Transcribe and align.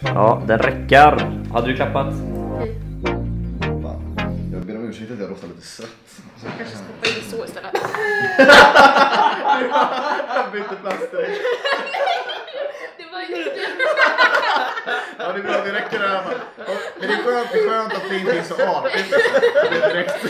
Ja, 0.00 0.42
den 0.46 0.58
räcker. 0.58 1.40
Hade 1.52 1.66
du 1.66 1.76
klappat? 1.76 2.06
Jag 4.52 4.62
ber 4.66 4.76
om 4.76 4.88
ursäkt 4.88 5.10
att 5.10 5.20
jag 5.20 5.28
doftar 5.28 5.48
lite 5.48 5.66
svett. 5.66 5.88
Jag 6.44 6.52
kanske 6.58 6.76
ska 6.76 6.84
hoppa 6.86 7.08
in 7.08 7.30
så 7.30 7.44
istället. 7.44 7.72
Jag 10.34 10.52
bytte 10.52 10.76
plats 10.82 11.10
direkt. 11.10 11.42
Det 12.96 13.04
var 13.12 13.20
inte... 13.20 13.50
Ja, 15.18 15.32
det 15.32 15.38
är 15.38 15.42
bra, 15.42 15.64
det 15.64 15.72
räcker 15.72 15.98
det 15.98 16.08
här. 16.08 16.22
Men 17.00 17.08
det 17.08 17.14
är 17.14 17.22
skönt, 17.22 17.48
det 17.52 17.58
är 17.58 17.68
skönt 17.68 17.94
att 17.94 18.08
det 18.10 18.16
inte 18.18 18.38
är 18.38 18.42
så 18.42 18.54
artigt. 18.54 19.10
Det 19.70 19.76
är 19.76 19.88
direkt. 19.88 20.24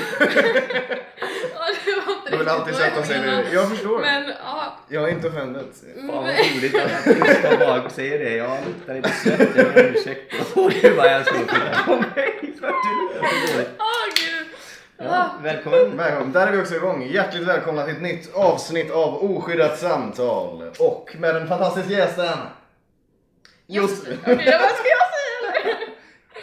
Ja, 2.49 2.59
inte 2.59 2.71
vill 2.71 2.81
alltid 2.83 2.93
sätta 2.95 3.03
sig 3.03 3.21
ner. 3.21 3.45
Jag 3.53 3.69
förstår. 3.71 3.99
Men 4.01 4.33
ja, 4.45 4.77
Jag 4.89 5.03
är 5.05 5.09
inte 5.09 5.29
offended. 5.29 5.65
Fan 6.07 6.07
vad 6.07 6.25
roligt 6.27 6.75
att 6.75 7.05
Gustav 7.27 7.59
bara 7.59 7.91
säger 7.91 8.19
det. 8.19 8.37
Jag 8.37 8.59
luktar 8.67 8.95
lite 8.95 9.09
svett, 9.09 9.41
jag 9.57 9.73
ber 9.73 9.89
om 9.89 9.95
ursäkt. 9.97 10.35
Och 10.57 10.71
du 10.71 10.97
bara 10.97 11.11
jag 11.11 11.27
ska 11.27 11.35
titta 11.39 11.83
på 11.87 11.93
mig 11.97 12.55
för 12.61 12.67
att 12.67 12.75
du 12.85 13.03
luktar 13.03 13.29
så 13.29 13.53
dåligt. 13.55 13.71
åh 13.79 14.15
gud. 14.17 14.47
Ja, 14.97 15.31
välkommen. 15.43 15.97
Välkommen, 15.97 16.33
där 16.33 16.47
är 16.47 16.53
vi 16.53 16.63
också 16.63 16.75
igång. 16.75 17.07
Hjärtligt 17.11 17.49
välkomna 17.49 17.85
till 17.85 17.95
ett 17.95 18.03
nytt 18.03 18.35
avsnitt 18.35 18.91
av 18.91 19.25
Oskyddat 19.25 19.79
samtal. 19.79 20.63
Och 20.79 21.17
med 21.19 21.35
den 21.35 21.49
fantastiska 21.49 21.93
gästen. 21.93 22.39
Just, 23.67 24.07
Okej, 24.23 24.59
vad 24.61 24.71
ska 24.71 24.89
jag? 24.89 25.08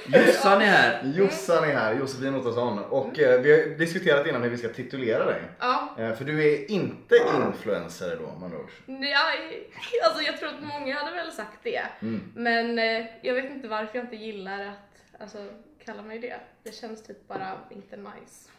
Jossan 0.07 0.61
är 0.61 0.66
här. 0.66 1.03
Jossan 1.16 1.63
är 1.63 1.73
här, 1.73 1.93
Josefin 1.93 2.35
Ottosson. 2.35 2.79
Och 2.79 3.19
eh, 3.19 3.41
vi 3.41 3.51
har 3.51 3.77
diskuterat 3.77 4.27
innan 4.27 4.43
hur 4.43 4.49
vi 4.49 4.57
ska 4.57 4.69
titulera 4.69 5.25
dig. 5.25 5.41
Ja, 5.59 5.95
Eh, 5.99 6.13
för 6.13 6.25
du 6.25 6.53
är 6.53 6.71
inte 6.71 7.16
influencer 7.47 8.17
då, 8.21 8.45
andra 8.45 8.57
ord. 8.57 8.69
nej, 8.85 9.69
alltså 10.05 10.21
jag 10.23 10.38
tror 10.39 10.49
att 10.49 10.61
många 10.63 10.95
hade 10.99 11.15
väl 11.15 11.31
sagt 11.31 11.59
det. 11.63 11.81
Mm. 12.01 12.21
Men 12.35 12.79
eh, 12.79 13.05
jag 13.21 13.33
vet 13.33 13.51
inte 13.51 13.67
varför 13.67 13.97
jag 13.97 14.05
inte 14.05 14.15
gillar 14.15 14.65
att 14.65 15.21
alltså, 15.21 15.38
kalla 15.85 16.01
mig 16.01 16.19
det. 16.19 16.35
Det 16.63 16.75
känns 16.75 17.03
typ 17.03 17.27
bara 17.27 17.51
inte 17.69 17.97
nice. 17.97 18.49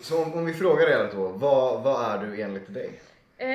Så 0.00 0.22
om, 0.22 0.32
om 0.34 0.46
vi 0.46 0.54
frågar 0.54 0.86
dig 0.86 1.08
då, 1.14 1.28
vad, 1.28 1.82
vad 1.82 2.04
är 2.12 2.26
du 2.26 2.42
enligt 2.42 2.74
dig? 2.74 3.00
Eh, 3.38 3.50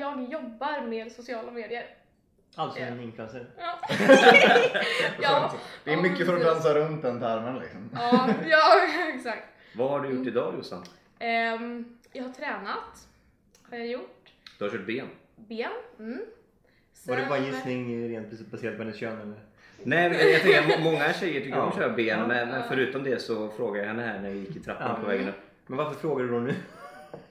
jag 0.00 0.32
jobbar 0.32 0.86
med 0.86 1.12
sociala 1.12 1.50
medier. 1.50 1.86
Alltså 2.54 2.80
en 2.80 3.00
influencer. 3.00 3.46
Ja. 3.58 3.78
ja. 5.22 5.54
Det 5.84 5.92
är 5.92 5.96
mycket 6.02 6.26
för 6.26 6.36
att 6.36 6.42
dansa 6.42 6.74
runt 6.74 7.02
den 7.02 7.20
termen 7.20 7.58
liksom. 7.58 7.90
Ja, 7.94 8.28
ja, 8.48 8.80
exakt. 9.14 9.42
Vad 9.74 9.90
har 9.90 10.00
du 10.00 10.08
gjort 10.10 10.26
idag 10.26 10.54
Jossan? 10.56 10.84
Ehm, 11.18 11.98
jag 12.12 12.22
har 12.22 12.30
tränat. 12.32 13.08
Har 13.70 13.76
jag 13.78 13.86
gjort. 13.86 14.30
Du 14.58 14.64
har 14.64 14.70
kört 14.70 14.86
ben. 14.86 15.06
Ben. 15.36 15.68
Mm. 15.98 16.20
Var 17.06 17.16
det 17.16 17.26
bara 17.28 17.38
en 17.38 17.44
Sen- 17.44 17.54
gissning 17.54 18.08
rent 18.08 18.50
baserat 18.50 18.76
på 18.76 18.82
hennes 18.82 18.98
kön 18.98 19.20
eller? 19.20 19.40
Nej 19.82 20.10
men 20.10 20.18
jag 20.32 20.40
tänker 20.42 20.78
må- 20.78 20.90
många 20.90 21.12
tjejer 21.12 21.40
tycker 21.40 21.58
om 21.60 21.68
att 21.68 21.74
Ja. 21.76 21.82
köra 21.82 21.92
ben 21.92 22.06
Ja. 22.18 22.26
men, 22.26 22.48
men 22.48 22.62
förutom 22.68 23.04
det 23.04 23.22
så 23.22 23.48
frågade 23.48 23.78
jag 23.78 23.86
henne 23.94 24.02
här 24.02 24.20
när 24.20 24.30
vi 24.30 24.38
gick 24.38 24.56
i 24.56 24.60
trappan 24.60 24.86
Ja. 24.88 25.00
på 25.02 25.06
vägen 25.10 25.28
upp. 25.28 25.34
Men 25.66 25.76
varför 25.78 26.00
frågar 26.00 26.24
du 26.24 26.30
då 26.30 26.38
nu? 26.38 26.54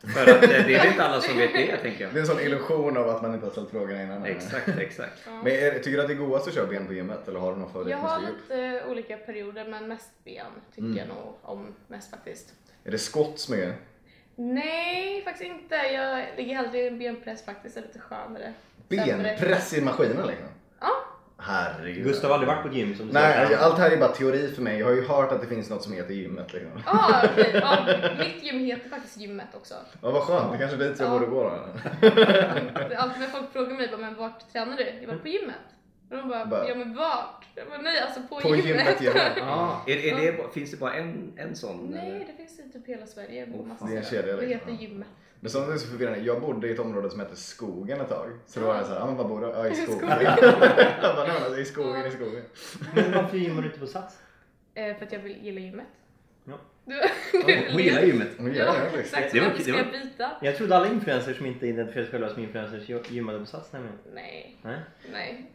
För 0.04 0.22
att 0.22 0.44
eh, 0.44 0.50
det 0.50 0.76
är 0.76 0.88
inte 0.92 1.04
alla 1.04 1.22
som 1.22 1.38
vet 1.38 1.54
det 1.54 1.78
tänker 1.78 2.04
jag. 2.04 2.14
Det 2.14 2.20
är 2.20 2.22
en 2.22 2.28
sån 2.28 2.40
illusion 2.40 2.98
av 2.98 3.10
att 3.10 3.22
man 3.22 3.34
inte 3.34 3.46
har 3.46 3.52
ställt 3.52 3.70
frågorna 3.70 4.04
innan. 4.04 4.26
Exakt, 4.26 4.68
exakt. 4.68 5.22
Ja. 5.26 5.32
Men 5.44 5.48
är, 5.54 5.72
tycker 5.72 5.92
du 5.92 6.02
att 6.02 6.08
det 6.08 6.14
är 6.14 6.18
godast 6.18 6.48
att 6.48 6.54
köra 6.54 6.68
ben 6.68 6.88
på 6.88 6.94
gymmet 6.94 7.28
eller 7.28 7.40
har 7.40 7.52
du 7.52 7.58
någon 7.60 7.90
Jag 7.90 7.98
har 7.98 8.20
lite 8.22 8.84
olika 8.88 9.18
perioder 9.18 9.66
men 9.68 9.88
mest 9.88 10.10
ben 10.24 10.46
tycker 10.76 10.88
Mm. 10.88 10.98
jag 10.98 11.08
nog 11.08 11.36
om 11.42 11.68
mest 11.88 12.12
faktiskt. 12.12 12.54
Är 12.84 12.92
det 12.92 12.98
squats 12.98 13.50
med? 13.50 13.74
Nej, 14.36 15.24
faktiskt 15.24 15.46
inte. 15.46 15.76
Jag 15.76 16.26
ligger 16.38 16.56
hellre 16.56 16.78
i 16.80 16.88
en 16.88 17.00
benpress 17.00 17.46
faktiskt. 17.46 17.76
Det 17.76 17.82
är 17.82 17.86
lite 17.88 18.00
skönare. 18.00 18.54
Benpress 18.88 19.74
i 19.74 19.82
maskinen 19.82 20.28
liksom? 20.28 20.48
Ja. 20.80 20.88
Herregud. 21.42 22.04
Gustav 22.04 22.30
har 22.30 22.38
aldrig 22.38 22.56
varit 22.56 22.64
på 22.72 22.78
gym 22.78 22.96
som 22.96 23.08
du 23.08 23.14
Nej, 23.14 23.48
sa. 23.48 23.56
allt 23.58 23.78
här 23.80 23.92
är 23.92 23.98
bara 23.98 24.10
teori 24.12 24.52
för 24.56 24.62
mig. 24.62 24.80
Jag 24.80 24.86
har 24.88 24.94
ju 24.94 25.06
hört 25.08 25.32
att 25.32 25.42
det 25.42 25.48
finns 25.48 25.70
något 25.70 25.84
som 25.84 25.94
heter 25.94 26.14
gymmet 26.14 26.54
liksom. 26.54 26.72
Ah, 26.86 27.22
okej. 27.32 27.50
Ja, 27.62 27.86
mitt 28.18 28.44
gym 28.44 28.60
heter 28.60 28.90
faktiskt 28.90 29.18
gymmet 29.18 29.48
också. 29.54 29.74
Ja, 30.02 30.12
vad 30.12 30.22
skönt. 30.24 30.52
Det 30.52 30.58
kanske 30.58 30.78
är 30.78 30.90
dit 30.90 31.00
jag 31.00 31.08
Ja. 31.08 31.12
borde 31.20 31.26
gå 31.26 31.44
då. 31.44 31.50
Alltid 32.98 33.20
när 33.22 33.28
folk 33.28 33.52
frågar 33.54 33.76
mig 33.76 33.88
bara, 33.88 33.98
men 34.02 34.16
vart 34.16 34.52
tränar 34.52 34.78
du? 34.78 34.84
Jag 35.02 35.10
bara, 35.10 35.18
på 35.20 35.28
gymmet. 35.28 35.56
Och 36.10 36.18
de 36.18 36.30
bara, 36.30 36.46
Bara- 36.46 36.68
ja 36.70 36.76
men 36.76 36.96
vart? 36.96 37.46
Jag 37.56 37.68
bara, 37.68 37.82
nej 37.82 38.00
alltså 38.02 38.20
på, 38.30 38.40
På 38.42 38.56
gymmet 38.56 39.02
gymmet. 39.02 39.34
Ja, 39.38 39.82
är, 39.88 39.98
är 40.06 40.16
det, 40.16 40.54
finns 40.54 40.72
det 40.72 40.78
bara 40.78 40.94
en, 40.94 41.34
en 41.38 41.56
sån? 41.56 41.88
Nej, 41.92 42.10
eller? 42.10 42.20
det 42.20 42.34
finns 42.38 42.60
i 42.60 42.72
typ 42.72 42.88
hela 42.88 43.06
Sverige. 43.06 43.48
massa 43.68 43.86
det 43.86 43.94
är 43.94 43.98
en 43.98 44.04
kedja, 44.06 44.36
Det 44.36 44.42
liksom. 44.46 44.72
heter 44.72 44.84
gymmet. 44.84 45.08
Men 45.40 45.52
sånt 45.52 45.70
är 45.70 45.78
så 45.78 45.88
förvirrande. 45.88 46.20
Jag 46.20 46.42
bodde 46.42 46.68
i 46.68 46.72
ett 46.72 46.80
område 46.80 47.10
som 47.10 47.20
hette 47.20 47.36
Skogen 47.36 48.02
ett 48.02 48.10
tag. 48.10 48.30
Så 48.48 48.60
då 48.60 48.66
var 48.66 48.76
jag 48.76 48.86
såhär, 48.86 49.00
ja 49.00 49.06
men 49.06 49.16
var 49.16 49.24
bor 49.28 49.42
du? 49.42 49.48
Ja 49.48 49.68
i 49.68 49.76
skogen. 49.76 50.10
skogen. 50.10 50.38
jag 51.02 51.16
bara, 51.16 51.28
nej 51.28 51.36
alltså, 51.46 51.60
i 51.60 51.66
skogen, 51.66 52.06
i 52.06 52.12
skogen. 52.12 52.44
Men 52.96 53.12
varför 53.12 53.38
gymmar 53.38 53.62
du 53.62 53.68
inte 53.68 53.80
på 53.80 53.88
Sats? 53.88 54.18
Eh, 54.74 54.98
för 54.98 55.06
att 55.06 55.12
jag 55.12 55.20
vill 55.20 55.46
gilla 55.46 55.60
gymmet. 55.62 55.86
Ja. 56.46 56.54
Du, 56.86 56.94
Hon 57.72 57.82
gillar 57.84 58.02
gymmet. 58.06 58.28
Hon 58.38 58.54
Ja, 58.54 58.66
det 58.66 58.74
faktiskt. 58.74 59.00
exakt. 59.00 59.34
Det 59.34 59.40
var- 59.40 59.50
ska 59.50 59.64
det 59.64 59.72
var- 59.72 59.80
jag 59.80 59.92
byta? 59.92 60.32
Jag 60.42 60.58
trodde 60.58 60.76
alla 60.78 60.88
influencers 60.88 61.38
som 61.38 61.46
inte 61.46 61.68
identifierar 61.68 62.06
sig 62.06 62.12
själva 62.12 62.30
som 62.30 62.44
influencers 62.44 62.90
gymmade 63.12 63.40
på 63.40 63.46
Sats 63.46 63.72
nämligen. 63.74 63.98
Nej, 64.14 64.58
Nej? 64.62 64.80
nej. 65.12 65.52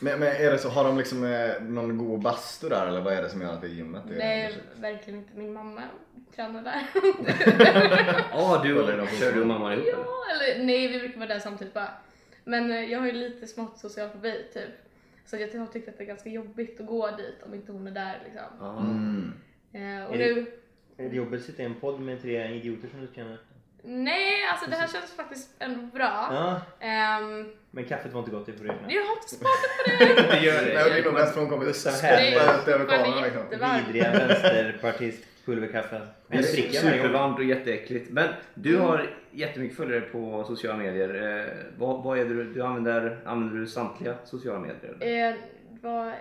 Men, 0.00 0.20
men 0.20 0.28
är 0.28 0.50
det 0.50 0.58
så, 0.58 0.68
har 0.68 0.84
de 0.84 0.98
liksom 0.98 1.24
eh, 1.24 1.62
någon 1.62 1.98
god 1.98 2.20
bastu 2.22 2.68
där 2.68 2.86
eller 2.86 3.00
vad 3.00 3.12
är 3.12 3.22
det 3.22 3.28
som 3.28 3.40
gör 3.42 3.52
att 3.52 3.60
det 3.60 3.66
är 3.66 3.70
gymmet? 3.70 4.02
Det 4.08 4.14
är 4.14 4.18
Nej, 4.18 4.54
verkligen 4.76 5.18
inte. 5.18 5.36
Min 5.38 5.52
mamma 5.52 5.82
tränar 6.36 6.62
där. 6.62 6.82
Ja, 8.32 8.60
du 8.64 8.78
Eller 8.82 8.96
de 8.96 9.02
och 9.02 9.08
kör 9.08 9.32
du 9.32 9.40
och 9.40 9.46
mamma 9.46 9.74
ihop 9.74 9.86
eller? 9.86 9.92
ja, 9.98 10.24
eller 10.32 10.64
nej, 10.64 10.88
vi 10.88 10.98
brukar 10.98 11.18
vara 11.18 11.28
där 11.28 11.38
samtidigt 11.38 11.74
bara. 11.74 11.88
Men 12.44 12.70
eh, 12.72 12.84
jag 12.92 12.98
har 12.98 13.06
ju 13.06 13.12
lite 13.12 13.46
smått 13.46 13.78
social 13.78 14.08
fobi 14.10 14.44
typ. 14.54 14.70
Så 15.26 15.36
jag 15.36 15.58
har 15.58 15.66
tyckt 15.66 15.88
att 15.88 15.98
det 15.98 16.04
är 16.04 16.08
ganska 16.08 16.30
jobbigt 16.30 16.80
att 16.80 16.86
gå 16.86 17.10
dit 17.10 17.42
om 17.46 17.54
inte 17.54 17.72
hon 17.72 17.86
är 17.86 17.90
där 17.90 18.20
liksom. 18.24 18.42
Ja. 18.60 18.78
Mm. 18.80 19.32
Eh, 19.72 20.06
och 20.08 20.14
Är 20.14 20.18
det- 20.18 20.34
nu, 20.34 20.46
Är 20.96 21.08
det 21.10 21.16
jobbigt 21.16 21.40
att 21.40 21.46
sitta 21.46 21.62
i 21.62 21.66
en 21.66 21.74
podd 21.74 22.00
med 22.00 22.22
tre 22.22 22.54
idioter 22.54 22.88
som 22.88 23.00
du 23.00 23.08
känner? 23.14 23.38
Nej, 23.82 24.32
alltså 24.52 24.70
det 24.70 24.76
här 24.76 24.88
känns 24.88 25.12
faktiskt 25.16 25.50
ändå 25.58 25.80
bra. 25.80 26.28
Ja, 26.30 26.60
Ehm, 26.86 27.52
men 27.70 27.84
kaffet 27.84 28.12
var 28.12 28.20
inte 28.20 28.30
gott, 28.30 28.46
det 28.46 28.52
får 28.52 28.64
du 28.64 28.70
erkänna. 28.70 28.92
jag 28.92 29.02
har 29.04 29.12
inte 29.16 29.28
smakat 29.28 29.60
på 29.88 30.04
det. 30.22 30.22
Det 30.40 30.44
gör 30.46 30.62
Nej, 30.62 30.74
det 30.74 30.80
är 30.80 30.94
det. 30.96 31.02
nog 31.04 31.12
mest 31.14 31.32
för 31.34 31.40
hon 31.40 31.50
kommer 31.50 31.66
ut 31.70 31.76
över 31.86 32.86
Det 32.86 32.94
är 32.94 33.04
kameran 33.04 33.22
liksom. 33.22 33.86
Vidriga 33.86 34.10
vänsterpartist 34.12 35.22
pulverkaffe. 35.44 36.00
Det 36.28 36.42
supervarmt 36.42 37.38
och 37.38 37.44
jätteäckligt. 37.44 38.10
Men 38.10 38.28
du 38.54 38.76
har 38.76 39.10
jättemycket 39.30 39.76
följare 39.76 40.00
på 40.00 40.44
sociala 40.44 40.76
medier. 40.76 41.38
Eh, 41.40 41.52
vad, 41.78 42.02
vad 42.02 42.18
är 42.18 42.24
det 42.24 42.34
du, 42.34 42.44
du 42.52 42.62
använder? 42.62 43.18
Använder 43.24 43.56
du 43.60 43.66
samtliga 43.66 44.14
sociala 44.24 44.58
medier? 44.58 44.96
eller? 45.00 45.28
Eh, 45.30 45.34
vad 45.82 46.12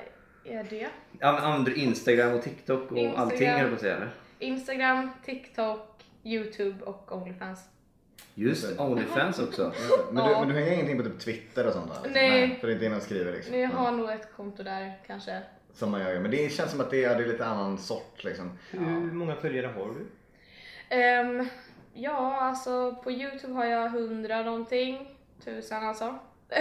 är 0.46 0.64
det? 0.70 0.88
An- 1.22 1.36
Använder 1.38 1.72
du 1.72 1.78
Instagram 1.78 2.34
och 2.34 2.42
TikTok 2.44 2.92
och 2.92 2.98
Instagram. 2.98 3.22
allting 3.28 3.50
höll 3.50 3.60
jag 3.60 3.70
på 3.70 3.76
att 3.76 3.82
säga 3.82 3.96
eller? 3.96 4.10
Instagram, 4.40 5.10
TikTok, 5.26 5.95
Youtube 6.26 6.84
och 6.86 7.12
Onlyfans. 7.18 7.60
Just 8.36 8.80
Onlyfans 8.80 9.40
också. 9.40 9.74
Men 10.12 10.26
du, 10.26 10.32
Ja. 10.32 10.40
men 10.40 10.48
du 10.50 10.54
hänger 10.56 10.74
ingenting 10.74 10.98
på 10.98 11.04
typ 11.04 11.20
Twitter 11.20 11.68
och 11.68 11.74
sånt 11.74 11.88
där? 11.88 11.94
liksom? 11.96 12.14
Nej. 12.14 12.58
För 12.60 12.68
det 12.68 12.74
är 12.74 12.76
inte 12.76 12.86
inne 12.86 12.96
och 12.96 13.02
skriver 13.02 13.32
liksom? 13.32 13.52
Men 13.52 13.62
jag 13.62 13.70
har 13.70 13.92
nog 13.92 14.10
ett 14.12 14.34
konto 14.36 14.64
där 14.64 15.00
kanske. 15.08 15.42
Som 15.74 15.92
man 15.92 16.02
gör. 16.02 16.20
Men 16.20 16.32
det 16.32 16.52
känns 16.52 16.72
som 16.72 16.82
att 16.82 16.90
det 16.92 17.04
är, 17.04 17.16
det 17.18 17.24
är 17.24 17.28
lite 17.28 17.46
annan 17.46 17.78
sort 17.78 18.24
liksom. 18.24 18.58
Hur 18.72 19.12
många 19.12 19.36
följare 19.36 19.68
har 19.68 19.88
du? 19.94 20.06
Ehm, 20.96 21.48
ja, 21.94 22.42
alltså 22.42 22.96
på 23.04 23.12
Youtube 23.12 23.54
har 23.54 23.66
jag 23.66 23.86
100 23.86 24.44
någonting. 24.44 25.18
Tusen 25.46 25.84
alltså. 25.84 26.20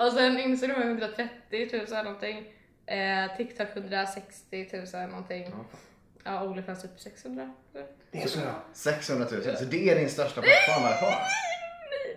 Och 0.00 0.12
sen 0.12 0.38
Instagram 0.38 0.76
har 0.76 0.82
jag 0.82 0.90
130 0.90 1.84
000 1.92 2.04
någonting. 2.04 2.52
Eh, 2.86 3.36
TikTok 3.36 3.68
160 3.76 4.68
000 4.94 5.08
någonting. 5.08 5.42
Ja, 5.50 5.64
Onlyfans 6.24 6.82
typ 6.82 7.00
600. 7.00 7.50
Det 8.10 8.22
är 8.22 8.26
så 8.26 8.38
bra. 8.38 8.64
600 8.72 9.26
000. 9.32 9.56
Så 9.56 9.64
det 9.64 9.90
är 9.90 9.94
din 9.94 10.08
största 10.08 10.40
plattform 10.40 10.82
här 10.84 10.98
kvar? 10.98 11.14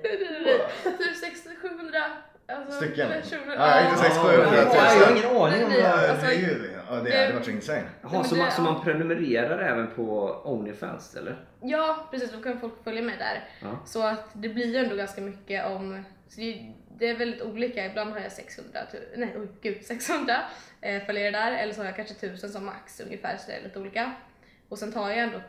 Nej, 0.03 0.17
nej, 0.19 0.41
nej, 0.43 0.59
nej. 0.85 0.97
Typ 0.97 1.17
600 1.17 1.59
700. 1.61 1.99
Alltså, 2.47 2.77
Stycken? 2.77 3.09
personer. 3.09 3.55
Ja, 3.55 3.89
inte 3.89 4.01
600 4.03 4.31
000. 4.37 4.45
Jag 4.45 5.05
har 5.05 5.11
ingen 5.11 5.25
aning 5.25 5.63
om 5.65 5.71
det. 5.71 5.93
Alltså, 5.93 6.25
Herregud. 6.25 6.69
Ja, 6.89 6.95
det 6.95 7.17
hade 7.17 7.33
varit 7.33 7.45
så 7.45 7.51
insane. 7.51 7.83
Jaha, 8.01 8.23
så, 8.23 8.35
det- 8.35 8.41
man, 8.41 8.51
så 8.51 8.61
ja. 8.61 8.63
man 8.71 8.83
prenumererar 8.83 9.59
även 9.59 9.87
på 9.91 10.41
Onlyfans 10.45 11.15
eller? 11.15 11.45
Ja, 11.61 12.07
precis. 12.11 12.31
Då 12.31 12.41
kan 12.41 12.59
folk 12.59 12.83
följa 12.83 13.01
mig 13.01 13.15
där. 13.17 13.47
Ja. 13.61 13.79
Så 13.85 14.07
att 14.07 14.29
det 14.33 14.49
blir 14.49 14.65
ju 14.67 14.77
ändå 14.77 14.95
ganska 14.95 15.21
mycket 15.21 15.65
om... 15.65 16.03
Så 16.27 16.39
det, 16.41 16.73
det 16.97 17.09
är 17.09 17.17
väldigt 17.17 17.41
olika. 17.41 17.85
Ibland 17.85 18.13
har 18.13 18.19
jag 18.19 18.31
600, 18.31 18.79
tu- 18.91 19.09
nej 19.15 19.35
oj 19.37 19.47
gud 19.61 19.83
600 19.85 20.35
eh, 20.81 21.03
följare 21.05 21.31
där. 21.31 21.51
Eller 21.51 21.73
så 21.73 21.79
har 21.81 21.85
jag 21.85 21.95
kanske 21.95 22.13
1000 22.27 22.49
som 22.49 22.65
max 22.65 22.99
ungefär. 22.99 23.37
Så 23.37 23.43
det 23.47 23.53
är 23.57 23.63
lite 23.63 23.79
olika. 23.79 24.11
Och 24.69 24.77
sen 24.79 24.91
tar 24.91 25.09
jag 25.09 25.17
ändå 25.19 25.41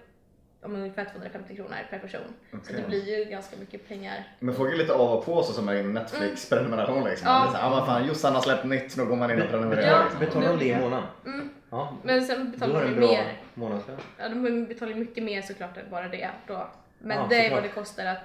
om 0.63 0.75
ungefär 0.75 1.05
250 1.05 1.57
kronor 1.57 1.77
per 1.91 1.99
person. 1.99 2.21
Så 2.51 2.57
Okej. 2.57 2.77
det 2.77 2.89
blir 2.89 3.19
ju 3.19 3.25
ganska 3.25 3.57
mycket 3.57 3.89
pengar. 3.89 4.29
Men 4.39 4.55
folk 4.55 4.73
är 4.75 4.79
lite 4.79 4.93
av 4.93 5.19
och 5.19 5.25
på 5.25 5.43
så 5.43 5.53
som 5.53 5.69
en 5.69 5.93
Netflix-prenumeration 5.95 7.05
liksom. 7.05 7.29
Ja. 7.29 7.45
Ja. 7.47 7.53
Så 7.53 7.59
Ja 7.59 7.77
men 7.77 7.87
fan 7.87 8.07
Jossan 8.07 8.35
har 8.35 8.41
släppt 8.43 8.65
nytt, 8.65 8.97
då 8.97 9.05
går 9.05 9.17
man 9.17 9.31
in 9.31 9.43
och 9.43 9.49
prenumererar. 9.49 9.91
Ja. 9.91 10.03
Liksom. 10.05 10.21
Betalar 10.21 10.49
de 10.49 10.59
det 10.59 10.65
i 10.65 10.77
månaden? 10.81 11.09
Mm. 11.27 11.51
Ja. 11.71 11.97
Men 12.03 12.25
sen 12.25 12.51
betalar 12.51 12.85
de 12.85 12.91
ju 12.91 13.01
mer. 13.01 13.33
månadslön. 13.55 13.97
Ja, 14.19 14.29
de 14.29 14.65
betalar 14.65 14.93
ju 14.93 14.99
mycket 14.99 15.25
mer 15.25 15.43
såklart 15.43 15.77
än 15.77 15.91
bara 15.91 16.09
det 16.09 16.31
då. 16.47 16.69
Men 16.99 17.17
Ja, 17.17 17.27
det 17.31 17.47
är 17.47 17.51
vad 17.55 17.63
det 17.63 17.69
kostar 17.69 18.07
att, 18.07 18.25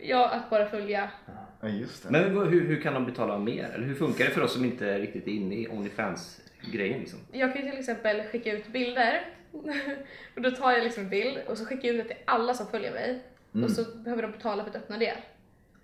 ja, 0.00 0.28
att 0.28 0.50
bara 0.50 0.66
följa. 0.68 1.10
Ja 1.26 1.32
just 1.68 2.02
det. 2.02 2.10
Men 2.10 2.24
hur, 2.24 2.60
hur 2.66 2.80
kan 2.80 2.94
de 2.94 3.06
betala 3.06 3.38
mer? 3.38 3.70
Eller 3.74 3.86
hur 3.86 3.94
funkar 3.94 4.24
det 4.24 4.30
för 4.30 4.42
oss 4.42 4.52
som 4.52 4.64
inte 4.64 4.98
riktigt 4.98 5.26
är 5.26 5.30
inne 5.30 5.54
i 5.54 5.68
Onlyfans-grejen 5.68 7.00
liksom? 7.00 7.18
Jag 7.32 7.52
kan 7.52 7.64
ju 7.64 7.70
till 7.70 7.80
exempel 7.80 8.22
skicka 8.22 8.52
ut 8.52 8.72
bilder. 8.72 9.20
och 10.34 10.42
då 10.42 10.50
tar 10.50 10.72
jag 10.72 10.84
liksom 10.84 11.02
en 11.02 11.10
bild 11.10 11.38
och 11.46 11.58
så 11.58 11.64
skickar 11.64 11.88
jag 11.88 11.96
ut 11.96 12.08
det 12.08 12.14
till 12.14 12.22
alla 12.24 12.54
som 12.54 12.66
följer 12.66 12.92
mig. 12.92 13.22
Och 13.64 13.70
så 13.70 13.84
behöver 13.94 14.22
de 14.22 14.32
betala 14.32 14.62
för 14.62 14.70
att 14.70 14.76
öppna 14.76 14.98
det. 14.98 15.14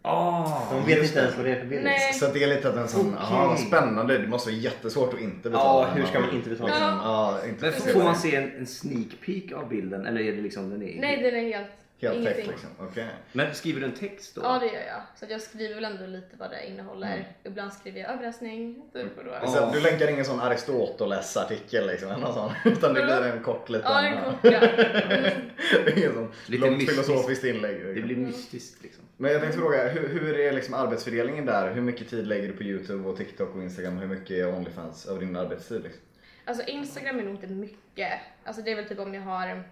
Ah, 0.04 0.74
De 0.74 0.86
vet 0.86 1.04
inte 1.04 1.18
ens 1.18 1.36
vad 1.36 1.46
det 1.46 1.52
är 1.52 1.60
för 1.60 1.66
bild. 1.66 1.84
Nej. 1.84 2.12
Så 2.12 2.26
det 2.32 2.42
är 2.44 2.46
lite 2.46 2.68
att 2.68 2.76
en 2.76 2.88
sån, 2.88 3.16
ja 3.20 3.46
vad 3.48 3.58
spännande, 3.58 4.18
det 4.18 4.26
måste 4.28 4.50
vara 4.50 4.60
jättesvårt 4.60 5.14
att 5.14 5.20
inte 5.20 5.50
betala. 5.50 5.88
Ja, 5.88 5.94
hur 5.94 6.06
ska 6.06 6.20
man 6.20 6.30
inte 6.34 6.50
betala? 6.50 6.68
Liksom, 6.68 6.88
ja, 6.88 7.38
inte 7.48 7.64
Men 7.64 7.72
få 7.72 7.88
får 7.88 8.02
man 8.04 8.16
se 8.16 8.36
en, 8.36 8.56
en 8.56 8.66
sneak 8.66 9.08
peek 9.26 9.52
av 9.52 9.68
bilden 9.68 10.06
eller 10.06 10.20
är 10.20 10.32
det 10.32 10.42
liksom 10.42 10.70
den 10.70 10.82
är 10.82 11.00
Nej, 11.00 11.22
den 11.22 11.34
är 11.34 11.42
helt, 11.42 11.70
Helt 12.02 12.14
ingenting. 12.14 12.36
täckt 12.36 12.48
liksom, 12.48 12.70
okej. 12.78 13.06
Men 13.32 13.54
skriver 13.54 13.80
du 13.80 13.86
en 13.86 13.92
text 13.94 14.34
då? 14.34 14.40
Ja, 14.44 14.58
det 14.58 14.66
gör 14.66 14.86
jag. 14.86 15.02
Så 15.16 15.24
att 15.24 15.30
jag 15.30 15.40
skriver 15.40 15.74
väl 15.74 15.84
ändå 15.84 16.06
lite 16.06 16.36
vad 16.38 16.50
det 16.50 16.66
innehåller. 16.66 17.24
Ibland 17.44 17.72
skriver 17.72 18.00
jag 18.00 18.10
överraskning. 18.10 18.82
Typ, 18.92 19.18
och 19.18 19.24
då. 19.24 19.30
Ja. 19.42 19.46
Så 19.46 19.70
Du 19.72 19.80
länkar 19.80 20.08
ingen 20.10 20.24
sån 20.24 20.40
Aristoteles-artikel 20.40 21.86
liksom, 21.86 22.10
eller 22.10 22.26
sån, 22.26 22.52
utan 22.72 22.94
det 22.94 23.02
blir 23.02 23.22
en 23.22 23.42
kort 23.42 23.68
liten... 23.68 23.92
Ja, 23.92 24.02
det 24.02 24.08
är 24.08 24.24
kort, 24.24 24.38
ja. 24.42 25.32
Mm. 25.82 25.98
ingen 25.98 26.14
sån 26.14 26.32
Lite 26.46 26.66
långt 26.66 26.78
mystiskt. 26.78 27.06
filosofiskt 27.06 27.44
inlägg. 27.44 27.74
liksom. 27.74 27.94
Det 27.94 28.00
blir 28.02 28.16
mystiskt 28.16 28.82
liksom. 28.82 29.04
Men 29.16 29.32
jag 29.32 29.40
tänkte 29.40 29.58
fråga, 29.58 29.88
hur, 29.88 30.08
hur 30.08 30.40
är 30.40 30.52
liksom 30.52 30.74
arbetsfördelningen 30.74 31.46
där? 31.46 31.72
Hur 31.74 31.80
mycket 31.82 32.10
tid 32.10 32.26
lägger 32.26 32.48
du 32.48 32.54
på 32.56 32.62
Youtube 32.62 33.08
och 33.08 33.16
TikTok 33.16 33.54
och 33.54 33.62
Instagram? 33.62 33.98
Hur 33.98 34.06
mycket 34.06 34.30
är 34.30 34.54
Onlyfans 34.54 35.06
över 35.06 35.20
din 35.20 35.36
arbetstid? 35.36 35.82
Liksom? 35.82 36.00
Alltså 36.44 36.64
Instagram 36.66 37.18
är 37.18 37.22
nog 37.22 37.34
inte 37.34 37.46
mycket. 37.46 38.12
Alltså 38.44 38.62
det 38.62 38.70
är 38.72 38.76
väl 38.76 38.84
typ 38.88 38.98
om 38.98 39.14
jag 39.14 39.22
har, 39.22 39.62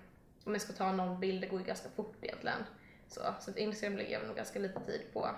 om 0.45 0.53
jag 0.53 0.63
ska 0.63 0.73
ta 0.73 0.93
någon 0.93 1.21
bild, 1.21 1.41
det 1.41 1.47
går 1.47 1.61
ju 1.61 1.67
ganska 1.67 1.89
fort 1.89 2.17
egentligen. 2.21 2.59
Så, 3.09 3.21
så 3.41 3.51
att 3.51 3.57
Instagram 3.57 3.97
lägger 3.97 4.13
jag 4.13 4.27
nog 4.27 4.37
ganska 4.37 4.59
lite 4.59 4.81
tid 4.81 5.01
på. 5.13 5.29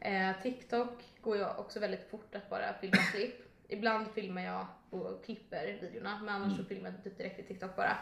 Eh, 0.00 0.30
TikTok 0.42 1.04
går 1.20 1.36
jag 1.36 1.58
också 1.58 1.80
väldigt 1.80 2.10
fort 2.10 2.34
att 2.34 2.50
bara 2.50 2.72
filma 2.80 2.96
klipp. 3.12 3.34
Ibland 3.68 4.06
filmar 4.14 4.42
jag 4.42 4.66
och 4.90 5.24
klipper 5.24 5.78
videorna, 5.80 6.18
men 6.24 6.34
annars 6.34 6.56
så 6.56 6.64
filmar 6.64 6.90
jag 6.90 7.04
typ 7.04 7.18
direkt 7.18 7.38
i 7.38 7.42
TikTok 7.42 7.76
bara. 7.76 7.98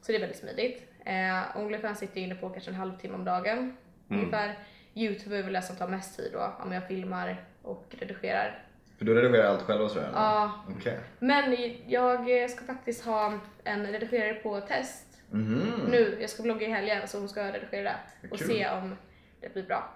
Så 0.00 0.12
det 0.12 0.18
är 0.18 0.20
väldigt 0.20 0.38
smidigt. 0.38 0.82
Eh, 1.04 1.56
Onlyfans 1.56 1.98
sitter 1.98 2.20
jag 2.20 2.26
inne 2.26 2.34
på 2.34 2.50
kanske 2.50 2.70
en 2.70 2.76
halvtimme 2.76 3.14
om 3.14 3.24
dagen 3.24 3.76
ungefär. 4.08 4.58
Youtube 4.94 5.38
är 5.38 5.42
väl 5.42 5.52
det 5.52 5.62
som 5.62 5.76
tar 5.76 5.88
mest 5.88 6.16
tid 6.16 6.30
då, 6.32 6.52
om 6.60 6.72
jag 6.72 6.88
filmar 6.88 7.44
och 7.62 7.94
redigerar. 7.98 8.62
För 8.98 9.04
du 9.04 9.14
redigerar 9.14 9.46
allt 9.46 9.62
själv 9.62 9.82
och 9.82 9.90
sådär? 9.90 10.10
Ja, 10.14 10.64
Okej. 10.76 10.98
men 11.18 11.56
jag 11.86 12.50
ska 12.50 12.64
faktiskt 12.64 13.04
ha 13.04 13.38
en 13.64 13.86
redigerare 13.86 14.34
på 14.34 14.60
test 14.60 15.05
Mhm. 15.30 15.72
nu. 15.90 16.16
Jag 16.20 16.30
ska 16.30 16.42
vlogga 16.42 16.66
i 16.66 16.70
helgen 16.70 17.08
så 17.08 17.18
hon 17.18 17.28
ska 17.28 17.52
redigera 17.52 17.82
det 18.22 18.28
och 18.30 18.38
Kul. 18.38 18.48
se 18.48 18.68
om 18.70 18.96
det 19.40 19.52
blir 19.52 19.62
bra. 19.62 19.94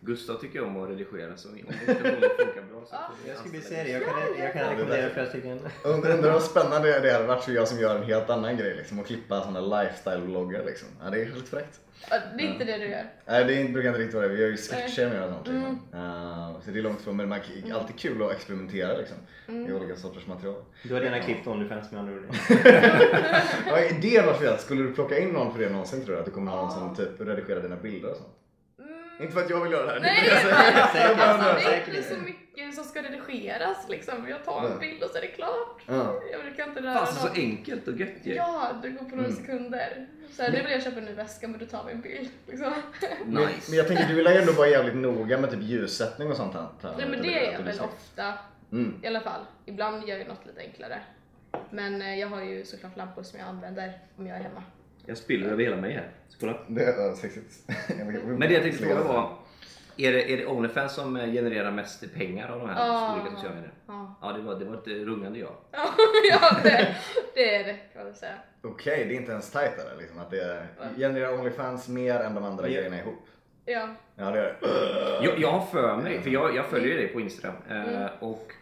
Gustav 0.00 0.34
tycker 0.34 0.64
om 0.64 0.82
att 0.82 0.90
redigera 0.90 1.36
så 1.36 1.48
om 1.48 1.54
det 1.56 1.72
funkar 1.96 2.62
bra 2.72 2.84
så 2.90 2.96
Jag 3.28 3.36
skulle 3.38 3.58
anställa 3.58 3.62
säga 3.62 3.84
det, 3.84 3.90
jag 3.90 4.02
kan, 4.04 4.14
jag 4.44 4.52
kan 4.52 4.62
Ja, 4.62 4.70
rekommendera 4.72 5.10
flera 5.10 5.26
stycken. 5.26 5.60
Undrar 5.84 6.32
vad 6.32 6.42
spännande 6.42 7.00
det 7.00 7.12
hade 7.12 7.26
varit 7.26 7.44
för 7.44 7.52
jag 7.52 7.68
som 7.68 7.78
gör 7.78 7.96
en 7.96 8.02
helt 8.02 8.30
annan 8.30 8.56
grej 8.56 8.76
liksom 8.76 8.98
och 8.98 9.06
klippa 9.06 9.40
sådana 9.40 9.60
lifestyle-vloggar 9.60 10.64
liksom. 10.64 10.88
Ja, 11.04 11.10
det 11.10 11.20
är 11.20 11.24
helt 11.24 11.48
fräckt. 11.48 11.80
Det 12.36 12.42
är 12.44 12.52
inte 12.52 12.64
det 12.64 12.78
du 12.78 12.84
gör. 12.88 13.02
Nej 13.26 13.44
det 13.44 13.60
är- 13.60 13.68
brukar 13.68 13.88
inte 13.88 14.00
riktigt 14.00 14.14
vara 14.14 14.28
det, 14.28 14.34
vi 14.34 14.40
gör 14.40 14.48
ju 14.48 14.56
sketcher 14.56 15.08
med 15.08 15.22
och 15.24 15.30
sånt 15.34 15.48
Mm. 15.48 15.64
Uh, 15.94 16.60
så 16.64 16.70
det 16.70 16.78
är 16.78 16.82
långt 16.82 17.00
ifrån 17.00 17.16
men 17.16 17.28
man, 17.28 17.40
det 17.64 17.70
är 17.70 17.74
alltid 17.74 17.98
kul 17.98 18.22
att 18.22 18.32
experimentera 18.32 18.96
liksom 18.98 19.16
Mm. 19.48 19.66
i 19.70 19.72
olika 19.72 19.96
sorters 19.96 20.26
material. 20.26 20.62
Du 20.82 20.94
har 20.94 21.00
redan 21.00 21.20
klippt 21.22 21.46
Onlyfans 21.46 21.90
med 21.92 22.00
andra 22.00 22.12
ord. 22.14 22.22
Ja, 23.66 23.76
det 24.02 24.26
var 24.26 24.34
fel. 24.34 24.58
Skulle 24.58 24.82
du 24.82 24.92
plocka 24.92 25.18
in 25.18 25.28
någon 25.28 25.52
för 25.52 25.58
det 25.62 25.68
någonsin 25.70 26.04
tror 26.04 26.14
du? 26.14 26.20
Att 26.20 26.24
du 26.26 26.30
kommer 26.32 26.52
ha 26.52 26.62
någon 26.62 26.70
som 26.70 26.94
typ 26.96 27.20
redigerar 27.20 27.60
dina 27.62 27.76
bilder 27.76 28.10
och 28.10 28.16
sånt? 28.16 28.28
Inte 29.20 29.32
för 29.32 29.40
att 29.40 29.50
jag 29.50 29.60
vill 29.62 29.72
göra 29.72 29.86
det 29.86 29.92
här. 29.92 30.00
Nej, 30.00 30.20
det 30.92 30.98
är 30.98 31.16
det 31.16 31.22
alltså, 31.24 31.90
det 31.92 31.98
är 31.98 32.02
så 32.02 32.16
mycket 32.22 32.74
som 32.74 32.84
ska 32.84 33.02
redigeras 33.02 33.88
liksom. 33.88 34.28
Jag 34.28 34.44
tar 34.44 34.66
en 34.66 34.78
bild 34.78 35.02
och 35.02 35.10
så 35.10 35.16
är 35.18 35.22
det 35.22 35.26
klart. 35.28 35.82
Ja. 35.86 36.20
Jag 36.32 36.40
brukar 36.42 36.64
inte 36.68 36.82
röra 36.82 36.94
Fast 36.94 37.20
så 37.20 37.26
något. 37.28 37.36
enkelt 37.38 37.88
och 37.88 38.00
gött 38.00 38.08
ju. 38.22 38.34
Ja, 38.34 38.72
det 38.82 38.88
går 38.90 39.04
på 39.04 39.16
några 39.16 39.28
Mm. 39.28 39.36
sekunder. 39.40 40.06
Så 40.30 40.42
här, 40.42 40.52
nu 40.52 40.62
vill 40.62 40.70
jag 40.72 40.82
köpa 40.82 40.98
en 40.98 41.04
ny 41.04 41.12
väska 41.12 41.48
men 41.48 41.58
du 41.58 41.66
tar 41.66 41.84
min 41.84 42.00
bild. 42.00 42.28
Liksom. 42.46 42.72
Men, 43.26 43.42
Nice. 43.46 43.70
men 43.70 43.76
jag 43.78 43.88
tänker 43.88 44.08
du 44.08 44.14
vill 44.14 44.26
ändå 44.26 44.52
vara 44.52 44.68
jävligt 44.68 44.94
noga 44.96 45.38
med 45.38 45.50
typ 45.50 45.62
ljussättning 45.62 46.30
och 46.30 46.36
sånt 46.36 46.54
här. 46.54 46.66
Nej 46.98 47.08
men 47.08 47.22
det 47.22 47.46
är 47.46 47.52
jag 47.52 47.60
väl 47.62 47.80
ofta. 47.80 48.32
Mm. 48.72 49.00
I 49.02 49.06
alla 49.06 49.20
fall. 49.20 49.40
Ibland 49.66 50.08
gör 50.08 50.18
jag 50.18 50.28
något 50.28 50.46
lite 50.46 50.60
enklare. 50.60 50.98
Men 51.70 52.02
eh, 52.02 52.18
jag 52.18 52.28
har 52.28 52.42
ju 52.42 52.64
såklart 52.64 52.96
lampor 52.96 53.22
som 53.22 53.38
jag 53.38 53.48
använder 53.48 53.98
om 54.16 54.26
jag 54.26 54.36
är 54.38 54.42
hemma. 54.42 54.62
Jag 55.08 55.16
spiller 55.16 55.48
över 55.50 55.64
hela 55.64 55.76
mig 55.76 55.92
här. 55.92 56.08
Så 56.28 56.36
kolla. 56.40 56.58
Det 56.66 56.82
är 56.84 57.14
sexigt. 57.14 57.54
Men 58.26 58.40
det 58.40 58.52
jag 58.52 58.62
tänkte 58.62 58.82
fråga 58.84 59.02
var, 59.02 59.32
är 59.96 60.12
det, 60.12 60.32
är 60.32 60.36
det 60.36 60.46
Onlyfans 60.46 60.94
som 60.94 61.16
eh, 61.16 61.32
genererar 61.32 61.70
mest 61.70 62.14
pengar 62.14 62.48
av 62.48 62.58
de 62.60 62.68
här 62.68 62.86
Ja. 62.86 63.12
olika 63.20 63.36
sociala 63.36 63.54
medierna? 63.54 63.74
Ja, 63.86 64.14
Ja, 64.22 64.32
det 64.32 64.42
var, 64.42 64.54
det 64.54 64.64
var 64.64 64.74
ett 64.74 64.86
rungande 64.86 65.38
ja. 65.38 65.48
ja 66.30 66.56
det, 66.62 66.96
det 67.34 67.54
är 67.54 67.64
det 67.64 67.76
kan 67.94 68.04
man 68.04 68.14
säga. 68.14 68.34
Okej, 68.62 69.04
det 69.08 69.14
är 69.14 69.16
inte 69.16 69.32
ens 69.32 69.50
tajt? 69.50 69.72
Liksom, 69.98 70.18
att 70.18 70.30
det 70.30 70.40
är, 70.42 70.66
genererar 70.96 71.38
Onlyfans 71.38 71.88
mer 71.88 72.14
än 72.20 72.34
de 72.34 72.44
andra 72.44 72.68
Ja. 72.68 72.74
grejerna 72.74 72.98
ihop? 72.98 73.26
Ja. 73.64 73.88
Ja 74.16 74.30
det 74.30 74.38
är 74.38 74.42
det. 74.42 74.56
Jag, 75.24 75.38
jag 75.38 75.52
har 75.52 75.66
för 75.66 75.96
mig, 75.96 76.22
för 76.22 76.30
jag, 76.30 76.56
jag 76.56 76.66
följer 76.66 76.88
ju 76.88 76.96
dig 76.96 77.08
på 77.08 77.20
Instagram 77.20 77.56
eh, 77.70 77.82
Mm. 77.94 78.08
och 78.20 78.52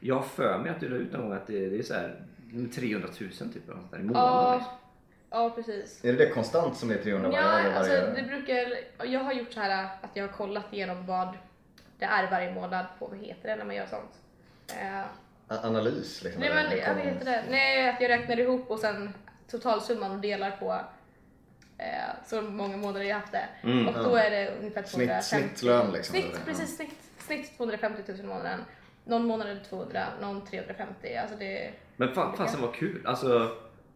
jag 0.00 0.14
har 0.14 0.22
för 0.22 0.58
mig 0.58 0.70
att 0.70 0.80
du 0.80 0.88
la 0.88 0.96
ut 0.96 1.12
någon 1.12 1.22
gång 1.22 1.32
att 1.32 1.46
det, 1.46 1.68
det 1.68 1.78
är 1.78 1.82
så 1.82 1.94
här 1.94 2.14
300 2.74 3.08
000 3.20 3.30
typ 3.30 3.68
eller 3.68 3.76
något 3.76 3.90
där 3.90 3.98
i 3.98 4.02
månaden. 4.02 4.60
Ja, 4.60 4.78
ja 5.30 5.50
precis. 5.50 6.04
Är 6.04 6.12
det 6.12 6.18
det 6.24 6.30
konstant 6.30 6.76
som 6.76 6.88
det 6.88 6.94
är 6.94 7.02
300 7.02 7.28
varje 7.30 7.42
Ja, 7.68 7.72
alltså 7.78 7.92
varje? 7.92 8.10
det 8.10 8.22
brukar, 8.22 8.74
jag 9.04 9.20
har 9.20 9.32
gjort 9.32 9.52
så 9.52 9.60
här 9.60 9.84
att 10.02 10.10
jag 10.14 10.24
har 10.26 10.32
kollat 10.32 10.72
igenom 10.72 11.06
vad 11.06 11.38
det 11.98 12.04
är 12.04 12.30
varje 12.30 12.52
månad 12.54 12.86
på, 12.98 13.06
vad 13.06 13.18
heter 13.18 13.48
det 13.48 13.56
när 13.56 13.64
man 13.64 13.74
gör 13.76 13.86
sånt? 13.86 14.10
Eh, 14.80 15.00
A- 15.00 15.60
Analys 15.62 16.22
liksom? 16.24 16.40
nej 16.42 16.54
men, 16.54 16.78
ja, 16.78 16.92
vad 16.94 17.02
heter 17.04 17.24
det? 17.24 17.44
Nej, 17.50 17.88
att 17.88 18.00
jag 18.00 18.08
räknar 18.08 18.40
ihop 18.40 18.70
och 18.70 18.78
sen 18.78 19.14
totalsumman 19.50 20.10
och 20.10 20.18
delar 20.18 20.50
på 20.50 20.80
eh, 21.78 21.86
så 22.26 22.42
många 22.42 22.76
månader 22.76 23.04
jag 23.06 23.16
haft 23.16 23.32
det. 23.32 23.44
Mm, 23.62 23.88
och 23.88 24.04
då 24.04 24.16
är 24.16 24.30
det 24.30 24.54
ungefär 24.58 24.82
Snitt- 24.82 24.90
250. 24.90 25.24
snittlön 25.26 25.92
liksom, 25.92 26.12
Snitt, 26.12 26.24
eller? 26.34 26.44
precis, 26.44 26.76
snitt, 26.76 26.94
snitt 27.18 27.56
250 27.56 28.02
000 28.08 28.20
i 28.20 28.22
månaden. 28.22 28.60
Någon 29.04 29.24
månad 29.26 29.48
är 29.48 29.54
det 29.54 29.60
200, 29.64 30.04
någon 30.20 30.46
350. 30.46 31.14
Alltså 31.16 31.36
det 31.36 31.70
Men 31.96 32.14
fan, 32.14 32.36
fasen 32.36 32.60
vad 32.62 32.74
kul. 32.74 33.02
Alltså 33.06 33.50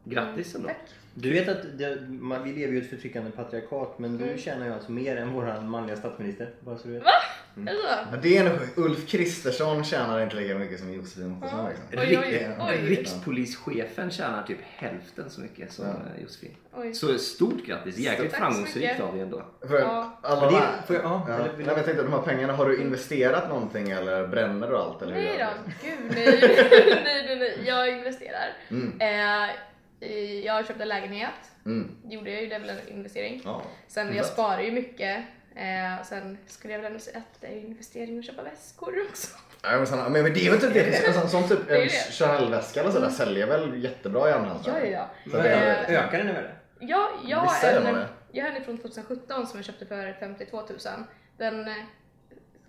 grattis 0.04 0.54
ändå. 0.54 0.68
Tack. 0.68 0.76
Du 1.14 1.32
vet 1.32 1.48
att 1.48 1.78
det, 1.78 1.98
man, 2.08 2.44
vi 2.44 2.52
lever 2.52 2.72
ju 2.72 2.78
i 2.78 2.82
ett 2.82 2.90
förtryckande 2.90 3.30
patriarkat 3.30 3.98
men 3.98 4.16
Mm. 4.16 4.28
du 4.36 4.42
tjänar 4.42 4.66
ju 4.66 4.72
alltså 4.72 4.92
mer 4.92 5.16
än 5.16 5.32
våran 5.32 5.68
manliga 5.70 5.96
statsminister. 5.96 6.50
Bara 6.60 6.78
så 6.78 6.88
du 6.88 6.94
vet. 6.94 7.02
Är 7.56 7.60
det 7.64 7.70
så? 7.72 7.88
Ja, 8.12 8.18
det 8.22 8.36
är 8.38 8.44
nog. 8.44 8.58
Ulf 8.76 9.06
Kristersson 9.08 9.84
tjänar 9.84 10.20
inte 10.20 10.36
lika 10.36 10.54
mycket 10.58 10.78
som 10.80 10.92
Josefin 10.94 11.36
Ottosson 11.38 11.68
liksom. 11.68 11.84
Oj, 11.92 12.18
oj, 12.18 12.34
Rik- 12.34 12.80
oj. 12.82 12.88
Rikspolischefen 12.88 14.10
tjänar 14.10 14.42
typ 14.42 14.58
hälften 14.62 15.30
så 15.30 15.40
mycket 15.40 15.72
som 15.72 15.84
Ja. 15.86 15.90
eh, 15.92 16.22
Josefin. 16.22 16.50
Oj. 16.74 16.94
Så 16.94 17.18
stort 17.18 17.66
grattis. 17.66 17.98
Jäkligt 17.98 18.32
framgångsrikt 18.32 19.00
av 19.00 19.12
dig 19.12 19.22
ändå. 19.22 19.42
För 19.68 19.78
Ja. 19.80 20.18
alla 20.22 20.40
Men 20.40 20.52
det- 20.52 20.58
jag- 20.94 21.04
ja, 21.04 21.24
ja. 21.28 21.34
eller 21.34 21.44
Nej, 21.44 21.48
vill 21.56 21.66
men 21.66 21.74
du- 21.74 21.78
jag 21.78 21.84
tänkte, 21.84 22.02
de 22.02 22.12
här 22.12 22.22
pengarna, 22.22 22.52
har 22.52 22.68
du 22.68 22.76
investerat 22.80 23.48
någonting 23.48 23.90
eller 23.90 24.26
bränner 24.26 24.68
du 24.70 24.76
allt? 24.76 25.02
Eller 25.02 25.14
hur 25.14 25.22
Nej 25.22 25.38
då, 25.38 25.72
gud 25.88 25.98
nej. 26.14 26.38
nej, 27.04 27.24
nej, 27.26 27.36
nej. 27.38 27.58
Jag 27.66 27.88
investerar. 27.98 28.48
Mm. 28.70 29.00
Eh, 29.00 29.50
jag 30.44 30.66
köpte 30.66 30.82
en 30.82 30.88
lägenhet. 30.88 31.30
Mm. 31.66 31.96
gjorde 32.04 32.30
jag 32.30 32.42
ju, 32.42 32.48
det 32.48 32.54
är 32.54 32.60
väl 32.60 32.70
en 32.70 32.88
investering. 32.88 33.42
Ja. 33.44 33.62
Sen 33.88 34.16
jag 34.16 34.26
sparar 34.26 34.60
ju 34.60 34.70
mycket. 34.72 35.24
Eh, 35.56 36.04
sen 36.04 36.38
skulle 36.46 36.72
jag 36.74 36.80
väl 36.80 36.86
ändå 36.86 36.98
säga 36.98 37.18
att 37.18 37.40
det 37.40 37.46
är 37.46 37.52
ju 37.52 37.60
investering 37.60 38.18
att 38.18 38.24
köpa 38.24 38.42
väskor 38.42 38.94
också. 39.10 39.36
Ja, 39.62 39.70
men, 39.76 39.86
såna, 39.86 40.08
men 40.08 40.22
men 40.22 40.34
det 40.34 40.46
är 40.46 40.50
väl 40.50 40.60
typ 40.60 40.74
det. 40.74 41.06
En 41.06 41.14
sån, 41.14 41.28
sån 41.28 41.48
typ 41.48 41.70
en. 41.70 41.88
Chanel-väska 41.88 42.80
eller 42.80 42.90
sådär 42.90 43.10
säljer 43.10 43.46
väl 43.46 43.84
jättebra 43.84 44.30
i 44.30 44.32
andrahandsvärde? 44.32 44.86
Ja, 44.86 44.86
ja, 44.86 45.08
ja. 45.24 45.30
Så 45.30 45.36
det 45.36 45.48
är- 45.48 45.92
Eh, 45.94 46.04
Ökar 46.06 46.18
den 46.18 46.28
i 46.28 46.32
värde? 46.32 46.50
Ja, 46.80 47.10
jag 47.26 47.36
har 47.38 47.68
en, 47.70 48.04
jag 48.32 48.44
har 48.44 48.50
en 48.52 48.64
från 48.64 48.78
2017 48.78 49.46
som 49.46 49.58
jag 49.58 49.64
köpte 49.64 49.86
för 49.86 50.16
52 50.20 50.56
000. 50.60 50.68
Den 51.36 51.68
eh, 51.68 51.74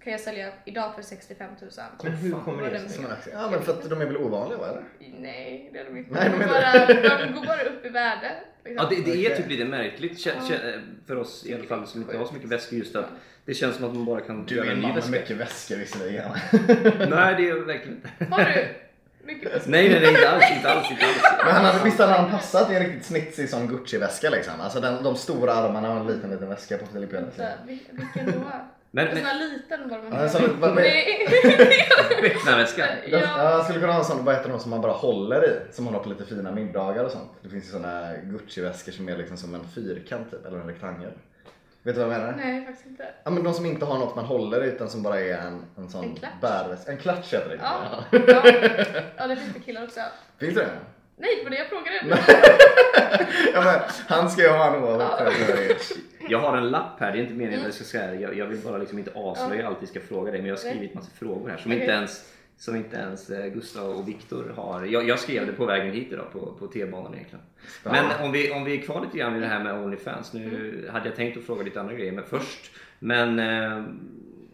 kan 0.03 0.11
jag 0.13 0.19
sälja 0.21 0.51
idag 0.65 0.95
för 0.95 1.01
65 1.01 1.51
000. 1.61 1.69
Men 2.03 2.11
hur 2.13 2.31
kommer 2.31 2.71
det 2.71 2.89
sig? 2.89 3.03
En. 3.03 3.39
Ja 3.39 3.49
men 3.51 3.61
för 3.61 3.71
att 3.73 3.89
de 3.89 4.01
är 4.01 4.05
väl 4.05 4.17
ovanliga 4.17 4.57
va 4.59 4.67
eller? 4.69 4.83
Nej, 5.19 5.69
det 5.73 5.79
är 5.79 5.85
de 5.85 5.97
inte. 5.97 6.13
Nej, 6.13 6.29
de, 6.29 6.37
men- 6.37 6.49
bara, 6.49 7.17
de 7.25 7.33
går 7.33 7.45
bara 7.45 7.61
upp 7.63 7.85
i 7.85 7.89
värde. 7.89 8.31
liksom. 8.65 8.87
Ja, 8.91 8.95
det, 9.05 9.11
det 9.11 9.25
är 9.25 9.35
typ 9.37 9.49
lite 9.49 9.65
märkligt 9.65 10.27
för 11.07 11.15
oss 11.15 11.45
i 11.45 11.53
alla 11.53 11.63
fall 11.63 11.87
som 11.87 12.01
inte 12.01 12.17
har 12.17 12.25
så 12.25 12.33
mycket 12.33 12.49
väskor 12.49 12.79
just 12.79 12.95
att 12.95 13.05
det 13.45 13.53
känns 13.53 13.75
som 13.75 13.85
att 13.85 13.93
man 13.95 14.05
bara 14.05 14.21
kan 14.21 14.45
Du 14.45 14.55
göra 14.55 14.65
är 14.65 14.71
en 14.71 14.75
en 14.77 14.79
ny 14.81 14.87
man 14.87 14.95
med 14.95 15.03
väska. 15.03 15.11
mycket 15.11 15.37
väskor 15.37 15.75
visserligen. 15.75 16.29
Nej, 17.09 17.35
det 17.37 17.43
är 17.43 17.49
jag 17.49 17.55
verkligen 17.65 17.95
inte. 18.19 18.25
Har 18.35 18.45
du 18.45 18.67
mycket 19.25 19.55
väskor? 19.55 19.71
Nej, 19.71 19.89
nej, 19.89 19.99
nej, 20.01 20.09
inte 20.09 20.29
alls, 20.29 20.43
inte 20.55 20.69
alls, 20.69 20.91
inte 20.91 21.05
alls. 21.05 21.21
Men 21.45 21.55
han 21.55 21.65
hade, 21.65 21.83
visst 21.83 21.99
hade 21.99 22.13
han 22.13 22.31
passat 22.31 22.71
i 22.71 22.75
en 22.75 22.83
riktigt 22.83 23.05
snitsig 23.05 23.49
sån 23.49 23.67
Gucci-väska 23.67 24.29
liksom. 24.29 24.53
Alltså 24.61 24.79
den, 24.79 25.03
de 25.03 25.15
stora 25.15 25.53
armarna 25.53 25.91
och 25.93 25.97
en 25.99 26.07
liten 26.07 26.29
liten 26.29 26.49
väska 26.49 26.77
på 26.77 26.85
Filip 26.85 27.13
Vilken 27.13 28.25
då? 28.25 28.51
Men, 28.95 29.07
en 29.07 29.15
sån 29.17 29.25
här 29.25 29.39
liten 29.39 29.89
bara. 29.89 30.01
Ja, 30.11 30.17
en 30.23 30.29
sån- 30.29 30.59
vad- 30.59 30.75
Nej. 30.75 31.27
becknarväska. 32.21 32.87
Jag, 33.07 33.21
Ja. 33.21 33.51
jag 33.51 33.63
skulle 33.63 33.79
kunna 33.79 33.91
ha 33.93 33.99
en 33.99 34.05
sån, 34.05 34.25
vad 34.25 34.35
heter 34.35 34.49
de 34.49 34.59
som 34.59 34.69
man 34.69 34.81
bara 34.81 34.91
håller 34.91 35.45
i? 35.45 35.73
Som 35.73 35.85
man 35.85 35.93
har 35.93 36.01
på 36.03 36.09
lite 36.09 36.25
fina 36.25 36.51
middagar 36.51 37.03
och 37.03 37.11
sånt. 37.11 37.31
Det 37.41 37.49
finns 37.49 37.65
ju 37.67 37.71
såna 37.71 38.13
Gucci-väskor 38.23 38.91
som 38.91 39.09
är 39.09 39.17
liksom 39.17 39.37
som 39.37 39.55
en 39.55 39.67
fyrkant 39.75 40.31
typ, 40.31 40.45
eller 40.45 40.57
en 40.57 40.67
rektangel. 40.67 41.11
Vet 41.83 41.95
du 41.95 42.03
vad 42.03 42.13
jag 42.13 42.19
menar? 42.21 42.33
Nej, 42.37 42.65
faktiskt 42.65 42.87
inte. 42.87 43.05
Ja 43.23 43.31
men 43.31 43.43
de 43.43 43.53
som 43.53 43.65
inte 43.65 43.85
har 43.85 43.97
något 43.97 44.15
man 44.15 44.25
håller 44.25 44.63
i 44.63 44.67
utan 44.67 44.89
som 44.89 45.03
bara 45.03 45.19
är 45.19 45.37
en, 45.37 45.65
en 45.77 45.89
sån 45.89 46.03
En 46.03 46.17
bärväska. 46.41 46.91
En 46.91 46.97
klatsch 46.97 47.33
heter 47.33 47.49
det. 47.49 47.59
Ja. 47.63 48.03
Ja. 48.11 48.19
Ja. 48.27 49.01
ja, 49.17 49.27
det 49.27 49.35
finns 49.35 49.53
det 49.53 49.59
killar 49.59 49.83
också. 49.83 49.99
Finns 50.39 50.55
det? 50.55 50.67
Nej, 51.17 51.29
det 51.37 51.43
var 51.43 51.49
det 51.49 51.57
jag 51.57 51.67
frågade. 51.67 51.97
Ja 53.53 53.61
men 53.63 53.79
han 54.07 54.29
ska 54.29 54.41
ju 54.41 54.47
ha 54.49 54.75
en 54.75 54.83
oavsett. 54.83 55.97
Jag 56.29 56.39
har 56.39 56.57
en 56.57 56.69
lapp 56.69 56.99
här, 56.99 57.11
det 57.11 57.17
är 57.17 57.21
inte 57.21 57.33
meningen 57.33 57.59
att 57.59 57.65
jag 57.65 57.73
ska 57.73 57.83
säga 57.83 58.21
jag, 58.21 58.37
jag 58.37 58.45
vill 58.45 58.59
bara 58.59 58.77
liksom 58.77 58.99
inte 58.99 59.11
avslöja 59.15 59.67
allt 59.67 59.77
vi 59.81 59.87
ska 59.87 59.99
fråga 59.99 60.31
dig 60.31 60.41
men 60.41 60.49
jag 60.49 60.55
har 60.55 60.59
skrivit 60.59 60.93
massa 60.93 61.11
frågor 61.11 61.49
här 61.49 61.57
som 61.57 61.71
inte 61.71 61.85
ens 61.85 62.33
som 62.57 62.75
inte 62.75 62.97
ens 62.97 63.29
eh, 63.29 63.47
Gustav 63.47 63.89
och 63.89 64.07
Viktor 64.07 64.53
har. 64.55 64.85
Jag, 64.85 65.07
jag 65.07 65.19
skrev 65.19 65.45
det 65.45 65.53
på 65.53 65.65
vägen 65.65 65.93
hit 65.93 66.11
idag 66.11 66.31
på, 66.31 66.53
på 66.59 66.67
T-banan 66.67 67.13
egentligen. 67.13 67.45
Men 67.83 68.25
om 68.25 68.31
vi, 68.31 68.51
om 68.51 68.63
vi 68.63 68.79
är 68.79 68.81
kvar 68.81 69.01
lite 69.01 69.17
grann 69.17 69.33
vid 69.33 69.41
det 69.41 69.47
här 69.47 69.63
med 69.63 69.73
Onlyfans. 69.73 70.33
Nu 70.33 70.89
hade 70.91 71.07
jag 71.07 71.15
tänkt 71.15 71.37
att 71.37 71.43
fråga 71.43 71.63
lite 71.63 71.79
andra 71.79 71.93
grejer 71.93 72.11
men 72.11 72.23
först. 72.23 72.71
Men 72.99 73.39
eh, 73.39 73.83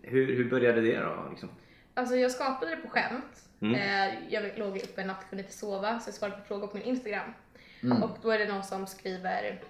hur, 0.01 0.35
hur 0.35 0.49
började 0.49 0.81
det 0.81 0.99
då? 0.99 1.27
Liksom? 1.29 1.49
Alltså 1.93 2.15
jag 2.15 2.31
skapade 2.31 2.75
det 2.75 2.81
på 2.81 2.89
skämt. 2.89 3.43
Mm. 3.61 3.75
Eh, 3.75 4.15
jag 4.29 4.43
låg 4.57 4.77
uppe 4.77 5.01
en 5.01 5.07
natt 5.07 5.23
och 5.23 5.29
kunde 5.29 5.43
inte 5.43 5.57
sova 5.57 5.99
så 5.99 6.07
jag 6.07 6.15
svarade 6.15 6.38
på 6.38 6.43
frågor 6.43 6.67
på 6.67 6.77
min 6.77 6.85
Instagram. 6.85 7.33
Mm. 7.83 8.03
Och 8.03 8.17
då 8.21 8.31
är 8.31 8.39
det 8.39 8.47
någon 8.47 8.63
som 8.63 8.88
skriver 8.88 9.61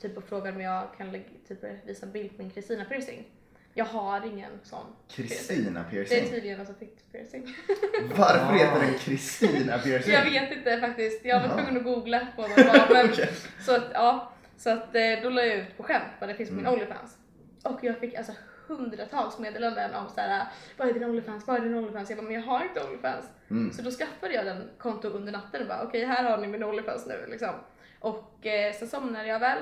typ 0.00 0.16
och 0.16 0.24
frågar 0.24 0.52
om 0.52 0.60
jag 0.60 0.88
kan 0.98 1.12
lägga, 1.12 1.24
typ, 1.48 1.64
visa 1.86 2.06
en 2.06 2.12
bild 2.12 2.36
på 2.36 2.42
min 2.42 2.50
Kristina 2.50 2.84
piercing. 2.84 3.24
Jag 3.74 3.84
har 3.84 4.26
ingen 4.26 4.52
sån 4.62 4.86
piercing. 5.16 5.26
Kristina 5.36 5.80
Det 5.90 5.98
är 6.00 6.04
piercing. 6.04 6.30
tydligen 6.30 6.60
alltså 6.60 6.74
fitt 6.74 7.12
piercing. 7.12 7.54
Varför 8.16 8.52
heter 8.54 8.80
den 8.80 8.98
Kristina 8.98 9.78
piercing? 9.78 10.12
jag 10.14 10.24
vet 10.24 10.52
inte 10.56 10.80
faktiskt. 10.80 11.24
Jag 11.24 11.40
var 11.48 11.56
tvungen 11.56 11.76
att 11.76 11.84
googla 11.84 12.26
på 12.36 12.42
vad 12.42 12.56
det 12.56 12.64
var. 12.64 12.88
Men, 12.94 13.06
Okej. 13.12 13.28
Så 13.60 13.74
att 13.76 13.84
ja, 13.92 14.32
så 14.56 14.70
att 14.70 14.94
eh, 14.94 15.02
då 15.22 15.30
la 15.30 15.42
jag 15.42 15.56
ut 15.58 15.76
på 15.76 15.82
skämt 15.82 16.04
vad 16.20 16.28
det 16.28 16.34
finns 16.34 16.48
på 16.50 16.54
Mm. 16.54 16.64
min 16.64 16.72
Onlyfans. 16.72 17.16
Och 17.64 17.78
jag 17.84 17.98
fick 17.98 18.14
alltså 18.14 18.32
hundratals 18.66 19.38
meddelanden 19.38 19.94
om 19.94 20.08
såhär, 20.14 20.46
vad 20.76 20.88
är 20.88 20.92
din 20.92 21.04
Onlyfans, 21.04 21.46
vad 21.46 21.56
är 21.56 21.60
din 21.60 21.74
Onlyfans? 21.74 22.10
Jag 22.10 22.18
bara, 22.18 22.26
men 22.26 22.34
jag 22.34 22.42
har 22.42 22.62
inte 22.64 22.84
Onlyfans. 22.84 23.24
Mm. 23.50 23.72
Så 23.72 23.82
då 23.82 23.90
skaffade 23.90 24.34
jag 24.34 24.46
den 24.46 24.70
konto 24.78 25.08
under 25.08 25.32
natten 25.32 25.62
och 25.62 25.68
bara, 25.68 25.82
okej 25.82 26.04
här 26.04 26.24
har 26.24 26.38
ni 26.38 26.46
min 26.46 26.62
Onlyfans 26.64 27.06
nu 27.06 27.26
liksom. 27.28 27.50
Och 28.00 28.46
eh, 28.46 28.72
sen 28.74 28.88
somnade 28.88 29.28
jag 29.28 29.38
väl, 29.40 29.58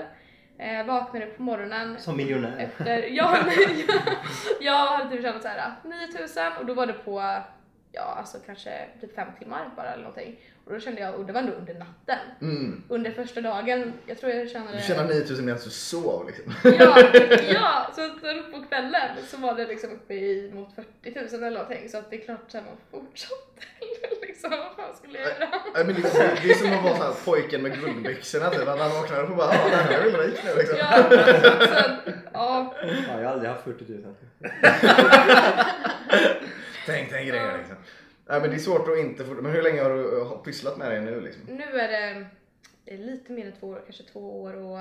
eh, 0.58 0.86
vaknade 0.86 1.26
på 1.26 1.42
morgonen 1.42 1.96
Som 1.98 2.16
miljonär. 2.16 2.56
efter, 2.58 3.08
ja, 3.10 3.36
men 3.46 3.54
jag, 3.88 3.96
jag 4.60 4.86
hade 4.86 5.10
typ 5.10 5.22
tjänat 5.22 5.42
såhär 5.42 5.72
9000 5.84 6.52
och 6.60 6.66
då 6.66 6.74
var 6.74 6.86
det 6.86 6.92
på, 6.92 7.40
ja 7.96 8.02
alltså 8.18 8.38
kanske 8.46 8.70
typ 9.00 9.14
fem 9.14 9.28
timmar 9.38 9.70
bara 9.76 9.86
eller 9.92 10.02
någonting. 10.02 10.40
Och 10.64 10.72
då 10.72 10.80
kände 10.80 11.00
jag, 11.00 11.14
och 11.14 11.24
det 11.26 11.32
var 11.32 11.40
ändå 11.40 11.52
under 11.52 11.74
natten. 11.74 12.18
Mm. 12.40 12.82
Under 12.88 13.10
första 13.10 13.40
dagen, 13.40 13.92
jag 14.06 14.18
tror 14.18 14.32
jag 14.32 14.50
tjänade... 14.50 14.76
Du 14.76 14.82
tjänar 14.82 15.04
9000 15.04 15.44
medan 15.44 15.60
du 15.64 15.70
sov 15.70 16.26
liksom. 16.26 16.54
Ja, 16.78 17.00
ja, 17.52 17.86
så 17.96 18.10
sen 18.20 18.52
på 18.52 18.62
kvällen 18.68 19.10
så 19.28 19.36
var 19.36 19.54
det 19.54 19.66
liksom 19.66 19.90
uppe 19.90 20.14
i 20.14 20.50
mot 20.54 20.74
40 20.74 21.34
000 21.36 21.44
eller 21.44 21.50
någonting. 21.50 21.88
Så 21.88 21.98
att 21.98 22.10
det 22.10 22.16
är 22.16 22.24
klart 22.24 22.54
att 22.54 22.64
man 22.64 22.76
fortsatte 22.90 23.62
liksom, 24.26 24.50
vad 24.50 24.76
fan 24.86 24.96
skulle 24.96 25.18
jag 25.18 25.28
göra? 25.28 25.48
Nej, 25.74 25.84
men 25.84 25.94
det, 25.94 26.08
är- 26.08 26.38
det 26.42 26.50
är 26.50 26.54
som 26.54 26.72
att 26.72 26.98
vara 26.98 27.12
pojken 27.24 27.62
med 27.62 27.80
guldbyxorna 27.80 28.50
typ. 28.50 28.68
Att 28.68 28.78
han 28.78 28.90
vaknar 28.90 29.22
upp 29.22 29.30
och 29.30 29.36
bara 29.36 29.54
ja, 29.54 29.60
här 29.76 29.98
är 30.00 30.10
väl 30.10 30.20
rik 30.20 30.40
nu 30.44 30.50
liksom. 30.58 30.78
Ja, 30.78 31.02
så 31.10 31.14
att, 31.74 31.98
ja, 32.32 32.74
Ja, 32.82 33.20
jag 33.20 33.24
har 33.28 33.32
aldrig 33.32 33.50
haft 33.50 33.64
40 33.64 33.84
000. 33.92 34.14
Tänk 36.86 37.10
dig 37.10 37.26
grejer 37.26 37.58
liksom. 37.58 37.76
Nej 38.28 38.40
men 38.40 38.50
det 38.50 38.56
är 38.56 38.58
svårt 38.58 38.88
att 38.88 38.98
inte 38.98 39.24
få, 39.24 39.32
men 39.32 39.52
hur 39.52 39.62
länge 39.62 39.82
har 39.82 39.90
du 39.90 40.44
pysslat 40.44 40.76
med 40.76 40.90
det 40.90 41.00
nu 41.00 41.20
liksom? 41.20 41.42
nu 41.46 41.62
är 41.62 41.88
det, 41.88 42.26
det 42.84 42.94
är 42.94 42.98
lite 42.98 43.32
mer 43.32 43.46
än 43.46 43.52
två 43.52 43.66
år, 43.66 43.82
kanske 43.84 44.02
två 44.02 44.42
år 44.42 44.54
och 44.56 44.78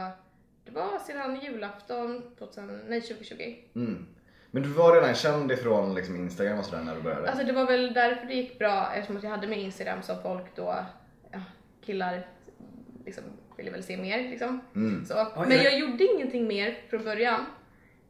det 0.66 0.72
var 0.72 1.00
sedan 1.00 1.40
julafton 1.40 2.36
2000, 2.38 2.82
nej, 2.88 3.02
2020. 3.02 3.56
Mm. 3.76 4.06
Men 4.52 4.64
du 4.64 4.70
var 4.70 4.96
redan 4.96 5.16
känd 5.16 5.52
ifrån 5.52 5.96
liksom, 5.96 6.16
Instagram 6.16 6.60
och 6.60 6.66
sådär 6.66 6.84
när 6.84 6.96
du 6.96 7.02
började? 7.02 7.30
Alltså 7.30 7.46
det 7.46 7.54
var 7.54 7.66
väl 7.66 7.94
därför 7.94 8.26
det 8.26 8.34
gick 8.34 8.60
bra 8.60 8.94
eftersom 8.94 9.18
att 9.18 9.24
jag 9.24 9.30
hade 9.30 9.48
med 9.48 9.60
Instagram 9.60 10.02
som 10.02 10.22
folk 10.22 10.56
då, 10.56 10.76
ja, 11.32 11.42
killar 11.86 12.28
liksom 13.06 13.24
ville 13.58 13.72
väl 13.72 13.84
se 13.84 13.98
mer 13.98 14.30
liksom. 14.30 14.62
Mm. 14.76 15.06
Så. 15.06 15.28
Men 15.48 15.64
jag 15.64 15.80
gjorde 15.80 16.04
ingenting 16.04 16.48
mer 16.48 16.78
från 16.90 17.04
början 17.04 17.46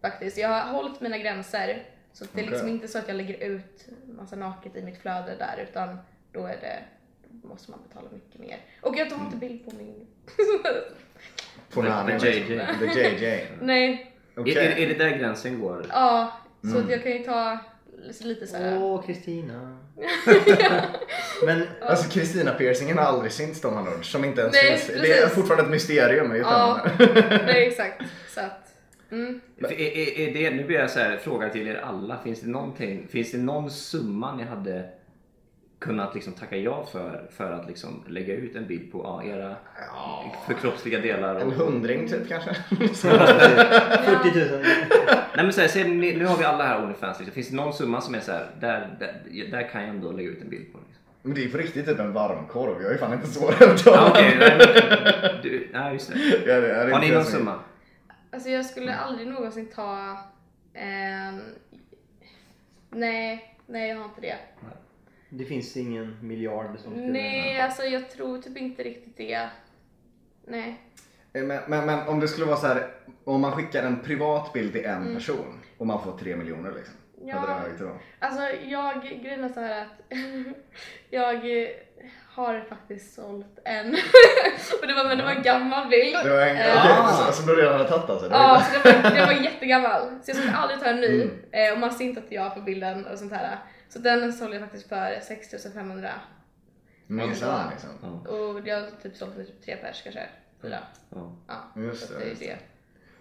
faktiskt. 0.02 0.38
Jag 0.38 0.50
har 0.50 0.74
hållit 0.74 1.02
mina 1.02 1.18
gränser 1.18 1.84
så 2.16 2.26
det 2.26 2.40
är 2.40 2.44
Okej. 2.44 2.52
liksom 2.52 2.68
inte 2.70 2.88
så 2.88 2.98
att 2.98 3.08
jag 3.08 3.18
lägger 3.18 3.44
ut 3.44 3.86
massa 4.18 4.36
naket 4.36 4.76
i 4.76 4.82
mitt 4.82 5.02
flöde 5.02 5.36
där 5.40 5.68
utan 5.70 5.98
då 6.32 6.46
är 6.46 6.58
det 6.62 6.80
då 7.30 7.48
måste 7.48 7.72
man 7.72 7.80
betala 7.88 8.08
mycket 8.14 8.40
mer. 8.42 8.58
Och 8.82 8.98
jag 8.98 9.10
tar 9.10 9.18
inte 9.26 9.38
bild 9.38 9.66
på 9.66 9.72
min... 9.76 10.08
På 11.74 11.82
The- 11.82 12.20
the. 12.20 12.28
JJ. 12.28 12.60
The 12.80 13.00
JJ. 13.00 13.48
Nej, 13.62 14.12
Okej. 14.38 14.56
Är, 14.58 14.78
är, 14.78 14.88
det 14.88 14.94
där 14.94 15.10
gränsen 15.18 15.60
går? 15.60 15.86
ja. 15.90 16.32
Så 16.62 16.68
Mm. 16.70 16.84
att 16.86 16.92
jag 16.92 17.04
kan 17.04 17.12
ju 17.12 17.20
ta 17.24 17.58
lite 18.22 18.48
såhär... 18.48 18.84
Åh, 18.84 19.06
Kristina. 19.06 19.78
Men 21.46 21.68
Alltså 21.82 22.10
Kristina 22.10 22.52
piercingen 22.54 22.98
har 22.98 23.06
aldrig 23.06 23.32
synts 23.32 23.62
de 23.62 23.78
andra 23.78 23.96
ord, 23.96 24.12
som 24.12 24.26
inte 24.26 24.42
ens 24.42 24.54
Nej, 24.54 24.78
finns. 24.78 25.02
Det 25.02 25.12
är 25.18 25.28
fortfarande 25.28 25.64
ett 25.64 25.70
mysterium. 25.72 26.36
Ja, 26.36 26.80
nej 27.46 27.68
exakt. 27.68 28.02
Så 28.30 28.40
att... 28.40 28.65
Mm. 29.12 29.40
Är, 29.58 29.72
är, 29.72 30.20
är 30.20 30.34
det, 30.34 30.56
nu 30.56 30.64
blir 30.64 30.80
jag 30.80 30.90
så 30.90 31.00
här, 31.00 31.18
fråga 31.18 31.50
till 31.50 31.68
er 31.68 31.76
alla. 31.84 32.18
Finns 32.24 32.42
det 32.42 32.50
någonting, 32.50 33.08
finns 33.08 33.32
det 33.32 33.38
någon 33.38 33.72
summa 33.72 34.36
ni 34.36 34.44
hade 34.44 34.90
kunnat 35.80 36.16
liksom 36.16 36.34
tacka 36.34 36.58
ja 36.58 36.86
för, 36.92 37.28
för 37.32 37.52
att 37.52 37.68
liksom 37.68 38.04
lägga 38.08 38.34
ut 38.36 38.56
en 38.56 38.68
bild 38.68 38.92
på 38.92 39.02
ja, 39.04 39.24
era 39.24 39.56
förkroppsliga 40.48 41.00
delar? 41.00 41.36
En 41.36 41.52
hundring 41.52 42.08
typ 42.08 42.28
kanske? 42.30 42.54
40 42.70 44.40
000. 44.40 44.62
Nej 45.36 45.44
men 45.46 45.54
så 45.54 45.62
här, 45.62 45.68
säg, 45.68 45.84
ni- 45.90 46.16
nu 46.16 46.26
har 46.26 46.38
vi 46.38 46.44
alla 46.44 46.64
här 46.64 46.84
Onlyfans. 46.84 47.20
Liksom. 47.20 47.34
Finns 47.34 47.50
det 47.50 47.56
någon 47.56 47.74
summa 47.74 48.02
som 48.02 48.16
är 48.16 48.20
så 48.20 48.32
här, 48.32 48.46
där, 48.60 48.96
där, 49.00 49.22
där 49.52 49.70
kan 49.70 49.82
jag 49.82 49.90
ändå 49.90 50.12
lägga 50.12 50.30
ut 50.30 50.42
en 50.42 50.50
bild 50.50 50.72
på? 50.74 50.78
Liksom. 50.88 51.04
Men 51.22 51.34
det 51.36 51.44
är 51.44 51.50
på 51.50 51.58
riktigt 51.58 51.86
typ 51.86 52.00
en 52.00 52.14
varmkorv. 52.14 52.82
Jag 52.84 52.92
är 52.94 52.98
fan 52.98 53.14
inte 53.14 53.28
så 53.28 53.48
rädd 53.48 53.80
Ja, 53.86 54.08
okej, 54.10 54.36
nej, 54.40 54.58
men, 54.58 55.42
du, 55.44 55.68
nej, 55.74 55.94
just 55.94 56.14
det. 56.14 56.20
Ja, 56.46 56.60
det 56.62 56.72
är 56.72 56.92
Har 56.92 57.00
ni 57.00 57.06
inte 57.06 57.18
någon 57.18 57.26
summa? 57.26 57.60
Alltså 58.36 58.50
jag 58.50 58.66
skulle 58.66 58.96
aldrig 58.96 59.28
någonsin 59.28 59.68
ta... 59.68 60.18
ehm, 60.74 61.42
nej, 62.90 63.56
nej 63.66 63.90
jag 63.90 63.98
har 63.98 64.06
inte 64.06 64.22
det. 64.22 64.38
Det 65.30 65.46
finns 65.46 65.78
ingen 65.78 66.18
miljard 66.28 66.80
som 66.80 66.92
skulle... 66.92 67.08
Nej, 67.08 67.62
alltså 67.62 67.84
jag 67.84 68.10
tror 68.10 68.42
typ 68.42 68.58
inte 68.58 68.84
riktigt 68.84 69.18
det. 69.18 69.50
Nej. 70.48 70.82
Eh, 71.34 71.44
Men, 71.44 71.62
men, 71.68 71.86
men 71.86 72.08
om 72.08 72.20
det 72.20 72.28
skulle 72.28 72.46
vara 72.46 72.58
så 72.58 72.68
här, 72.68 72.92
om 73.24 73.42
man 73.42 73.52
skickar 73.52 73.84
en 73.84 74.00
privat 74.00 74.54
bild 74.54 74.74
till 74.74 74.86
en 74.86 75.16
person 75.16 75.60
och 75.78 75.88
man 75.88 76.04
får 76.04 76.18
tre 76.18 76.36
miljoner 76.36 76.72
liksom. 76.72 76.96
Mm. 77.22 77.28
Ja. 77.28 78.00
Alltså 78.20 78.42
jag, 78.66 79.02
grejen 79.02 79.44
är 79.44 79.50
så 79.50 79.60
här 79.60 79.82
att 79.82 80.18
jag 81.10 81.36
eh, 81.36 81.68
har 82.36 82.66
faktiskt 82.70 83.16
sålt 83.16 83.60
en. 83.66 83.88
och 84.82 84.88
det 84.88 84.94
var, 84.94 85.04
men 85.08 85.18
det 85.18 85.24
var 85.24 85.32
en 85.32 85.44
gammal 85.44 85.88
bild. 85.90 86.18
Det 86.24 86.30
var 86.30 86.42
en, 86.42 86.58
Eh, 86.58 87.08
så- 87.28 87.34
som 87.34 87.46
du 87.46 87.56
redan 87.56 87.74
hade 87.74 87.90
tagit 87.90 88.10
alltså? 88.10 88.28
Det 88.30 88.34
var 88.34 88.40
Ja, 88.40 88.62
så 88.62 88.80
det 88.90 89.02
var, 89.04 89.10
det 89.12 89.26
var 89.26 89.32
jättegammal. 89.44 90.02
Så 90.24 90.30
jag 90.30 90.38
skulle 90.38 90.54
aldrig 90.56 90.80
ta 90.80 90.86
en 90.86 91.02
ny. 91.02 91.22
Mm. 91.22 91.40
Eh, 91.52 91.74
och 91.74 91.80
man 91.80 91.92
ser 91.94 92.06
inte 92.06 92.20
att 92.20 92.32
jag 92.32 92.56
på 92.56 92.62
bilden 92.62 93.06
och 93.06 93.20
sånt 93.20 93.34
här. 93.34 93.58
Så 93.90 94.00
den 94.00 94.34
sålde 94.34 94.56
jag 94.56 94.64
faktiskt 94.64 94.90
för 94.90 95.20
6500. 95.28 96.10
Minsann 97.08 97.70
liksom. 97.72 98.20
Och 98.28 98.68
jag 98.68 98.82
har 98.82 98.88
typ 99.04 99.16
sålt 99.16 99.36
till 99.36 99.46
typ 99.46 99.66
tre 99.66 99.76
pers 99.76 100.02
kanske. 100.04 100.22
Fyra. 100.62 100.78
ja. 101.10 101.32
Ja, 101.48 101.82
Just 101.82 102.10
det, 102.10 102.16
det 102.20 102.32
är 102.32 102.36
det. 102.36 102.58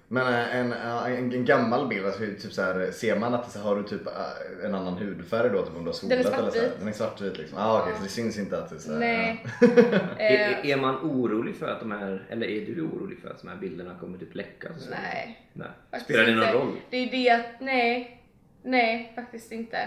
Men 0.09 0.35
eh, 0.35 0.57
en, 0.57 0.73
en, 0.73 1.33
en 1.33 1.45
gammal 1.45 1.89
bild, 1.89 2.07
alltså, 2.07 2.21
typ 2.21 2.53
så 2.53 2.63
här, 2.63 2.91
ser 2.91 3.19
man 3.19 3.35
att 3.35 3.51
så 3.53 3.59
har 3.59 3.77
du 3.77 3.83
typ 3.83 4.07
eh, 4.07 4.65
en 4.67 4.75
annan 4.75 4.95
hudfärg 4.95 5.51
då? 5.51 5.63
Typ 5.63 5.77
om 5.77 5.85
du 5.85 5.91
har 5.91 6.09
Den 6.09 6.19
är 6.19 6.23
solat 6.23 6.39
eller 6.39 6.51
så 6.51 6.57
här? 6.57 6.63
svartvit. 6.63 6.79
Den 6.79 6.89
är 6.89 6.93
svartvit 6.93 7.39
liksom? 7.39 7.59
Ah, 7.59 7.81
okej, 7.81 7.93
Ja. 7.93 7.99
så 7.99 8.05
det 8.05 8.11
syns 8.11 8.39
inte 8.39 8.59
att 8.59 8.71
det 8.71 8.77
är 8.77 8.79
så 8.79 8.93
här, 8.93 8.99
Nej. 8.99 9.45
Är, 10.19 10.65
Eh, 10.65 10.71
är 10.71 10.77
man 10.77 10.95
orolig 10.97 11.57
för 11.57 11.69
att 11.69 11.81
de 11.81 11.93
här, 11.93 12.27
eller 12.31 12.47
är 12.47 12.67
du 12.67 12.83
orolig 12.83 13.19
för 13.19 13.31
att 13.31 13.43
de 13.43 13.49
här 13.49 13.57
bilderna 13.57 13.97
kommer 14.01 14.19
typ 14.19 14.35
läcka? 14.35 14.69
så? 14.79 14.91
nej. 14.91 15.49
nej. 15.53 15.69
Faktiskt 15.91 16.05
Spelar 16.05 16.25
det 16.25 16.35
någon 16.35 16.45
inte. 16.45 16.55
roll? 16.59 16.77
Det 16.91 16.97
är 16.97 17.11
det 17.11 17.31
att, 17.31 17.61
nej, 17.61 18.21
nej 18.63 19.13
faktiskt 19.15 19.53
inte. 19.53 19.79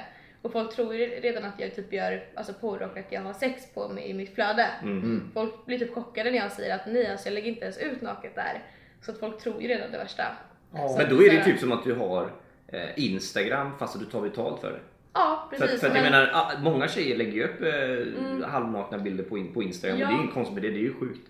Och 0.41 0.51
folk 0.51 0.75
tror 0.75 0.95
ju 0.95 1.05
redan 1.05 1.43
att 1.45 1.59
jag 1.59 1.75
typ 1.75 1.93
gör 1.93 2.23
alltså 2.35 2.53
porr 2.53 2.81
och 2.91 2.97
att 2.97 3.11
jag 3.11 3.21
har 3.21 3.33
sex 3.33 3.73
på 3.73 3.87
mig 3.89 4.09
i 4.09 4.13
mitt 4.13 4.35
flöde. 4.35 4.67
Mm. 4.81 5.31
Folk 5.33 5.65
blir 5.65 5.79
typ 5.79 5.93
chockade 5.93 6.31
när 6.31 6.37
jag 6.37 6.51
säger 6.51 6.75
att 6.75 6.85
nej 6.87 7.11
alltså 7.11 7.27
jag 7.27 7.33
lägger 7.33 7.47
inte 7.49 7.61
ens 7.63 7.77
ut 7.77 8.01
naket 8.01 8.35
där. 8.35 8.63
Så 9.07 9.13
att 9.13 9.19
folk 9.19 9.37
tror 9.39 9.61
ju 9.61 9.67
redan 9.67 9.91
det 9.91 9.97
värsta. 9.97 10.23
Så 10.71 10.97
Men 10.97 11.09
då 11.09 11.23
är 11.23 11.29
det 11.29 11.35
ju 11.35 11.43
typ 11.43 11.59
som 11.59 11.71
att 11.71 11.83
du 11.83 11.93
har 11.93 12.29
eh, 12.67 12.81
Instagram 12.95 13.71
fast 13.79 13.95
att 13.95 14.01
du 14.01 14.07
tar 14.07 14.21
betalt 14.21 14.61
för 14.61 14.71
det. 14.71 14.79
Ja 15.13 15.47
För, 15.51 15.57
precis. 15.59 15.79
för 15.79 15.87
jag 15.87 15.93
men- 15.93 16.03
menar, 16.03 16.31
ah, 16.33 16.51
många 16.59 16.87
tjejer 16.87 17.17
lägger 17.17 17.31
ju 17.31 17.43
upp 17.43 17.61
eh, 18.41 18.49
halvnakna 18.49 18.97
bilder 18.97 19.23
på, 19.23 19.45
på 19.53 19.63
Instagram 19.63 19.93
och 20.01 20.07
det 20.07 20.13
är 20.13 20.15
Ja. 20.17 20.21
inget 20.21 20.33
konstigt 20.33 20.53
med 20.53 20.63
det, 20.63 20.69
det 20.69 20.75
är 20.79 20.81
ju 20.81 20.93
sjukt 20.93 21.29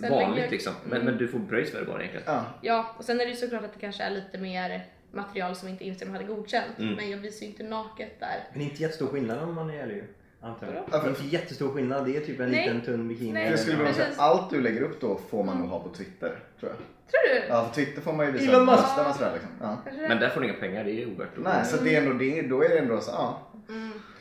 Sen 0.00 0.10
vanligt 0.12 0.42
jag- 0.44 0.50
liksom. 0.50 0.72
Men, 0.84 0.92
Mm. 0.92 1.04
men 1.06 1.16
du 1.16 1.28
får 1.28 1.38
pröjs 1.48 1.70
för 1.72 1.80
det 1.80 1.86
bara 1.86 1.98
egentligen. 2.00 2.24
Ja. 2.26 2.44
Ja, 2.62 2.94
och 2.98 3.04
sen 3.04 3.20
är 3.20 3.24
det 3.24 3.30
ju 3.30 3.36
såklart 3.36 3.64
att 3.64 3.72
det 3.74 3.80
kanske 3.80 4.02
är 4.02 4.10
lite 4.10 4.38
mer 4.38 4.86
material 5.12 5.56
som 5.56 5.68
inte 5.68 5.84
Instagram 5.84 6.14
hade 6.14 6.26
godkänt. 6.26 6.78
Mm. 6.78 6.94
Men 6.94 7.10
jag 7.10 7.18
visar 7.18 7.42
ju 7.46 7.52
inte 7.52 7.62
naket 7.62 8.20
där. 8.20 8.36
Men 8.52 8.62
inte 8.62 8.82
jättestor 8.82 9.06
skillnad 9.06 9.42
om 9.42 9.54
man 9.54 9.70
är 9.70 9.82
ärlig 9.82 9.94
ju. 9.96 10.04
Antar 10.40 10.66
jag. 10.66 11.02
Det 11.02 11.06
är 11.06 11.08
inte 11.08 11.26
jättestor 11.26 11.72
skillnad. 11.72 12.04
Det 12.06 12.16
är 12.16 12.20
typ 12.20 12.40
en 12.40 12.50
Nej. 12.50 12.66
liten 12.68 12.80
tunn 12.82 13.08
bikini. 13.08 13.32
Nej. 13.32 13.50
Jag 13.50 13.58
skulle 13.58 13.76
vilja 13.76 13.92
säga 13.94 14.08
allt 14.18 14.50
du 14.50 14.60
lägger 14.60 14.82
upp 14.82 15.00
då 15.00 15.20
får 15.30 15.44
man 15.44 15.58
nog 15.58 15.68
ha 15.68 15.80
på 15.82 15.88
Twitter, 15.88 16.38
tror 16.60 16.72
jag. 16.72 16.76
Tror 17.10 17.40
du? 17.40 17.46
Ja, 17.48 17.64
för 17.64 17.74
Twitter 17.74 18.00
får 18.02 18.12
man 18.12 18.26
ju 18.26 18.32
visa 18.32 18.44
Elon 18.52 18.66
Musk. 18.66 18.78
posten 18.82 19.06
och 19.06 19.14
sådär 19.14 19.32
liksom. 19.32 19.50
Ja. 19.60 19.76
Men 20.08 20.18
där 20.20 20.28
får 20.28 20.40
du 20.40 20.46
inga 20.48 20.56
pengar, 20.58 20.84
det 20.84 21.02
är 21.02 21.06
ovärt. 21.14 21.28
Nej, 21.36 21.64
så 21.64 21.76
det 21.84 21.94
är 21.96 22.02
ändå 22.02 22.12
det, 22.12 22.42
då 22.42 22.64
är 22.64 22.68
det 22.68 22.78
ändå 22.78 23.00
så, 23.00 23.10
ja. 23.10 23.42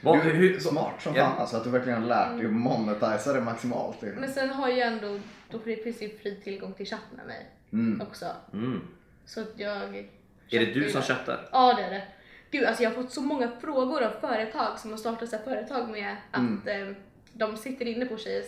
Vad- 0.02 0.18
Du 0.24 0.30
hur- 0.30 0.56
är 0.56 0.60
smart 0.60 1.02
som 1.02 1.14
fan 1.14 1.38
alltså, 1.40 1.58
att 1.58 1.64
du 1.64 1.70
verkligen 1.70 2.02
har 2.02 2.08
lärt 2.10 2.38
dig 2.38 2.46
att 2.46 2.54
monetisa 2.54 3.34
det 3.34 3.42
maximalt. 3.42 4.02
Men 4.02 4.30
sen 4.32 4.50
har 4.50 4.70
jag 4.70 4.88
ändå, 4.94 5.20
då 5.52 5.60
det 5.84 5.92
ju 6.06 6.18
fri 6.18 6.36
tillgång 6.44 6.74
till 6.74 6.86
chatt 6.86 7.00
med 7.18 7.26
mig 7.28 7.46
Mm. 7.74 8.02
också. 8.02 8.26
Mm. 8.54 8.82
Så 9.26 9.42
att 9.42 9.48
jag... 9.56 9.96
Är 10.50 10.60
det 10.60 10.66
du 10.66 10.90
som 10.90 11.02
ju- 11.02 11.08
chattar? 11.08 11.50
Ja 11.52 11.74
det 11.78 11.84
är 11.84 11.90
det. 11.92 12.04
Gud 12.56 12.66
alltså 12.66 12.84
jag 12.84 12.90
har 12.90 12.96
fått 13.04 13.12
så 13.12 13.22
många 13.22 13.52
frågor 13.62 14.04
av 14.04 14.10
företag 14.10 14.80
som 14.80 14.92
har 14.92 14.98
startat 14.98 15.30
så 15.30 15.38
företag 15.38 15.90
med 15.90 16.16
att 16.32 16.40
Mm. 16.68 16.90
eh, 16.90 16.96
de 17.34 17.58
sitter 17.58 17.86
inne 17.86 18.06
på 18.06 18.18
tjejers 18.18 18.46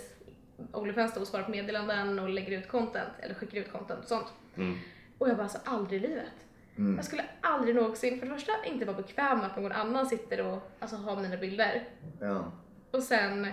Onlyfans 0.74 1.18
och 1.18 1.28
svarar 1.28 1.44
på 1.44 1.52
meddelanden 1.52 2.20
och 2.20 2.30
lägger 2.30 2.60
ut 2.60 2.68
content 2.68 3.10
eller 3.20 3.36
skickar 3.36 3.58
ut 3.58 3.72
content 3.72 4.00
och 4.00 4.08
sånt. 4.08 4.28
Mm. 4.58 4.78
Och 5.18 5.30
jag 5.30 5.36
bara 5.38 5.44
alltså 5.44 5.58
aldrig 5.66 6.04
i 6.04 6.08
livet. 6.08 6.32
Mm. 6.78 6.96
Jag 6.96 7.06
skulle 7.06 7.26
aldrig 7.42 7.76
någonsin 7.76 8.20
för 8.20 8.28
det 8.28 8.34
första 8.34 8.52
inte 8.66 8.86
vara 8.86 8.98
bekväm 8.98 9.38
med 9.38 9.48
att 9.48 9.56
någon 9.56 9.72
annan 9.72 10.06
sitter 10.06 10.46
och 10.46 10.72
alltså, 10.80 10.96
har 10.96 11.16
mina 11.16 11.38
bilder. 11.38 11.84
Ja. 12.22 12.52
Och 12.92 13.04
sen 13.04 13.48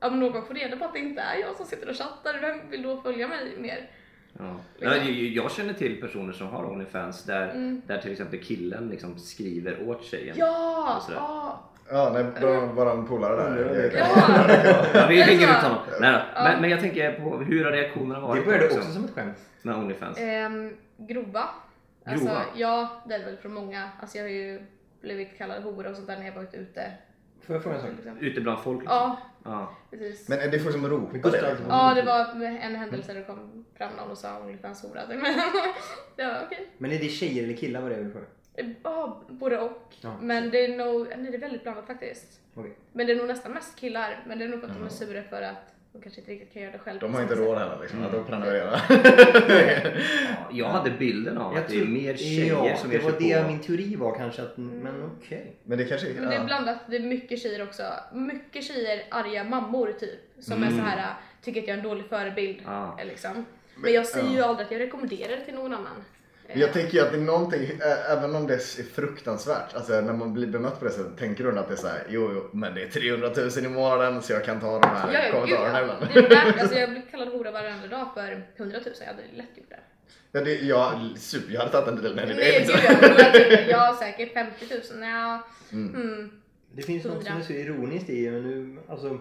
om 0.00 0.20
någon 0.20 0.46
får 0.46 0.54
reda 0.54 0.76
på 0.76 0.84
att 0.84 0.92
det 0.92 0.98
inte 0.98 1.22
är 1.22 1.36
jag 1.40 1.56
som 1.56 1.66
sitter 1.66 1.88
och 1.88 1.96
chattar, 1.96 2.40
vem 2.40 2.70
vill 2.70 2.82
då 2.82 3.00
följa 3.02 3.28
mig 3.28 3.56
mer? 3.58 3.90
Ja. 4.38 4.56
Ja, 4.78 4.96
jag, 4.96 5.06
jag 5.10 5.50
känner 5.52 5.72
till 5.72 6.00
personer 6.00 6.32
som 6.32 6.46
har 6.48 6.64
Onlyfans 6.64 7.24
där, 7.24 7.80
där 7.86 7.98
till 7.98 8.12
exempel 8.12 8.42
killen 8.44 8.88
liksom 8.88 9.18
skriver 9.18 9.88
åt 9.88 10.04
tjejen. 10.04 10.36
Ja! 10.38 10.94
Och 10.96 11.02
sådär. 11.02 11.18
ja. 11.18 11.66
Ja, 11.92 12.10
nej, 12.14 12.24
då 12.40 12.66
var 12.66 12.86
polare 13.06 13.36
där. 13.50 13.92
Ja! 13.98 14.06
Ja, 14.94 15.06
vi 15.08 15.16
det 15.16 15.22
hänger 15.22 15.48
ut 15.48 15.62
honom. 15.62 15.78
Nej, 16.00 16.12
då. 16.12 16.42
men, 16.42 16.60
men 16.60 16.70
jag 16.70 16.80
tänker 16.80 17.12
på 17.20 17.36
hur 17.38 17.64
har 17.64 17.72
reaktionerna 17.72 18.20
Det 18.20 18.26
varit 18.26 18.44
började 18.44 18.64
också 18.66 18.78
också 18.78 18.92
som 18.92 19.04
ett 19.04 19.10
skämt. 19.14 19.36
med 19.62 19.76
Onlyfans? 19.76 20.18
Ehm, 20.20 20.76
grova. 20.96 21.44
Alltså, 22.04 22.26
Grova? 22.26 22.40
ja, 22.56 23.02
det 23.08 23.14
är 23.14 23.18
det 23.18 23.24
väl 23.24 23.36
från 23.36 23.54
många. 23.54 23.88
Alltså 24.00 24.18
jag 24.18 24.24
har 24.24 24.30
ju 24.30 24.60
blivit 25.00 25.38
kallad 25.38 25.62
hora 25.62 25.90
och 25.90 25.96
sånt 25.96 26.08
där 26.08 26.16
när 26.18 26.26
jag 26.26 26.34
varit 26.34 26.54
ute. 26.54 26.82
Får 27.40 27.56
jag 27.56 27.62
fråga 27.62 27.76
en 27.76 27.82
sak? 27.82 27.90
Liksom. 27.96 28.18
Ute 28.18 28.40
bland 28.40 28.60
folk? 28.60 28.80
Liksom. 28.80 28.96
Ja, 28.96 29.18
Ja. 29.44 29.76
precis. 29.90 30.28
Men 30.28 30.38
är 30.38 30.48
det 30.48 30.58
folk 30.58 30.74
som 30.74 30.82
Gustav- 31.12 31.32
det? 31.32 31.48
Liksom? 31.50 31.66
Ja, 31.68 31.94
det 31.94 32.02
var 32.02 32.44
en 32.46 32.74
händelse 32.76 33.12
där 33.12 33.20
det 33.20 33.26
kom 33.26 33.64
fram 33.78 33.92
någon 33.96 34.10
och 34.10 34.18
sa 34.18 34.38
Onlyfans 34.40 34.82
hora. 34.82 35.00
Men 35.08 35.34
ja, 36.16 36.42
okej. 36.46 36.68
Men 36.78 36.92
är 36.92 36.98
det 36.98 37.08
tjejer 37.08 37.44
eller 37.44 37.54
killar 37.56 37.80
vad 37.80 37.90
det 37.90 37.96
är 37.96 38.02
vi 38.02 38.10
för? 38.12 38.24
Ja, 38.82 39.22
både 39.28 39.58
och. 39.60 39.94
Ja. 40.00 40.16
Men 40.20 40.50
det 40.50 40.64
är 40.64 40.76
nog, 40.76 41.06
nej, 41.16 41.30
det 41.30 41.36
är 41.36 41.40
väldigt 41.40 41.62
blandat 41.62 41.86
faktiskt. 41.86 42.40
Okej. 42.54 42.76
Men 42.92 43.06
det 43.06 43.12
är 43.12 43.16
nog 43.16 43.26
nästan 43.26 43.52
mest 43.52 43.76
killar. 43.76 44.24
Men 44.26 44.38
det 44.38 44.44
är 44.44 44.48
nog 44.48 44.60
för 44.60 44.68
att 44.68 44.74
de 44.74 44.84
är 44.84 44.88
sura 44.88 45.22
för 45.22 45.42
att 45.42 45.74
de 45.92 46.02
kanske 46.02 46.20
inte 46.20 46.32
riktigt 46.32 46.52
kan 46.52 46.62
göra 46.62 46.72
det 46.72 46.78
själva. 46.78 47.00
De 47.00 47.14
har 47.14 47.22
inte 47.22 47.34
råd 47.34 47.58
heller 47.58 47.78
liksom, 47.80 48.04
att 48.04 48.26
prenumerera. 48.26 48.80
Ja, 48.88 50.48
Jag 50.52 50.68
hade 50.68 50.90
bilden 50.90 51.38
av 51.38 51.56
att 51.56 51.68
det 51.68 51.80
är 51.80 51.86
mer 51.86 52.16
tjejer 52.16 52.66
ja, 52.66 52.76
som 52.76 52.90
det 52.90 52.96
ger 52.96 53.02
var 53.02 53.10
sig 53.10 53.28
det 53.28 53.42
på... 53.42 53.48
min 53.48 53.60
teori 53.60 53.96
var 53.96 54.14
kanske. 54.14 54.42
Att, 54.42 54.56
Men 54.56 55.04
okej. 55.04 55.56
Men 55.64 55.78
det 55.78 55.84
kanske 55.84 56.06
Men 56.14 56.28
det 56.30 56.36
är 56.36 56.44
blandat, 56.44 56.78
det 56.86 56.96
är 56.96 57.00
mycket 57.00 57.42
tjejer 57.42 57.62
också. 57.62 57.82
Mycket 58.12 58.64
tjejer, 58.64 59.02
arga 59.10 59.44
mammor 59.44 59.92
typ. 59.92 60.20
Som 60.38 60.62
är 60.62 60.70
så 60.70 60.82
här, 60.82 61.14
tycker 61.42 61.60
att 61.62 61.68
jag 61.68 61.74
är 61.74 61.82
en 61.82 61.88
dålig 61.88 62.04
förebild. 62.04 62.62
Ja. 62.64 62.96
eh, 63.00 63.06
Liksom. 63.06 63.44
Men 63.76 63.92
jag 63.92 64.06
säger 64.06 64.30
ju 64.30 64.42
aldrig 64.42 64.66
att 64.66 64.72
jag 64.72 64.80
rekommenderar 64.80 65.36
det 65.36 65.44
till 65.44 65.54
någon 65.54 65.74
annan. 65.74 66.04
Jag 66.54 66.72
tänker 66.72 66.94
ju 66.94 67.00
att 67.00 67.12
det 67.12 67.18
är 67.18 67.22
någonting, 67.22 67.70
även 68.08 68.34
om 68.34 68.46
det 68.46 68.54
är 68.54 68.82
fruktansvärt, 68.94 69.74
alltså 69.74 70.00
när 70.00 70.12
man 70.12 70.34
blir 70.34 70.46
bemött 70.46 70.78
på 70.78 70.84
det 70.84 70.90
sättet, 70.90 71.18
tänker 71.18 71.44
du 71.44 71.58
att 71.58 71.68
det 71.68 71.74
är 71.74 71.76
såhär, 71.76 72.06
jo, 72.08 72.30
jo, 72.34 72.48
men 72.52 72.74
det 72.74 72.82
är 72.82 72.88
300 72.88 73.30
000 73.36 73.64
i 73.64 73.68
månaden 73.68 74.22
så 74.22 74.32
jag 74.32 74.44
kan 74.44 74.60
ta 74.60 74.78
de 74.78 74.88
här 74.88 75.12
Ja, 75.12 75.18
ja, 75.18 75.24
gud 75.24 75.32
kommentarerna 75.32 75.78
ja. 75.78 75.82
ibland. 75.82 76.06
Det 76.14 76.20
är 76.20 76.44
värt, 76.44 76.60
alltså 76.60 76.78
jag 76.78 76.90
blir 76.90 77.02
kallad 77.10 77.28
hora 77.28 77.50
varenda 77.50 77.86
dag 77.86 78.06
för 78.14 78.46
100 78.56 78.78
000. 78.84 78.94
Jag 79.00 79.06
hade 79.06 79.22
lätt 79.34 79.56
gjort 79.56 79.68
det. 79.68 79.80
Ja, 80.32 80.40
det, 80.40 80.54
ja, 80.54 81.00
super, 81.16 81.54
jag 81.54 81.60
hade 81.60 81.72
tagit 81.72 81.88
en 81.88 82.02
del 82.02 82.14
med 82.14 82.28
det. 82.28 82.34
Nej, 82.34 82.58
liksom. 82.60 82.80
gud, 82.80 83.52
jag, 83.52 83.68
jag 83.68 83.78
har 83.78 83.94
säkert 83.94 84.32
50 84.32 84.66
000. 84.94 85.02
Ja. 85.02 85.42
Mm. 85.72 86.30
Det 86.72 86.82
finns 86.82 87.04
något 87.04 87.24
som 87.24 87.36
är 87.36 87.42
så 87.42 87.52
ironiskt 87.52 88.10
i 88.10 88.30
men 88.30 88.42
nu, 88.42 88.80
alltså, 88.88 89.18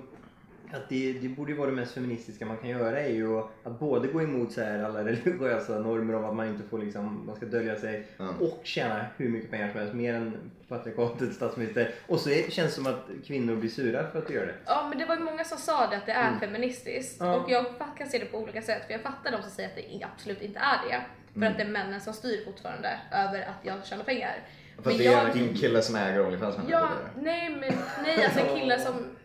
att 0.74 0.90
det, 0.90 1.14
det 1.14 1.28
borde 1.30 1.52
ju 1.52 1.58
vara 1.58 1.70
det 1.70 1.76
mest 1.76 1.94
feministiska 1.94 2.46
man 2.46 2.58
kan 2.58 2.70
göra 2.70 3.00
är 3.02 3.10
ju 3.10 3.38
att 3.40 3.80
både 3.80 4.08
gå 4.08 4.22
emot 4.22 4.52
så 4.52 4.62
här 4.62 4.84
alla 4.84 5.00
religiösa 5.06 5.80
normer 5.80 6.16
om 6.16 6.26
att 6.26 6.36
man 6.36 6.48
inte 6.48 6.64
får 6.70 6.80
liksom, 6.80 7.24
man 7.26 7.36
ska 7.36 7.46
dölja 7.46 7.76
sig 7.76 8.08
Ja. 8.18 8.30
och 8.40 8.60
tjäna 8.64 9.06
hur 9.18 9.30
mycket 9.30 9.52
pengar 9.52 9.70
som 9.72 9.80
helst, 9.80 9.94
mer 9.96 10.14
än 10.14 10.52
patriarkatets 10.68 11.36
statsminister. 11.36 11.92
Och 12.08 12.20
så 12.20 12.30
är, 12.30 12.50
känns 12.52 12.70
det 12.70 12.76
som 12.84 12.88
att 12.88 13.10
kvinnor 13.26 13.56
blir 13.56 13.70
sura 13.70 14.08
för 14.12 14.20
att 14.20 14.28
du 14.28 14.34
gör 14.34 14.46
det. 14.46 14.54
Ja 14.66 14.86
men 14.90 14.98
det 15.00 15.06
var 15.06 15.16
ju 15.16 15.22
många 15.24 15.44
som 15.44 15.58
sa 15.58 15.88
det 15.88 15.98
att 15.98 16.06
det 16.06 16.12
är 16.12 16.40
feministiskt 16.40 17.18
Ja. 17.20 17.36
och 17.36 17.52
jag 17.52 17.66
kan 17.98 18.10
se 18.10 18.18
det 18.20 18.26
på 18.26 18.38
olika 18.38 18.62
sätt 18.62 18.86
för 18.86 18.94
jag 18.94 19.02
fattar 19.02 19.32
de 19.32 19.42
som 19.42 19.52
säger 19.52 19.70
att 19.70 19.76
det 19.76 20.06
absolut 20.16 20.42
inte 20.42 20.60
är 20.60 20.90
det. 20.90 21.02
För 21.40 21.46
att 21.46 21.58
det 21.58 21.64
är 21.64 21.68
männen 21.68 22.02
som 22.02 22.14
styr 22.14 22.46
fortfarande 22.46 22.90
över 23.12 23.42
att 23.42 23.66
jag 23.66 23.86
tjänar 23.86 24.04
pengar. 24.04 24.36
Fast 24.84 24.98
det 24.98 25.06
är 25.08 25.26
en 25.38 25.54
kille 25.54 25.82
som 25.82 25.96
äger 25.96 26.26
Onlyfans 26.26 26.56
Ja, 26.70 26.90
nej 27.22 27.50
men 27.50 27.74
nej 28.04 28.26
alltså 28.26 28.40
en 28.40 28.60
kille 28.60 28.80
som 28.80 28.94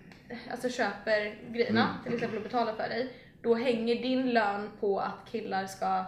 alltså, 0.50 0.68
köper 0.68 1.34
grejerna 1.52 1.98
till 2.04 2.14
exempel 2.14 2.36
och 2.38 2.44
betalar 2.44 2.74
för 2.74 2.88
dig. 2.88 3.08
Då 3.42 3.54
hänger 3.54 3.94
din 4.02 4.30
lön 4.30 4.70
på 4.80 5.00
att 5.00 5.30
killar 5.30 5.66
ska, 5.66 6.04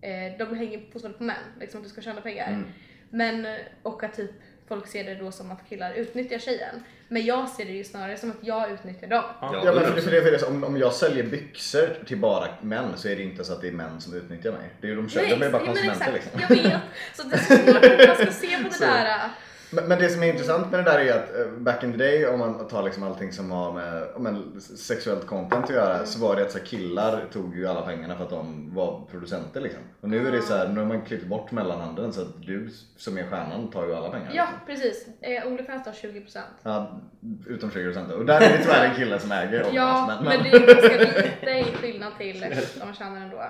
eh, 0.00 0.38
de 0.38 0.56
hänger 0.56 0.80
fortfarande 0.92 1.18
på 1.18 1.24
män, 1.24 1.36
liksom 1.60 1.80
att 1.80 1.84
du 1.84 1.90
ska 1.90 2.00
tjäna 2.00 2.20
pengar. 2.20 2.64
Men, 3.10 3.46
eh, 3.46 3.56
och 3.82 4.02
att 4.02 4.14
typ 4.16 4.30
folk 4.68 4.86
ser 4.86 5.04
det 5.04 5.14
då 5.14 5.32
som 5.32 5.50
att 5.50 5.68
killar 5.68 5.92
utnyttjar 5.92 6.38
tjejen. 6.38 6.84
Men 7.08 7.24
jag 7.24 7.48
ser 7.48 7.64
det 7.64 7.72
ju 7.72 7.84
snarare 7.84 8.16
som 8.16 8.30
att 8.30 8.36
jag 8.40 8.72
utnyttjar 8.72 9.08
dem. 9.08 9.24
Ja, 9.40 9.62
Ja 9.64 9.74
men 9.74 9.84
för 9.84 9.94
det, 9.94 10.02
för 10.02 10.10
det, 10.10 10.22
för 10.22 10.30
det, 10.30 10.42
om, 10.42 10.64
om 10.64 10.76
jag 10.76 10.92
säljer 10.92 11.24
byxor 11.24 12.04
till 12.06 12.18
bara 12.18 12.48
män 12.62 12.92
så 12.96 13.08
är 13.08 13.16
det 13.16 13.22
inte 13.22 13.44
så 13.44 13.52
att 13.52 13.60
det 13.60 13.68
är 13.68 13.72
män 13.72 14.00
som 14.00 14.14
utnyttjar 14.14 14.52
mig. 14.52 14.68
Det 14.80 14.86
är 14.86 14.88
ju 14.90 14.96
de 14.96 15.08
köper, 15.08 15.36
de 15.36 15.46
är 15.46 15.50
bara 15.50 15.62
men 15.62 15.66
konsumenter 15.74 16.12
exakt, 16.14 16.34
liksom. 16.36 16.40
Jag 16.40 16.62
vet. 16.62 16.80
Så 17.14 17.22
det 17.22 17.36
är 17.36 17.38
så 17.38 17.54
svårt 17.56 17.84
att 18.00 18.08
man 18.08 18.16
ska 18.16 18.46
se 18.46 18.56
på 18.56 18.68
det 18.68 18.74
Så. 18.74 18.84
där. 18.84 19.30
Men, 19.70 19.88
men 19.88 19.98
det 19.98 20.08
som 20.08 20.22
är 20.22 20.32
intressant 20.32 20.70
med 20.70 20.84
det 20.84 20.90
där 20.90 20.98
är 20.98 21.12
att 21.12 21.36
eh, 21.36 21.52
back 21.58 21.84
in 21.84 21.92
the 21.92 21.98
day 21.98 22.26
om 22.26 22.38
man 22.38 22.68
tar 22.68 22.82
liksom 22.82 23.02
allting 23.02 23.32
som 23.32 23.50
har 23.50 23.72
med 23.72 24.02
om 24.14 24.26
en, 24.26 24.60
sexuellt 24.60 25.26
content 25.26 25.64
att 25.64 25.70
göra 25.70 26.06
så 26.06 26.18
var 26.18 26.36
det 26.36 26.42
att 26.42 26.52
så 26.52 26.58
här, 26.58 26.64
killar 26.64 27.24
tog 27.32 27.56
ju 27.56 27.66
alla 27.66 27.82
pengarna 27.82 28.16
för 28.16 28.24
att 28.24 28.30
de 28.30 28.74
var 28.74 29.02
producenter 29.10 29.60
liksom. 29.60 29.80
Och 30.00 30.08
nu 30.08 30.28
är 30.28 30.32
det 30.32 30.42
så 30.42 30.56
här, 30.56 30.68
nu 30.68 30.80
har 30.80 30.86
man 30.86 31.02
klippt 31.02 31.26
bort 31.26 31.50
mellanhanden 31.50 32.12
så 32.12 32.22
att 32.22 32.42
du 32.46 32.70
som 32.96 33.18
är 33.18 33.22
stjärnan 33.22 33.70
tar 33.70 33.86
ju 33.86 33.94
alla 33.94 34.10
pengar. 34.10 34.30
Ja, 34.34 34.48
liksom. 34.66 34.66
precis. 34.66 35.08
Eh, 35.20 35.46
Onlyfans 35.46 35.84
tar 35.84 35.92
20%. 35.92 36.38
Ja, 36.62 37.00
utom 37.46 37.70
20% 37.70 38.10
och 38.10 38.26
där 38.26 38.40
är 38.40 38.58
det 38.58 38.62
tyvärr 38.62 38.84
en 38.84 38.96
kille 38.96 39.18
som 39.18 39.32
äger 39.32 39.66
Ja, 39.72 40.02
Onlyfans, 40.02 40.24
men 40.24 40.42
det 40.42 40.50
är 40.50 40.74
ganska 40.74 40.98
lite 40.98 41.70
i 41.70 41.74
skillnad 41.74 42.12
till 42.18 42.44
om 42.80 42.86
man 42.86 42.94
tjänar 42.94 43.20
ändå. 43.20 43.42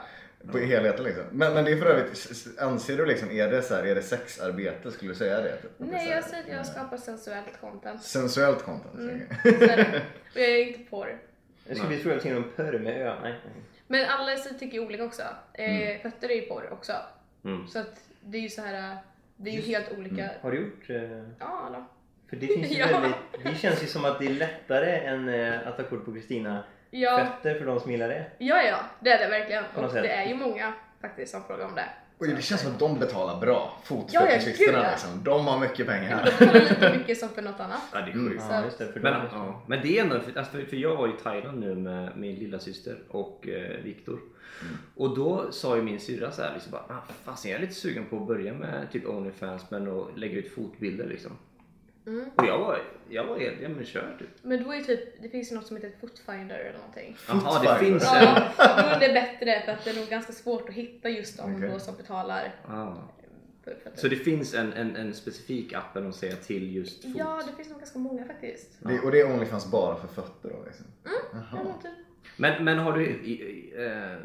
På 0.52 0.58
helheten 0.58 1.04
liksom. 1.04 1.24
Men, 1.32 1.54
men 1.54 1.64
det 1.64 1.72
är 1.72 1.76
för 1.76 1.86
övrigt, 1.86 2.46
anser 2.58 2.96
du 2.96 3.06
liksom, 3.06 3.30
är 3.30 3.48
det 3.50 3.62
så 3.62 3.74
här, 3.74 3.84
är 3.84 3.94
det 3.94 4.02
sexarbete? 4.02 4.90
Skulle 4.90 5.10
du 5.10 5.14
säga 5.14 5.40
det? 5.40 5.54
Att 5.54 5.64
är 5.64 5.70
Nej, 5.78 6.10
jag 6.10 6.24
säger 6.24 6.42
att 6.42 6.48
jag 6.48 6.66
skapar 6.66 6.96
sensuellt 6.96 7.60
content. 7.60 8.02
Sensuellt 8.02 8.62
content? 8.62 8.94
Mm. 8.98 9.20
Och 10.34 10.40
jag 10.40 10.48
är 10.48 10.66
inte 10.66 10.90
porr. 10.90 11.18
Jag 11.66 11.76
skulle 11.76 11.88
bli 11.88 11.98
frågad 12.18 12.36
om 12.36 12.44
porr 12.56 12.78
med 12.78 13.06
ö. 13.06 13.14
Nej. 13.22 13.34
Men 13.86 14.06
alla 14.08 14.36
tycker 14.36 14.78
ju 14.78 14.80
olika 14.80 15.04
också. 15.04 15.22
Eh, 15.52 15.70
Mm. 15.70 16.00
Fötter 16.00 16.30
är 16.30 16.34
ju 16.34 16.42
porr 16.42 16.68
också. 16.72 16.92
Mm. 17.44 17.68
Så 17.68 17.78
att 17.78 18.00
det 18.20 18.38
är 18.38 18.42
ju 18.42 18.48
så 18.48 18.62
här. 18.62 18.96
Det 19.36 19.50
är 19.50 19.54
ju 19.54 19.60
helt 19.60 19.98
olika. 19.98 20.30
Har 20.40 20.50
du 20.50 20.60
gjort? 20.60 20.90
Eh... 20.90 21.18
Ja, 21.38 21.70
då. 21.72 21.84
För 22.30 22.36
det 22.36 22.46
finns 22.46 22.70
ju 22.70 22.76
Ja. 22.78 22.86
väldigt, 22.86 23.44
det 23.44 23.58
känns 23.58 23.82
ju 23.82 23.86
som 23.86 24.04
att 24.04 24.18
det 24.18 24.26
är 24.26 24.30
lättare 24.30 24.96
än 24.96 25.28
eh, 25.28 25.68
att 25.68 25.76
ta 25.76 25.82
kort 25.82 26.04
på 26.04 26.12
Kristina 26.12 26.64
Ja, 26.90 27.26
fötter 27.42 27.58
för 27.58 27.66
de 27.66 27.80
som 27.80 27.90
gillar 27.92 28.08
det. 28.08 28.26
ja, 28.38 28.62
ja, 28.62 28.78
det 29.00 29.10
är 29.10 29.18
det 29.18 29.30
verkligen. 29.30 29.64
Och 29.74 29.92
det 29.92 30.08
är 30.08 30.28
ju 30.28 30.34
många 30.34 30.72
faktiskt 31.00 31.32
som 31.32 31.42
frågar 31.44 31.64
om 31.66 31.74
det. 31.74 31.84
Oj, 32.20 32.32
det 32.36 32.42
känns 32.42 32.60
som 32.60 32.72
att 32.72 32.78
de 32.78 32.98
betalar 32.98 33.40
bra. 33.40 33.72
Ja, 33.88 34.04
ja, 34.12 34.26
ja. 34.58 34.90
liksom. 34.90 35.24
De 35.24 35.46
har 35.46 35.58
mycket 35.60 35.86
pengar. 35.86 36.24
De 36.38 36.46
betalar 36.46 36.60
lika 36.70 36.98
mycket 36.98 37.18
som 37.20 37.28
för 37.28 37.42
något 37.42 37.60
annat. 37.60 37.80
Ja, 37.92 37.98
det 38.00 38.10
är 38.10 38.14
Mm. 38.14 38.28
sjukt. 38.30 38.44
Ja, 38.50 38.64
just 38.64 38.78
det. 38.78 38.86
För 38.92 39.00
Men, 39.00 39.14
ja, 39.32 39.62
men 39.66 39.82
det 39.82 39.98
är 39.98 40.02
ändå, 40.02 40.20
för, 40.20 40.38
alltså, 40.38 40.52
för, 40.56 40.64
för 40.64 40.76
jag 40.76 40.96
var 40.96 41.08
i 41.08 41.12
Thailand 41.22 41.60
nu 41.60 41.74
med 41.74 42.16
min 42.16 42.34
lilla 42.34 42.58
syster 42.58 42.96
och 43.08 43.48
eh, 43.48 43.82
Viktor. 43.84 44.18
Och 44.96 45.16
då 45.16 45.52
sa 45.52 45.76
ju 45.76 45.82
min 45.82 46.00
syrra 46.00 46.30
så 46.32 46.42
här 46.42 46.54
liksom 46.54 46.72
bara, 46.72 46.82
ah, 46.88 47.02
fasen 47.24 47.50
jag 47.50 47.58
är 47.58 47.62
lite 47.62 47.74
sugen 47.74 48.04
på 48.10 48.16
att 48.16 48.26
börja 48.26 48.52
med 48.52 48.86
typ 48.92 49.06
Onlyfans 49.06 49.70
men 49.70 49.98
att 50.00 50.18
lägga 50.18 50.38
ut 50.38 50.54
fotbilder 50.54 51.06
liksom. 51.06 51.32
Mm. 52.08 52.30
Och 52.34 52.46
jag 52.46 52.58
var, 52.58 52.82
jag 53.08 53.24
var 53.24 53.38
helt, 53.38 53.56
ja 53.62 53.68
men 53.68 53.84
kör 53.84 54.16
typ. 54.18 54.28
Men 54.42 54.64
då 54.64 54.72
är 54.72 54.82
typ, 54.82 55.22
det 55.22 55.28
finns 55.28 55.52
ju 55.52 55.56
något 55.56 55.66
som 55.66 55.76
heter 55.76 55.92
footfinder 56.00 56.58
eller 56.58 56.78
någonting. 56.78 57.16
Jaha 57.28 57.62
det 57.62 57.84
finns 57.84 58.12
en. 58.14 58.24
Ja, 58.24 58.52
då 58.58 58.88
är 58.88 59.00
det 59.00 59.14
bättre 59.14 59.62
för 59.64 59.72
att 59.72 59.84
det 59.84 59.90
är 59.90 59.94
nog 59.94 60.08
ganska 60.08 60.32
svårt 60.32 60.68
att 60.68 60.74
hitta 60.74 61.08
just 61.08 61.36
de 61.36 61.56
Okej. 61.56 61.70
då 61.70 61.78
som 61.78 61.96
betalar 61.96 62.54
Ah. 62.68 62.94
Så 63.94 64.08
det 64.08 64.16
finns 64.16 64.54
en, 64.54 64.72
en, 64.72 64.96
en 64.96 65.14
specifik 65.14 65.72
app 65.72 65.96
att 65.96 66.14
säga 66.14 66.36
till 66.36 66.76
just 66.76 67.02
fot? 67.02 67.12
Ja, 67.16 67.42
det 67.46 67.56
finns 67.56 67.70
nog 67.70 67.78
ganska 67.78 67.98
många 67.98 68.24
faktiskt. 68.24 68.78
Det, 68.80 69.00
och 69.00 69.10
det 69.10 69.20
är 69.20 69.32
Onlyfans 69.32 69.70
bara 69.70 69.96
för 69.96 70.08
fötter 70.08 70.48
då 70.48 70.64
liksom? 70.66 70.86
Ja, 71.04 71.10
Jaha. 71.32 71.64
men 71.64 71.82
typ. 71.82 72.06
Men, 72.36 72.64
men 72.64 72.78
har 72.78 72.92
du, 72.92 73.06
i, 73.06 73.32
i, 73.32 73.72
eh, 73.86 74.16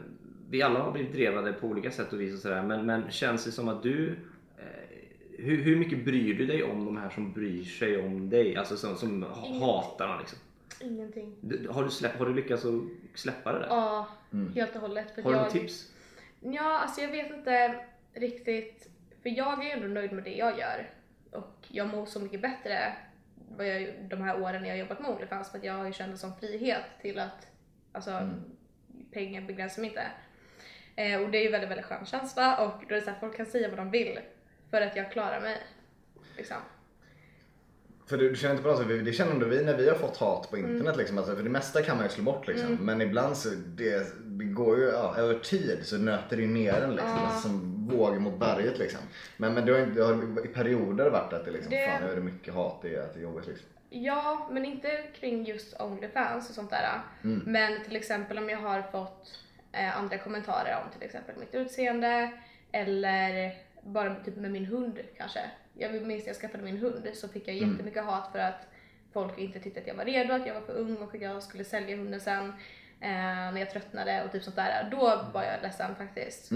vi 0.49 0.61
alla 0.61 0.79
har 0.79 0.91
blivit 0.91 1.13
drevade 1.13 1.53
på 1.53 1.67
olika 1.67 1.91
sätt 1.91 2.13
och 2.13 2.21
vis 2.21 2.33
och 2.33 2.39
sådär 2.39 2.63
men, 2.63 2.85
men 2.85 3.11
känns 3.11 3.45
det 3.45 3.51
som 3.51 3.67
att 3.67 3.83
du 3.83 4.15
hur, 5.37 5.63
hur 5.63 5.75
mycket 5.75 6.05
bryr 6.05 6.33
du 6.33 6.45
dig 6.45 6.63
om 6.63 6.85
de 6.85 6.97
här 6.97 7.09
som 7.09 7.33
bryr 7.33 7.63
sig 7.63 7.97
om 8.05 8.29
dig? 8.29 8.55
Alltså 8.55 8.77
som, 8.77 8.95
som 8.95 9.09
Ingen. 9.45 9.61
hatar 9.61 10.07
dig 10.07 10.17
liksom? 10.19 10.39
Ingenting. 10.81 11.35
Du- 11.41 11.67
Har 11.69 11.83
du, 11.83 11.89
släpp, 11.89 12.17
har 12.19 12.25
du 12.25 12.33
lyckats 12.33 12.65
att 12.65 12.73
släppa 13.15 13.53
det 13.53 13.59
där? 13.59 13.67
Ja, 13.67 14.07
helt 14.55 14.75
och 14.75 14.81
hållet. 14.81 15.15
För 15.15 15.21
Har 15.21 15.31
du 15.31 15.37
jag, 15.37 15.43
något 15.43 15.53
tips? 15.53 15.91
Ja, 16.39 16.79
alltså 16.79 17.01
jag 17.01 17.11
vet 17.11 17.31
inte 17.33 17.85
riktigt. 18.13 18.87
För 19.21 19.29
jag 19.29 19.65
är 19.65 19.75
ändå 19.75 19.87
nöjd 19.87 20.11
med 20.11 20.23
det 20.23 20.35
jag 20.35 20.59
gör. 20.59 20.89
Och 21.31 21.57
jag 21.67 21.87
mår 21.87 22.05
så 22.05 22.19
mycket 22.19 22.41
bättre 22.41 22.93
vad 23.57 23.67
jag, 23.67 23.93
de 24.09 24.21
här 24.21 24.41
åren 24.41 24.63
jag 24.65 24.71
har 24.71 24.77
jobbat 24.77 24.99
med 25.01 25.09
Onlyfans 25.11 25.51
för 25.51 25.57
att 25.57 25.63
jag 25.63 25.73
har 25.73 25.85
ju 25.85 25.93
känt 25.93 26.11
en 26.11 26.17
sån 26.17 26.35
frihet 26.39 26.83
till 27.01 27.19
att 27.19 27.47
alltså, 27.91 28.29
pengar 29.11 29.41
begränsar 29.41 29.81
mig 29.81 29.89
inte. 29.89 30.03
Eh, 30.95 31.21
och 31.21 31.29
det 31.31 31.37
är 31.37 31.43
ju 31.43 31.49
väldigt, 31.51 31.69
väldigt 31.69 31.85
skön 31.85 32.05
känsla 32.05 32.65
och 32.65 32.83
då 32.89 32.95
är 32.95 32.99
det 32.99 33.05
så 33.05 33.09
här, 33.09 33.19
folk 33.19 33.37
kan 33.37 33.45
säga 33.45 33.69
vad 33.69 33.77
de 33.77 33.91
vill 33.91 34.19
för 34.73 34.81
att 34.81 34.95
jag 34.95 35.11
klarar 35.11 35.41
mig. 35.41 35.57
Liksom. 36.37 36.57
För 38.05 38.17
du, 38.17 38.29
du 38.29 38.35
känner 38.35 38.51
inte 38.53 38.63
på 38.63 38.69
något 38.69 38.77
sätt, 38.87 39.05
det 39.05 39.13
känner 39.13 39.45
vi 39.45 39.63
när 39.63 39.77
vi 39.77 39.89
har 39.89 39.95
fått 39.95 40.17
hat 40.17 40.49
på 40.51 40.57
internet 40.57 40.97
liksom. 40.97 41.17
Alltså, 41.17 41.35
för 41.35 41.43
det 41.43 41.49
mesta 41.49 41.81
kan 41.81 41.97
man 41.97 42.05
ju 42.05 42.09
slå 42.11 42.23
bort 42.23 42.47
liksom. 42.47 42.75
Men 42.81 43.01
ibland 43.01 43.37
så 43.37 43.49
det, 43.49 44.07
det 44.25 44.45
går 44.45 44.77
ju, 44.79 44.83
ja, 44.85 45.15
över 45.17 45.39
tid 45.39 45.79
så 45.83 45.97
nöter 45.97 46.37
det 46.37 46.47
ner 46.47 46.73
en 46.73 46.91
liksom. 46.95 47.09
Ja. 47.09 47.27
Alltså, 47.27 47.47
som 47.47 47.87
våg 47.87 48.21
mot 48.21 48.39
berget 48.39 48.77
liksom. 48.79 48.99
Men, 49.37 49.53
men 49.53 49.65
det 49.65 49.71
har, 49.71 49.79
inte- 49.79 49.99
det 49.99 50.05
har 50.05 50.45
i 50.45 50.47
perioder 50.47 51.09
varit 51.09 51.33
att 51.33 51.45
det 51.45 51.51
liksom, 51.51 51.69
Det- 51.71 51.87
fan 51.87 52.01
nu 52.03 52.11
är 52.11 52.15
det 52.15 52.21
mycket 52.21 52.53
hat, 52.53 52.79
det 52.81 52.95
är, 52.95 53.01
att 53.01 53.13
det 53.13 53.19
är 53.19 53.23
jobbigt 53.23 53.47
liksom. 53.47 53.67
Ja, 53.89 54.47
men 54.51 54.65
inte 54.65 55.03
kring 55.19 55.45
just 55.45 55.81
Onlyfans 55.81 56.49
och 56.49 56.55
sånt 56.55 56.69
där. 56.69 56.89
Men 57.45 57.83
till 57.83 57.95
exempel 57.95 58.37
om 58.37 58.49
jag 58.49 58.57
har 58.59 58.81
fått 58.81 59.39
eh, 59.71 59.97
andra 59.97 60.17
kommentarer 60.17 60.81
om 60.85 60.91
till 60.99 61.03
exempel 61.07 61.35
mitt 61.39 61.55
utseende 61.55 62.31
eller 62.71 63.53
bara 63.85 64.15
typ 64.15 64.35
med 64.35 64.51
min 64.51 64.65
hund 64.65 64.99
kanske. 65.17 65.39
Jag 65.73 65.93
minns 65.93 66.07
när 66.07 66.27
jag 66.27 66.35
skaffade 66.35 66.63
min 66.63 66.77
hund 66.77 67.07
så 67.13 67.27
fick 67.27 67.47
jag 67.47 67.55
jättemycket 67.55 68.05
hat 68.05 68.29
för 68.31 68.39
att 68.39 68.67
folk 69.13 69.37
inte 69.39 69.59
tyckte 69.59 69.79
att 69.79 69.87
jag 69.87 69.95
var 69.95 70.05
redo, 70.05 70.33
att 70.33 70.47
jag 70.47 70.53
var 70.53 70.61
för 70.61 70.73
ung 70.73 70.97
och 70.97 71.15
att 71.15 71.21
jag 71.21 71.43
skulle 71.43 71.63
sälja 71.63 71.97
hunden 71.97 72.21
sen 72.21 72.47
eh, 72.99 73.09
när 73.53 73.59
jag 73.59 73.71
tröttnade 73.71 74.23
och 74.23 74.31
typ 74.31 74.43
sånt 74.43 74.55
där. 74.55 74.87
Då 74.91 75.21
var 75.33 75.43
jag 75.43 75.61
ledsen 75.61 75.95
faktiskt. 75.95 76.51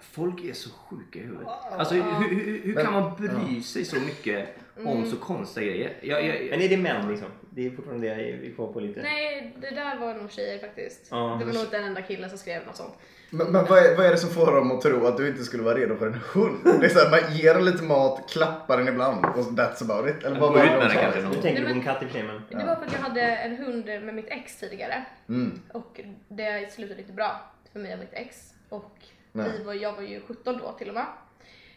Folk 0.00 0.44
är 0.44 0.52
så 0.52 0.70
sjuka 0.70 1.18
i 1.18 1.22
huvudet. 1.22 1.48
Alltså 1.70 1.94
hur, 1.94 2.28
hur, 2.28 2.62
hur 2.62 2.74
kan 2.74 2.92
man 2.92 3.16
bry 3.16 3.62
sig 3.62 3.84
så 3.84 4.00
mycket 4.00 4.56
om 4.76 5.06
så 5.06 5.16
konstiga 5.16 5.66
grejer? 5.66 5.96
Jag, 6.00 6.26
jag, 6.26 6.50
Men 6.50 6.60
är 6.60 6.68
det 6.68 6.76
män 6.76 7.10
liksom? 7.10 7.28
Det 7.50 7.66
är 7.66 7.70
fortfarande 7.70 8.08
det 8.08 8.20
jag 8.20 8.28
är 8.28 8.54
kvar 8.54 8.72
på 8.72 8.80
lite. 8.80 9.02
Nej, 9.02 9.56
det 9.60 9.70
där 9.70 9.96
var 9.98 10.14
nog 10.14 10.30
tjejer 10.30 10.58
faktiskt. 10.58 11.08
Ja. 11.10 11.36
det 11.40 11.44
var 11.44 11.52
nog 11.52 11.62
inte 11.62 11.76
den 11.76 11.86
enda 11.86 12.02
killen 12.02 12.30
som 12.30 12.38
skrev 12.38 12.66
något 12.66 12.76
sånt. 12.76 12.94
Men, 13.30 13.52
men 13.52 13.64
vad, 13.64 13.78
är, 13.78 13.96
vad 13.96 14.06
är 14.06 14.10
det 14.10 14.16
som 14.16 14.30
får 14.30 14.54
dem 14.54 14.72
att 14.72 14.80
tro 14.80 15.06
att 15.06 15.16
du 15.16 15.28
inte 15.28 15.44
skulle 15.44 15.62
vara 15.62 15.74
redo 15.74 15.96
för 15.96 16.06
en 16.06 16.20
hund? 16.32 16.60
Det 16.80 16.86
är 16.86 16.90
så 16.90 16.98
här, 16.98 17.10
man 17.10 17.36
ger 17.36 17.54
den 17.54 17.64
lite 17.64 17.82
mat, 17.82 18.30
klappar 18.30 18.78
den 18.78 18.88
ibland 18.88 19.24
och 19.24 19.36
that's 19.36 19.82
about 19.82 20.10
it. 20.10 20.24
Eller 20.24 20.40
vad 20.40 20.52
var 20.52 20.64
det 20.64 20.88
de 20.88 20.94
kanske? 20.94 21.22
Nu 21.22 21.34
tänker 21.34 21.60
du 21.62 21.68
på 21.68 21.74
en 21.74 21.82
katt 21.82 22.02
i 22.02 22.22
men... 22.22 22.42
Det 22.48 22.66
var 22.66 22.76
för 22.76 22.86
att 22.86 22.92
jag 22.92 23.00
hade 23.00 23.20
en 23.20 23.56
hund 23.56 23.86
med 23.86 24.14
mitt 24.14 24.28
ex 24.28 24.56
tidigare. 24.56 25.04
Mm. 25.28 25.60
Och 25.72 26.00
det 26.28 26.72
slutade 26.72 27.00
inte 27.00 27.12
bra 27.12 27.40
för 27.72 27.80
mig 27.80 27.92
och 27.92 27.98
mitt 27.98 28.12
ex. 28.12 28.54
Och 28.68 28.98
Nej. 29.32 29.50
vi 29.58 29.64
var, 29.64 29.74
jag 29.74 29.92
var 29.92 30.02
ju 30.02 30.20
17 30.20 30.58
då 30.58 30.72
till 30.72 30.88
och 30.88 30.94
med. 30.94 31.06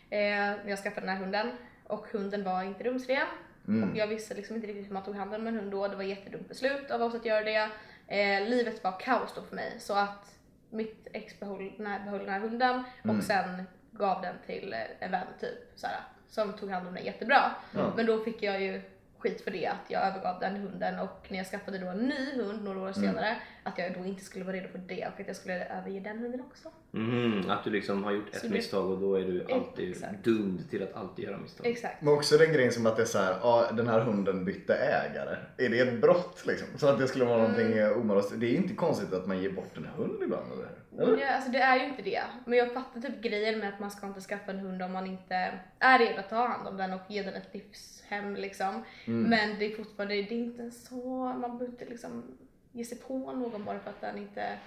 Eh, 0.09 0.19
när 0.63 0.69
jag 0.69 0.79
skaffade 0.79 1.07
den 1.07 1.15
här 1.15 1.23
hunden. 1.23 1.47
Och 1.87 2.07
hunden 2.11 2.43
var 2.43 2.63
inte 2.63 2.83
rumsren. 2.83 3.27
Mm. 3.67 3.89
Och 3.91 3.97
jag 3.97 4.07
visste 4.07 4.33
liksom 4.33 4.55
inte 4.55 4.67
riktigt 4.67 4.85
hur 4.89 4.93
man 4.93 5.03
tog 5.03 5.15
hand 5.15 5.33
om 5.33 5.47
en 5.47 5.55
hund 5.55 5.71
då. 5.71 5.87
Det 5.87 5.95
var 5.95 6.03
ett 6.03 6.09
jättedumt 6.09 6.47
beslut 6.49 6.91
av 6.91 7.01
oss 7.01 7.15
att 7.15 7.25
göra 7.25 7.43
det. 7.43 7.69
Eh, 8.07 8.49
livet 8.49 8.83
var 8.83 8.99
kaos 8.99 9.33
då 9.35 9.41
för 9.41 9.55
mig. 9.55 9.75
Så 9.79 9.93
att 9.93 10.35
mitt 10.69 11.07
ex 11.13 11.39
behöll, 11.39 11.71
här, 11.79 11.99
behöll 11.99 12.19
den 12.19 12.29
här 12.33 12.39
hunden 12.39 12.83
Mm. 13.03 13.17
och 13.17 13.23
sen 13.23 13.63
gav 13.91 14.21
den 14.21 14.35
till 14.45 14.75
en 14.99 15.11
vän 15.11 15.27
typ. 15.39 15.57
Såhär, 15.75 15.99
som 16.27 16.53
tog 16.53 16.69
hand 16.71 16.87
om 16.87 16.93
den 16.93 17.05
jättebra. 17.05 17.51
Ja. 17.75 17.93
Men 17.95 18.05
då 18.05 18.23
fick 18.23 18.43
jag 18.43 18.61
ju 18.61 18.81
skit 19.19 19.41
för 19.41 19.51
det 19.51 19.65
att 19.67 19.85
jag 19.87 20.01
övergav 20.07 20.39
den 20.39 20.55
hunden 20.55 20.99
och 20.99 21.27
när 21.29 21.37
jag 21.37 21.47
skaffade 21.47 21.77
då 21.77 21.87
en 21.87 21.97
ny 21.97 22.33
hund 22.35 22.63
några 22.63 22.77
Mm. 22.77 22.89
år 22.89 22.93
senare 22.93 23.37
att 23.63 23.77
jag 23.77 23.93
då 23.93 24.05
inte 24.05 24.23
skulle 24.23 24.45
vara 24.45 24.55
redo 24.55 24.67
för 24.67 24.77
det 24.77 25.07
och 25.13 25.19
att 25.21 25.27
jag 25.27 25.35
skulle 25.35 25.65
överge 25.65 25.99
den 25.99 26.17
hunden 26.19 26.41
också. 26.41 26.69
Mhm, 26.91 27.49
att 27.49 27.63
du 27.63 27.69
liksom 27.69 28.03
har 28.03 28.11
gjort 28.11 28.35
ett 28.35 28.41
Så 28.41 28.49
misstag 28.49 28.91
och 28.91 28.99
då 28.99 29.15
är 29.15 29.23
du 29.25 29.45
alltid 29.51 29.89
Exakt. 29.91 30.23
dömd 30.23 30.69
till 30.69 30.83
att 30.83 30.93
alltid 30.95 31.25
göra 31.25 31.37
misstag. 31.37 31.67
Exakt. 31.67 32.01
Men 32.01 32.13
också 32.13 32.37
den 32.37 32.53
grejen 32.53 32.71
som 32.71 32.85
att 32.85 32.95
det 32.95 33.01
är 33.01 33.05
så 33.05 33.17
här, 33.17 33.35
ja 33.41 33.67
den 33.73 33.87
här 33.87 33.99
hunden 33.99 34.45
bytte 34.45 34.73
ägare. 34.75 35.37
Är 35.57 35.69
det 35.69 35.79
ett 35.79 36.01
brott 36.01 36.43
liksom? 36.45 36.67
Så 36.77 36.87
att 36.87 36.99
det 36.99 37.07
skulle 37.07 37.25
vara 37.25 37.37
någonting 37.37 37.65
Mm. 37.71 37.91
eh, 37.91 37.97
omoraliskt. 37.97 38.33
Det 38.39 38.45
är 38.47 38.55
inte 38.55 38.73
konstigt 38.73 39.13
att 39.13 39.27
man 39.27 39.41
ger 39.41 39.49
bort 39.51 39.77
en 39.77 39.85
hund 39.85 40.23
ibland 40.23 40.51
eller? 40.53 40.67
Ja, 40.97 41.35
alltså 41.35 41.51
det 41.51 41.57
är 41.57 41.79
ju 41.79 41.85
inte 41.85 42.01
det. 42.01 42.23
Men 42.45 42.57
jag 42.59 42.73
fattar 42.73 43.01
typ 43.01 43.21
grejen 43.21 43.59
med 43.59 43.69
att 43.69 43.79
man 43.79 43.91
ska 43.91 44.07
inte 44.07 44.21
skaffa 44.21 44.51
en 44.51 44.59
hund 44.59 44.81
om 44.81 44.93
man 44.93 45.07
inte 45.07 45.51
är 45.79 45.99
redo 45.99 46.19
att 46.19 46.29
ta 46.29 46.47
hand 46.47 46.67
om 46.67 46.77
den 46.77 46.93
och 46.93 47.01
ge 47.09 47.23
den 47.23 47.33
ett 47.33 47.53
livshem 47.53 48.35
liksom. 48.35 48.83
Mm. 49.05 49.29
Men 49.29 49.59
det 49.59 49.65
är 49.65 49.77
fortfarande, 49.77 50.15
det 50.15 50.21
är 50.21 50.31
inte 50.31 50.71
så, 50.71 51.23
man 51.23 51.41
behöver 51.41 51.65
inte 51.65 51.85
liksom 51.85 52.37
ge 52.71 52.85
sig 52.85 52.97
på 52.97 53.31
någon 53.33 53.65
bara 53.65 53.79
för 53.79 53.89
att 53.89 54.01
den 54.01 54.17
inte 54.17 54.57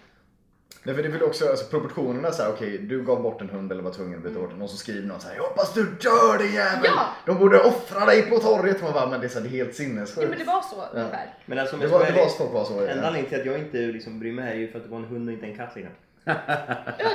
Nej 0.82 0.94
för 0.94 1.02
det 1.02 1.08
är 1.08 1.12
väl 1.12 1.22
också 1.22 1.48
alltså, 1.48 1.70
proportionerna 1.70 2.30
så 2.30 2.42
här, 2.42 2.50
okej 2.50 2.78
du 2.78 3.02
gav 3.04 3.22
bort 3.22 3.40
en 3.40 3.50
hund 3.50 3.72
eller 3.72 3.82
var 3.82 3.92
tvungen 3.92 4.18
att 4.18 4.24
byta 4.24 4.40
bort 4.40 4.50
den 4.50 4.62
och 4.62 4.70
så 4.70 4.76
skriver 4.76 5.08
någon 5.08 5.20
så 5.20 5.28
här, 5.28 5.36
jag 5.36 5.42
hoppas 5.42 5.74
du 5.74 5.82
dör 5.84 6.38
din 6.38 6.52
jävel! 6.52 6.90
Ja! 6.96 7.14
De 7.26 7.38
borde 7.38 7.60
offra 7.62 8.06
dig 8.06 8.22
på 8.30 8.38
torget. 8.38 8.82
Man 8.82 8.92
bara, 8.92 9.10
men 9.10 9.20
det 9.20 9.26
är, 9.26 9.28
så 9.28 9.40
det 9.40 9.48
är 9.48 9.50
helt 9.50 9.68
Ja 9.68 9.74
sinnessjukt. 9.74 10.28
men 10.28 10.38
det 10.38 10.44
var 10.44 10.62
så 10.62 10.98
ungefär. 10.98 11.34
Men 11.46 11.58
alltså, 11.58 11.76
Det 11.76 11.86
var, 11.86 12.06
det 12.06 12.12
var 12.12 12.28
så 12.28 12.46
var 12.46 12.64
så. 12.64 12.74
ja. 12.74 12.88
Enda 12.88 13.06
anledningen 13.06 13.28
till 13.28 13.40
att 13.40 13.46
jag 13.46 13.58
inte 13.58 13.78
liksom 13.78 14.18
bryr 14.18 14.32
mig 14.32 14.44
här 14.44 14.52
är 14.52 14.56
ju 14.56 14.68
för 14.68 14.78
att 14.78 14.84
det 14.84 14.90
var 14.90 14.98
en 14.98 15.04
hund 15.04 15.28
och 15.28 15.34
inte 15.34 15.46
en 15.46 15.56
katt 15.56 15.76
liksom. 15.76 15.94
Ja 16.24 16.34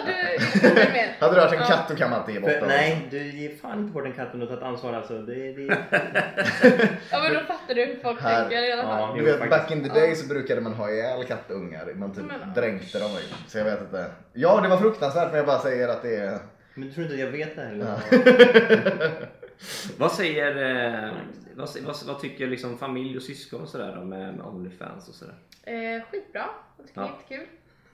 du, 0.06 0.70
med. 0.70 1.10
Hade 1.20 1.34
du 1.36 1.40
varit 1.40 1.54
en 1.54 1.60
Ja. 1.60 1.66
katt 1.66 1.90
då 1.90 1.96
kan 1.96 2.10
man 2.10 2.20
inte 2.20 2.32
ge 2.32 2.40
bort 2.40 2.50
den. 2.50 2.68
nej, 2.68 3.08
du 3.12 3.18
ger 3.32 3.56
fan 3.56 3.80
inte 3.80 3.94
bort 3.94 4.06
en 4.06 4.14
katt 4.14 4.34
om 4.34 4.40
du 4.40 4.46
tagit 4.48 4.64
ansvar 4.64 4.94
alltså. 4.94 5.18
Det, 5.22 5.54
det, 5.54 5.62
Ja 7.12 7.20
men 7.24 7.34
då 7.34 7.40
fattar 7.40 7.76
du 7.76 7.86
hur 7.86 8.00
folk 8.04 8.22
Här. 8.22 8.42
tänker 8.42 8.64
i 8.64 8.72
alla 8.72 8.84
fall. 8.84 9.00
Ja. 9.10 9.16
Du 9.18 9.26
vet 9.26 9.40
faktiskt. 9.40 9.62
back 9.62 9.72
in 9.72 9.84
the 9.84 10.00
day 10.00 10.16
så 10.16 10.28
brukade 10.28 10.62
man 10.62 10.74
ha 10.74 10.90
ihjäl 10.92 11.24
kattungar. 11.26 11.94
Man 11.96 12.14
typ 12.16 12.24
Men, 12.26 12.40
ja. 12.56 12.62
dränkte 12.62 13.00
dem. 13.00 13.10
Så 13.48 13.58
jag 13.58 13.66
vet 13.66 13.82
inte. 13.82 14.06
Ja 14.34 14.62
det 14.62 14.68
var 14.68 14.78
fruktansvärt 14.78 15.28
men 15.28 15.38
jag 15.38 15.46
bara 15.46 15.60
säger 15.60 15.88
att 15.88 16.02
det 16.02 16.16
är... 16.16 16.40
men 16.74 16.88
du 16.88 16.94
tror 16.94 17.04
inte 17.04 17.14
att 17.16 17.22
jag 17.22 17.32
vet 17.32 17.56
det 17.56 17.62
heller? 17.62 18.00
Vad 19.98 20.12
säger, 20.12 20.76
eh, 21.06 21.12
vad, 21.56 21.70
vad, 21.84 21.96
vad 22.08 22.20
tycker 22.22 22.48
liksom 22.48 22.78
familj 22.78 23.18
och 23.18 23.24
syskon 23.24 23.62
och 23.62 23.70
sådär 23.70 23.96
med, 23.96 24.34
med 24.36 24.46
Onlyfans 24.46 25.10
och 25.10 25.16
sådär? 25.16 25.34
Eh, 25.64 26.02
skitbra. 26.12 26.46
Jag 26.78 26.88
tycker 26.88 27.02
Ja. 27.02 27.10
det 27.28 27.34
är 27.34 27.38
jättekul. 27.38 27.48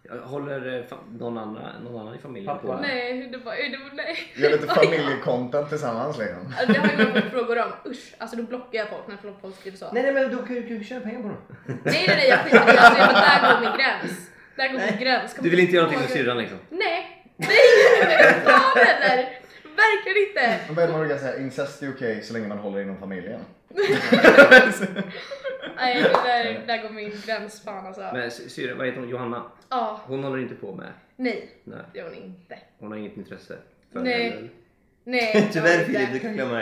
Håller 0.09 0.77
eh, 0.77 0.97
någon 1.19 1.37
annan, 1.37 1.83
någon 1.83 2.01
annan 2.01 2.15
i 2.15 2.17
familjen 2.17 2.55
Pappa. 2.55 2.67
på? 2.75 2.81
Nej, 2.81 3.27
det 3.31 3.37
var, 3.37 3.53
det 3.55 3.77
var 3.77 3.95
nej. 3.95 4.17
Gör 4.35 4.49
lite 4.49 4.67
familjecontent 4.67 5.69
tillsammans 5.69 6.17
liksom. 6.17 6.53
Alltså, 6.59 6.73
Det 6.73 6.79
har 6.79 7.03
jag 7.03 7.23
fått 7.23 7.31
frågor 7.31 7.59
om. 7.59 7.91
Usch, 7.91 8.13
alltså 8.17 8.37
då 8.37 8.43
blockar 8.43 8.79
jag 8.79 8.89
folk 8.89 9.07
när 9.07 9.17
folk 9.41 9.55
skriver 9.59 9.77
så. 9.77 9.91
Nej 9.91 10.03
nej 10.03 10.13
men 10.13 10.31
då 10.31 10.37
kan 10.37 10.55
du, 10.55 10.67
kan 10.67 10.77
du 10.77 10.83
tjäna 10.83 11.01
pengar 11.01 11.21
på 11.21 11.27
dem. 11.27 11.37
nej, 11.65 11.79
nej, 11.85 12.07
nej 12.07 12.27
jag 12.29 12.39
skiter 12.39 12.57
i 12.57 12.65
det. 12.65 12.79
Alltså, 12.81 13.13
där 13.13 13.53
går 13.53 13.59
min 13.69 13.77
gräns. 13.77 14.29
Där 14.55 14.67
går 14.67 14.79
min 14.91 14.99
gräns. 14.99 15.33
Kom 15.33 15.43
Du 15.43 15.49
vill 15.49 15.59
inte 15.59 15.75
göra 15.75 15.85
någonting 15.85 16.01
med 16.09 16.17
syrran 16.17 16.37
liksom? 16.37 16.57
Nej, 16.69 17.23
nej! 17.37 17.49
Fan 18.45 18.77
eller! 18.77 19.29
Verkligen 19.75 20.27
inte! 20.29 20.59
Men 20.67 20.75
vad 20.75 20.83
är 20.83 20.87
det 20.87 20.93
man 20.93 21.01
brukar 21.07 21.17
säga? 21.17 21.37
Incest 21.37 21.83
är 21.83 21.89
okej 21.95 22.21
så 22.23 22.33
länge 22.33 22.47
man 22.47 22.57
håller 22.57 22.81
inom 22.81 22.97
familjen. 22.97 23.39
Nej, 25.75 26.03
det 26.03 26.09
där, 26.09 26.63
där 26.67 26.81
går 26.83 26.89
min 26.89 27.11
gräns 27.25 27.63
fan 27.63 27.85
alltså. 27.87 28.01
Men 28.13 28.31
sy- 28.31 28.49
syrran, 28.49 28.77
vad 28.77 28.87
heter 28.87 28.99
hon? 28.99 29.09
Johanna? 29.09 29.43
Ja, 29.69 30.01
Hon 30.05 30.23
håller 30.23 30.37
inte 30.41 30.55
på 30.55 30.75
med? 30.75 30.93
nej. 31.15 31.49
Nej. 31.63 31.79
Det 31.93 31.99
gör 31.99 32.05
hon 32.05 32.15
inte. 32.23 32.59
Hon 32.79 32.91
har 32.91 32.97
inget 32.97 33.17
intresse? 33.17 33.57
För 33.93 33.99
Nej. 33.99 34.29
det, 34.29 34.37
eller? 34.37 34.49
Nej, 35.03 35.49
Tyvärr 35.53 35.77
det 35.77 35.85
Filip, 35.85 36.09
du 36.13 36.19
kan 36.19 36.33
glömma 36.33 36.53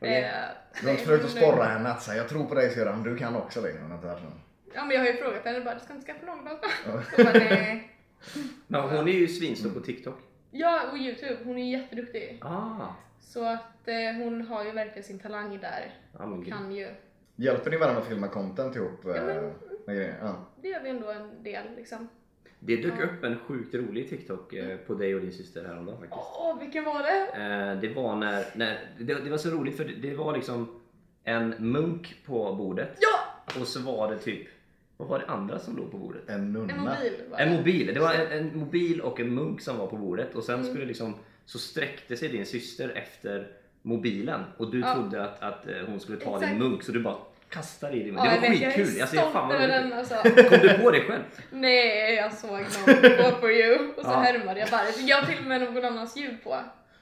det. 0.00 0.18
Eh, 0.18 0.30
Du 0.80 0.86
har 0.86 0.92
inte 0.92 1.04
försökt 1.04 1.24
att 1.24 1.30
sporra 1.30 1.64
henne 1.64 1.88
att 1.90 2.02
säga 2.02 2.16
jag 2.22 2.28
tror 2.28 2.44
på 2.46 2.54
dig 2.54 2.70
syrran, 2.70 3.02
du 3.02 3.16
kan 3.16 3.36
också 3.36 3.60
värsta. 3.60 3.82
Ja 4.74 4.84
men 4.84 4.90
jag 4.90 5.00
har 5.00 5.06
ju 5.06 5.12
frågat 5.16 5.44
henne 5.44 5.60
bara, 5.60 5.74
du 5.74 5.80
ska 5.80 5.94
inte 5.94 6.06
skaffa 6.06 6.26
någon 6.26 6.44
bara. 7.24 7.32
Nej. 7.34 7.90
Men 8.66 8.80
hon 8.82 9.08
är 9.08 9.12
ju 9.12 9.28
svinstor 9.28 9.70
på 9.70 9.80
TikTok. 9.80 10.18
Ja, 10.50 10.80
och 10.92 10.98
Youtube. 10.98 11.36
Hon 11.44 11.58
är 11.58 11.70
jätteduktig. 11.78 12.38
Ah, 12.42 12.86
Så 13.20 13.44
att 13.44 13.88
eh, 13.88 14.12
hon 14.18 14.46
har 14.46 14.64
ju 14.64 14.70
verkligen 14.70 15.02
sin 15.04 15.18
talang 15.18 15.58
där. 15.60 15.94
gud. 16.44 16.48
Kan 16.52 16.74
ju. 16.74 16.88
Hjälper 17.36 17.70
ni 17.70 17.76
varandra 17.76 18.00
att 18.02 18.08
filma 18.08 18.28
content 18.28 18.76
ihop? 18.76 19.04
eh, 19.04 19.10
men- 19.24 19.52
med 19.86 19.96
grejer? 19.96 20.16
Ja. 20.20 20.46
Det 20.62 20.68
gör 20.68 20.82
vi 20.82 20.88
ändå 20.88 21.10
en 21.10 21.42
del 21.42 21.64
liksom. 21.76 22.08
Det 22.58 22.76
dök 22.76 23.00
upp 23.00 23.24
en 23.24 23.38
sjukt 23.38 23.74
rolig 23.74 24.08
TikTok 24.10 24.52
eh, 24.52 24.76
på 24.76 24.94
dig 24.94 25.14
och 25.14 25.20
din 25.20 25.32
syster 25.32 25.64
häromdagen 25.64 25.98
faktiskt. 26.00 26.22
Åh, 26.38 26.58
vilken 26.60 26.84
var 26.84 27.02
det? 27.02 27.26
Eh, 27.26 27.80
det 27.80 27.94
var 27.94 28.16
när, 28.16 28.44
när 28.54 28.78
det, 28.98 29.14
det 29.14 29.30
var 29.30 29.38
så 29.38 29.50
roligt 29.50 29.76
för 29.76 29.84
det, 29.84 29.94
det 30.08 30.14
var 30.14 30.34
liksom 30.36 30.80
en 31.24 31.54
munk 31.58 32.16
på 32.26 32.54
bordet 32.54 32.88
Ja! 33.00 33.60
och 33.60 33.66
så 33.68 33.80
var 33.82 34.10
det 34.10 34.18
typ, 34.18 34.46
vad 34.96 35.08
var 35.08 35.18
det 35.18 35.26
andra 35.26 35.58
som 35.58 35.76
låg 35.76 35.90
på 35.90 35.96
bordet? 35.98 36.22
En 36.28 36.52
nunna. 36.52 36.72
En 36.72 36.80
mobil 36.80 37.12
var 37.30 37.38
En 37.38 37.50
det. 37.50 37.56
mobil, 37.58 37.94
det 37.94 38.00
var 38.00 38.14
en, 38.14 38.32
en 38.32 38.58
mobil 38.58 39.00
och 39.00 39.20
en 39.20 39.34
munk 39.34 39.60
som 39.60 39.78
var 39.78 39.86
på 39.86 39.96
bordet 39.96 40.34
och 40.34 40.44
sen 40.44 40.54
Mm. 40.60 40.66
skulle 40.70 40.84
liksom 40.86 41.14
så 41.44 41.58
sträckte 41.58 42.16
sig 42.16 42.28
din 42.28 42.46
syster 42.46 42.88
efter 42.88 43.50
mobilen 43.88 44.44
och 44.56 44.70
du 44.70 44.80
Ja. 44.80 44.94
trodde 44.94 45.24
att, 45.24 45.42
att 45.42 45.66
eh, 45.68 45.74
hon 45.86 46.00
skulle 46.00 46.18
ta 46.18 46.34
Exakt. 46.36 46.50
din 46.52 46.58
munk 46.58 46.82
så 46.82 46.92
du 46.92 47.00
bara 47.02 47.16
kastade 47.48 47.96
i 47.96 48.02
din 48.02 48.14
Ja, 48.14 48.22
Det 48.22 48.28
jag 48.28 48.40
var 48.40 48.48
vet, 48.48 48.60
jag 48.60 48.72
är 48.72 48.76
skitkul! 48.76 49.00
Alltså, 49.02 49.16
stolt 49.16 49.32
fan 49.32 49.48
vad 49.48 49.56
över 49.56 49.68
den 49.68 49.92
alltså. 49.92 50.14
Kom 50.14 50.58
du 50.68 50.78
på 50.82 50.90
det 50.90 51.00
själv? 51.00 51.22
Nej, 51.50 52.14
jag 52.14 52.32
såg 52.32 52.50
någon 52.50 52.62
go 53.02 53.36
for 53.40 53.50
you 53.50 53.88
och 53.96 54.04
så 54.04 54.10
Ja. 54.10 54.20
härmade 54.20 54.60
jag 54.60 54.68
bara. 54.70 54.82
Jag 55.06 55.16
har 55.16 55.26
till 55.26 55.38
och 55.38 55.44
med 55.48 55.60
någon 55.60 55.84
annans 55.84 56.16
ljud 56.16 56.44
på. 56.44 56.56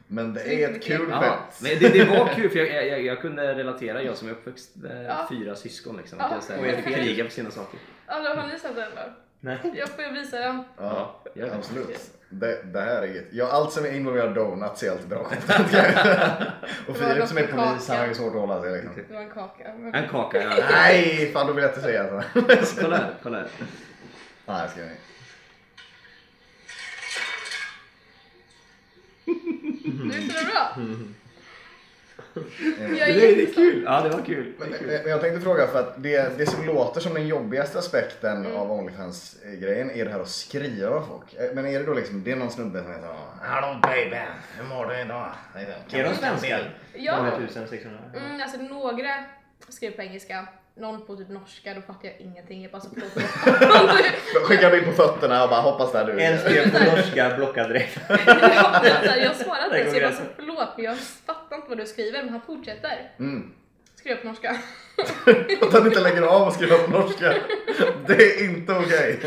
Men 0.06 0.34
det 0.34 0.40
Så 0.40 0.48
är 0.48 0.70
ett 0.70 0.84
kul 0.84 1.06
Ja, 1.10 1.38
men 1.62 1.78
det, 1.78 1.88
det 1.88 2.04
var 2.04 2.26
kul 2.34 2.50
för 2.50 2.58
jag, 2.58 2.86
jag, 2.88 3.02
jag 3.02 3.20
kunde 3.20 3.54
relatera, 3.54 4.02
jag 4.02 4.16
som 4.16 4.28
är 4.28 4.32
uppväxt 4.32 4.76
med 4.76 5.04
Ja. 5.06 5.26
fyra 5.30 5.54
syskon 5.56 5.96
liksom. 5.96 6.18
Ja. 6.18 6.24
Att 6.24 6.32
jag, 6.32 6.42
så 6.42 6.52
här, 6.52 6.60
Och 6.60 6.66
jag 6.66 6.84
kriga 6.84 7.24
för 7.24 7.30
sina 7.32 7.50
saker. 7.50 7.78
Alltså, 8.06 8.34
har 8.34 8.46
ni 8.48 8.58
sett 8.58 8.76
den 8.76 8.90
då? 8.96 9.02
Nej. 9.44 9.58
Jag 9.74 9.88
får 9.88 10.12
visa 10.12 10.38
den. 10.38 10.64
Ja, 10.76 11.22
det. 11.34 11.52
absolut. 11.54 12.10
Det, 12.28 12.62
det 12.72 12.80
här 12.80 13.02
är 13.02 13.06
gött. 13.06 13.24
Ja, 13.30 13.48
allt 13.50 13.72
som 13.72 13.84
är 13.84 13.92
involverat 13.92 14.34
donuts 14.34 14.82
är 14.82 14.90
alltid 14.90 15.08
bra 15.08 15.18
och 16.88 16.96
Filip 16.96 17.28
som 17.28 17.38
är 17.38 17.46
polis, 17.46 17.88
han 17.88 17.98
har 17.98 18.06
ju 18.06 18.14
svårt 18.14 18.34
att 18.34 18.40
hålla 18.40 18.62
sig 18.62 18.72
liksom. 18.72 18.92
Det 19.08 19.14
var 19.14 19.20
en 19.20 19.30
kaka. 19.30 19.64
En 19.92 20.08
kaka, 20.08 20.42
ja. 20.42 20.64
Nej, 20.70 21.30
fan 21.32 21.46
då 21.46 21.52
vill 21.52 21.62
jag 21.62 21.70
inte 21.70 21.80
säga 21.80 22.08
så. 22.08 22.40
Kolla 22.80 22.96
här, 22.96 23.14
kolla 23.22 23.38
här. 23.38 23.48
Nej, 24.46 24.68
ska 24.68 24.80
jag 24.80 24.88
Visst 30.04 30.36
är 30.36 30.44
det 30.44 30.50
bra? 30.52 30.76
Jag 32.34 32.90
Det 32.90 33.00
är 33.00 33.08
är, 33.32 33.36
det 33.36 33.42
är 33.42 33.54
kul! 33.54 33.82
Ja, 33.86 34.00
det 34.00 34.08
var 34.08 34.24
kul. 34.24 34.52
Det 34.58 34.64
Men, 34.70 34.78
kul. 34.78 34.86
men 35.02 35.10
jag 35.10 35.20
tänkte 35.20 35.40
fråga 35.40 35.66
för 35.66 35.78
att 35.80 36.02
det, 36.02 36.38
det 36.38 36.46
som 36.46 36.66
låter 36.66 37.00
som 37.00 37.14
den 37.14 37.26
jobbigaste 37.26 37.78
aspekten 37.78 38.36
Mm. 38.46 38.56
av 38.56 38.72
Onlyfans-grejen 38.72 39.90
är 39.90 40.04
det 40.04 40.10
här 40.10 40.20
att 40.20 40.28
skriva 40.28 41.02
folk. 41.02 41.34
Eh, 41.34 41.54
Men 41.54 41.66
är 41.66 41.78
det 41.78 41.84
då 41.86 41.94
liksom, 41.94 42.22
det 42.24 42.32
är 42.32 42.36
någon 42.36 42.50
snubbe 42.50 42.82
som 42.82 42.90
är 42.92 42.98
så 43.00 43.14
Hallå 43.40 43.78
baby, 43.82 44.16
hur 44.58 44.64
mår 44.68 44.86
du 44.86 45.00
idag? 45.00 45.28
Är 45.92 46.04
de 46.04 46.14
svenskar? 46.14 46.74
Ja. 46.94 47.30
2600. 47.38 47.98
Mm, 48.16 48.42
alltså 48.42 48.58
några 48.58 49.24
skriver 49.68 49.96
på 49.96 50.02
engelska, 50.02 50.46
någon 50.74 51.06
på 51.06 51.16
typ 51.16 51.28
norska, 51.28 51.74
då 51.74 51.80
fattar 51.80 52.08
jag 52.08 52.20
ingenting. 52.20 52.62
Jag 52.62 52.72
bara 52.72 52.80
så. 52.80 52.88
Skickar 54.44 54.70
bild 54.70 54.86
på 54.86 54.92
fötterna 54.92 55.44
och 55.44 55.50
bara 55.50 55.60
hoppas 55.60 55.92
där 55.92 56.04
du 56.04 56.20
En 56.20 56.38
skrev 56.38 56.70
på 56.70 56.96
norska, 56.96 57.36
blockad 57.36 57.68
direkt. 57.70 57.96
här, 58.08 59.16
jag 59.16 59.36
svarar 59.36 59.70
Det 59.70 59.78
inte 59.78 59.90
så 59.92 59.96
jag 59.96 60.10
bara 60.10 60.16
så 60.16 60.22
förlåt 60.36 60.68
men 60.76 60.84
jag 60.84 60.98
fattar 60.98 61.56
inte 61.56 61.68
vad 61.68 61.78
du 61.78 61.86
skriver 61.86 62.22
men 62.22 62.32
han 62.32 62.40
fortsätter. 62.40 63.10
Mm. 63.18 63.52
Skriver 63.94 64.20
på 64.20 64.26
norska. 64.26 64.56
Att 65.62 65.72
han 65.72 65.86
inte 65.86 66.00
lägger 66.00 66.22
av 66.22 66.46
och 66.46 66.52
skriver 66.52 66.78
på 66.78 66.90
norska. 66.90 67.34
Det 68.06 68.14
är 68.14 68.44
inte 68.44 68.72
okej. 68.72 69.20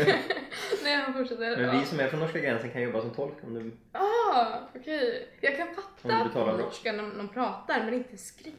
Nej 0.82 0.96
han 0.96 1.14
fortsätter. 1.14 1.56
Men 1.56 1.80
vi 1.80 1.86
som 1.86 2.00
är 2.00 2.08
från 2.08 2.20
norska 2.20 2.38
gränsen 2.38 2.70
kan 2.70 2.82
jobba 2.82 3.00
som 3.00 3.10
tolk 3.10 3.34
om 3.42 3.54
du... 3.54 3.76
Ah, 3.92 4.46
okej. 4.74 5.28
Jag 5.40 5.56
kan 5.56 5.68
fatta 5.74 6.52
norska 6.52 6.92
när 6.92 7.02
de 7.18 7.28
pratar 7.28 7.84
men 7.84 7.94
inte 7.94 8.16
skriva. 8.16 8.56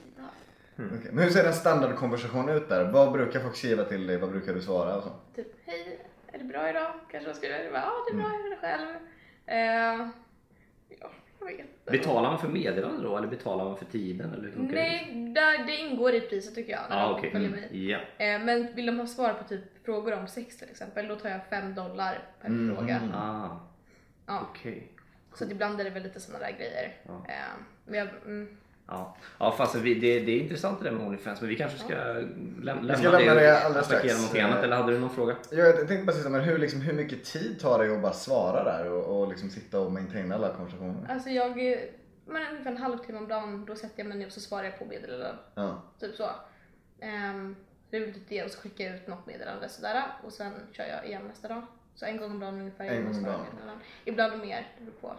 Okej, 0.79 1.09
Men 1.11 1.23
hur 1.23 1.31
ser 1.31 1.45
en 1.47 1.53
standardkonversation 1.53 2.49
ut 2.49 2.69
där? 2.69 2.91
Vad 2.91 3.11
brukar 3.11 3.39
folk 3.39 3.55
skriva 3.55 3.83
till 3.83 4.07
dig? 4.07 4.17
Vad 4.17 4.31
brukar 4.31 4.53
du 4.53 4.61
svara? 4.61 4.95
Och 4.97 5.03
så? 5.03 5.09
Typ 5.35 5.47
hej, 5.65 5.99
är 6.31 6.37
det 6.37 6.43
bra 6.43 6.69
idag? 6.69 6.91
Kanske 7.11 7.29
de 7.29 7.35
skriver. 7.35 7.71
Bara, 7.71 7.81
Ja 7.81 7.91
det 8.07 8.13
är 8.13 8.17
bra, 8.17 8.25
Mm. 8.25 8.37
jag 8.41 8.45
är 8.45 8.49
det 8.49 8.57
själv. 8.61 8.95
Eh, 9.45 10.07
ja, 10.99 11.09
jag 11.39 11.47
vet 11.47 11.59
inte. 11.59 11.91
Betalar 11.91 12.29
man 12.29 12.39
för 12.39 12.47
meddelande 12.47 13.03
då 13.03 13.17
eller 13.17 13.27
betalar 13.27 13.65
man 13.65 13.77
för 13.77 13.85
tiden? 13.85 14.33
Eller 14.33 14.43
hur 14.43 14.67
det? 14.67 14.73
Nej, 14.75 15.31
där, 15.35 15.65
det 15.65 15.75
ingår 15.77 16.13
i 16.13 16.21
priset 16.21 16.55
tycker 16.55 16.71
jag. 16.71 16.81
När 16.89 16.97
Ja, 16.99 17.07
de 17.07 17.15
okej. 17.19 17.31
följer 17.31 17.47
Mm. 17.47 17.59
mig. 17.61 17.89
Ja. 17.89 17.97
Eh, 18.25 18.41
men 18.41 18.75
vill 18.75 18.85
de 18.85 18.99
ha 18.99 19.07
svar 19.07 19.33
på 19.33 19.43
typ 19.43 19.85
frågor 19.85 20.13
om 20.13 20.27
sex 20.27 20.57
till 20.57 20.69
exempel, 20.69 21.07
då 21.07 21.15
tar 21.15 21.29
jag 21.29 21.45
5 21.49 21.75
dollar 21.75 22.19
per 22.41 22.47
Mm, 22.47 22.75
fråga. 22.75 23.01
Ah, 23.15 23.59
Ja, 24.25 24.47
okej. 24.51 24.91
så 25.33 25.43
ibland 25.51 25.79
är 25.79 25.83
det 25.83 25.89
väl 25.89 26.03
lite 26.03 26.19
sådana 26.19 26.45
där 26.45 26.51
grejer. 26.57 26.95
Ja. 27.07 27.13
Eh, 27.27 27.35
men 27.85 27.99
jag, 27.99 28.07
mm, 28.25 28.57
Ja, 28.87 29.15
ja 29.39 29.51
fast 29.51 29.75
vi, 29.75 29.93
det, 29.93 30.19
det 30.19 30.31
är 30.31 30.39
intressant 30.39 30.79
det 30.79 30.85
där 30.85 30.91
med 30.91 31.07
Onlyfans 31.07 31.41
men 31.41 31.49
vi 31.49 31.55
kanske 31.55 31.77
ska 31.77 31.93
läm- 31.93 32.63
lämna 32.63 32.95
ska 32.95 33.09
lämna 33.09 33.33
det 33.33 33.63
alldeles 33.65 33.87
attackera 33.87 33.99
strax. 33.99 34.17
någonting 34.17 34.41
annat 34.41 34.63
eller 34.63 34.75
hade 34.75 34.91
du 34.91 34.99
någon 34.99 35.09
fråga? 35.09 35.35
Ja, 35.51 35.57
Jag 35.57 35.87
tänkte 35.87 36.05
bara 36.05 36.11
säga, 36.11 36.29
men 36.29 36.41
hur, 36.41 36.57
liksom, 36.57 36.81
hur 36.81 36.93
mycket 36.93 37.23
tid 37.23 37.59
tar 37.59 37.83
det 37.83 37.95
att 37.95 38.01
bara 38.01 38.13
svara 38.13 38.63
där 38.63 38.91
och, 38.91 39.21
och 39.21 39.27
liksom 39.29 39.49
sitta 39.49 39.79
och 39.79 39.91
maintaina 39.91 40.35
alla 40.35 40.53
konversationer? 40.53 41.11
alltså 41.11 41.29
jag, 41.29 41.57
men 42.25 42.47
ungefär 42.51 42.71
en 42.71 42.77
halvtimme 42.77 43.17
om 43.17 43.27
dagen, 43.27 43.65
då 43.65 43.75
sätter 43.75 43.99
jag 43.99 44.07
mig 44.07 44.17
ner 44.17 44.25
och 44.25 44.31
så 44.31 44.39
svarar 44.39 44.63
jag 44.63 44.79
på 44.79 44.85
meddelanden. 44.85 45.35
Ja. 45.55 45.81
Typ 45.99 46.15
så. 46.15 46.29
Ehm, 46.99 47.55
det 47.89 47.99
väl 47.99 48.13
typ 48.13 48.29
det 48.29 48.43
och 48.43 48.51
så 48.51 48.59
skickar 48.59 48.85
jag 48.85 48.95
ut 48.95 49.07
något 49.07 49.25
meddelande 49.27 49.69
sådär 49.69 50.03
och 50.23 50.33
sen 50.33 50.51
kör 50.71 50.85
jag 50.85 51.05
igen 51.05 51.21
nästa 51.27 51.47
dag. 51.47 51.61
Så 51.95 52.05
en 52.05 52.17
gång 52.17 52.31
om 52.31 52.39
dagen 52.39 52.59
ungefär. 52.59 52.85
En 52.85 53.05
gång 53.05 53.15
om 53.15 53.23
dagen. 53.23 53.79
Ibland 54.05 54.39
mer, 54.41 54.67
det 54.77 54.85
beror 54.85 54.95
på. 55.01 55.15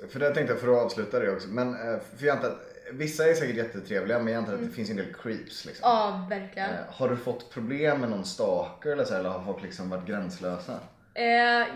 Det. 0.00 0.08
För 0.08 0.20
det 0.20 0.34
tänkte 0.34 0.52
jag 0.52 0.60
för 0.60 0.68
att 0.76 0.84
avsluta 0.84 1.18
det 1.18 1.30
också. 1.32 1.48
Men 1.48 1.68
eh, 1.68 1.98
för 2.16 2.26
jag 2.26 2.36
antar 2.36 2.48
att 2.48 2.58
vissa 2.92 3.28
är 3.30 3.34
säkert 3.34 3.56
jättetrevliga 3.56 4.18
men 4.18 4.32
jag 4.32 4.40
antar 4.40 4.54
att 4.54 4.60
det 4.60 4.68
finns 4.68 4.90
en 4.90 4.96
del 4.96 5.14
creeps 5.22 5.64
liksom. 5.64 5.90
Mm. 5.90 5.98
Ja, 5.98 6.26
verkligen. 6.30 6.70
Eh, 6.70 6.76
Har 6.90 7.08
du 7.08 7.16
fått 7.16 7.50
problem 7.50 8.00
med 8.00 8.10
någon 8.10 8.24
stalker 8.24 8.90
eller 8.90 9.04
så 9.04 9.14
eller 9.14 9.28
har 9.30 9.44
folk 9.44 9.62
liksom 9.62 9.90
varit 9.90 10.06
gränslösa? 10.06 10.78
Eh, 11.14 11.24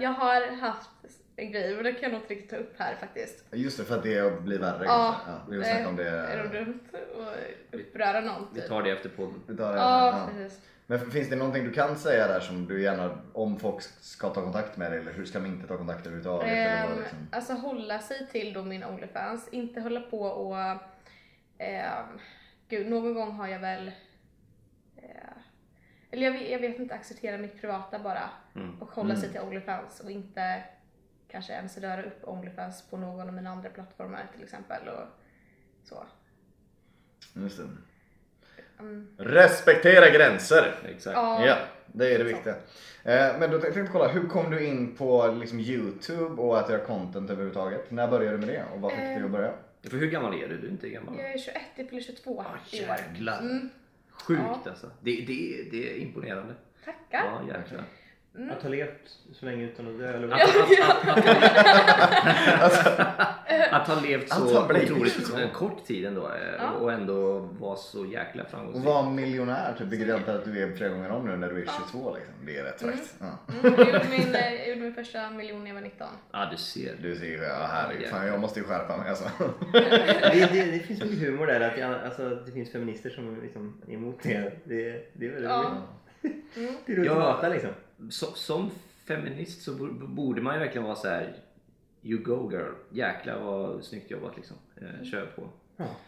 jag 0.03 0.11
har 0.11 0.57
haft 0.57 0.91
en 1.37 1.53
grej, 1.53 1.75
men 1.75 1.85
det 1.85 1.93
kan 1.93 2.03
jag 2.03 2.13
nog 2.13 2.21
inte 2.21 2.35
riktigt 2.35 2.51
ta 2.51 2.57
upp 2.57 2.75
här 2.79 2.97
faktiskt. 3.01 3.45
Just 3.53 3.79
det, 3.79 3.85
för 3.85 3.95
att 3.97 4.03
det 4.03 4.43
blir 4.43 4.59
värre 4.59 4.85
Ja. 4.85 5.17
Ja, 5.27 5.33
vi 5.51 5.57
vill 5.57 5.67
snacka 5.67 5.89
om 5.89 5.97
det. 5.97 6.09
är 6.09 6.43
nog 6.43 6.53
dumt 6.53 6.81
att 6.93 7.75
uppröra 7.81 8.21
någon. 8.21 8.47
Vi 8.55 8.61
Typ. 8.61 8.69
tar 8.69 8.83
det 8.83 8.91
efter 8.91 9.09
podden. 9.09 9.43
Vi 9.47 9.57
tar 9.57 9.73
det 9.73 9.79
Ja, 9.79 10.07
ja. 10.19 10.29
precis. 10.39 10.61
Men 10.87 11.11
finns 11.11 11.29
det 11.31 11.37
någonting 11.37 11.65
du 11.65 11.73
kan 11.73 11.97
säga 11.99 12.29
där 12.29 12.41
som 12.41 12.67
du 12.67 12.83
gärna, 12.83 13.19
om 13.33 13.59
folk 13.59 13.83
ska 13.83 14.29
ta 14.29 14.43
kontakt 14.43 14.77
med 14.77 14.93
dig 14.93 15.01
eller 15.01 15.13
hur 15.13 15.25
ska 15.25 15.39
de 15.41 15.47
inte 15.47 15.67
ta 15.67 15.77
kontakt 15.77 16.01
överhuvudtaget? 16.07 16.49
eller 16.49 16.83
vad 16.83 16.93
Ehm, 16.93 16.99
liksom? 17.03 17.19
Alltså 17.33 17.53
hålla 17.53 17.99
sig 17.99 18.27
till 18.33 18.53
då 18.53 18.63
min 18.65 18.85
Onlyfans, 18.85 19.49
inte 19.53 19.81
hålla 19.81 20.01
på 20.01 20.21
och... 20.23 20.57
ehm, 21.59 22.19
gud, 22.69 22.91
någon 22.91 23.15
gång 23.15 23.31
har 23.33 23.49
jag 23.49 23.59
väl... 23.61 23.89
eh, 24.97 25.03
eller 26.11 26.25
jag 26.27 26.33
vet, 26.33 26.51
jag 26.51 26.59
vet 26.59 26.79
inte, 26.79 26.95
acceptera 26.95 27.39
mitt 27.39 27.61
privata 27.61 27.99
bara. 27.99 28.31
Mm. 28.55 28.83
Och 28.83 28.89
hålla 28.91 29.17
sig 29.17 29.31
till 29.33 29.41
Onlyfans 29.41 30.01
och 30.01 30.11
inte 30.11 30.65
kanske 31.29 31.53
ens 31.53 31.79
röra 31.79 32.03
upp 32.03 32.21
Onlyfans 32.23 32.83
på 32.91 32.97
någon 32.97 33.29
av 33.29 33.35
mina 33.35 33.51
andra 33.51 33.71
plattformar 33.71 34.27
till 34.35 34.43
exempel. 34.43 34.89
Och 34.89 35.07
så. 35.85 36.07
Just 37.35 37.59
det. 37.59 37.69
Mm. 38.81 39.07
Respektera 39.19 40.11
gränser! 40.11 40.75
Exakt. 40.89 41.17
Ja. 41.17 41.47
Ja, 41.47 41.57
det 41.87 42.15
är 42.15 42.19
det 42.19 42.25
viktiga. 42.25 42.55
Eh, 43.05 43.39
Men 43.39 43.51
då 43.51 43.59
tänkte 43.61 43.81
jag 43.81 43.93
kolla, 43.93 44.09
hur 44.09 44.29
kom 44.29 44.51
du 44.51 44.65
in 44.67 44.97
på 44.97 45.27
liksom 45.41 45.61
Youtube 45.61 46.43
och 46.43 46.59
att 46.59 46.71
göra 46.71 46.85
content 46.85 47.31
överhuvudtaget? 47.31 47.91
När 47.91 48.09
började 48.09 48.37
du 48.37 48.47
med 48.47 48.49
det 48.55 48.65
och 48.75 48.81
vad 48.81 48.93
fick 48.93 49.01
dig 49.01 49.23
att 49.23 49.31
börja? 49.31 49.53
För 49.91 49.97
hur 49.97 50.07
gammal 50.11 50.35
är 50.35 50.49
du? 50.49 50.57
Du 50.59 50.67
är 50.67 50.71
inte 50.71 50.89
gammal? 50.89 51.15
Jag 51.19 51.33
är 51.33 51.39
21, 51.39 51.57
jag 51.77 51.89
fyller 51.89 52.03
22 52.03 52.41
Ah, 52.41 52.77
i 52.77 52.81
år. 52.83 52.89
jävlar. 52.89 53.39
Mm, 53.41 53.69
Sjukt 54.11 54.43
Ja. 54.65 54.71
alltså. 54.71 54.87
Det, 55.01 55.11
det, 55.27 55.69
det 55.71 55.91
är 55.93 55.97
imponerande. 55.99 56.55
tackar. 56.85 57.25
Ja, 57.27 57.41
jäklar. 57.59 57.85
Att 58.57 58.63
ha 58.63 58.69
levt 58.71 59.19
så 59.33 59.45
länge 59.47 59.65
utan 59.65 59.89
att 59.89 59.99
dö 59.99 60.13
eller 60.17 60.27
vad? 60.27 60.41
Att 63.71 63.89
ha 63.89 64.01
levt 64.01 64.33
Att 64.33 64.39
så 64.49 64.61
ha 64.61 64.69
blivit 64.69 64.91
otroligt 64.91 65.27
så. 65.27 65.39
eh, 65.39 65.51
kort 65.51 65.85
tid 65.87 66.05
ändå 66.07 66.27
eh, 66.29 66.35
Ja. 66.59 66.71
och 66.71 66.93
ändå 66.93 67.39
vara 67.39 67.77
så 67.77 68.07
jäkla 68.07 68.43
Och 68.43 68.51
framgångsrik. 68.51 68.85
vara 68.87 69.11
miljonär, 69.11 69.75
typ, 69.79 69.87
vilket 69.87 70.09
jag 70.09 70.19
antar 70.19 70.35
att 70.35 70.45
du 70.45 70.63
är 70.63 70.77
flera 70.77 70.91
gånger 70.91 71.11
om 71.11 71.27
nu 71.27 71.37
när 71.37 71.49
du 71.49 71.63
är 71.63 71.71
22 71.93 72.15
liksom. 72.15 72.35
Det 72.47 72.59
är 72.59 72.65
rätt 72.65 72.83
Mm. 72.83 72.97
fräckt. 72.97 73.15
Ja. 73.21 73.27
Mm, 73.53 73.75
jag, 73.79 73.87
gjorde 73.87 74.07
min, 74.11 74.35
eh, 74.35 74.55
jag 74.55 74.69
gjorde 74.69 74.81
min 74.81 74.95
första 74.95 75.31
miljon 75.31 75.61
när 75.61 75.67
jag 75.69 75.75
var 75.75 75.83
19. 75.83 76.07
Ja, 76.33 76.49
du 76.51 76.57
ser. 76.57 76.95
Du 77.03 77.17
ser 77.17 77.27
ju, 77.27 77.43
ja 77.43 77.67
herregud, 77.73 78.07
fan 78.09 78.27
jag 78.27 78.41
måste 78.41 78.61
ju 78.61 78.67
skärpa 78.67 78.97
mig 78.97 79.09
alltså. 79.11 79.25
det, 79.73 80.49
det, 80.53 80.65
det 80.71 80.79
finns 80.79 81.03
mycket 81.05 81.19
humor 81.29 81.47
där, 81.47 81.61
att 81.61 81.79
jag, 81.79 81.95
alltså, 82.05 82.29
det 82.47 82.53
finns 82.53 82.73
feminister 82.73 83.11
som 83.11 83.41
liksom 83.43 83.83
är 83.89 83.95
emot 83.95 84.19
det. 84.23 84.53
Det, 84.65 85.11
det 85.13 85.27
är 85.27 85.31
väldigt 85.33 85.51
Ja. 85.51 85.59
roligt. 85.63 85.73
Mm. 86.57 86.77
Det 86.87 86.93
är 86.93 86.97
roligt 86.97 87.11
att 87.13 87.37
veta 87.39 87.49
liksom. 87.49 87.71
Så, 88.11 88.27
som 88.27 88.71
feminist 89.05 89.63
så 89.63 89.73
bo- 89.75 90.07
borde 90.07 90.43
man 90.43 90.55
ju 90.55 90.61
verkligen 90.61 90.85
vara 90.85 90.97
så 90.97 91.09
här. 91.09 91.37
You 92.03 92.23
go 92.23 92.51
girl. 92.53 92.73
Jäklar 92.91 93.39
vad 93.41 93.85
snyggt 93.85 94.11
jobbat 94.11 94.37
liksom. 94.37 94.57
Eh, 94.77 95.05
kör 95.11 95.27
på. 95.27 95.49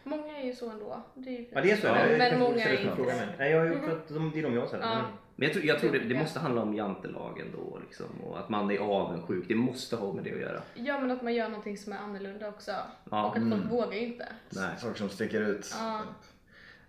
Många 0.05 0.39
är 0.39 0.45
ju 0.47 0.55
så 0.55 0.71
ändå. 0.71 1.03
Det 1.15 1.29
är 1.31 1.39
ju 1.39 1.47
Ja 1.53 1.61
det 1.61 1.71
är 1.71 1.77
så. 1.77 1.87
Ja, 1.87 1.95
men 1.95 2.19
kanske 2.19 2.39
många 2.39 2.65
är 2.69 2.81
inte 2.83 2.97
fråga 2.97 3.15
med. 3.17 3.29
Nej 3.39 3.51
jag 3.51 3.59
har 3.59 3.67
ju 3.67 3.81
fått, 3.81 4.09
de, 4.09 4.31
det 4.31 4.39
är 4.39 4.43
de 4.43 4.55
jag 4.55 4.61
har 4.61 4.69
sett. 4.69 4.81
Ja. 4.83 5.01
Men 5.37 5.47
jag 5.49 5.53
tror, 5.53 5.65
jag 5.67 5.79
tror 5.81 5.93
det, 5.93 5.99
det 5.99 6.15
måste 6.15 6.39
handla 6.39 6.63
om 6.63 6.75
jantelagen 6.75 7.47
då 7.57 7.79
liksom. 7.87 8.07
Och 8.27 8.39
att 8.39 8.49
man 8.49 8.71
är 8.71 8.79
avundsjuk. 8.79 9.45
Det 9.49 9.55
måste 9.55 9.97
ha 9.97 10.13
med 10.13 10.25
det 10.25 10.33
att 10.35 10.41
göra. 10.41 10.63
Ja 10.75 11.01
men 11.01 11.11
att 11.11 11.23
man 11.23 11.35
gör 11.35 11.49
någonting 11.49 11.79
som 11.79 11.93
är 11.93 11.97
annorlunda 11.97 12.49
också. 12.49 12.71
Ja. 13.11 13.27
Och 13.31 13.37
att 13.37 13.43
folk 13.51 13.71
vågar 13.71 13.93
inte. 13.99 14.27
Nej. 14.51 14.69
Saker 14.79 14.99
som 14.99 15.09
sticker 15.09 15.41
ut. 15.41 15.75
Ja. 15.79 16.01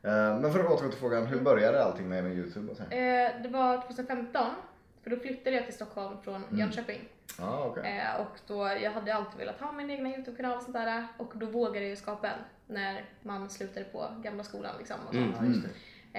Eh, 0.02 0.40
Men 0.42 0.54
för 0.54 0.60
att 0.60 0.66
återgå 0.72 0.90
till 0.92 1.00
frågan, 1.00 1.26
hur 1.26 1.40
började 1.42 1.84
allting 1.84 2.10
med, 2.10 2.24
med 2.24 2.34
Youtube 2.38 2.72
och 2.72 2.78
så 2.78 2.84
här? 2.90 3.26
Eh, 3.26 3.42
det 3.44 3.50
var 3.50 3.82
2015. 3.82 4.46
För 5.04 5.10
då 5.10 5.18
flyttade 5.18 5.56
jag 5.56 5.66
till 5.66 5.76
Stockholm 5.76 6.22
från 6.22 6.44
Jönköping. 6.52 7.02
Ja, 7.38 7.66
okej. 7.66 7.98
Eh, 7.98 8.22
och 8.22 8.40
då, 8.48 8.68
jag 8.82 8.92
hade 8.92 9.16
alltid 9.16 9.40
velat 9.40 9.60
ha 9.60 9.72
min 9.72 9.90
egna 9.92 10.10
Youtube-kanal 10.10 10.58
och 10.58 10.64
sånt 10.64 10.74
där. 10.74 11.08
Och 11.18 11.32
då 11.36 11.46
vågade 11.46 11.80
jag 11.80 11.90
ju 11.90 11.96
skapa 11.96 12.28
en 12.28 12.40
när 12.68 13.06
man 13.24 13.50
slutade 13.50 13.86
på 13.86 14.08
gamla 14.24 14.44
skolan 14.44 14.76
liksom. 14.78 14.96
Och, 15.08 15.14
sånt. 15.14 15.48
Just 15.48 15.64
det. 15.64 15.70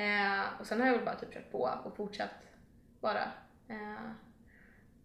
Eh, 0.00 0.60
och 0.60 0.66
sen 0.66 0.80
har 0.80 0.86
jag 0.86 0.94
väl 0.94 1.04
bara 1.04 1.14
typ 1.14 1.34
kört 1.34 1.50
på 1.52 1.70
och 1.84 1.96
fortsatt 1.96 2.48
bara. 3.00 3.22
Eh, 3.68 4.10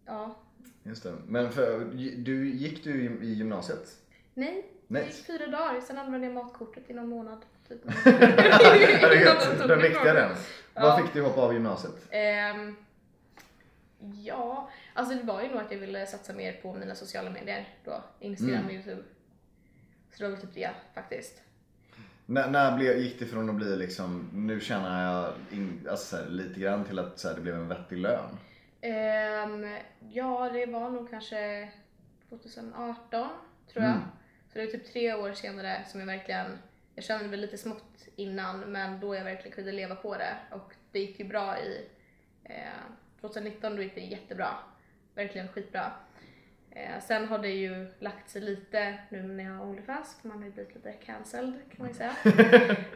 ja. 0.06 0.36
Just 0.82 1.02
det. 1.02 1.14
Men 1.26 1.52
för, 1.52 1.84
du, 2.16 2.50
gick 2.50 2.84
du 2.84 3.18
i, 3.22 3.34
gymnasiet? 3.34 3.88
Nej, 4.34 4.66
Nej. 4.86 5.02
det 5.02 5.16
gick 5.16 5.26
fyra 5.26 5.46
dagar. 5.46 5.80
Sen 5.80 5.98
använde 5.98 6.26
jag 6.26 6.34
matkortet 6.34 6.90
i 6.90 6.94
någon 6.94 7.08
månad. 7.08 7.44
Typ. 7.68 7.82
Den 9.68 9.82
viktiga 9.82 10.14
den. 10.14 10.36
Ja. 10.74 10.82
Vad 10.82 11.02
fick 11.02 11.12
du 11.12 11.22
hoppa 11.22 11.40
av 11.40 11.52
gymnasiet? 11.52 12.08
Ehm, 12.10 12.76
ja, 13.98 14.70
alltså 14.94 15.14
det 15.14 15.22
var 15.22 15.42
ju 15.42 15.48
nog 15.48 15.58
att 15.58 15.72
jag 15.72 15.78
ville 15.78 16.06
satsa 16.06 16.32
mer 16.32 16.52
på 16.52 16.74
mina 16.74 16.94
sociala 16.94 17.30
medier 17.30 17.68
då. 17.84 18.04
Instagram 18.20 18.66
och 18.66 18.72
Youtube. 18.72 19.02
Så 20.10 20.18
det 20.18 20.24
var 20.24 20.30
väl 20.30 20.40
typ 20.40 20.54
det 20.54 20.70
faktiskt. 20.94 21.42
När, 22.26 22.50
när 22.50 22.76
blev, 22.76 22.98
gick 22.98 23.18
det 23.18 23.26
från 23.26 23.50
att 23.50 23.56
bli 23.56 23.76
liksom, 23.76 24.30
nu 24.32 24.60
tjänar 24.60 25.12
jag 25.12 25.34
in, 25.52 25.88
alltså 25.90 26.16
så 26.16 26.22
här, 26.22 26.30
lite 26.30 26.60
grann 26.60 26.84
till 26.84 26.98
att 26.98 27.24
här, 27.24 27.34
det 27.34 27.40
blev 27.40 27.54
en 27.54 27.68
vettig 27.68 27.98
lön? 27.98 28.38
Ehm, 28.80 29.76
ja, 30.12 30.50
det 30.52 30.66
var 30.66 30.90
nog 30.90 31.10
kanske 31.10 31.70
2018 32.28 33.28
tror 33.72 33.84
jag. 33.84 33.94
Så 34.52 34.58
det 34.58 34.62
är 34.62 34.66
typ 34.66 34.92
tre 34.92 35.14
år 35.14 35.32
senare 35.32 35.84
som 35.88 36.00
jag 36.00 36.06
verkligen, 36.06 36.58
jag 36.94 37.04
kände 37.04 37.28
väl 37.28 37.40
lite 37.40 37.58
smått 37.58 38.08
innan 38.16 38.60
men 38.60 39.00
då 39.00 39.14
jag 39.14 39.24
verkligen 39.24 39.54
kunde 39.54 39.72
leva 39.72 39.94
på 39.94 40.14
det 40.14 40.36
och 40.50 40.72
det 40.92 40.98
gick 40.98 41.20
ju 41.20 41.28
bra 41.28 41.58
i 41.58 41.88
eh, 42.44 42.84
2019 43.28 43.76
då 43.76 43.82
gick 43.82 43.94
det 43.94 44.00
jättebra. 44.00 44.48
Verkligen 45.14 45.48
skitbra. 45.48 45.92
Eh, 46.70 47.00
sen 47.00 47.28
har 47.28 47.38
det 47.38 47.48
ju 47.48 47.88
lagt 47.98 48.30
sig 48.30 48.42
lite 48.42 48.98
nu 49.08 49.22
när 49.22 49.44
jag 49.44 49.52
har 49.52 49.66
Onlyfans 49.66 50.18
för 50.20 50.28
man 50.28 50.38
har 50.38 50.44
ju 50.44 50.50
blivit 50.52 50.74
lite 50.74 50.92
cancelled 50.92 51.52
kan 51.70 51.76
man 51.78 51.88
ju 51.88 51.94
säga. 51.94 52.12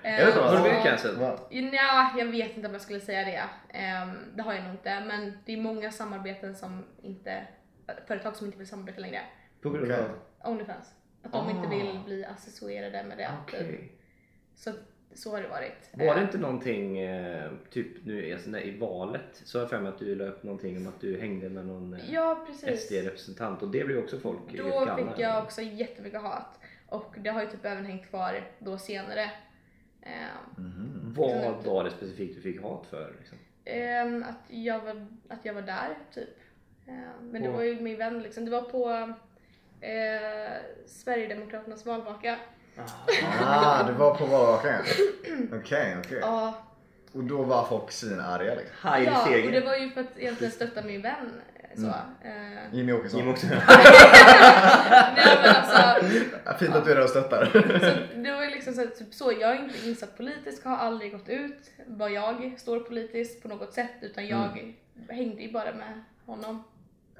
Är 0.02 0.26
det 0.26 0.32
så? 0.32 0.40
Har 0.42 0.56
du 0.56 0.62
blivit 0.62 0.78
och- 0.78 0.84
cancelled? 0.84 1.18
Va? 1.18 1.38
Ja, 1.50 2.14
jag 2.18 2.26
vet 2.26 2.56
inte 2.56 2.66
om 2.68 2.72
jag 2.72 2.82
skulle 2.82 3.00
säga 3.00 3.24
det. 3.24 3.42
Ehm, 3.78 4.18
det 4.36 4.42
har 4.42 4.54
jag 4.54 4.64
nog 4.64 4.72
inte. 4.72 5.00
Men 5.00 5.38
det 5.44 5.52
är 5.52 5.56
många 5.56 5.90
samarbeten 5.92 6.56
som 6.56 6.84
inte, 7.02 7.46
företag 8.06 8.36
som 8.36 8.46
inte 8.46 8.58
vill 8.58 8.66
samarbeta 8.68 9.00
längre. 9.00 9.20
På 9.62 9.70
grund 9.70 9.92
av... 9.92 10.18
Onlyfans. 10.44 10.94
Att 11.22 11.32
de 11.32 11.46
Ah. 11.46 11.50
inte 11.50 11.68
vill 11.68 12.00
bli 12.04 12.24
associerade 12.24 13.04
med 13.04 13.18
det. 13.18 13.30
Okej. 13.42 13.66
typ. 13.66 14.00
Så, 14.54 14.72
så 15.14 15.30
har 15.30 15.42
det 15.42 15.48
varit. 15.48 15.90
Var 15.92 16.04
det 16.06 16.12
Ehm, 16.20 16.26
inte 16.26 16.38
någonting, 16.38 16.98
eh, 16.98 17.50
typ 17.70 18.04
nu 18.04 18.32
alltså, 18.32 18.58
i 18.58 18.78
valet, 18.78 19.42
så 19.44 19.58
har 19.58 19.62
jag 19.62 19.70
för 19.70 19.80
mig 19.80 19.88
att 19.88 19.98
du 19.98 20.14
la 20.14 20.24
upp 20.24 20.42
någonting 20.42 20.76
om 20.76 20.86
att 20.86 21.00
du 21.00 21.20
hängde 21.20 21.48
med 21.48 21.66
någon 21.66 21.94
eh, 21.94 22.14
Ja. 22.14 22.46
SD-representant 22.76 23.62
och 23.62 23.68
det 23.70 23.84
blev 23.84 23.98
också 23.98 24.18
folk 24.18 24.38
Då 24.56 24.96
fick 24.96 25.18
jag 25.18 25.42
också 25.44 25.62
jättemycket 25.62 26.20
hat. 26.20 26.58
Och 26.88 27.14
det 27.18 27.30
har 27.30 27.42
ju 27.42 27.48
typ 27.50 27.64
även 27.64 27.86
hängt 27.86 28.08
kvar 28.08 28.42
då 28.58 28.78
senare. 28.78 29.30
Ehm, 30.02 31.14
Vad 31.16 31.64
var 31.64 31.84
det 31.84 31.90
specifikt 31.90 32.34
du 32.36 32.40
fick 32.42 32.62
hat 32.62 32.86
för? 32.86 33.14
Liksom? 33.18 33.38
Ehm, 33.64 34.22
att, 34.22 34.50
jag 34.54 34.80
var, 34.80 35.06
att 35.28 35.44
jag 35.44 35.54
var 35.54 35.62
där, 35.62 35.98
typ. 36.14 36.38
Ehm, 36.86 37.30
men 37.30 37.42
det 37.42 37.48
var 37.50 37.62
ju 37.62 37.80
min 37.80 37.96
vän 37.98 38.22
liksom. 38.22 38.44
Det 38.44 38.50
var 38.50 38.62
på 38.62 38.90
eh, 39.80 40.52
Sverigedemokraternas 40.86 41.86
valvaka. 41.86 42.36
Ah, 43.42 43.82
det 43.82 43.92
var 43.92 44.14
på 44.14 44.26
valvakan 44.26 44.82
Okej, 45.52 45.96
okej. 46.04 46.18
Ja, 46.20 46.54
Och 47.12 47.24
då 47.24 47.42
var 47.42 47.64
folk 47.64 47.90
svinarga 47.92 48.54
liksom. 48.54 49.04
Ja, 49.04 49.22
och 49.46 49.52
det 49.52 49.60
var 49.60 49.76
ju 49.76 49.90
för 49.90 50.00
att 50.00 50.18
egentligen 50.18 50.52
stötta 50.52 50.82
min 50.82 51.02
vän. 51.02 51.40
Så. 51.76 51.86
Eh, 51.86 52.74
Jimmy 52.74 52.92
Åkesson. 52.92 53.20
Jim 53.20 53.28
också. 53.28 53.46
nej 55.16 55.38
men 55.42 55.56
alltså, 55.56 56.06
Fint 56.58 56.74
att 56.74 56.84
du 56.84 56.90
är 56.90 56.94
där 56.94 57.04
och 57.04 57.10
stöttar. 57.10 57.50
så 57.52 58.18
det 58.20 58.32
var 58.32 58.44
ju 58.44 58.50
liksom 58.50 58.74
så, 58.74 58.86
typ 58.86 59.14
så, 59.14 59.32
jag 59.40 59.50
är 59.50 59.64
inte 59.64 59.88
insatt 59.88 60.16
politiskt, 60.16 60.64
har 60.64 60.76
aldrig 60.76 61.12
gått 61.12 61.28
ut 61.28 61.70
vad 61.86 62.12
jag 62.12 62.54
står 62.58 62.80
politiskt 62.80 63.42
på 63.42 63.48
något 63.48 63.72
sätt 63.72 63.90
utan 64.00 64.26
jag 64.26 64.74
hängde 65.08 65.42
ju 65.42 65.52
bara 65.52 65.72
med 65.72 66.04
honom. 66.26 66.64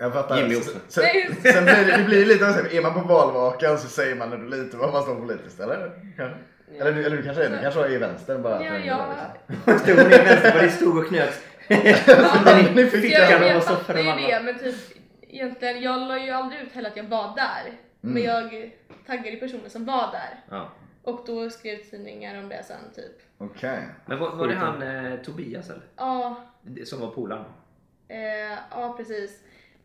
Jag 0.01 0.13
fattar. 0.13 0.37
Jimmy 0.43 0.55
Sen, 0.55 0.77
också. 0.77 1.01
sen, 1.01 1.05
sen 1.53 1.65
blir 1.65 1.85
det, 1.87 1.97
det 1.97 2.05
blir 2.05 2.27
lite 2.27 2.53
så 2.53 2.77
är 2.77 2.83
man 2.83 2.95
på 2.95 3.01
valvakan 3.01 3.79
så 3.79 3.89
säger 3.89 4.17
man 4.17 4.33
ändå 4.33 4.57
lite 4.57 4.77
vad 4.77 4.93
man 4.93 5.03
står 5.03 5.15
politiskt 5.15 5.61
eller? 5.61 5.91
Kanske. 6.17 6.39
Eller, 6.81 6.93
du- 6.93 7.05
eller 7.05 7.17
du 7.17 7.23
kanske 7.23 7.45
är, 7.45 7.51
du 7.51 7.59
kanske 7.63 7.81
är 7.81 7.91
i 7.93 7.99
vänster 7.99 8.39
bara. 8.39 8.65
Ja, 8.65 8.71
för- 8.73 8.79
ja, 9.67 9.79
Stod 9.79 9.97
hon 9.99 10.07
i 10.13 10.19
Vänsterpartiet 10.19 10.75
stod 10.75 10.99
och 10.99 11.07
knöt. 11.09 11.41
Ni 12.75 12.87
fick 12.87 13.13
jag, 13.13 13.31
jag 13.31 13.49
jag, 13.49 13.65
fattar 13.65 13.99
ju 13.99 14.05
det 14.05 14.41
men 14.45 14.59
typ 14.59 14.75
egentligen, 15.29 15.83
jag 15.83 16.09
la 16.09 16.19
ju 16.19 16.31
aldrig 16.31 16.61
ut 16.61 16.73
heller 16.73 16.91
att 16.91 16.97
jag 16.97 17.05
var 17.05 17.37
där. 17.37 17.73
Men 18.01 18.23
jag 18.23 18.73
taggade 19.07 19.37
personer 19.37 19.69
som 19.69 19.85
var 19.85 20.13
där. 20.13 20.45
Ja. 20.57 20.69
Och 21.03 21.23
då 21.27 21.51
skrev 21.51 21.77
tidningar 21.77 22.39
om 22.39 22.49
det 22.49 22.63
sen 22.67 22.77
typ. 22.97 23.21
Okej. 23.39 23.79
Men 24.07 24.19
var, 24.19 24.31
var 24.37 24.49
det 24.49 24.55
han 24.55 24.83
eh, 24.83 25.17
Tobias 25.21 25.71
eller? 25.71 25.83
Ja, 25.97 26.45
Som 26.85 27.01
var 27.01 27.09
polaren? 27.11 27.45
eh, 28.09 28.59
ja 28.71 28.95
precis. 28.97 29.31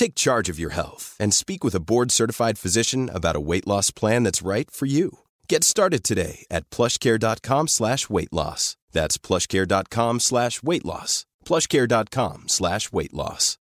Take 0.00 0.14
charge 0.14 0.48
of 0.48 0.58
your 0.58 0.70
health 0.70 1.14
and 1.20 1.34
speak 1.34 1.62
with 1.62 1.74
a 1.74 1.84
board-certified 1.90 2.56
physician 2.58 3.10
about 3.12 3.36
a 3.36 3.46
weight 3.50 3.66
loss 3.66 3.90
plan 3.90 4.24
that's 4.24 4.40
right 4.40 4.70
for 4.70 4.86
you. 4.86 5.18
Get 5.46 5.62
started 5.62 6.02
today 6.02 6.46
at 6.50 6.70
plushcare.com 6.70 7.68
slash 7.68 8.08
weight 8.08 8.32
loss. 8.32 8.78
That's 8.92 9.18
plushcare.com 9.18 10.20
slash 10.20 10.62
weight 10.62 10.86
loss. 10.86 11.26
plushcare.com 11.44 12.44
slash 12.48 12.92
weight 12.92 13.12
loss. 13.12 13.58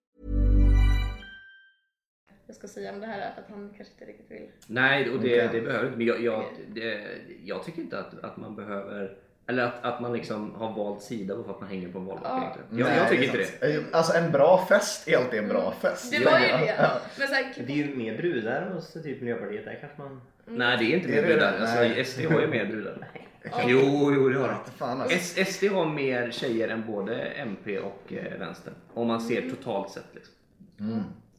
jag 2.48 2.56
ska 2.56 2.68
säga 2.68 2.94
om 2.94 3.00
det 3.00 3.08
här 3.08 3.34
för 3.36 3.42
att 3.42 3.50
han 3.50 3.74
kanske 3.78 3.94
inte 3.94 4.06
riktigt 4.06 4.32
vill. 4.32 4.50
Nej, 4.68 5.10
och 5.10 5.20
det, 5.22 5.46
Okej. 5.46 5.50
det 5.54 5.62
behöver 5.62 5.86
inte. 5.86 5.98
Men 5.98 6.08
jag, 6.08 6.24
jag, 6.24 6.40
Okej. 6.40 6.66
det, 6.76 7.22
jag 7.44 7.66
tycker 7.66 7.82
inte 7.82 8.00
att, 8.00 8.24
att 8.24 8.38
man 8.38 8.56
behöver... 8.56 9.18
Eller 9.48 9.64
att, 9.64 9.84
att 9.86 10.02
man 10.02 10.14
liksom 10.14 10.56
har 10.56 10.74
valt 10.74 11.02
sida 11.02 11.36
för 11.44 11.52
att 11.52 11.62
man 11.62 11.70
hänger 11.70 11.90
på 11.90 11.98
en 12.00 12.06
valvaka 12.06 12.28
Ja. 12.30 12.56
Jag, 12.72 12.88
Nej, 12.88 12.98
jag 12.98 13.10
tycker 13.10 13.24
inte 13.24 13.38
det. 13.62 13.76
Eh, 13.76 13.82
Alltså 13.92 14.14
en 14.18 14.32
bra 14.32 14.66
fest 14.70 15.08
är 15.08 15.18
alltid 15.18 15.40
en 15.40 15.48
bra 15.50 15.74
fest. 15.82 16.12
Det 16.12 16.26
var 16.26 16.40
ju 16.40 16.48
det. 16.48 16.90
Men 17.20 17.28
så 17.28 17.34
här, 17.34 17.54
Det 17.68 17.74
är 17.74 17.78
ju 17.78 17.96
mer 17.96 18.18
brudar 18.18 18.70
hos 18.70 18.94
typ 18.94 19.22
Miljöpartiet. 19.22 19.66
Där 19.66 19.78
kanske 19.82 20.02
man... 20.02 20.22
Mm. 20.48 20.60
Nej, 20.60 20.78
det 20.78 20.84
är 20.84 20.96
inte 20.98 21.08
Det 21.08 21.14
mer 21.14 21.24
är 21.24 21.28
brudar. 21.28 21.58
Alltså, 21.60 22.04
SD 22.12 22.26
har 22.32 22.42
ju 22.42 22.48
mer 22.48 22.66
brudar. 22.66 23.08
Ja. 23.52 23.62
Jo, 23.68 24.12
jo, 24.16 24.30
det 24.30 24.40
har 24.40 24.48
de. 24.48 24.72
Fan 24.78 25.02
alltså. 25.02 25.18
S- 25.18 25.56
SD 25.56 25.64
har 25.64 25.86
mer 25.86 26.32
tjejer 26.32 26.68
än 26.68 26.86
både 26.88 27.16
MP 27.26 27.80
och 27.80 28.14
eh, 28.14 28.40
vänster. 28.40 28.74
Om 28.94 29.08
man 29.08 29.22
ser 29.22 29.50
totalt 29.50 29.92
sett. 29.92 30.06
Liksom. 30.14 30.34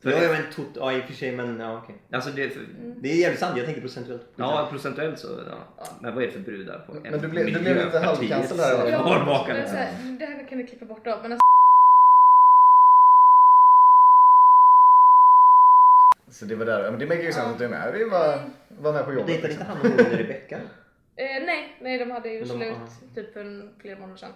För, 0.05 0.11
Ja, 0.11 0.33
men 0.33 0.43
tot... 0.53 0.67
ja, 0.75 0.93
i 0.93 1.01
och 1.01 1.05
för 1.05 1.13
sig, 1.13 1.33
men 1.37 1.61
ja, 1.61 1.79
okej. 1.83 1.97
alltså 2.13 2.31
det, 2.31 2.51
för, 2.51 2.61
Det 3.01 3.09
är 3.13 3.17
jävligt 3.17 3.41
sant, 3.41 3.57
jag 3.57 3.67
tänker 3.67 3.81
procentuellt. 3.81 4.27
ja, 4.37 4.69
procentuellt 4.71 5.19
så. 5.19 5.29
Ja. 5.49 5.85
Men 6.01 6.15
vad 6.15 6.23
är 6.23 6.27
det 6.27 6.33
för 6.33 6.41
brudar 6.41 6.79
på 6.79 6.93
Men 6.95 7.03
du 7.21 7.29
blev- 7.29 7.47
du 7.47 7.61
blev 7.61 7.77
lite 7.87 7.99
halvcancel 7.99 8.57
där, 8.57 8.81
eller? 8.81 8.91
Ja, 8.93 9.45
men 9.49 9.69
så 9.69 9.75
här, 9.77 10.17
det 10.19 10.25
här 10.27 10.49
kan 10.49 10.59
du 10.59 10.67
klippa 10.67 10.85
bort 10.85 11.05
då. 11.05 11.11
Men 11.23 11.33
alltså, 11.33 11.41
Så 16.31 16.45
det 16.45 16.55
var 16.55 16.65
där. 16.67 16.91
Men 16.91 16.99
det 17.01 17.07
make 17.07 17.23
ju 17.23 17.33
sense 17.33 17.51
att 17.51 17.59
du 17.59 17.65
är 17.65 17.69
med. 17.69 17.93
Vi 17.95 18.05
var, 18.05 18.39
var 18.81 18.93
med 18.93 19.05
på 19.05 19.13
jobbet. 19.13 19.27
Dejtade 19.27 19.53
inte 19.53 19.65
han 19.65 19.81
och 19.81 19.87
hon 19.87 19.97
Rebecca? 19.97 20.57
eh, 21.17 21.45
nej, 21.47 21.77
nej, 21.81 21.99
de 21.99 22.11
hade 22.11 22.29
ju 22.29 22.41
de- 22.41 22.47
slut 22.47 22.73
aha. 22.73 22.87
typ 23.15 23.33
för 23.33 23.41
en, 23.41 23.71
flera 23.81 23.99
månader 23.99 24.17
sedan. 24.17 24.33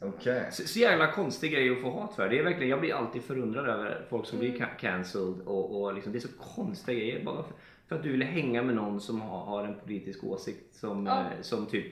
Okej. 0.00 0.48
Så, 0.52 0.68
så 0.68 0.78
jävla 0.78 1.12
konstig 1.12 1.52
grej 1.52 1.70
att 1.72 1.80
få 1.82 1.90
hat 1.90 2.14
för. 2.14 2.28
Det 2.28 2.38
är 2.38 2.44
verkligen, 2.44 2.68
jag 2.70 2.80
blir 2.80 2.94
alltid 2.94 3.22
förundrad 3.22 3.66
över 3.68 4.06
folk 4.10 4.26
som 4.26 4.38
blir 4.38 4.52
ca- 4.58 4.76
cancelled 4.80 5.40
och, 5.44 5.82
och 5.82 5.94
liksom, 5.94 6.12
det 6.12 6.18
är 6.18 6.20
så 6.20 6.38
konstiga 6.38 6.98
grejer. 6.98 7.24
Bara 7.24 7.42
för, 7.42 7.52
för 7.88 7.96
att 7.96 8.02
du 8.02 8.12
vill 8.12 8.22
hänga 8.22 8.62
med 8.62 8.74
någon 8.74 9.00
som 9.00 9.20
har, 9.20 9.38
har 9.38 9.64
en 9.64 9.74
politisk 9.74 10.24
åsikt 10.24 10.74
som, 10.74 11.06
Ja. 11.06 11.20
eh, 11.20 11.26
som 11.42 11.66
typ 11.66 11.86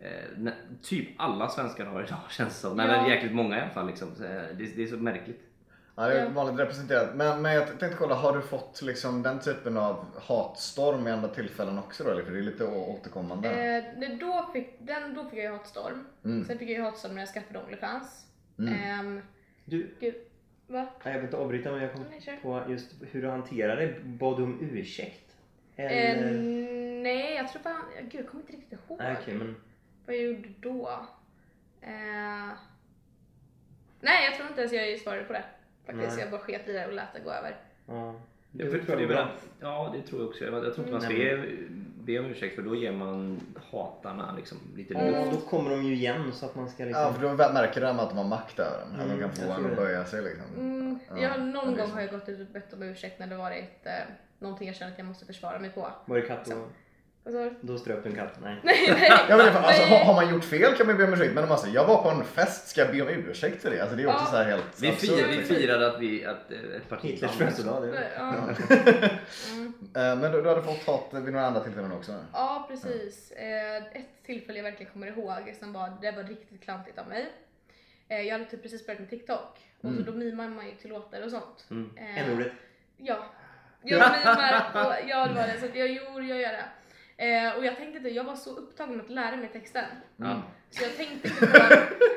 eh, 0.00 0.52
Typ 0.82 1.08
alla 1.16 1.48
svenskar 1.48 1.84
har 1.86 2.02
idag 2.04 2.18
känns 2.30 2.48
det 2.54 2.68
som. 2.68 2.76
Nej, 2.76 2.86
Ja. 2.90 3.00
men 3.02 3.10
jäkligt 3.10 3.32
många 3.32 3.58
i 3.58 3.60
alla 3.60 3.70
fall. 3.70 3.86
Liksom. 3.86 4.08
Så, 4.14 4.24
eh, 4.24 4.30
Det, 4.30 4.76
det 4.76 4.82
är 4.82 4.86
så 4.86 4.96
märkligt. 4.96 5.40
Ja, 5.96 6.08
det 6.08 6.20
är 6.20 6.30
vanligt 6.30 6.60
representerat. 6.60 7.14
Men, 7.14 7.42
men 7.42 7.52
jag 7.54 7.66
tänkte 7.66 7.96
kolla, 7.98 8.14
har 8.14 8.36
du 8.36 8.42
fått 8.42 8.82
liksom 8.82 9.22
den 9.22 9.40
typen 9.40 9.76
av 9.76 10.06
hatstorm 10.20 11.06
i 11.06 11.10
andra 11.10 11.28
tillfällen 11.28 11.78
också 11.78 12.04
då? 12.04 12.10
Eller? 12.10 12.22
För 12.22 12.32
det 12.32 12.38
är 12.38 12.42
lite 12.42 12.66
återkommande. 12.66 13.48
Eh, 13.48 14.00
det- 14.00 14.16
då, 14.20 14.50
fick, 14.52 14.68
den, 14.78 15.14
då 15.14 15.24
fick 15.24 15.38
jag 15.38 15.44
ju 15.44 15.50
hatstorm. 15.52 16.06
Mm. 16.24 16.44
Sen 16.44 16.58
fick 16.58 16.68
jag 16.70 16.76
ju 16.78 16.82
hatstorm 16.82 17.14
när 17.14 17.22
jag 17.22 17.28
skaffade 17.28 17.58
Onlyfans. 17.58 18.26
Ehm, 18.58 19.20
Du, 19.64 19.90
gud, 20.00 20.14
va? 20.66 20.86
jag 21.04 21.12
vill 21.14 21.24
inte 21.24 21.36
avbryta 21.36 21.70
men 21.72 21.82
jag 21.82 21.92
kom 21.92 22.04
Nej, 22.10 22.38
på 22.42 22.62
just 22.68 22.94
hur 23.10 23.22
du 23.22 23.28
hanterade 23.28 23.86
det. 23.86 24.00
Bad 24.04 24.36
du 24.38 24.42
om 24.42 24.58
ursäkt? 24.60 25.36
Eh, 25.76 25.84
Eller? 26.10 26.38
nej, 27.02 27.34
jag 27.34 27.48
tror 27.48 27.62
bara... 27.62 27.82
Gud, 28.02 28.20
jag 28.20 28.28
kommer 28.28 28.42
inte 28.42 28.52
riktigt 28.52 28.72
ihåg 28.88 28.98
Nej, 28.98 29.16
okej, 29.22 29.34
men... 29.34 29.56
vad 30.06 30.16
jag 30.16 30.22
gjorde 30.22 30.48
då. 30.60 30.88
Eh, 31.82 32.50
nej, 34.00 34.24
jag 34.24 34.34
tror 34.34 34.48
inte 34.48 34.60
ens 34.60 34.72
jag 34.72 34.98
svarade 34.98 35.24
på 35.24 35.32
det. 35.32 35.44
Faktiskt. 35.92 36.16
Nej. 36.16 36.20
Jag 36.24 36.30
bara 36.30 36.40
sket 36.40 36.68
i 36.68 36.72
det 36.72 36.86
och 36.86 36.92
lät 36.92 37.12
det 37.14 37.20
gå 37.20 37.30
över. 37.30 37.56
Ja. 37.86 38.14
Det, 38.52 38.64
Det 38.64 38.70
för, 38.70 38.78
tror 38.78 38.86
för 38.96 39.00
jag 39.02 39.10
det 39.10 39.26
ja, 39.60 39.90
det 39.94 40.02
tror 40.02 40.20
jag 40.20 40.28
också. 40.28 40.44
Jag, 40.44 40.54
jag 40.54 40.74
tror 40.74 40.78
inte 40.78 40.92
man 40.92 41.00
ska 41.00 41.12
ge, 41.12 41.36
be 42.04 42.18
om 42.18 42.24
ursäkt 42.26 42.54
för 42.54 42.62
då 42.62 42.74
ger 42.74 42.92
man 42.92 43.40
hatarna 43.70 44.34
liksom, 44.36 44.58
lite 44.76 44.94
Mm. 44.94 45.14
Ja, 45.14 45.24
luft. 45.24 45.32
då 45.32 45.48
kommer 45.48 45.70
de 45.70 45.82
ju 45.84 45.94
igen 45.94 46.32
så 46.32 46.46
att 46.46 46.54
man 46.54 46.68
ska 46.68 46.84
liksom... 46.84 47.02
Ja, 47.02 47.12
för 47.12 47.22
då 47.22 47.52
märker 47.52 47.80
de 47.80 47.98
att 47.98 48.08
de 48.08 48.18
har 48.18 48.24
makt 48.24 48.58
över 48.58 48.78
den. 48.78 49.00
Att 49.00 49.08
de 49.08 49.14
Mm, 49.14 49.20
kan 49.20 49.32
få 49.32 49.52
en 49.52 49.66
att 49.70 49.76
böja 49.76 50.04
sig 50.04 50.22
liksom. 50.22 50.44
Mm, 50.56 50.98
Ja, 51.20 51.36
det 51.36 51.44
någon 51.44 51.76
gång 51.76 51.90
har 51.90 52.00
jag 52.00 52.10
gått 52.10 52.28
ut 52.28 52.40
och 52.48 52.52
bett 52.52 52.72
om 52.72 52.82
ursäkt 52.82 53.18
när 53.18 53.26
det 53.26 53.36
varit 53.36 53.86
eh, 53.86 53.92
någonting 54.38 54.66
jag 54.66 54.76
känner 54.76 54.92
att 54.92 54.98
jag 54.98 55.06
måste 55.06 55.26
försvara 55.26 55.58
mig 55.58 55.70
på. 55.70 55.88
Var 56.04 56.16
det 56.16 56.22
katt 56.22 56.44
då? 56.44 56.66
Du? 57.24 57.54
Då 57.60 57.78
ströp 57.78 58.02
du 58.04 58.10
en 58.10 58.16
katt? 58.16 58.38
Nej. 58.42 58.56
Nej, 58.62 58.76
nej. 58.88 59.10
Ja, 59.28 59.36
men 59.36 59.52
fan- 59.52 59.64
alltså, 59.64 59.82
nej. 59.82 59.90
har, 59.98 60.04
har 60.04 60.14
man 60.14 60.30
gjort 60.34 60.44
fel 60.44 60.74
kan 60.76 60.86
man 60.86 60.96
be 60.96 61.04
om 61.04 61.12
ursäkt. 61.12 61.34
Men 61.34 61.42
om 61.42 61.48
man 61.48 61.58
säger, 61.58 61.74
jag 61.74 61.86
var 61.86 62.02
på 62.02 62.08
en 62.10 62.24
fest, 62.24 62.68
ska 62.68 62.80
jag 62.80 62.90
be 62.92 63.02
om 63.02 63.08
ursäkt 63.08 63.62
för 63.62 63.70
det? 63.70 63.80
Alltså 63.80 63.96
det 63.96 64.02
är 64.02 64.06
också 64.06 64.24
Ja. 64.24 64.30
så 64.30 64.36
här 64.36 64.44
helt 64.44 64.82
Vi, 64.82 64.88
absurt, 64.88 65.10
fir, 65.18 65.26
vi 65.28 65.36
liksom. 65.36 65.56
firade 65.56 65.86
att, 65.86 66.00
vi, 66.00 66.24
att 66.26 66.50
eh, 66.52 66.58
ett 66.76 66.88
parti 66.88 67.04
Hitlers 67.04 67.30
födelsedag. 67.32 67.94
Ja. 68.16 68.34
Eh, 69.94 70.16
Men 70.16 70.32
du, 70.32 70.42
du 70.42 70.48
hade 70.48 70.62
fått 70.62 70.86
hat 70.86 71.08
vid 71.12 71.32
några 71.32 71.46
andra 71.46 71.60
tillfällen 71.60 71.92
också? 71.92 72.14
Ja, 72.32 72.66
precis. 72.70 73.30
Eh, 73.32 73.76
ett 73.76 74.22
tillfälle 74.26 74.58
jag 74.58 74.64
verkligen 74.64 74.92
kommer 74.92 75.06
ihåg 75.06 75.54
som 75.60 75.72
var, 75.72 75.92
det 76.00 76.10
var 76.12 76.22
riktigt 76.22 76.62
klantigt 76.62 76.98
av 76.98 77.08
mig. 77.08 77.26
Jag 78.08 78.32
hade 78.32 78.44
typ 78.44 78.62
precis 78.62 78.86
börjat 78.86 79.00
med 79.00 79.10
TikTok 79.10 79.58
och 79.82 79.90
så 79.96 80.02
då 80.02 80.12
mimar 80.12 80.48
man 80.48 80.66
ju 80.66 80.74
till 80.74 80.90
låtar 80.90 81.22
och 81.24 81.30
sånt. 81.30 81.66
Mm. 81.70 81.90
Eh, 81.96 82.18
N-ordet. 82.28 82.52
Ja. 82.96 83.16
Jag 83.82 84.12
mimar 84.18 84.70
och 84.86 84.94
ja 85.08 85.26
det 85.26 85.34
var 85.34 85.46
det. 85.46 85.60
Så 85.60 85.66
att 85.66 85.76
jag 85.76 85.88
gjorde, 85.88 86.24
jag 86.26 86.40
gör 86.40 86.52
det. 86.52 86.64
Eh, 87.20 87.56
och 87.58 87.64
jag 87.64 87.76
tänkte 87.76 87.96
inte, 87.96 88.08
jag 88.08 88.24
var 88.24 88.36
så 88.36 88.50
upptagen 88.56 88.96
med 88.96 89.04
att 89.04 89.10
lära 89.10 89.36
mig 89.36 89.48
texten. 89.52 89.84
Ja. 90.16 90.42
Så 90.70 90.82
jag 90.84 90.96
tänkte 90.96 91.28
inte 91.28 91.46
på 91.46 91.56
att 91.62 91.72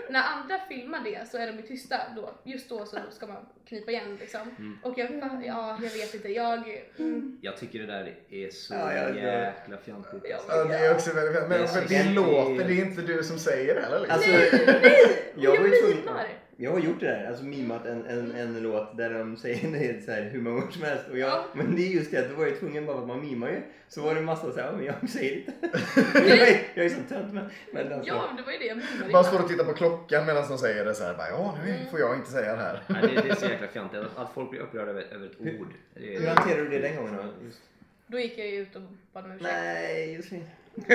när 0.09 0.21
andra 0.23 0.59
filmar 0.69 0.99
det 1.03 1.27
så 1.29 1.37
är 1.37 1.47
de 1.47 1.53
ju 1.57 1.61
tysta 1.61 1.97
då. 2.15 2.33
Just 2.43 2.69
då 2.69 2.85
så 2.85 2.97
ska 3.11 3.27
man 3.27 3.45
knipa 3.67 3.91
igen 3.91 4.17
liksom. 4.19 4.41
Mm. 4.41 4.77
Och 4.83 4.97
jag, 4.97 5.43
ja 5.45 5.77
jag 5.83 5.89
vet 5.89 6.13
inte, 6.15 6.27
jag... 6.29 6.81
Mm, 6.99 7.37
Jag 7.41 7.57
tycker 7.57 7.79
det 7.79 7.85
där 7.85 8.15
är 8.29 8.49
så 8.49 8.73
Ja, 8.73 8.93
jag- 8.93 9.15
jäkla 9.15 9.77
fjantigt. 9.77 10.21
Ja, 10.29 10.35
alltså. 10.35 10.51
Ja, 10.57 10.63
det 10.65 10.75
är 10.85 10.93
också 10.95 11.13
väldigt, 11.13 11.33
men, 11.41 11.49
Det 11.49 11.55
är 11.55 11.59
men 11.59 11.67
så 11.67 11.79
det 11.87 11.93
jätte- 11.93 12.09
låter, 12.09 12.67
det 12.67 12.73
är 12.73 12.85
inte 12.85 13.01
du 13.01 13.23
som 13.23 13.39
säger 13.39 13.75
det 13.75 13.81
heller 13.81 13.99
liksom. 13.99 14.15
Alltså, 14.15 14.31
nej! 14.31 15.31
jag 15.35 15.55
Jag 15.55 15.79
tvungen... 15.81 15.97
mimar! 15.97 16.27
Jag 16.57 16.71
har 16.71 16.79
gjort 16.79 16.99
det 16.99 17.05
där, 17.05 17.27
alltså 17.27 17.43
mimat 17.43 17.85
en, 17.85 18.05
en, 18.05 18.31
en 18.35 18.63
låt 18.63 18.97
där 18.97 19.09
de 19.13 19.37
säger 19.37 19.71
det 19.95 20.05
så 20.05 20.11
här 20.11 20.21
hur 20.21 20.41
många 20.41 20.63
ord 20.63 20.73
som 20.73 20.83
helst. 20.83 21.03
Och 21.11 21.17
jag, 21.17 21.29
Ja. 21.29 21.45
Men 21.53 21.75
det 21.75 21.81
är 21.81 21.89
just 21.89 22.11
det, 22.11 22.27
då 22.29 22.35
var 22.35 22.45
jag 22.45 22.59
tvungen 22.59 22.85
bara 22.85 22.95
för 22.95 23.01
att 23.01 23.07
man 23.07 23.21
mimar 23.21 23.49
ju. 23.49 23.61
Så 23.87 24.01
var 24.01 24.13
det 24.13 24.19
en 24.19 24.25
massa 24.25 24.51
så 24.51 24.59
här, 24.59 24.65
"Ja, 24.65 24.71
men 24.71 24.85
jag 24.85 25.09
säger 25.09 25.37
inte. 25.37 25.51
jag, 26.13 26.49
är, 26.49 26.61
jag 26.73 26.85
är 26.85 26.89
så 26.89 26.95
tönt 27.09 27.33
men, 27.33 27.49
men 27.73 27.93
alltså. 27.93 28.07
Ja, 28.13 28.29
det 28.37 28.43
var 28.43 28.51
ju 28.51 28.57
det 28.57 28.65
jag 28.65 28.77
mimade 28.77 29.09
innan. 29.09 29.23
står 29.23 29.39
och 29.43 29.47
tittar 29.49 29.63
på 29.63 29.73
klockan 29.73 30.25
medan 30.25 30.47
de 30.49 30.57
säger 30.57 30.85
det 30.85 30.95
så 30.95 31.03
här, 31.03 31.13
bara, 31.13 31.29
ja 31.29 31.57
nu 31.65 31.73
får 31.91 31.99
jag 31.99 32.15
inte 32.15 32.31
säga 32.31 32.51
det 32.55 32.61
här. 32.61 32.83
Nej, 32.87 33.01
det, 33.01 33.21
det 33.21 33.29
är 33.29 33.35
så 33.35 33.45
jäkla 33.45 33.67
fjantigt. 33.67 33.99
Att, 33.99 34.17
att 34.17 34.33
folk 34.33 34.49
blir 34.49 34.59
upprörda 34.59 34.91
över, 34.91 35.05
över 35.11 35.25
ett 35.25 35.39
ord. 35.59 35.67
Det 35.93 35.99
Hur 35.99 36.25
är, 36.25 36.35
hanterade 36.35 36.63
du 36.63 36.69
det 36.69 36.79
den 36.79 36.95
gången 36.95 37.15
då? 37.15 37.45
Just. 37.45 37.61
Då 38.07 38.19
gick 38.19 38.37
jag 38.37 38.47
ju 38.47 38.55
ut 38.61 38.75
och 38.75 38.81
bad 39.13 39.25
om 39.25 39.31
ursäkt. 39.31 39.43
Nej, 39.53 40.13
Josefin. 40.13 40.43
Jo, 40.75 40.85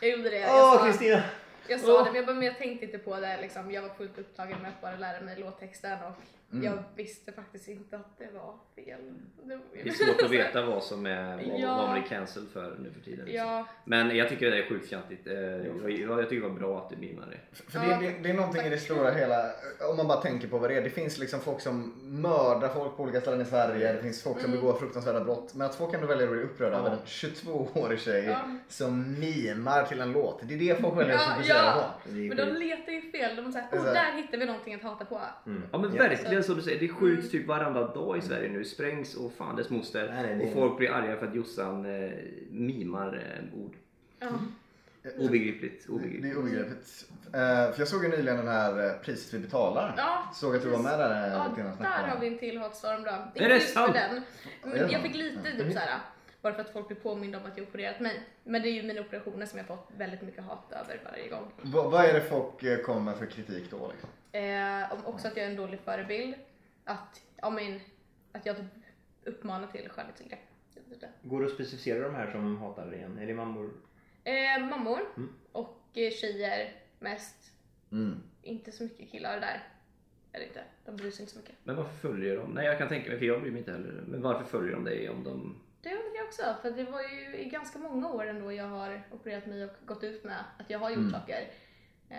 jag 0.00 0.10
gjorde 0.10 0.30
det. 0.30 0.46
Åh 0.48 0.84
Kristina! 0.86 1.22
Jag 1.68 1.80
sa 1.80 1.92
Åh. 1.92 2.04
det 2.04 2.10
men 2.10 2.16
jag, 2.16 2.26
bara, 2.26 2.34
men 2.36 2.46
jag 2.46 2.58
tänkte 2.58 2.84
inte 2.86 2.98
på 2.98 3.20
det 3.20 3.40
liksom. 3.40 3.70
Jag 3.70 3.82
var 3.82 3.88
fullt 3.88 4.18
upptagen 4.18 4.62
med 4.62 4.68
att 4.70 4.80
bara 4.80 4.96
lära 4.96 5.20
mig 5.20 5.36
låttexten 5.40 5.98
och 6.02 6.12
Mm. 6.52 6.64
jag 6.64 6.82
visste 6.96 7.32
faktiskt 7.32 7.68
inte 7.68 7.96
att 7.96 8.18
det 8.18 8.28
var 8.34 8.54
fel. 8.74 9.00
Det, 9.44 9.88
är 9.88 9.92
svårt 9.92 10.22
att 10.24 10.30
veta 10.30 10.62
vad 10.66 10.82
som 10.84 11.06
är 11.06 11.36
vad, 11.36 11.60
Ja. 11.60 11.76
vad 11.76 11.84
man 11.88 11.92
blir 12.00 12.08
cancelled 12.08 12.48
för 12.50 12.76
nu 12.78 12.90
för 12.90 13.00
tiden. 13.00 13.26
liksom. 13.26 13.46
Ja, 13.48 13.66
Men 13.84 14.16
jag 14.16 14.28
tycker 14.28 14.50
det 14.50 14.58
är 14.64 14.68
sjukt 14.68 14.88
fjantigt. 14.88 15.26
Eh, 15.26 15.34
Jag, 15.34 15.90
jag 15.90 16.28
tycker 16.28 16.42
det 16.42 16.48
var 16.48 16.58
bra 16.58 16.78
att 16.78 16.90
du 16.90 16.96
mimade 16.96 17.30
det. 17.30 17.56
För 17.70 17.78
det, 17.78 17.86
det, 18.00 18.18
det 18.22 18.30
är 18.30 18.34
någonting 18.34 18.62
i 18.62 18.68
det 18.68 18.78
stora 18.78 19.10
hela, 19.10 19.50
om 19.90 19.96
man 19.96 20.08
bara 20.08 20.20
tänker 20.20 20.48
på 20.48 20.58
vad 20.58 20.70
det 20.70 20.76
är. 20.76 20.82
Det 20.82 20.90
finns 20.90 21.18
liksom 21.18 21.40
folk 21.40 21.60
som 21.60 21.94
mördar 22.22 22.68
folk 22.68 22.96
på 22.96 23.02
olika 23.02 23.20
ställen 23.20 23.40
i 23.40 23.44
Sverige. 23.44 23.92
Det 23.92 24.02
finns 24.02 24.22
folk 24.22 24.40
som 24.40 24.50
Mm. 24.50 24.60
begår 24.60 24.78
fruktansvärda 24.78 25.24
brott. 25.24 25.54
Men 25.54 25.66
att 25.66 25.74
folk 25.74 25.94
ändå 25.94 26.06
väljer 26.06 26.26
att 26.26 26.32
bli 26.32 26.42
upprörda 26.42 26.76
över 26.76 26.90
en 26.90 26.98
22-årig 27.06 28.00
tjej 28.00 28.24
Ja. 28.24 28.40
som 28.68 29.20
mimar 29.20 29.84
till 29.84 30.00
en 30.00 30.12
låt. 30.12 30.40
Det 30.48 30.54
är 30.54 30.58
det 30.58 30.80
folk 30.80 30.96
väljer 30.98 31.14
att 31.14 31.20
ja, 31.28 31.34
fokusera 31.34 31.58
ja. 31.58 31.94
på. 32.04 32.10
Är 32.10 32.14
men 32.28 32.36
de 32.36 32.44
letar 32.44 32.92
ju 32.92 33.10
fel. 33.12 33.36
De 33.36 33.52
säger 33.52 33.66
är 33.72 33.78
åh 33.78 33.84
där 33.84 34.12
hittar 34.16 34.38
vi 34.38 34.46
någonting 34.46 34.74
att 34.74 34.82
hata 34.82 35.04
på. 35.04 35.20
Mm. 35.46 35.62
Ja 35.72 35.78
men 35.78 35.90
verkligen 35.96 36.37
som 36.42 36.56
du 36.56 36.62
säger, 36.62 36.80
det 36.80 36.88
skjuts 36.88 37.30
typ 37.30 37.46
varenda 37.46 37.86
dag 37.94 38.18
i 38.18 38.20
Sverige 38.20 38.48
nu. 38.48 38.64
Sprängs 38.64 39.14
och 39.14 39.32
fan 39.32 39.56
dess 39.56 39.70
moster. 39.70 40.10
Nej, 40.14 40.22
nej, 40.26 40.34
det 40.36 40.42
är- 40.44 40.46
Och 40.46 40.52
folk 40.52 40.76
blir 40.78 40.90
arga 40.90 41.16
för 41.16 41.26
att 41.26 41.34
Jossan 41.34 41.86
eh, 42.04 42.10
mimar 42.50 43.14
eh, 43.16 43.58
ord. 43.64 43.76
Ja. 44.20 44.28
Obegripligt. 45.18 45.86
Det 45.86 45.92
obegripligt. 45.92 46.34
är 46.34 46.38
obegripligt. 46.38 47.06
Eh, 47.26 47.72
för 47.72 47.74
jag 47.78 47.88
såg 47.88 48.02
ju 48.04 48.08
nyligen 48.08 48.36
den 48.36 48.48
här 48.48 48.86
eh, 48.86 48.92
Priset 48.92 49.34
vi 49.34 49.38
betalar. 49.38 49.94
Ja, 49.96 50.30
Såg 50.34 50.56
att 50.56 50.62
du 50.62 50.68
var 50.68 50.78
med 50.78 50.98
där 50.98 51.26
eh, 51.26 51.32
Ja, 51.32 51.52
där 51.56 51.72
snackade. 51.76 52.08
har 52.10 52.20
vi 52.20 52.26
en 52.26 52.38
till 52.38 52.58
hatstorm 52.58 53.02
då. 53.02 53.10
det 53.34 53.40
Inte 53.42 53.54
just 53.54 53.74
sant? 53.74 53.86
för 53.86 53.94
den. 53.94 54.16
är 54.16 54.22
Men 54.62 54.70
det 54.70 54.92
jag 54.92 55.02
fick 55.02 55.14
lite 55.14 55.42
typ 55.52 55.72
såhär, 55.72 55.98
bara 56.42 56.54
för 56.54 56.60
att 56.60 56.72
folk 56.72 56.86
blir 56.88 56.96
påminda 56.96 57.38
om 57.38 57.44
att 57.46 57.56
jag 57.58 57.68
opererat 57.68 58.00
mig. 58.00 58.20
Men 58.44 58.62
det 58.62 58.68
är 58.68 58.72
ju 58.72 58.82
mina 58.82 59.00
operationer 59.00 59.46
som 59.46 59.58
jag 59.58 59.66
fått 59.66 59.88
väldigt 59.96 60.22
mycket 60.22 60.44
hat 60.44 60.72
över 60.72 61.00
varje 61.10 61.28
gång. 61.28 61.52
Vad, 61.62 61.90
vad 61.90 62.04
är 62.04 62.14
det 62.14 62.20
folk 62.20 62.84
kommer 62.84 63.00
med 63.00 63.16
för 63.16 63.26
kritik 63.26 63.70
då? 63.70 63.90
Liksom? 63.92 64.08
Eh, 64.38 64.92
om 64.92 65.06
också 65.06 65.28
att 65.28 65.36
jag 65.36 65.46
är 65.46 65.50
en 65.50 65.56
dålig 65.56 65.80
förebild. 65.80 66.34
Att, 66.84 67.22
ja, 67.36 67.50
men, 67.50 67.80
att 68.32 68.46
jag 68.46 68.56
typ 68.56 68.66
uppmanar 69.24 69.66
till 69.66 69.88
skönhetsingrepp. 69.88 70.38
Går 71.22 71.40
det 71.40 71.46
att 71.46 71.52
specificera 71.52 72.00
de 72.08 72.14
här 72.14 72.30
som 72.30 72.56
hatar 72.58 72.86
dig 72.86 72.98
igen? 72.98 73.18
Är 73.18 73.26
det 73.26 73.34
mammor? 73.34 73.70
Eh, 74.24 74.66
mammor 74.70 75.00
Mm. 75.16 75.32
och 75.52 75.80
eh, 75.94 76.10
tjejer 76.10 76.72
mest. 76.98 77.52
Mm. 77.92 78.22
Inte 78.42 78.72
så 78.72 78.82
mycket 78.82 79.10
killar 79.10 79.40
där. 79.40 79.62
Är 80.32 80.38
det 80.38 80.46
inte. 80.46 80.64
De 80.84 80.96
bryr 80.96 81.10
sig 81.10 81.20
inte 81.22 81.32
så 81.32 81.38
mycket. 81.38 81.54
Men 81.64 81.76
varför 81.76 81.94
följer 82.08 82.36
de? 82.36 82.50
Nej 82.50 82.66
jag 82.66 82.78
kan 82.78 82.88
tänka 82.88 83.10
mig, 83.10 83.18
för 83.18 83.26
jag 83.26 83.40
bryr 83.40 83.50
mig 83.50 83.58
inte 83.58 83.72
heller. 83.72 84.02
Men 84.06 84.22
varför 84.22 84.44
följer 84.44 84.72
de 84.72 84.84
dig 84.84 85.08
om 85.10 85.24
de... 85.24 85.60
Det 85.82 85.88
undrar 85.90 86.16
jag 86.16 86.26
också. 86.26 86.42
För 86.62 86.70
det 86.70 86.84
var 86.84 87.02
ju 87.02 87.36
i 87.36 87.48
ganska 87.48 87.78
många 87.78 88.08
år 88.08 88.26
ändå 88.26 88.52
jag 88.52 88.64
har 88.64 89.02
opererat 89.12 89.46
mig 89.46 89.64
och 89.64 89.70
gått 89.86 90.04
ut 90.04 90.24
med 90.24 90.44
att 90.58 90.70
jag 90.70 90.78
har 90.78 90.90
gjort 90.90 90.98
Mm. 90.98 91.10
saker. 91.12 91.50
Eh, 92.08 92.18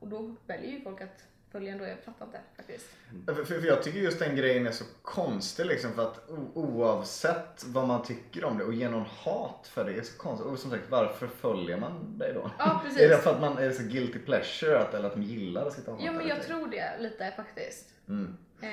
och 0.00 0.08
då 0.08 0.34
väljer 0.46 0.70
ju 0.70 0.80
folk 0.80 1.00
att 1.00 1.24
följa 1.54 1.72
ändå. 1.72 1.84
Jag 1.84 1.98
fattar 2.04 2.26
inte 2.26 2.38
faktiskt. 2.56 2.86
För, 3.26 3.34
för 3.44 3.60
för 3.60 3.66
jag 3.66 3.82
tycker 3.82 3.98
just 3.98 4.18
den 4.18 4.36
grejen 4.36 4.66
är 4.66 4.70
så 4.70 4.84
konstig 5.02 5.66
liksom 5.66 5.92
för 5.92 6.02
att 6.02 6.28
oavsett 6.54 7.64
vad 7.66 7.88
man 7.88 8.02
tycker 8.02 8.44
om 8.44 8.58
det 8.58 8.64
och 8.64 8.74
ge 8.74 8.88
någon 8.88 9.04
hat 9.24 9.70
för 9.72 9.84
det 9.84 9.94
är 9.98 10.02
så 10.02 10.18
konstigt. 10.18 10.46
Och 10.46 10.58
som 10.58 10.70
sagt 10.70 10.84
varför 10.90 11.26
följer 11.26 11.76
man 11.76 12.18
dig 12.18 12.32
då? 12.34 12.50
Ja, 12.58 12.80
precis. 12.84 13.00
Är 13.02 13.08
det 13.08 13.18
för 13.18 13.30
att 13.34 13.40
man 13.40 13.58
är 13.58 13.70
så 13.70 13.82
guilty 13.82 14.18
pleasure 14.18 14.78
att, 14.78 14.94
eller 14.94 15.06
att 15.06 15.14
de 15.14 15.22
gillar 15.22 15.66
att 15.66 15.72
sitta 15.72 15.90
och 15.90 15.96
hata 15.96 16.06
Ja 16.06 16.12
men 16.12 16.28
jag 16.28 16.38
dig? 16.38 16.46
tror 16.46 16.66
det 16.66 16.92
lite 17.00 17.32
faktiskt. 17.36 17.94
Mm. 18.08 18.36
Eh, 18.60 18.68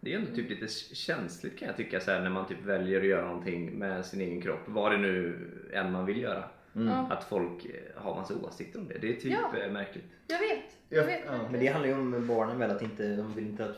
Det 0.00 0.12
är 0.14 0.18
ändå 0.18 0.34
typ 0.34 0.50
lite 0.50 0.68
känsligt 0.94 1.58
kan 1.58 1.68
jag 1.68 1.76
tycka 1.76 2.00
så 2.00 2.10
här, 2.10 2.20
när 2.20 2.30
man 2.30 2.48
typ 2.48 2.62
väljer 2.64 3.00
att 3.00 3.06
göra 3.06 3.26
någonting 3.26 3.78
med 3.78 4.06
sin 4.06 4.20
egen 4.20 4.42
kropp. 4.42 4.60
Vad 4.66 4.92
det 4.92 4.98
nu 4.98 5.48
än 5.72 5.92
man 5.92 6.06
vill 6.06 6.20
göra. 6.20 6.44
Ja, 6.72 7.06
Att 7.10 7.24
folk 7.24 7.64
eh, 7.64 8.02
har 8.02 8.14
massa 8.14 8.34
åsikter 8.34 8.78
om 8.78 8.88
det. 8.88 8.98
Det 9.00 9.08
är 9.16 9.20
typ 9.20 9.32
Ja. 9.52 9.58
eh, 9.64 9.70
märkligt. 9.70 10.04
jag 10.26 10.38
vet. 10.38 10.48
Ja, 10.88 10.96
Jag 10.98 11.04
vet. 11.04 11.20
ja. 11.26 11.32
Men 11.50 11.60
det 11.60 11.66
handlar 11.66 11.88
ju 11.88 11.94
om 11.94 12.26
barnen 12.28 12.58
väl 12.58 12.70
att 12.70 12.82
inte, 12.82 13.16
de 13.16 13.34
vill 13.34 13.46
inte 13.46 13.64
att 13.64 13.76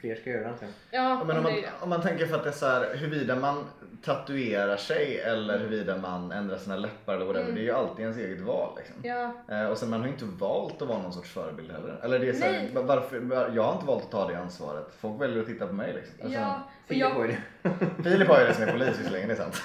fler 0.00 0.14
ska 0.14 0.30
göra 0.30 0.48
det. 0.48 0.54
Ja, 0.60 0.68
Ja, 0.90 1.24
men 1.24 1.36
om, 1.36 1.42
man, 1.42 1.52
om 1.80 1.88
man 1.88 2.02
tänker 2.02 2.26
för 2.26 2.36
att 2.36 2.42
det 2.44 2.50
är 2.50 2.52
så 2.54 2.66
här, 2.66 2.96
huruvida 2.96 3.36
man 3.36 3.64
tatuerar 4.04 4.76
sig 4.76 5.20
eller 5.20 5.58
huruvida 5.58 5.96
man 5.98 6.32
ändrar 6.32 6.56
sina 6.58 6.76
läppar 6.76 7.14
eller 7.14 7.24
whatever. 7.26 7.44
Mm. 7.44 7.54
Det 7.54 7.60
är 7.60 7.64
ju 7.64 7.70
alltid 7.72 8.00
ens 8.02 8.16
eget 8.18 8.40
val. 8.40 8.72
Liksom. 8.76 8.94
Ja, 9.02 9.32
Eh, 9.48 9.66
och 9.66 9.78
sen 9.78 9.90
man 9.90 10.00
har 10.00 10.06
ju 10.06 10.12
inte 10.12 10.24
valt 10.24 10.82
att 10.82 10.88
vara 10.88 10.98
någon 11.02 11.12
sorts 11.12 11.30
förebild 11.30 11.70
heller. 11.72 12.00
Eller 12.02 12.18
det 12.18 12.28
är 12.28 12.32
så 12.32 12.44
här, 12.44 12.68
varför, 12.82 13.18
var- 13.18 13.50
jag 13.54 13.62
har 13.62 13.72
inte 13.74 13.86
valt 13.86 14.04
att 14.04 14.10
ta 14.10 14.28
det 14.28 14.38
ansvaret. 14.38 14.86
Folk 15.00 15.20
väljer 15.22 15.40
att 15.40 15.46
titta 15.48 15.66
på 15.66 15.72
mig 15.72 15.92
liksom. 15.94 16.14
Alltså, 16.22 16.38
ja. 16.40 16.62
Filip 16.86 17.04
har 17.12 17.20
jag, 17.24 17.30
ju 17.30 17.36
det. 17.96 18.02
Filip 18.10 18.28
har 18.28 18.40
ju 18.40 18.46
det 18.46 18.54
som 18.54 18.62
är 18.64 18.72
polis 18.72 18.98
visserligen, 19.00 19.28
det 19.28 19.34
är 19.34 19.38
sant. 19.38 19.62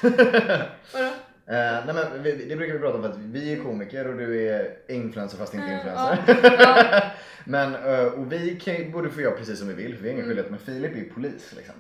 vadå? 0.93 1.09
Eh, 1.49 1.85
nej 1.85 1.93
men 1.95 2.23
vi, 2.23 2.45
det 2.45 2.55
brukar 2.55 2.73
vi 2.73 2.79
prata 2.79 2.95
om 2.97 3.01
för 3.03 3.09
att 3.09 3.17
vi 3.17 3.53
är 3.53 3.63
komiker 3.63 4.07
och 4.07 4.17
du 4.17 4.47
är 4.47 4.77
influencer 4.87 5.37
fast 5.37 5.53
inte 5.53 5.65
Mm, 5.67 5.77
influencer. 5.77 6.19
ja. 6.59 7.01
men, 7.45 7.75
eh, 7.75 8.05
och 8.05 8.31
vi 8.31 8.59
kan, 8.59 8.91
borde 8.91 9.09
få 9.09 9.21
göra 9.21 9.35
precis 9.35 9.59
som 9.59 9.67
vi 9.67 9.73
vill 9.73 9.95
för 9.95 10.03
vi 10.03 10.09
har 10.09 10.13
ingen 10.13 10.25
Mm. 10.25 10.35
skyldighet. 10.37 10.51
Men 10.51 10.59
Filip 10.75 10.93
är 10.93 10.97
ju 10.97 11.09
polis 11.09 11.53
liksom. 11.57 11.75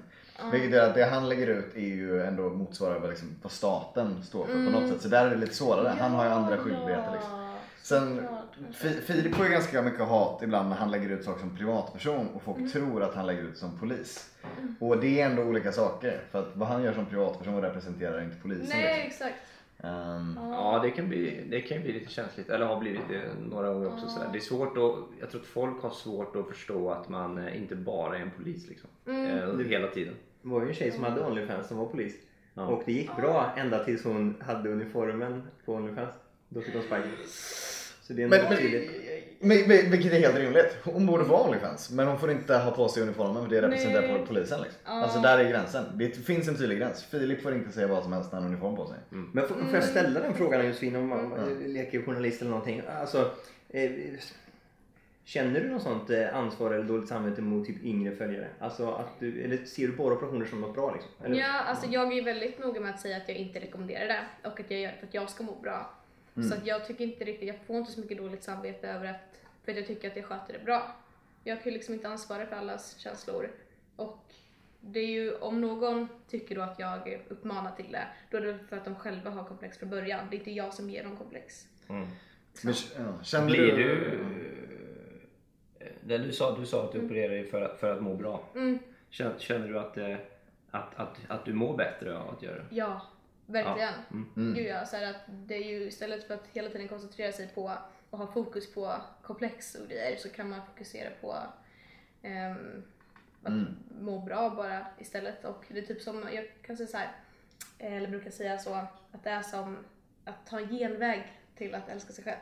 Vilket 0.51 0.71
gör 0.71 0.89
att 0.89 0.95
det 0.95 1.05
han 1.05 1.29
lägger 1.29 1.47
ut 1.47 1.75
är 1.75 1.79
ju 1.81 2.21
ändå 2.23 2.49
motsvarar 2.49 2.99
vad, 2.99 3.09
liksom, 3.09 3.27
vad 3.41 3.51
staten 3.51 4.23
står 4.23 4.45
för 4.45 4.53
på 4.53 4.71
något 4.71 4.89
sätt. 4.89 5.01
Så 5.01 5.07
där 5.07 5.25
är 5.25 5.29
det 5.29 5.35
lite 5.35 5.55
svårare. 5.55 5.93
Han 5.99 6.11
har 6.11 6.25
ju 6.25 6.31
andra 6.31 6.57
skyldigheter 6.57 7.11
liksom. 7.13 7.31
Ja, 7.31 7.43
Sen, 7.81 8.27
Filip 9.05 9.35
får 9.35 9.45
ju 9.45 9.51
ganska 9.51 9.81
mycket 9.81 9.99
hat 9.99 10.43
ibland 10.43 10.69
när 10.69 10.75
han 10.75 10.91
lägger 10.91 11.09
ut 11.09 11.23
saker 11.25 11.39
som 11.39 11.57
privatperson 11.57 12.27
och 12.33 12.41
Mm. 12.57 12.69
folk 12.69 12.73
tror 12.73 13.03
att 13.03 13.15
han 13.15 13.25
lägger 13.25 13.43
ut 13.43 13.57
som 13.57 13.79
polis. 13.79 14.29
Och 14.79 14.97
det 14.99 15.21
är 15.21 15.25
ändå 15.25 15.41
olika 15.43 15.71
saker. 15.71 16.21
För 16.31 16.39
att 16.39 16.49
vad 16.53 16.67
han 16.67 16.83
gör 16.83 16.93
som 16.93 17.05
privatperson 17.05 17.61
representerar 17.61 18.21
inte 18.23 18.35
polisen. 18.41 18.65
Nej, 18.69 19.03
liksom. 19.03 19.27
exakt. 19.27 19.43
Ehm, 19.83 20.39
Ja, 20.51 20.79
det 20.83 20.91
kan, 20.91 21.09
bli, 21.09 21.43
det 21.49 21.61
kan 21.61 21.77
ju 21.77 21.83
bli 21.83 21.93
lite 21.93 22.11
känsligt. 22.11 22.49
Eller 22.49 22.65
har 22.65 22.79
blivit 22.79 23.01
det 23.09 23.23
några 23.49 23.73
gånger 23.73 23.93
också. 23.93 24.07
Så 24.07 24.19
där. 24.19 24.29
Det 24.31 24.37
är 24.37 24.41
svårt 24.41 24.77
att, 24.77 25.19
jag 25.19 25.29
tror 25.29 25.41
att 25.41 25.47
folk 25.47 25.81
har 25.81 25.89
svårt 25.89 26.35
att 26.35 26.47
förstå 26.47 26.89
att 26.91 27.09
man 27.09 27.37
eh, 27.37 27.61
inte 27.61 27.75
bara 27.75 28.17
är 28.17 28.21
en 28.21 28.31
polis 28.37 28.67
liksom. 28.69 28.89
Mm. 29.07 29.59
Eh, 29.59 29.65
hela 29.67 29.87
tiden. 29.87 30.13
Det 30.41 30.49
var 30.49 30.61
ju 30.61 30.67
en 30.67 30.73
tjej 30.73 30.91
som 30.91 31.03
hade 31.03 31.25
Onlyfans 31.25 31.67
som 31.67 31.77
var 31.77 31.85
polis. 31.85 32.15
Ja. 32.53 32.65
Och 32.67 32.83
det 32.85 32.91
gick 32.91 33.15
bra 33.15 33.53
ända 33.57 33.83
tills 33.83 34.03
hon 34.03 34.35
hade 34.45 34.69
uniformen 34.69 35.43
på 35.65 35.73
Onlyfans. 35.73 36.15
Då 36.49 36.61
fick 36.61 36.73
hon 36.73 36.83
sparken. 36.83 37.11
Så 38.01 38.13
det 38.13 38.23
är 38.23 38.27
Men, 38.27 38.39
ändå 38.39 38.49
men, 38.49 38.57
tydligt. 38.57 38.91
men, 38.91 38.99
men, 38.99 39.06
vilket 39.39 40.13
är 40.13 40.19
helt 40.19 40.35
rimligt. 40.35 40.77
Hon 40.83 41.05
borde 41.05 41.23
vara 41.23 41.43
Onlyfans. 41.43 41.91
Men 41.91 42.07
hon 42.07 42.19
får 42.19 42.31
inte 42.31 42.57
ha 42.57 42.71
på 42.71 42.87
sig 42.87 43.03
uniformen 43.03 43.43
för 43.43 43.49
det 43.49 43.61
representerar 43.61 44.07
Nej. 44.07 44.23
polisen. 44.27 44.61
Liksom. 44.61 44.79
Ja. 44.85 44.91
Alltså 44.91 45.19
där 45.19 45.37
är 45.37 45.49
gränsen. 45.49 45.85
Det 45.93 46.09
finns 46.09 46.47
en 46.47 46.57
tydlig 46.57 46.77
gräns. 46.77 47.03
Filip 47.03 47.41
får 47.43 47.53
inte 47.53 47.71
säga 47.71 47.87
vad 47.87 48.03
som 48.03 48.13
helst 48.13 48.31
när 48.31 48.39
han 48.39 48.43
har 48.43 48.53
uniform 48.53 48.75
på 48.75 48.87
sig. 48.87 48.97
Men 49.09 49.47
får, 49.47 49.55
får 49.55 49.73
jag 49.73 49.83
ställa 49.83 50.19
den 50.19 50.33
frågan 50.33 50.67
Josefin 50.67 50.95
om 50.95 51.07
man 51.07 51.59
leker 51.65 52.01
journalist 52.01 52.41
eller 52.41 52.51
någonting? 52.51 52.81
Alltså, 52.99 53.31
eh, 53.69 53.91
känner 55.25 55.59
du 55.59 55.69
något 55.69 55.83
sånt 55.83 56.09
eh, 56.09 56.35
ansvar 56.35 56.71
eller 56.71 56.83
dåligt 56.83 57.09
samvete 57.09 57.41
mot 57.41 57.67
typ 57.67 57.83
yngre 57.83 58.15
följare? 58.15 58.47
Alltså 58.59 58.91
att 58.91 59.19
du, 59.19 59.41
eller 59.43 59.57
ser 59.57 59.87
du 59.87 59.93
bara 59.93 60.13
operationer 60.13 60.45
som 60.45 60.61
något 60.61 60.75
bra 60.75 60.93
liksom? 60.93 61.11
Eller? 61.25 61.39
Ja, 61.39 61.63
alltså 61.67 61.87
jag 61.89 62.17
är 62.17 62.23
väldigt 62.23 62.59
noga 62.59 62.81
med 62.81 62.93
att 62.93 62.99
säga 62.99 63.17
att 63.17 63.29
jag 63.29 63.37
inte 63.37 63.59
rekommenderar 63.59 64.07
det 64.07 64.49
och 64.49 64.59
att 64.59 64.71
jag 64.71 64.79
gör 64.79 64.91
det 64.91 64.97
för 64.99 65.07
att 65.07 65.13
jag 65.13 65.29
ska 65.29 65.43
må 65.43 65.55
bra. 65.61 65.93
Så 66.43 66.53
att 66.53 66.67
jag 66.67 66.85
tycker 66.87 67.03
inte 67.03 67.23
riktigt, 67.25 67.47
jag 67.47 67.57
får 67.67 67.75
inte 67.77 67.91
så 67.91 67.99
mycket 68.01 68.17
dåligt 68.17 68.43
samvete 68.43 68.87
över 68.89 69.05
att, 69.05 69.41
för 69.63 69.71
att 69.71 69.77
jag 69.77 69.87
tycker 69.87 70.09
att 70.09 70.15
jag 70.15 70.25
sköter 70.25 70.53
det 70.53 70.65
bra. 70.65 70.95
Jag 71.43 71.63
kan 71.63 71.71
ju 71.71 71.77
liksom 71.77 71.93
inte 71.93 72.07
ansvara 72.09 72.45
för 72.45 72.55
allas 72.55 72.97
känslor. 72.97 73.49
Och 73.95 74.23
det 74.81 74.99
är 74.99 75.07
ju, 75.07 75.35
om 75.35 75.61
någon 75.61 76.07
tycker 76.29 76.55
då 76.55 76.61
att 76.61 76.79
jag 76.79 77.21
uppmanar 77.29 77.71
till 77.71 77.91
det, 77.91 78.07
då 78.31 78.37
är 78.37 78.41
det 78.41 78.59
för 78.69 78.77
att 78.77 78.85
de 78.85 78.95
själva 78.95 79.29
har 79.29 79.43
komplex 79.43 79.77
från 79.77 79.89
början. 79.89 80.27
Det 80.29 80.35
är 80.35 80.39
inte 80.39 80.51
jag 80.51 80.73
som 80.73 80.89
ger 80.89 81.03
dem 81.03 81.17
komplex. 81.17 81.67
Men, 81.87 82.07
ja, 82.97 83.23
känner 83.23 83.47
Blir 83.47 83.75
du... 83.77 83.83
du... 83.83 84.19
eh, 85.79 85.87
Det 86.01 86.17
du, 86.17 86.31
sa, 86.31 86.57
du 86.59 86.65
sa 86.65 86.83
att 86.85 86.91
du 86.91 87.01
opererar 87.05 87.29
dig 87.33 87.43
för, 87.45 87.61
att- 87.61 87.79
för 87.79 87.91
att 87.95 88.01
må 88.03 88.15
bra. 88.15 88.49
Mm, 88.55 88.79
Känner, 89.09 89.39
känner 89.39 89.67
du 89.67 89.79
att, 89.79 89.97
eh, 89.97 90.15
att, 90.71 90.95
att, 90.95 91.17
att 91.27 91.45
du 91.45 91.53
mår 91.53 91.77
bättre 91.77 92.17
av 92.17 92.29
att 92.29 92.41
göra 92.43 92.55
det? 92.55 92.65
ja, 92.75 93.01
verkligen. 93.47 93.93
Mm. 94.11 94.53
Gud 94.53 94.67
ja, 94.67 94.85
så 94.85 94.95
här 94.97 95.09
att 95.09 95.21
det 95.27 95.55
är 95.55 95.69
ju 95.69 95.87
istället 95.87 96.27
för 96.27 96.33
att 96.33 96.47
hela 96.53 96.69
tiden 96.69 96.87
koncentrera 96.87 97.31
sig 97.31 97.47
på 97.47 97.71
och 98.09 98.17
ha 98.17 98.27
fokus 98.27 98.73
på 98.73 98.95
komplex 99.21 99.75
och 99.75 99.87
grejer 99.87 100.17
så 100.17 100.29
kan 100.29 100.49
man 100.49 100.65
fokusera 100.65 101.09
på 101.21 101.35
ehm, 102.21 102.83
att 103.43 103.47
Mm. 103.51 103.75
må 104.01 104.19
bra 104.19 104.49
bara 104.49 104.85
istället. 104.99 105.45
Och 105.45 105.65
det 105.67 105.79
är 105.79 105.83
typ 105.83 106.01
som, 106.01 106.23
jag 106.33 106.45
kan 106.61 106.77
säga 106.77 106.87
så 106.87 106.97
här, 106.97 107.11
eller 107.79 108.09
brukar 108.09 108.31
säga 108.31 108.57
så, 108.57 108.73
att 109.11 109.23
det 109.23 109.29
är 109.29 109.41
som 109.41 109.77
att 110.25 110.45
ta 110.45 110.59
en 110.59 110.69
genväg 110.69 111.23
till 111.55 111.75
att 111.75 111.89
älska 111.89 112.13
sig 112.13 112.23
själv. 112.23 112.39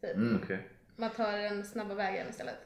Typ. 0.00 0.14
Mm. 0.16 0.40
Okej. 0.44 0.58
Man 0.96 1.10
tar 1.10 1.38
den 1.38 1.64
snabba 1.64 1.94
vägen 1.94 2.28
istället. 2.28 2.58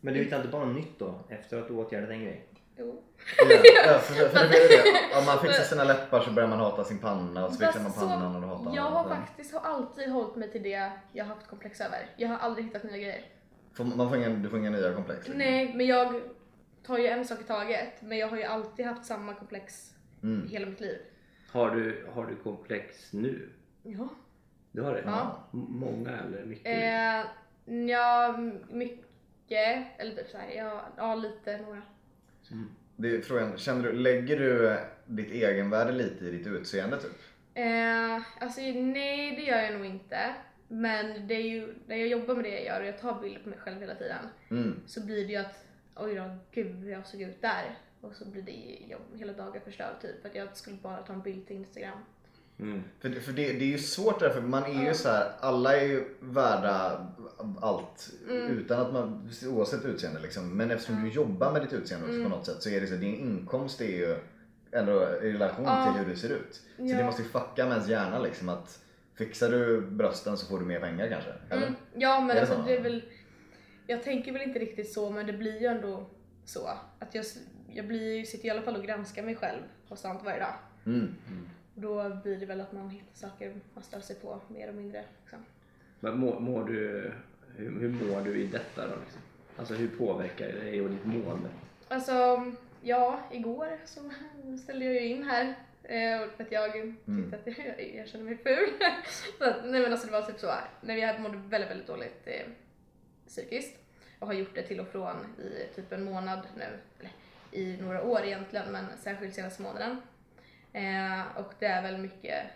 Men 0.00 0.14
det 0.14 0.20
är 0.20 0.24
ju 0.24 0.36
inte 0.36 0.48
bara 0.48 0.64
nytt 0.66 0.98
då, 0.98 1.20
efter 1.28 1.58
att 1.58 1.68
du 1.68 1.74
åtgärdat 1.74 2.10
en 2.10 2.24
grej. 2.24 2.46
Jo. 2.80 3.02
Ja, 3.38 3.44
ja, 3.86 3.98
för, 3.98 4.28
för 4.28 4.42
det 4.42 4.48
blir 4.48 4.68
det. 4.68 5.18
Om 5.18 5.24
man 5.26 5.38
fixar 5.38 5.62
sina 5.64 5.84
läppar 5.84 6.20
så 6.20 6.30
börjar 6.30 6.48
man 6.48 6.58
hata 6.58 6.84
sin 6.84 6.98
panna 6.98 7.46
och 7.46 7.52
så 7.52 7.58
fixar 7.58 7.80
man 7.80 7.92
pannan 7.92 8.34
och 8.36 8.40
då 8.42 8.46
hatar 8.48 8.64
man 8.64 8.74
jag 8.74 8.82
har 8.82 9.08
faktiskt 9.08 9.54
har 9.54 9.60
alltid 9.60 10.10
hållit 10.10 10.36
mig 10.36 10.50
till 10.50 10.62
det 10.62 10.90
jag 11.12 11.24
har 11.24 11.34
haft 11.34 11.46
komplex 11.46 11.80
över. 11.80 12.06
Jag 12.16 12.28
har 12.28 12.38
aldrig 12.38 12.64
hittat 12.64 12.82
nya 12.84 12.96
grejer. 12.96 13.24
Får- 13.74 13.84
Man 13.84 14.08
får 14.08 14.18
ingen, 14.18 14.42
du 14.42 14.48
får 14.48 14.58
inga 14.58 14.70
nya 14.70 14.92
komplex? 14.92 15.18
liksom. 15.20 15.38
Nej, 15.38 15.72
men 15.74 15.86
jag 15.86 16.20
tar 16.86 16.98
ju 16.98 17.06
en 17.06 17.24
sak 17.24 17.40
i 17.40 17.44
taget. 17.44 18.02
Men 18.02 18.18
jag 18.18 18.28
har 18.28 18.36
ju 18.36 18.44
alltid 18.44 18.86
haft 18.86 19.04
samma 19.06 19.34
komplex 19.34 19.94
Mm. 20.22 20.48
hela 20.48 20.66
mitt 20.66 20.80
liv. 20.80 20.98
Har 21.52 21.70
du, 21.70 22.06
har 22.14 22.26
du 22.26 22.36
komplex 22.36 23.12
nu? 23.12 23.48
Ja. 23.82 24.08
Du 24.72 24.82
har 24.82 24.94
det? 24.94 25.02
Ja. 25.06 25.48
M- 25.52 25.66
Många 25.68 26.10
eller 26.10 26.44
mycket? 26.44 26.66
Eh, 26.66 27.80
ja, 27.90 28.36
mycket. 28.70 29.86
Eller 29.98 30.14
typ 30.16 30.28
såhär, 30.30 30.50
ja, 30.56 30.80
ja 30.96 31.14
lite, 31.14 31.58
några. 31.58 31.82
Det 32.96 33.16
är 33.16 33.20
frågan, 33.20 33.58
känner 33.58 33.82
du, 33.82 33.92
lägger 33.92 34.38
du 34.38 34.78
ditt 35.06 35.30
egenvärde 35.30 35.92
lite 35.92 36.24
i 36.24 36.30
ditt 36.30 36.46
utseende 36.46 36.96
typ? 36.96 37.12
Eh, 37.54 38.14
alltså 38.40 38.60
nej, 38.60 39.36
det 39.36 39.42
gör 39.42 39.62
jag 39.62 39.74
nog 39.74 39.86
inte. 39.86 40.34
Men 40.68 41.26
det 41.26 41.34
är 41.34 41.42
ju, 41.42 41.74
när 41.86 41.96
jag 41.96 42.08
jobbar 42.08 42.34
med 42.34 42.44
det 42.44 42.50
jag 42.50 42.64
gör 42.64 42.80
och 42.80 42.86
jag 42.86 42.98
tar 42.98 43.20
bilder 43.20 43.40
på 43.40 43.48
mig 43.48 43.58
själv 43.58 43.80
hela 43.80 43.94
tiden. 43.94 44.26
Mm. 44.50 44.80
Så 44.86 45.06
blir 45.06 45.26
det 45.26 45.32
ju 45.32 45.36
att, 45.36 45.64
oj 45.96 46.14
då, 46.14 46.36
gud 46.52 46.76
hur 46.76 46.90
jag 46.90 47.06
såg 47.06 47.22
ut 47.22 47.42
där. 47.42 47.78
Och 48.00 48.14
så 48.14 48.24
blir 48.24 48.42
det 48.42 48.86
jobb, 48.90 49.02
hela 49.14 49.32
dagen 49.32 49.60
förstörd 49.64 50.00
typ. 50.02 50.26
Att 50.26 50.34
jag 50.34 50.56
skulle 50.56 50.76
bara 50.76 51.02
ta 51.02 51.12
en 51.12 51.22
bild 51.22 51.46
till 51.46 51.56
Instagram. 51.56 51.98
Mm. 52.60 52.82
För, 53.00 53.10
för 53.10 53.32
det, 53.32 53.52
det 53.52 53.64
är 53.64 53.68
ju 53.68 53.78
svårt 53.78 54.20
där 54.20 54.30
för 54.30 54.40
man 54.40 54.64
är 54.64 54.86
ju 54.88 54.94
så 54.94 55.08
här, 55.08 55.32
alla 55.40 55.76
är 55.76 55.84
ju 55.86 56.04
värda 56.20 57.06
allt 57.60 58.10
Mm. 58.30 58.46
utan 58.58 58.80
att 58.80 58.92
man, 58.92 59.30
oavsett 59.48 59.84
utseende 59.84 60.20
liksom. 60.20 60.56
Men 60.56 60.70
eftersom 60.70 61.02
du 61.04 61.10
jobbar 61.10 61.52
med 61.52 61.62
ditt 61.62 61.72
utseende 61.72 62.06
också 62.06 62.18
Mm. 62.18 62.30
på 62.30 62.36
något 62.36 62.46
sätt 62.46 62.62
så 62.62 62.70
är 62.70 62.80
det 62.80 62.86
så 62.86 62.94
att 62.94 63.00
din 63.00 63.14
inkomst 63.14 63.80
är 63.80 63.84
ju 63.98 64.16
ändå 64.72 64.92
i 65.22 65.32
relation 65.32 65.64
till 65.64 66.02
hur 66.02 66.10
du 66.10 66.16
ser 66.16 66.28
ut. 66.30 66.54
Så 66.54 66.62
Ja. 66.84 66.96
det 66.96 67.04
måste 67.04 67.22
ju 67.22 67.28
fucka 67.28 67.64
med 67.64 67.72
ens 67.72 67.88
hjärna 67.88 68.18
liksom 68.18 68.48
att 68.48 68.80
fixar 69.14 69.50
du 69.50 69.80
brösten 69.80 70.36
så 70.36 70.46
får 70.46 70.58
du 70.58 70.64
mer 70.66 70.80
pengar 70.80 71.08
kanske. 71.08 71.30
Eller? 71.50 71.66
Mm. 71.66 71.78
Ja 71.94 72.20
men 72.20 72.30
Är 72.30 72.34
det 72.34 72.40
alltså 72.40 72.56
så? 72.56 72.62
det 72.62 72.76
är 72.76 72.82
väl, 72.82 73.02
jag 73.86 74.02
tänker 74.02 74.32
väl 74.32 74.42
inte 74.42 74.58
riktigt 74.58 74.92
så 74.92 75.10
men 75.10 75.26
det 75.26 75.32
blir 75.32 75.60
ju 75.60 75.66
ändå 75.66 76.06
så. 76.44 76.68
Att 76.98 77.14
jag, 77.14 77.24
jag 77.72 77.86
blir, 77.86 78.24
sitter 78.24 78.46
i 78.46 78.50
alla 78.50 78.62
fall 78.62 78.76
och 78.76 78.84
granskar 78.84 79.22
mig 79.22 79.36
själv 79.36 79.60
konstant 79.88 80.20
varje 80.24 80.38
dag. 80.40 80.54
Mm. 80.86 81.14
Då 81.80 82.20
blir 82.22 82.36
det 82.36 82.46
väl 82.46 82.60
att 82.60 82.72
man 82.72 82.90
hittar 82.90 83.14
saker 83.14 83.54
man 83.74 83.82
stör 83.84 84.00
sig 84.00 84.16
på 84.16 84.40
mer 84.48 84.68
och 84.68 84.74
mindre. 84.74 85.04
Liksom. 85.20 85.38
Men 86.00 86.18
mår, 86.18 86.40
mår 86.40 86.64
du, 86.64 87.12
hur, 87.56 87.80
hur 87.80 87.88
mår 87.88 88.20
du 88.20 88.40
i 88.40 88.46
detta 88.46 88.88
då? 88.88 88.94
Liksom? 89.00 89.20
Alltså 89.56 89.74
hur 89.74 89.88
påverkar 89.88 90.46
det 90.46 90.60
dig 90.60 90.80
och 90.80 90.90
ditt 90.90 91.04
mående? 91.04 91.48
Alltså, 91.88 92.44
ja, 92.82 93.20
igår 93.32 93.78
så 93.84 94.00
ställde 94.62 94.84
jag 94.84 94.94
ju 94.94 95.06
in 95.08 95.22
här 95.22 95.54
eh, 95.82 96.28
för 96.36 96.44
att 96.44 96.52
jag 96.52 96.72
tyckte 96.72 97.36
att 97.36 97.46
jag, 97.46 97.94
jag 97.94 98.08
kände 98.08 98.26
mig 98.26 98.36
ful. 98.36 98.68
så 99.38 99.44
att, 99.44 99.56
nej 99.64 99.80
men 99.80 99.92
alltså 99.92 100.06
det 100.06 100.12
var 100.12 100.22
typ 100.22 100.40
så 100.40 100.46
här, 100.46 100.64
när 100.80 100.94
jag 100.94 101.20
mådde 101.20 101.36
väldigt, 101.36 101.70
väldigt 101.70 101.86
dåligt 101.86 102.22
eh, 102.24 102.46
psykiskt 103.26 103.76
och 104.18 104.26
har 104.26 104.34
gjort 104.34 104.54
det 104.54 104.62
till 104.62 104.80
och 104.80 104.88
från 104.88 105.16
i 105.38 105.74
typ 105.74 105.92
en 105.92 106.04
månad 106.04 106.40
nu, 106.56 106.64
eller 106.98 107.10
i 107.52 107.76
några 107.82 108.02
år 108.02 108.20
egentligen, 108.24 108.72
men 108.72 108.84
särskilt 108.98 109.34
senaste 109.34 109.62
månaden. 109.62 109.96
Eh, 110.72 111.36
och 111.36 111.54
det 111.58 111.66
är 111.66 111.82
väl 111.82 111.98
mycket 111.98 112.46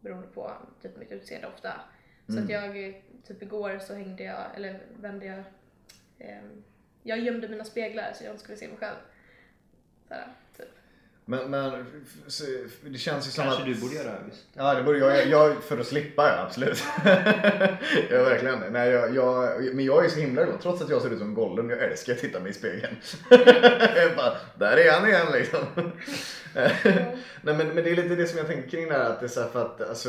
beroende 0.00 0.28
på 0.28 0.52
typ 0.82 0.96
mitt 0.96 1.12
utseende 1.12 1.48
ofta. 1.48 1.80
Så 2.26 2.38
att 2.38 2.50
jag, 2.50 3.02
typ 3.26 3.42
igår 3.42 3.78
så 3.78 3.94
hängde 3.94 4.22
jag, 4.22 4.44
eller 4.54 4.80
vände 4.96 5.26
jag 5.26 5.38
eh, 6.18 6.42
jag 7.02 7.18
gömde 7.18 7.48
mina 7.48 7.64
speglar 7.64 8.12
så 8.14 8.24
jag 8.24 8.32
inte 8.32 8.42
skulle 8.42 8.58
se 8.58 8.68
mig 8.68 8.76
själv. 8.76 8.96
Såhär, 10.08 10.28
typ. 10.56 10.68
Men, 11.30 11.50
men 11.50 11.84
det 12.92 12.98
känns 12.98 13.26
ju 13.26 13.30
som 13.30 13.44
Kanske 13.44 13.60
att... 13.62 13.66
du 13.68 13.74
borde 13.80 13.94
göra 13.94 14.16
August. 14.18 14.46
Ja, 14.54 14.74
det 14.74 14.82
borde 14.82 14.98
jag, 14.98 15.26
jag 15.26 15.62
för 15.62 15.78
att 15.78 15.86
slippa 15.86 16.22
ja, 16.28 16.42
absolut. 16.46 16.84
ja, 18.10 18.22
verkligen. 18.22 18.58
Nej, 18.70 18.90
jag, 18.90 19.14
jag, 19.14 19.64
men 19.74 19.84
jag 19.84 20.04
är 20.04 20.08
så 20.08 20.20
himla 20.20 20.44
glad. 20.44 20.60
Trots 20.60 20.82
att 20.82 20.90
jag 20.90 21.02
ser 21.02 21.10
ut 21.10 21.18
som 21.18 21.34
Gollum. 21.34 21.70
Jag 21.70 21.78
älskar 21.82 22.12
att 22.12 22.18
titta 22.18 22.40
mig 22.40 22.50
i 22.50 22.54
spegeln. 22.54 22.96
jag 23.96 24.16
bara, 24.16 24.36
där 24.58 24.76
är 24.76 24.92
han 24.92 25.08
igen 25.08 25.26
liksom. 25.32 25.60
Nej, 27.42 27.54
men, 27.54 27.56
men 27.68 27.74
det 27.84 27.90
är 27.90 27.96
lite 27.96 28.14
det 28.14 28.26
som 28.26 28.38
jag 28.38 28.46
tänker 28.46 28.70
kring 28.70 28.88
det 28.88 28.94
här. 28.94 29.10
Att 29.10 29.20
det 29.20 29.26
är 29.26 29.28
så 29.28 29.40
här 29.40 29.48
för 29.48 29.62
att, 29.66 29.80
alltså, 29.88 30.08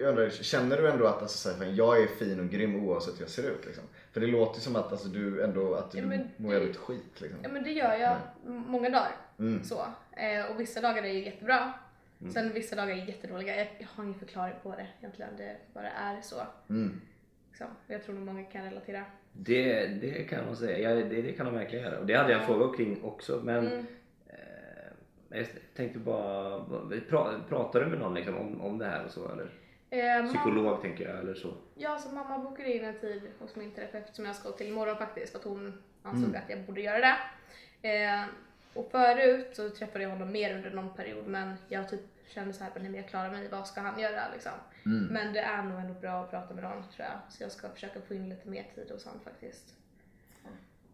jag 0.00 0.08
undrar, 0.08 0.30
känner 0.30 0.82
du 0.82 0.88
ändå 0.88 1.06
att 1.06 1.22
alltså, 1.22 1.38
så 1.38 1.64
här, 1.64 1.72
jag 1.72 2.02
är 2.02 2.06
fin 2.06 2.40
och 2.40 2.48
grym 2.48 2.76
oavsett 2.88 3.14
hur 3.14 3.20
jag 3.20 3.30
ser 3.30 3.42
ut? 3.42 3.66
Liksom? 3.66 3.84
För 4.12 4.20
det 4.20 4.26
låter 4.26 4.60
som 4.60 4.76
att 4.76 4.92
alltså, 4.92 5.08
du 5.08 5.42
ändå 5.44 5.74
att 5.74 5.90
du 5.92 5.98
Ja, 5.98 6.04
men 6.06 6.28
mår 6.36 6.50
det- 6.52 6.58
jävligt 6.58 6.76
skit. 6.76 7.12
Liksom. 7.18 7.38
Ja 7.42 7.48
men 7.48 7.62
det 7.62 7.70
gör 7.70 7.94
jag 7.94 8.16
många 8.46 8.88
dagar. 8.90 9.16
Mm. 9.38 9.64
Så. 9.64 9.80
Eh, 10.16 10.50
och 10.50 10.60
vissa 10.60 10.80
dagar 10.80 11.02
är 11.02 11.12
ju 11.12 11.24
jättebra. 11.24 11.72
Sen 12.32 12.52
vissa 12.52 12.76
dagar 12.76 12.90
är 12.96 13.04
jättedåliga. 13.08 13.56
Jag, 13.56 13.68
jag 13.78 13.86
har 13.94 14.04
ingen 14.04 14.18
förklaring 14.18 14.54
på 14.62 14.70
det 14.70 14.86
egentligen. 15.00 15.36
Det 15.36 15.56
bara 15.74 15.90
är 15.90 16.20
så. 16.20 16.36
Mm. 16.70 17.00
Liksom. 17.48 17.66
Jag 17.86 18.04
tror 18.04 18.14
nog 18.14 18.24
många 18.24 18.42
kan 18.44 18.64
relatera. 18.64 19.04
Det, 19.32 19.86
det 19.86 20.24
kan 20.24 20.46
man 20.46 20.56
säga. 20.56 20.90
Ja, 20.90 20.96
det, 21.04 21.22
det 21.22 21.32
kan 21.32 21.46
de 21.46 21.54
verkligen 21.54 21.84
göra. 21.84 21.98
Och 21.98 22.06
det 22.06 22.14
hade 22.14 22.32
jag 22.32 22.40
en 22.40 22.46
fråga 22.46 22.76
kring 22.76 23.02
också. 23.04 23.40
Men 23.44 23.66
Mm. 23.66 23.86
eh, 24.28 25.38
jag 25.38 25.46
tänkte 25.76 25.98
bara, 25.98 26.64
pra, 27.08 27.40
pratar 27.48 27.80
du 27.80 27.86
med 27.86 27.98
någon 27.98 28.14
liksom, 28.14 28.36
om, 28.36 28.60
om 28.60 28.78
det 28.78 28.86
här 28.86 29.04
och 29.04 29.10
så 29.10 29.28
eller? 29.32 29.50
Eh, 29.90 30.26
Psykolog 30.28 30.82
tänker 30.82 31.08
jag 31.08 31.18
eller 31.18 31.34
så. 31.34 31.54
Ja, 31.74 31.98
så 31.98 32.14
mamma 32.14 32.38
bokade 32.38 32.72
in 32.76 32.84
en 32.84 32.98
tid 33.00 33.22
hos 33.38 33.56
min 33.56 33.70
terapeut 33.70 34.14
som 34.14 34.24
jag 34.24 34.36
ska 34.36 34.50
till 34.50 34.68
imorgon 34.68 34.96
faktiskt 34.96 35.32
för 35.32 35.38
att 35.38 35.44
hon 35.44 35.82
ansåg 36.02 36.28
Mm. 36.28 36.40
att 36.44 36.50
jag 36.50 36.62
borde 36.62 36.80
göra 36.80 36.98
det. 36.98 37.16
Eh, 37.88 38.24
och 38.76 38.90
förut 38.90 39.48
så 39.52 39.70
träffade 39.70 40.04
jag 40.04 40.10
honom 40.10 40.32
mer 40.32 40.54
under 40.56 40.70
någon 40.70 40.94
period 40.94 41.26
men 41.26 41.54
jag 41.68 41.88
typ 41.88 42.00
kände 42.28 42.52
så 42.52 42.64
här, 42.64 42.70
nej 42.74 42.82
men 42.90 42.94
jag 43.00 43.08
klarar 43.08 43.30
mig, 43.30 43.48
vad 43.48 43.66
ska 43.66 43.80
han 43.80 44.00
göra 44.00 44.20
liksom? 44.32 44.52
Mm. 44.86 45.04
Men 45.04 45.32
det 45.32 45.40
är 45.40 45.62
nog 45.62 45.80
ändå 45.80 45.94
bra 45.94 46.22
att 46.24 46.30
prata 46.30 46.54
med 46.54 46.62
någon 46.64 46.72
tror 46.96 47.06
jag. 47.08 47.18
Så 47.28 47.42
jag 47.42 47.52
ska 47.52 47.68
försöka 47.68 48.00
få 48.08 48.14
in 48.14 48.28
lite 48.28 48.48
mer 48.48 48.66
tid 48.74 48.90
hos 48.90 49.04
honom 49.04 49.20
faktiskt. 49.24 49.74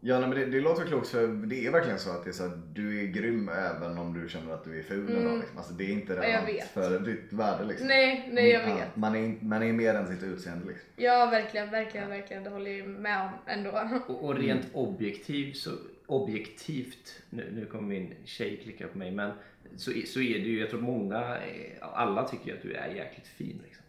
Ja 0.04 0.18
nej, 0.18 0.28
men 0.28 0.38
det, 0.38 0.46
det 0.46 0.60
låter 0.60 0.84
klokt 0.86 1.08
för 1.08 1.26
det 1.26 1.66
är 1.66 1.70
verkligen 1.70 1.98
så 1.98 2.10
att 2.10 2.24
det 2.24 2.30
är 2.30 2.32
så 2.32 2.44
att 2.44 2.74
du 2.74 3.00
är 3.00 3.06
grym 3.06 3.48
även 3.48 3.98
om 3.98 4.20
du 4.22 4.28
känner 4.28 4.54
att 4.54 4.64
du 4.64 4.78
är 4.78 4.82
ful 4.82 5.16
en 5.16 5.24
dag. 5.24 5.38
Liksom. 5.38 5.58
Alltså, 5.58 5.72
det 5.72 5.84
är 5.84 5.88
inte 5.92 6.12
Mm. 6.12 6.22
Relevant 6.24 6.62
för 6.70 6.98
ditt 7.00 7.32
värde. 7.32 7.64
Liksom. 7.64 7.86
Nej, 7.88 8.28
nej 8.32 8.50
jag 8.50 8.68
Ja, 8.68 8.74
vet. 8.74 8.96
man, 8.96 9.16
är, 9.16 9.36
man 9.44 9.62
är 9.62 9.72
mer 9.72 9.94
än 9.94 10.06
sitt 10.08 10.22
utseende. 10.22 10.66
Liksom. 10.68 10.88
Ja, 10.96 11.26
verkligen, 11.30 11.70
verkligen, 11.70 12.08
verkligen. 12.08 12.44
Det 12.44 12.50
håller 12.50 12.70
jag 12.70 12.88
med 12.88 13.20
om 13.22 13.30
ändå. 13.46 13.88
Och, 14.08 14.24
och 14.24 14.34
rent 14.34 14.66
objektivt 14.72 15.56
så, 15.56 15.70
objektivt, 16.06 17.22
nu, 17.30 17.50
nu 17.54 17.66
kommer 17.66 17.88
min 17.88 18.14
tjej 18.24 18.60
klicka 18.62 18.88
på 18.88 18.98
mig, 18.98 19.10
men 19.10 19.32
så, 19.76 19.90
så 20.06 20.20
är 20.20 20.38
det 20.38 20.44
ju, 20.44 20.60
jag 20.60 20.70
tror 20.70 20.80
många, 20.80 21.36
eh, 21.36 21.72
alla 21.80 22.28
tycker 22.28 22.54
att 22.54 22.62
du 22.62 22.72
är 22.74 22.88
jäkligt 22.88 23.26
fin 23.26 23.60
liksom. 23.64 23.84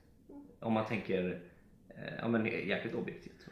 Om 0.60 0.74
man 0.74 0.86
tänker, 0.86 1.42
eh, 1.90 2.14
ja 2.20 2.28
men 2.28 2.46
jäkligt 2.46 2.94
objektivt. 2.96 3.34
Så. 3.40 3.50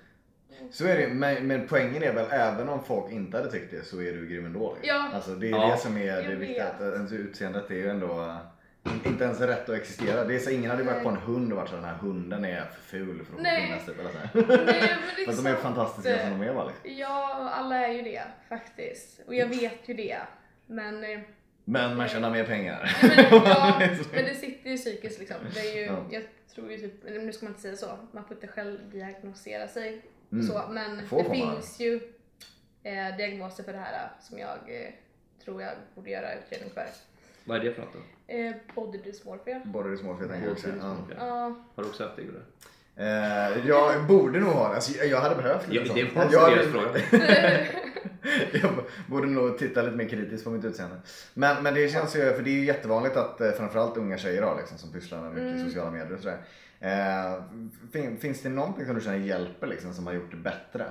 Så 0.72 0.86
är 0.88 0.98
det, 0.98 1.08
men, 1.14 1.48
men 1.48 1.68
poängen 1.68 2.04
är 2.04 2.14
väl 2.14 2.28
även 2.32 2.70
om 2.70 2.84
folk 2.84 3.12
inte 3.12 3.38
hade 3.38 3.52
tyckt 3.52 3.72
det 3.72 3.84
så 3.86 4.02
är 4.02 4.14
du 4.14 4.28
grym 4.28 4.46
ändå. 4.46 4.76
Liksom. 4.82 4.98
Ja. 4.98 5.12
Alltså, 5.14 5.36
det 5.36 5.48
är 5.48 5.52
Ja. 5.52 5.72
det 5.72 5.78
som 5.78 5.98
är 5.98 6.30
det 6.30 6.36
viktiga. 6.36 6.68
Att 6.68 6.82
ens 6.82 7.12
utseendet 7.12 7.72
är 7.72 7.76
ju 7.76 7.88
ändå 7.88 8.38
inte 9.06 9.24
ens 9.24 9.40
rätt 9.40 9.70
att 9.70 9.76
existera. 9.76 10.24
Det 10.26 10.36
är 10.36 10.40
så, 10.40 10.50
ingen 10.50 10.72
hade 10.72 10.84
varit 10.84 11.04
på 11.04 11.10
en 11.10 11.18
hund 11.18 11.52
och 11.52 11.58
varit 11.58 11.70
så 11.70 11.76
den 11.76 11.86
här 11.86 11.94
hunden 11.94 12.46
är 12.46 12.66
för 12.66 12.82
ful 12.82 13.26
för 13.26 13.36
att 13.36 13.42
Nej. 13.42 13.66
finnas 13.68 13.86
typ. 13.86 14.00
Eller 14.00 14.10
så 14.12 14.18
här. 14.18 14.30
Nej, 14.34 14.46
men 15.16 15.26
för 15.26 15.32
att 15.32 15.38
de 15.44 15.50
är 15.50 15.52
sant. 15.54 15.60
fantastiska 15.64 16.20
som 16.30 16.40
de 16.40 16.48
är 16.48 16.54
va, 16.54 16.68
liksom. 16.68 17.00
Ja, 17.02 17.50
alla 17.54 17.76
är 17.88 17.94
ju 17.94 18.02
det 18.02 18.24
faktiskt. 18.50 19.20
Och 19.28 19.36
jag 19.36 19.48
vet 19.48 19.90
ju 19.90 19.94
det. 19.94 20.18
Men, 20.68 21.04
eh, 21.04 21.20
Men 21.66 21.98
man 21.98 22.08
tjänar 22.08 22.32
mer 22.32 22.44
pengar. 22.46 22.98
men, 23.02 23.42
ja, 23.50 23.80
men 24.14 24.26
det 24.26 24.36
sitter 24.36 24.70
ju 24.70 24.78
psykiskt 24.78 25.20
liksom. 25.20 25.38
Det 25.54 25.60
är 25.60 25.76
ju, 25.78 25.86
Ja. 25.86 26.06
Jag 26.10 26.24
tror 26.56 26.72
ju 26.72 26.78
typ, 26.78 27.04
nu 27.04 27.34
ska 27.34 27.46
man 27.46 27.52
inte 27.52 27.62
säga 27.62 27.76
så, 27.76 27.98
man 28.12 28.26
får 28.26 28.36
inte 28.38 28.48
själv 28.48 28.80
diagnosera 28.92 29.68
sig. 29.68 30.02
Mm. 30.32 30.44
Så, 30.48 30.62
men 30.70 31.08
Får 31.08 31.24
det 31.24 31.30
man. 31.30 31.38
finns 31.56 31.80
ju 31.80 31.96
eh, 32.84 33.16
diagnoser 33.18 33.64
för 33.64 33.74
det 33.74 33.80
här 33.80 34.12
som 34.22 34.40
jag 34.40 34.50
eh, 34.68 34.92
tror 35.44 35.62
jag 35.62 35.72
borde 35.96 36.10
göra 36.10 36.34
utredning 36.34 36.70
för. 36.74 36.86
Vad 37.52 37.60
är 37.60 37.64
det 37.64 37.74
för 37.74 37.82
något 37.82 37.94
då? 37.94 38.34
Eh, 38.34 38.54
body 38.76 38.98
dysmorphia. 38.98 39.62
Body 39.66 39.90
dysmorphia 39.90 40.28
tänker 40.28 40.44
jag 40.46 40.52
också. 40.54 40.68
Ja. 41.18 41.56
Har 41.76 41.84
du 41.84 41.90
också 41.90 42.04
haft 42.04 42.16
det 42.16 42.24
Gurra? 42.24 42.42
Eh, 42.96 43.68
jag 43.68 44.08
borde 44.08 44.40
nog 44.40 44.50
ha 44.50 44.70
det. 44.70 44.76
Alltså, 44.76 45.06
jag- 45.06 45.20
hade 45.20 45.36
behövt 45.36 45.68
lite 45.68 45.76
Ja, 45.88 45.94
det 45.94 46.02
sånt. 46.10 46.16
var 46.16 46.50
en 46.52 46.58
Jag 46.58 46.66
fråga. 46.66 47.00
jag 48.62 48.72
borde 49.08 49.28
nog 49.28 49.58
titta 49.58 49.82
lite 49.82 49.96
mer 49.96 50.08
kritiskt 50.10 50.44
på 50.44 50.50
mitt 50.50 50.66
utseende. 50.66 50.96
Men, 51.34 51.64
men 51.64 51.74
det 51.74 51.90
känns 51.92 52.16
ju, 52.16 52.20
för 52.20 52.42
det 52.44 52.50
är 52.50 52.54
ju 52.60 52.66
jättevanligt 52.66 53.18
att 53.18 53.42
eh, 53.42 53.52
framförallt 53.52 53.98
unga 53.98 54.18
tjejer 54.18 54.42
har 54.42 54.58
liksom, 54.58 54.78
som 54.78 54.92
pysslar 54.92 55.22
med 55.22 55.32
mycket 55.44 55.66
sociala 55.68 55.92
medier 55.92 56.14
och 56.14 56.20
sådär. 56.20 56.38
Eh, 56.80 57.44
fin, 57.92 58.18
finns 58.18 58.42
det 58.42 58.50
någonting 58.50 58.86
som 58.86 58.96
du 58.96 59.02
känner 59.02 59.18
hjälper 59.18 59.68
liksom, 59.68 59.94
som 59.94 60.08
har 60.08 60.14
gjort 60.14 60.32
det 60.32 60.38
bättre? 60.38 60.86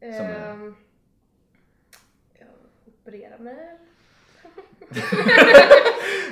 Som 0.00 0.08
är- 0.10 0.50
ehm, 0.52 0.74
jag 2.38 2.48
opererar 2.86 3.38
mig. 3.38 3.78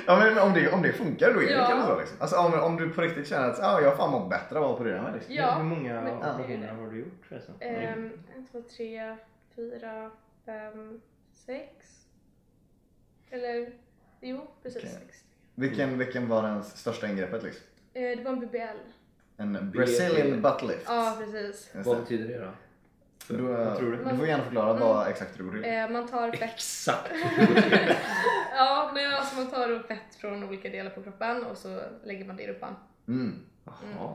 Ja 0.07 0.19
men 0.19 0.37
om 0.37 0.53
det, 0.53 0.71
om 0.71 0.81
det 0.81 0.93
funkar 0.93 1.33
då 1.33 1.39
är 1.41 1.45
det 1.45 1.51
Ja. 1.51 1.67
kanske 1.69 1.87
så 1.93 1.99
liksom. 1.99 2.17
Alltså 2.21 2.37
om, 2.37 2.53
om 2.53 2.75
du 2.77 2.89
på 2.89 3.01
riktigt 3.01 3.27
känner 3.27 3.49
att 3.49 3.59
ah, 3.59 3.81
jag 3.81 3.89
har 3.89 3.95
fan 3.97 4.11
mått 4.11 4.29
bättre 4.29 4.59
av 4.59 4.63
att 4.63 4.71
operera 4.79 5.01
mig. 5.01 5.13
Liksom. 5.13 5.35
Ja, 5.35 5.51
Hur 5.55 5.63
många 5.63 6.01
men- 6.01 6.17
operationer 6.17 6.67
har 6.73 6.87
du 6.91 6.99
gjort 6.99 7.25
förresten? 7.29 7.55
Ehm, 7.59 8.11
en, 8.35 8.47
två, 8.51 8.61
tre, 8.61 9.15
fyra, 9.55 10.11
fem, 10.45 11.01
sex. 11.45 11.69
Eller, 13.29 13.73
jo 14.21 14.47
precis 14.63 14.81
sex. 14.81 15.23
Vilken, 15.55 15.97
vilken 15.97 16.27
var 16.29 16.43
den 16.43 16.63
största 16.63 17.07
ingreppet 17.07 17.43
liksom? 17.43 17.63
Eh, 17.93 18.17
det 18.17 18.23
var 18.23 18.31
en 18.31 18.39
BBL. 18.39 18.59
En 19.37 19.71
Brazilian 19.71 20.41
butt 20.41 20.61
lift. 20.63 20.83
Ja 20.85 21.15
precis. 21.19 21.69
Vad 21.85 21.97
betyder 21.99 22.27
det 22.27 22.45
då? 22.45 22.51
Du, 23.27 23.37
Vad 23.37 23.77
tror 23.77 23.91
du? 23.91 23.97
du 24.11 24.17
får 24.17 24.27
gärna 24.27 24.43
förklara 24.43 24.73
vad 24.73 25.07
exakt 25.07 25.37
det 25.37 25.43
går 25.43 25.51
till. 25.51 25.93
Man 25.93 26.07
tar 26.07 26.31
fett. 26.31 26.41
Exakt! 26.41 27.11
ja, 28.55 28.91
nej, 28.93 29.05
alltså 29.05 29.35
man 29.35 29.47
tar 29.51 29.87
fett 29.87 30.15
från 30.21 30.43
olika 30.43 30.69
delar 30.69 30.89
på 30.91 31.03
kroppen 31.03 31.43
och 31.45 31.57
så 31.57 31.79
lägger 32.03 32.25
man 32.25 32.35
det 32.37 32.43
i 32.43 32.47
rumpan. 32.47 32.75
Mm. 33.07 33.39
Jaha. 33.65 34.13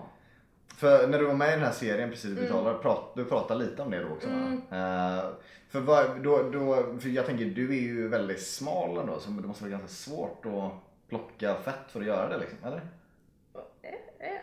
För 0.76 1.06
när 1.08 1.18
du 1.18 1.24
var 1.24 1.34
med 1.34 1.48
i 1.48 1.52
den 1.52 1.60
här 1.64 1.72
serien 1.72 2.10
precis 2.10 2.30
Mm. 2.30 2.42
vi 2.44 2.48
talade, 2.50 2.78
prat, 2.78 3.12
du 3.16 3.24
pratade 3.24 3.64
lite 3.64 3.82
om 3.82 3.90
det 3.90 4.02
då 4.02 4.08
också 4.08 4.28
va? 4.28 4.52
Eh, 4.78 5.30
för, 5.68 5.80
vad, 5.80 6.22
då, 6.22 6.42
då, 6.42 6.98
för 7.00 7.08
jag 7.08 7.26
tänker 7.26 7.44
du 7.44 7.68
är 7.76 7.80
ju 7.80 8.08
väldigt 8.08 8.46
smal 8.46 8.98
ändå 8.98 9.20
så 9.20 9.30
det 9.30 9.46
måste 9.48 9.64
vara 9.64 9.70
ganska 9.70 9.88
svårt 9.88 10.46
att 10.46 10.72
plocka 11.08 11.54
fett 11.54 11.90
för 11.92 12.00
att 12.00 12.06
göra 12.06 12.28
det 12.28 12.38
liksom, 12.38 12.58
eller? 12.64 12.80
Eh, 13.82 14.28
eh. 14.28 14.36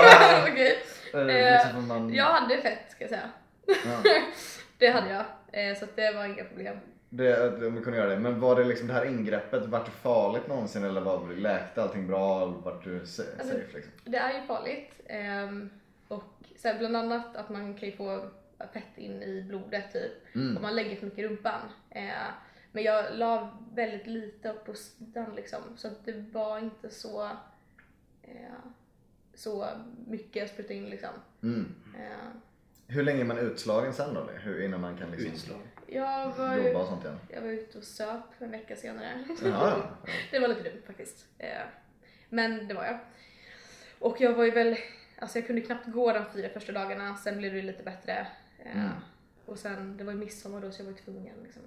Ja, 0.00 0.42
Okej. 0.52 0.78
eller 1.14 1.52
Eh, 1.52 1.64
liksom 1.66 1.88
man, 1.88 2.14
Jag 2.14 2.24
hade 2.24 2.56
fett 2.62 2.90
ska 2.90 3.04
jag 3.04 3.10
säga. 3.10 3.30
Ja, 3.66 4.02
Det 4.78 4.88
hade 4.90 5.10
jag. 5.10 5.24
Eh, 5.52 5.76
så 5.78 5.86
det 5.94 6.12
var 6.14 6.24
inga 6.24 6.44
problem. 6.44 6.76
det, 7.10 7.66
om 7.66 7.74
vi 7.74 7.80
kunde 7.82 7.98
göra 7.98 8.08
det. 8.10 8.20
Men 8.20 8.40
var 8.40 8.56
det 8.56 8.64
liksom 8.64 8.86
det 8.88 8.94
här 8.94 9.04
ingreppet, 9.04 9.66
vart 9.66 9.84
det 9.84 9.90
farligt 9.90 10.48
någonsin 10.48 10.84
eller 10.84 11.00
var, 11.00 11.32
läkte 11.34 11.82
allting 11.82 12.06
bra? 12.06 12.46
Vart 12.46 12.84
du 12.84 13.00
Alltså, 13.00 13.22
safe 13.38 13.74
liksom? 13.74 13.92
Det 14.04 14.18
är 14.18 14.40
ju 14.40 14.46
farligt. 14.46 15.00
ehm, 15.06 15.70
och 16.08 16.24
så 16.56 16.68
här, 16.68 16.78
bland 16.78 16.96
annat 16.96 17.36
att 17.36 17.48
man 17.48 17.74
kan 17.74 17.88
ju 17.88 17.96
få 17.96 18.28
fett 18.72 18.98
in 18.98 19.22
i 19.22 19.42
blodet 19.42 19.92
typ. 19.92 20.34
Mm. 20.34 20.56
Om 20.56 20.62
man 20.62 20.74
lägger 20.76 20.96
för 20.96 21.04
mycket 21.06 21.18
i 21.18 21.28
rumpan. 21.28 21.60
Eh, 21.90 22.12
men 22.72 22.84
jag 22.84 23.04
la 23.12 23.58
väldigt 23.74 24.06
lite 24.06 24.50
upp 24.50 24.64
på 24.66 24.74
sidan 24.74 25.34
liksom. 25.34 25.60
Så 25.76 25.88
att 25.88 26.04
det 26.04 26.24
var 26.32 26.58
inte 26.58 26.90
så, 26.90 27.24
eh, 28.22 28.54
så 29.34 29.66
mycket 30.06 30.36
jag 30.36 30.48
sprutade 30.48 30.74
in 30.74 30.90
liksom. 30.90 31.10
Mm. 31.42 31.74
Hur 32.86 33.02
länge 33.02 33.20
är 33.20 33.24
man 33.24 33.38
utslagen 33.38 33.92
sen 33.92 34.14
då? 34.14 34.20
eller? 34.20 34.38
Hur, 34.38 34.62
innan 34.64 34.80
man 34.80 34.96
kan 34.96 35.10
liksom 35.10 35.32
Utslag. 35.32 35.60
jag, 35.86 36.30
var, 36.32 36.56
jobba 36.56 36.80
och 36.80 36.86
sånt 36.88 37.04
igen? 37.04 37.18
jag 37.28 37.40
var 37.42 37.48
ute 37.48 37.78
och 37.78 37.84
söp 37.84 38.24
en 38.38 38.50
vecka 38.50 38.76
senare. 38.76 39.24
Ja. 39.44 39.48
ja. 39.48 39.76
Det 40.30 40.38
var 40.38 40.48
lite 40.48 40.62
dumt 40.62 40.82
faktiskt. 40.86 41.26
Eh, 41.38 41.48
men 42.28 42.68
det 42.68 42.74
var 42.74 42.84
jag. 42.84 42.98
Och 43.98 44.20
jag 44.20 44.32
var 44.34 44.44
ju 44.44 44.50
väl, 44.50 44.76
alltså 45.18 45.38
jag 45.38 45.46
kunde 45.46 45.62
knappt 45.62 45.86
gå 45.86 46.12
de 46.12 46.24
fyra 46.34 46.48
första 46.48 46.72
dagarna, 46.72 47.16
sen 47.16 47.38
blev 47.38 47.54
det 47.54 47.62
lite 47.62 47.82
bättre. 47.82 48.26
Eh, 48.64 48.76
Mm. 48.76 48.88
Och 49.46 49.58
sen, 49.58 49.96
det 49.96 50.04
var 50.04 50.12
ju 50.12 50.18
midsommar 50.18 50.60
då 50.60 50.70
så 50.70 50.82
jag 50.82 50.86
var 50.86 50.92
tvungen 50.92 51.34
liksom. 51.42 51.62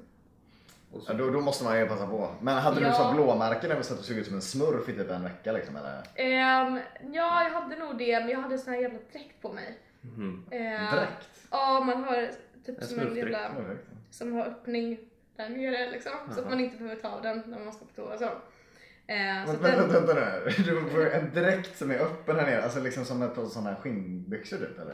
Ja, 1.07 1.13
då, 1.13 1.29
då 1.29 1.41
måste 1.41 1.63
man 1.63 1.79
ju 1.79 1.85
passa 1.87 2.07
på. 2.07 2.35
Men 2.41 2.57
hade 2.57 2.79
du 2.79 2.85
Ja. 2.85 2.93
så 2.93 3.13
blåmärken 3.13 3.71
över 3.71 3.81
så 3.81 3.93
att 3.93 3.99
du 3.99 4.05
såg 4.05 4.17
ut 4.17 4.25
som 4.25 4.35
en 4.35 4.41
smurf 4.41 4.89
i 4.89 4.93
typ 4.93 5.09
en 5.11 5.23
vecka 5.23 5.51
liksom 5.51 5.75
eller? 5.75 6.03
Ehm, 6.15 6.79
ja, 7.13 7.43
jag 7.43 7.49
hade 7.49 7.75
nog 7.75 7.97
det, 7.97 8.19
men 8.19 8.29
jag 8.29 8.39
hade 8.39 8.57
sån 8.57 8.73
här 8.73 8.81
jävla 8.81 8.99
dräkt 9.11 9.41
på 9.41 9.53
mig. 9.53 9.77
Mhm. 10.01 10.45
Eh, 10.51 10.93
Dräkt? 10.95 11.29
Ja, 11.51 11.83
man 11.85 12.03
har 12.03 12.29
typ 12.65 12.81
En 12.81 12.87
som 12.87 12.99
en 12.99 13.15
jävla, 13.15 13.51
som 14.09 14.33
har 14.33 14.45
öppning 14.45 14.99
där 15.35 15.49
nere 15.49 15.91
liksom. 15.91 16.11
Så 16.35 16.39
att 16.41 16.49
man 16.49 16.59
inte 16.59 16.77
behöver 16.77 17.01
ta 17.01 17.09
av 17.09 17.21
den 17.21 17.43
när 17.47 17.59
man 17.59 17.73
ska 17.73 17.85
på 17.85 17.91
toa 17.95 18.17
så. 18.17 18.23
Eh, 18.25 19.45
så 19.45 19.51
vänta, 19.51 19.81
den, 19.81 19.89
vänta 19.93 20.13
nu. 20.13 20.51
Du 20.65 20.89
får 20.89 21.09
en 21.13 21.31
dräkt 21.33 21.77
som 21.77 21.91
är 21.91 21.99
öppen 21.99 22.35
här 22.35 22.45
nere, 22.45 22.63
alltså 22.63 22.79
liksom 22.79 23.05
som 23.05 23.21
ett 23.21 23.35
par 23.35 23.45
sådana 23.45 23.69
här 23.69 23.77
skinnbyxor 23.81 24.57
typ 24.57 24.79
eller? 24.79 24.93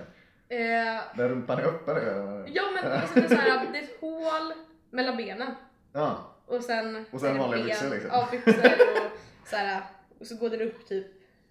Eh, 0.50 1.02
Där 1.18 1.30
rumpan 1.30 1.60
är 1.60 1.64
öppen? 1.64 1.98
eller? 1.98 2.46
ja 2.54 2.64
men 2.76 2.92
alltså, 2.92 3.14
det, 3.20 3.26
är 3.26 3.30
så 3.30 3.36
här, 3.36 3.68
det 3.72 3.78
är 3.80 3.84
ett 3.84 4.00
hål 4.02 4.54
mellan 4.90 5.18
benen. 5.18 5.52
Ja. 5.96 6.30
Och 6.46 6.64
sen, 6.64 7.06
Och 7.12 7.20
sen 7.22 7.38
vanliga 7.38 7.60
ben- 7.60 7.66
byxor, 7.68 7.90
liksom. 7.90 8.10
Ja, 8.14 8.28
byxor 8.32 8.54
och 8.64 9.48
så, 9.48 9.56
här, 9.56 9.82
och 10.20 10.28
så 10.28 10.36
går 10.36 10.50
den 10.50 10.62
upp 10.62 10.88
typ 10.88 11.08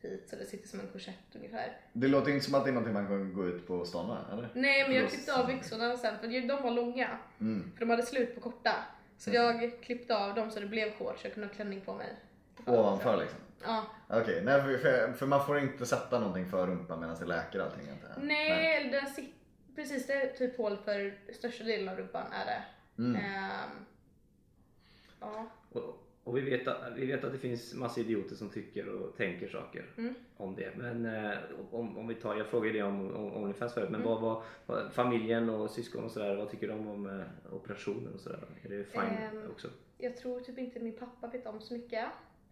hit 0.08 0.28
så 0.30 0.36
det 0.36 0.46
sitter 0.46 0.68
som 0.68 0.80
en 0.80 0.88
korsett 0.88 1.34
ungefär. 1.34 1.76
Det 1.92 2.08
låter 2.08 2.30
inte 2.30 2.44
som 2.44 2.54
att 2.54 2.64
det 2.64 2.70
är 2.70 2.72
någonting 2.72 2.94
man 2.94 3.06
kan 3.06 3.34
gå 3.34 3.46
ut 3.46 3.66
på 3.66 3.84
stan 3.84 4.08
med, 4.08 4.38
eller? 4.38 4.48
Nej 4.54 4.88
men 4.88 4.96
jag 4.96 5.08
klippte 5.10 5.34
av 5.34 5.46
byxorna 5.46 5.96
sen 5.96 6.18
för 6.18 6.28
de 6.28 6.62
var 6.62 6.70
långa. 6.70 7.18
Mm. 7.40 7.72
För 7.72 7.80
de 7.80 7.90
hade 7.90 8.02
slut 8.02 8.34
på 8.34 8.40
korta. 8.40 8.74
Så 9.18 9.30
jag 9.30 9.82
klippte 9.82 10.16
av 10.16 10.34
dem 10.34 10.50
så 10.50 10.60
det 10.60 10.66
blev 10.66 10.92
shorts 10.92 11.20
så 11.20 11.26
jag 11.26 11.34
kunde 11.34 11.48
ha 11.48 11.54
klänning 11.54 11.80
på 11.80 11.94
mig. 11.94 12.16
Ovanför 12.66 13.16
liksom? 13.16 13.38
Ja. 13.64 13.84
Okej, 14.08 14.42
nej 14.44 14.62
för, 14.62 14.78
för, 14.78 15.12
för 15.12 15.26
man 15.26 15.46
får 15.46 15.58
inte 15.58 15.86
sätta 15.86 16.18
någonting 16.18 16.46
för 16.50 16.66
rumpan 16.66 17.00
medan 17.00 17.16
det 17.20 17.26
läker 17.26 17.58
allting 17.60 17.88
inte? 17.88 18.12
Nej, 18.20 18.76
eller 18.76 18.90
den 18.92 19.06
sit- 19.06 19.32
precis 19.74 20.06
det 20.06 20.12
är 20.12 20.32
typ 20.32 20.56
hål 20.56 20.76
för 20.84 21.14
största 21.32 21.64
delen 21.64 21.88
av 21.88 21.96
rumpan 21.96 22.32
är 22.32 22.44
det. 22.44 22.62
Mm. 23.02 23.16
Ehm, 23.16 23.86
ja. 25.20 25.46
Och, 25.72 26.01
och 26.24 26.36
vi, 26.36 26.40
vet 26.40 26.68
att, 26.68 26.92
vi 26.96 27.06
vet 27.06 27.24
att 27.24 27.32
det 27.32 27.38
finns 27.38 27.74
massa 27.74 28.00
idioter 28.00 28.34
som 28.36 28.50
tycker 28.50 28.88
och 28.88 29.16
tänker 29.16 29.48
saker 29.48 29.84
Mm. 29.98 30.14
om 30.36 30.54
det. 30.56 30.72
Men 30.76 31.06
eh, 31.06 31.38
om, 31.70 31.98
om 31.98 32.06
vi 32.08 32.14
tar, 32.14 32.36
jag 32.36 32.46
frågade 32.46 32.72
det 32.78 32.82
om, 32.82 33.14
om 33.16 33.32
Onlyfans 33.32 33.74
förut, 33.74 33.90
men 33.90 34.00
Mm. 34.00 34.12
vad, 34.12 34.20
vad, 34.20 34.42
vad, 34.66 34.92
familjen 34.92 35.50
och 35.50 35.70
syskon 35.70 36.04
och 36.04 36.10
sådär, 36.10 36.36
vad 36.36 36.50
tycker 36.50 36.68
de 36.68 36.88
om 36.88 37.06
eh, 37.20 37.54
operationen 37.54 38.14
och 38.14 38.20
sådär? 38.20 38.38
Är 38.62 38.68
det 38.68 38.84
fine 38.84 39.00
Ehm, 39.02 39.50
också? 39.50 39.68
Jag 39.98 40.16
tror 40.16 40.40
typ 40.40 40.58
inte 40.58 40.80
min 40.80 40.96
pappa 40.98 41.26
vet 41.26 41.46
om 41.46 41.60
så 41.60 41.74
mycket 41.74 42.04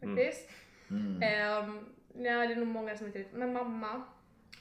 Mm. 0.02 0.16
faktiskt. 0.16 0.50
Mm. 0.90 1.22
Ehm, 1.22 1.84
nej, 2.14 2.48
det 2.48 2.54
är 2.54 2.56
nog 2.56 2.66
många 2.66 2.96
som 2.96 3.06
inte 3.06 3.18
vet. 3.18 3.32
Men 3.32 3.52
mamma, 3.52 4.02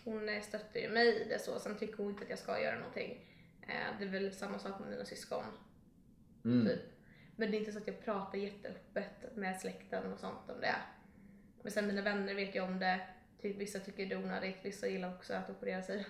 hon 0.03 0.29
stöttar 0.41 0.79
ju 0.79 0.89
mig 0.89 1.21
i 1.21 1.29
det 1.29 1.39
så. 1.39 1.59
Sen 1.59 1.77
tycker 1.77 1.97
hon 1.97 2.09
inte 2.09 2.23
att 2.23 2.29
jag 2.29 2.39
ska 2.39 2.61
göra 2.61 2.77
någonting. 2.77 3.25
Eh, 3.61 3.99
det 3.99 4.05
är 4.05 4.09
väl 4.09 4.31
samma 4.31 4.59
sak 4.59 4.79
med 4.79 4.89
mina 4.89 5.05
syskon. 5.05 5.43
Mm. 6.45 6.67
Typ. 6.67 6.79
Men 7.39 7.51
det 7.51 7.57
är 7.57 7.59
inte 7.59 7.71
så 7.71 7.77
att 7.77 7.87
jag 7.87 8.05
pratar 8.05 8.37
jätteöppet 8.37 9.35
med 9.35 9.59
släkten 9.59 10.13
och 10.13 10.19
sånt 10.19 10.49
om 10.49 10.61
det. 10.61 10.75
Men 11.61 11.71
sen 11.71 11.87
mina 11.87 12.01
vänner 12.01 12.33
vet 12.33 12.55
ju 12.55 12.61
om 12.61 12.79
det. 12.79 12.99
Typ, 13.41 13.57
vissa 13.57 13.79
tycker 13.79 14.05
det 14.05 14.15
är 14.15 14.23
onödigt, 14.23 14.55
vissa 14.63 14.87
gillar 14.87 15.15
också 15.15 15.33
att 15.33 15.49
operera 15.49 15.81
sig. 15.81 16.05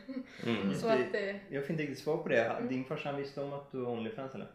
Mm. 0.46 0.74
så 0.74 0.88
att, 0.88 1.14
eh, 1.14 1.36
Jag 1.54 1.64
fick 1.64 1.70
inte 1.70 1.84
riktigt 1.84 2.00
svar 2.00 2.18
på 2.18 2.30
det. 2.30 2.62
Din 2.70 2.86
farsa 2.86 3.10
han 3.12 3.22
visste 3.22 3.42
om 3.42 3.54
att 3.54 3.72
du 3.72 3.82
har 3.82 3.92
Onlyfans 3.92 4.36
eller? 4.36 4.52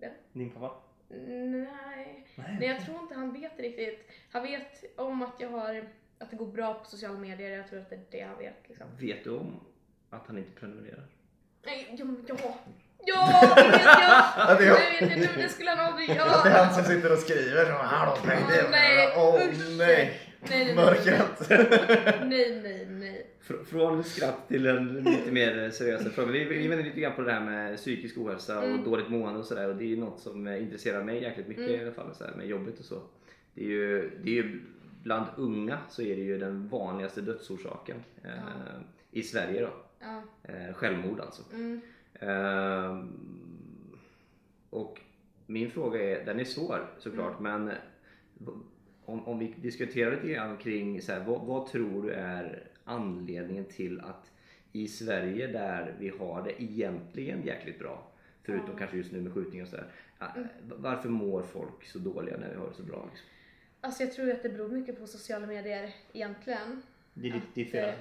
Ja. 0.00 0.08
Din 0.32 0.50
pappa? 0.50 0.80
nej. 1.08 2.26
Nej, 2.34 2.68
jag 2.68 2.84
tror 2.84 3.00
inte 3.00 3.14
han 3.14 3.32
vet 3.32 3.58
riktigt. 3.58 4.10
Han 4.30 4.42
vet 4.42 4.98
om 4.98 5.22
att 5.22 5.40
jag 5.40 5.48
har, 5.48 5.88
att 6.18 6.30
det 6.30 6.36
går 6.36 6.46
bra 6.46 6.74
på 6.74 6.84
sociala 6.84 7.18
medier. 7.18 7.50
Jag 7.50 7.68
tror 7.68 7.80
att 7.80 7.90
det 7.90 7.96
är 7.96 8.04
det 8.10 8.20
han 8.20 8.38
vet 8.38 8.68
liksom. 8.68 8.86
Vet 8.98 9.24
du 9.24 9.30
om 9.30 9.60
att 10.10 10.26
han 10.26 10.38
inte 10.38 10.50
prenumererar? 10.50 11.06
Nej, 11.64 11.96
ja, 11.98 12.06
ja. 12.38 12.58
Ja, 13.06 13.54
det 13.56 13.62
vet 13.68 13.84
jag! 13.84 14.58
det 15.00 15.14
vet 15.16 15.24
jag 15.30 15.44
det 15.44 15.48
skulle 15.48 15.70
han 15.70 15.86
aldrig 15.92 16.10
Att 16.10 16.16
det 16.16 16.22
är 16.50 16.52
göra. 16.52 16.64
han 16.64 16.74
som 16.74 16.84
sitter 16.84 17.12
och 17.12 17.18
skriver 17.18 17.64
så 17.64 17.72
hallå 17.72 18.12
Åh, 18.22 18.26
nej, 18.70 19.12
Åh 19.16 19.40
nej! 19.78 20.20
Nej. 20.50 20.74
Mörkret! 20.74 21.48
Nej, 22.28 22.60
nej, 22.62 22.86
nej. 22.90 23.26
Fr- 23.48 23.64
Från 23.64 24.04
skratt 24.04 24.48
till 24.48 24.66
en 24.66 24.94
lite 24.94 25.32
mer 25.32 25.70
seriös 25.70 26.14
fråga. 26.14 26.32
Vi, 26.32 26.68
vänder 26.68 26.84
lite 26.84 27.00
grann 27.00 27.12
på 27.16 27.22
det 27.22 27.32
här 27.32 27.40
med 27.40 27.76
psykisk 27.76 28.18
ohälsa 28.18 28.58
och 28.58 28.64
Mm. 28.64 28.84
dåligt 28.84 29.08
mående 29.08 29.38
och 29.40 29.44
sådär. 29.46 29.68
Och 29.68 29.76
det 29.76 29.84
är 29.84 29.88
ju 29.88 29.96
något 29.96 30.20
som 30.20 30.48
intresserar 30.48 31.04
mig 31.04 31.22
jäkligt 31.22 31.48
mycket 31.48 31.68
Mm. 31.68 31.80
i 31.80 31.84
alla 31.84 31.92
fall. 31.92 32.14
Så 32.14 32.24
här, 32.24 32.32
med 32.34 32.46
jobbet 32.46 32.78
och 32.78 32.84
så. 32.84 33.02
Det 33.54 33.60
är, 33.60 33.68
ju, 33.68 34.10
det 34.24 34.30
är 34.30 34.34
ju 34.34 34.60
bland 35.02 35.26
unga 35.36 35.78
så 35.88 36.02
är 36.02 36.16
det 36.16 36.22
ju 36.22 36.38
den 36.38 36.68
vanligaste 36.68 37.20
dödsorsaken 37.20 37.96
eh, 38.24 38.30
i 39.10 39.22
Sverige 39.22 39.60
då. 39.60 39.70
Ja. 40.00 40.22
Eh, 40.42 40.74
självmord 40.74 41.20
alltså. 41.20 41.42
Mm. 41.52 41.80
Ehm, 42.20 43.08
och 44.70 45.00
min 45.46 45.70
fråga 45.70 46.02
är, 46.02 46.24
den 46.24 46.40
är 46.40 46.44
svår 46.44 46.90
såklart, 46.98 47.40
Mm. 47.40 47.64
men 47.64 47.76
om, 49.04 49.28
om 49.28 49.38
vi 49.38 49.54
diskuterar 49.56 50.10
lite 50.10 50.28
grann 50.28 50.56
kring 50.56 51.02
så 51.02 51.12
här, 51.12 51.24
vad, 51.24 51.40
vad 51.46 51.66
tror 51.66 52.02
du 52.02 52.10
är 52.10 52.68
anledningen 52.84 53.64
till 53.64 54.00
att 54.00 54.32
i 54.72 54.88
Sverige 54.88 55.46
där 55.46 55.94
vi 55.98 56.08
har 56.08 56.42
det 56.42 56.62
egentligen 56.62 57.42
jäkligt 57.42 57.78
bra, 57.78 58.10
förutom 58.42 58.76
kanske 58.78 58.96
just 58.96 59.12
nu 59.12 59.20
med 59.20 59.32
skjutningar 59.32 59.64
och 59.64 59.70
sådär. 59.70 59.86
Mm. 60.36 60.48
Varför 60.76 61.08
mår 61.08 61.42
folk 61.42 61.84
så 61.84 61.98
dåliga 61.98 62.36
när 62.36 62.50
vi 62.50 62.56
har 62.56 62.68
det 62.68 62.74
så 62.74 62.82
bra? 62.82 63.08
Liksom? 63.10 63.28
Alltså 63.80 64.02
jag 64.02 64.12
tror 64.12 64.30
att 64.30 64.42
det 64.42 64.48
beror 64.48 64.68
mycket 64.68 65.00
på 65.00 65.06
sociala 65.06 65.46
medier 65.46 65.94
egentligen. 66.12 66.82
Det 67.14 67.28
är 67.28 67.32
ditt, 67.32 67.54
ditt 67.54 67.74
Eh, 67.74 67.80
fel. 67.80 67.94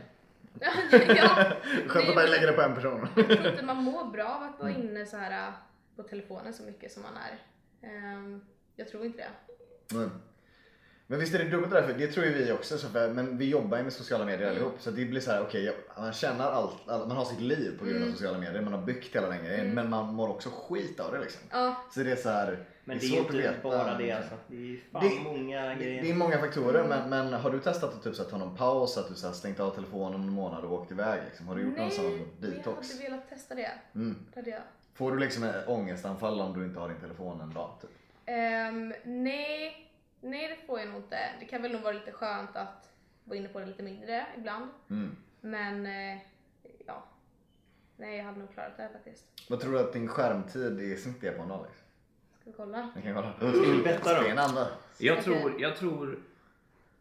Ja, 0.61 1.51
Skönt 1.87 2.09
att 2.09 2.15
bara 2.15 2.25
lägga 2.25 2.47
det 2.47 2.53
på 2.53 2.61
en 2.61 2.75
person. 2.75 3.07
jag 3.15 3.27
tror 3.27 3.47
inte 3.47 3.65
man 3.65 3.83
mår 3.83 4.05
bra 4.11 4.25
av 4.25 4.43
att 4.43 4.59
vara 4.59 4.71
inne 4.71 5.05
så 5.05 5.17
här 5.17 5.51
på 5.95 6.03
telefonen 6.03 6.53
så 6.53 6.63
mycket 6.63 6.91
som 6.91 7.03
man 7.03 7.11
är. 7.17 7.37
Ehm, 7.87 8.41
jag 8.75 8.87
tror 8.87 9.05
inte 9.05 9.17
det. 9.17 9.95
Mm. 9.95 10.09
Men 11.09 11.19
visst 11.19 11.33
är 11.35 11.39
det 11.39 11.49
dumt 11.49 11.67
det 11.69 11.75
där, 11.81 11.87
för 11.87 11.93
det 11.93 12.07
tror 12.07 12.25
ju 12.25 12.31
vi 12.33 12.51
också. 12.51 12.77
Så 12.77 12.89
för, 12.89 13.09
men 13.13 13.37
vi 13.37 13.49
jobbar 13.49 13.77
ju 13.77 13.83
med 13.83 13.93
sociala 13.93 14.25
medier 14.25 14.49
allihop. 14.49 14.73
Så 14.79 14.91
det 14.91 15.05
blir 15.05 15.21
så 15.21 15.31
här, 15.31 15.41
okej, 15.41 15.75
man 15.97 16.13
tjänar 16.13 16.51
allt, 16.51 16.89
all, 16.89 17.07
man 17.07 17.17
har 17.17 17.25
sitt 17.25 17.41
liv 17.41 17.75
på 17.79 17.85
grund 17.85 18.03
av 18.03 18.07
sociala 18.11 18.37
medier. 18.37 18.61
Man 18.61 18.73
har 18.73 18.81
byggt 18.81 19.15
hela 19.15 19.27
den 19.29 19.45
grejen. 19.45 19.73
Men 19.73 19.89
man 19.89 20.13
mår 20.13 20.29
också 20.29 20.49
skit 20.49 20.99
av 20.99 21.11
det 21.11 21.19
liksom. 21.19 21.41
Ja, 21.51 21.75
Så 21.93 21.99
det 21.99 22.11
är 22.11 22.15
så 22.15 22.29
här, 22.29 22.57
Men 22.85 22.97
det 22.97 23.05
är 23.05 23.07
svårt 23.07 23.17
ju 23.17 23.19
att 23.21 23.25
inte 23.33 23.37
veta. 23.37 23.61
bara 23.63 23.97
det 23.97 24.11
alltså. 24.11 24.33
Det 24.47 24.55
är 24.55 24.59
ju 24.59 24.79
fan 24.91 25.03
Det- 25.09 25.23
många 25.23 25.75
grejer. 25.75 26.01
Det 26.03 26.09
är 26.11 26.15
många 26.15 26.37
faktorer, 26.37 26.83
men, 26.87 27.09
men 27.09 27.33
har 27.33 27.49
du 27.49 27.59
testat 27.59 27.93
att 27.93 28.03
typ, 28.03 28.15
så 28.15 28.23
här, 28.23 28.29
ta 28.29 28.37
någon 28.37 28.55
paus, 28.57 28.97
att 28.97 29.09
du 29.09 29.15
så 29.15 29.27
här, 29.27 29.33
stängt 29.33 29.59
av 29.59 29.69
telefonen 29.75 30.21
en 30.21 30.29
månad 30.29 30.63
och 30.63 30.73
åkt 30.73 30.91
iväg? 30.91 31.19
Liksom? 31.29 31.47
Har 31.47 31.55
du 31.55 31.61
gjort 31.61 31.77
någon 31.77 31.91
sån 31.91 32.05
nej, 32.05 32.13
men 32.39 32.49
jag 32.49 32.57
detox? 32.59 32.91
hade 32.93 33.03
velat 33.09 33.29
testa 33.29 33.55
det. 33.55 33.71
Mm. 33.95 34.15
Det 34.33 34.39
hade 34.39 34.49
jag. 34.49 34.61
Får 34.93 35.11
du 35.11 35.19
liksom 35.19 35.43
ett 35.43 35.67
ångestanfall 35.67 36.41
om 36.41 36.59
du 36.59 36.65
inte 36.65 36.79
har 36.79 36.87
din 36.89 36.99
telefon 36.99 37.41
en 37.41 37.53
dag? 37.53 37.69
Typ? 37.81 37.89
Ehm, 38.25 38.93
nej, 39.03 39.86
nej 40.21 40.47
det 40.47 40.67
får 40.67 40.79
jag 40.79 40.87
nog 40.87 40.97
inte. 40.97 41.19
Det 41.39 41.45
kan 41.45 41.61
väl 41.61 41.71
nog 41.71 41.81
vara 41.81 41.93
lite 41.93 42.11
skönt 42.11 42.55
att 42.55 42.89
vara 43.23 43.39
inne 43.39 43.49
på 43.49 43.59
det 43.59 43.65
lite 43.65 43.83
mindre 43.83 44.25
ibland. 44.37 44.69
Mm. 44.89 45.15
Men 45.41 45.85
eh, 45.85 46.21
ja, 46.85 47.03
nej 47.97 48.17
jag 48.17 48.25
hade 48.25 48.39
nog 48.39 48.53
klarat 48.53 48.77
det 48.77 48.83
här 48.83 48.89
faktiskt. 48.89 49.25
Vad 49.49 49.59
tror 49.59 49.71
du 49.71 49.79
att 49.79 49.93
din 49.93 50.07
skärmtid 50.07 50.79
i 50.79 50.97
snitt 50.97 51.23
är 51.23 51.31
på 51.31 51.41
en 51.41 51.49
dag? 51.49 51.65
Liksom? 51.65 51.85
Ska 52.41 52.49
vi 52.49 52.53
kolla? 52.57 52.91
Jag 52.95 53.03
kan 53.03 53.13
kolla. 53.13 53.33
Ska 53.33 53.71
vi 53.71 53.83
betta 53.83 54.17
då? 54.17 54.23
Spännande. 54.23 54.67
Jag 54.97 55.23
tror, 55.23 55.61
jag 55.61 55.75
tror, 55.75 56.19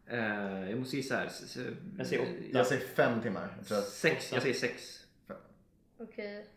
eh, 0.07 0.69
jag 0.69 0.79
måste 0.79 1.01
säga 1.01 1.29
så 1.29 1.59
här. 1.59 1.75
Jag 1.97 2.07
säger 2.07 2.21
åtta. 2.21 2.31
Jag 2.51 2.67
säger 2.67 2.87
fem 2.87 3.21
timmar. 3.21 3.55
Jag 3.57 3.67
tror 3.67 3.77
att 3.77 3.87
Sex, 3.87 4.33
jag 4.33 4.41
säger 4.41 4.55
sex. 4.55 5.05
Okej. 5.97 6.47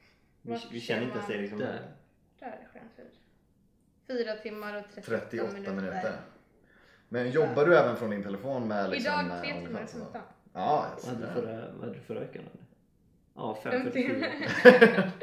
Vi, 0.43 0.51
Vart 0.53 0.73
vi 0.73 0.81
känner 0.81 1.03
inte 1.03 1.15
ens 1.15 1.29
det 1.29 1.37
liksom. 1.37 1.59
Där. 1.59 1.93
Där 2.39 2.47
är 2.47 2.69
skärmtid. 2.73 3.11
Fyra 4.07 4.37
timmar 4.37 4.75
och 4.79 4.85
38, 4.95 5.21
38 5.21 5.53
minuter. 5.53 5.75
minuter. 5.75 6.21
Men 7.13 7.31
jobbar 7.31 7.65
du 7.67 7.77
även 7.77 7.97
från 7.97 8.11
din 8.11 8.23
telefon 8.23 8.69
med 8.69 8.91
liksom, 8.91 9.13
Idag 9.27 9.37
eh, 9.37 9.43
tre 9.43 9.53
timmar 9.53 9.63
och 9.63 9.69
OnlyFans 9.69 9.95
och 9.95 9.99
så? 10.01 10.05
15. 10.13 10.21
Ja, 10.53 10.87
Vad 11.05 11.15
hade 11.15 11.27
du 11.27 11.33
sådär. 11.33 11.35
förra, 11.35 11.61
vad 11.73 11.81
hade 11.81 11.93
du 11.95 12.01
förra 12.01 12.21
veckan? 12.21 12.43
Eller? 12.43 12.65
Ja, 13.37 13.59
Fem 13.63 13.73
5.44. 13.73 13.91
timmar. 13.91 15.11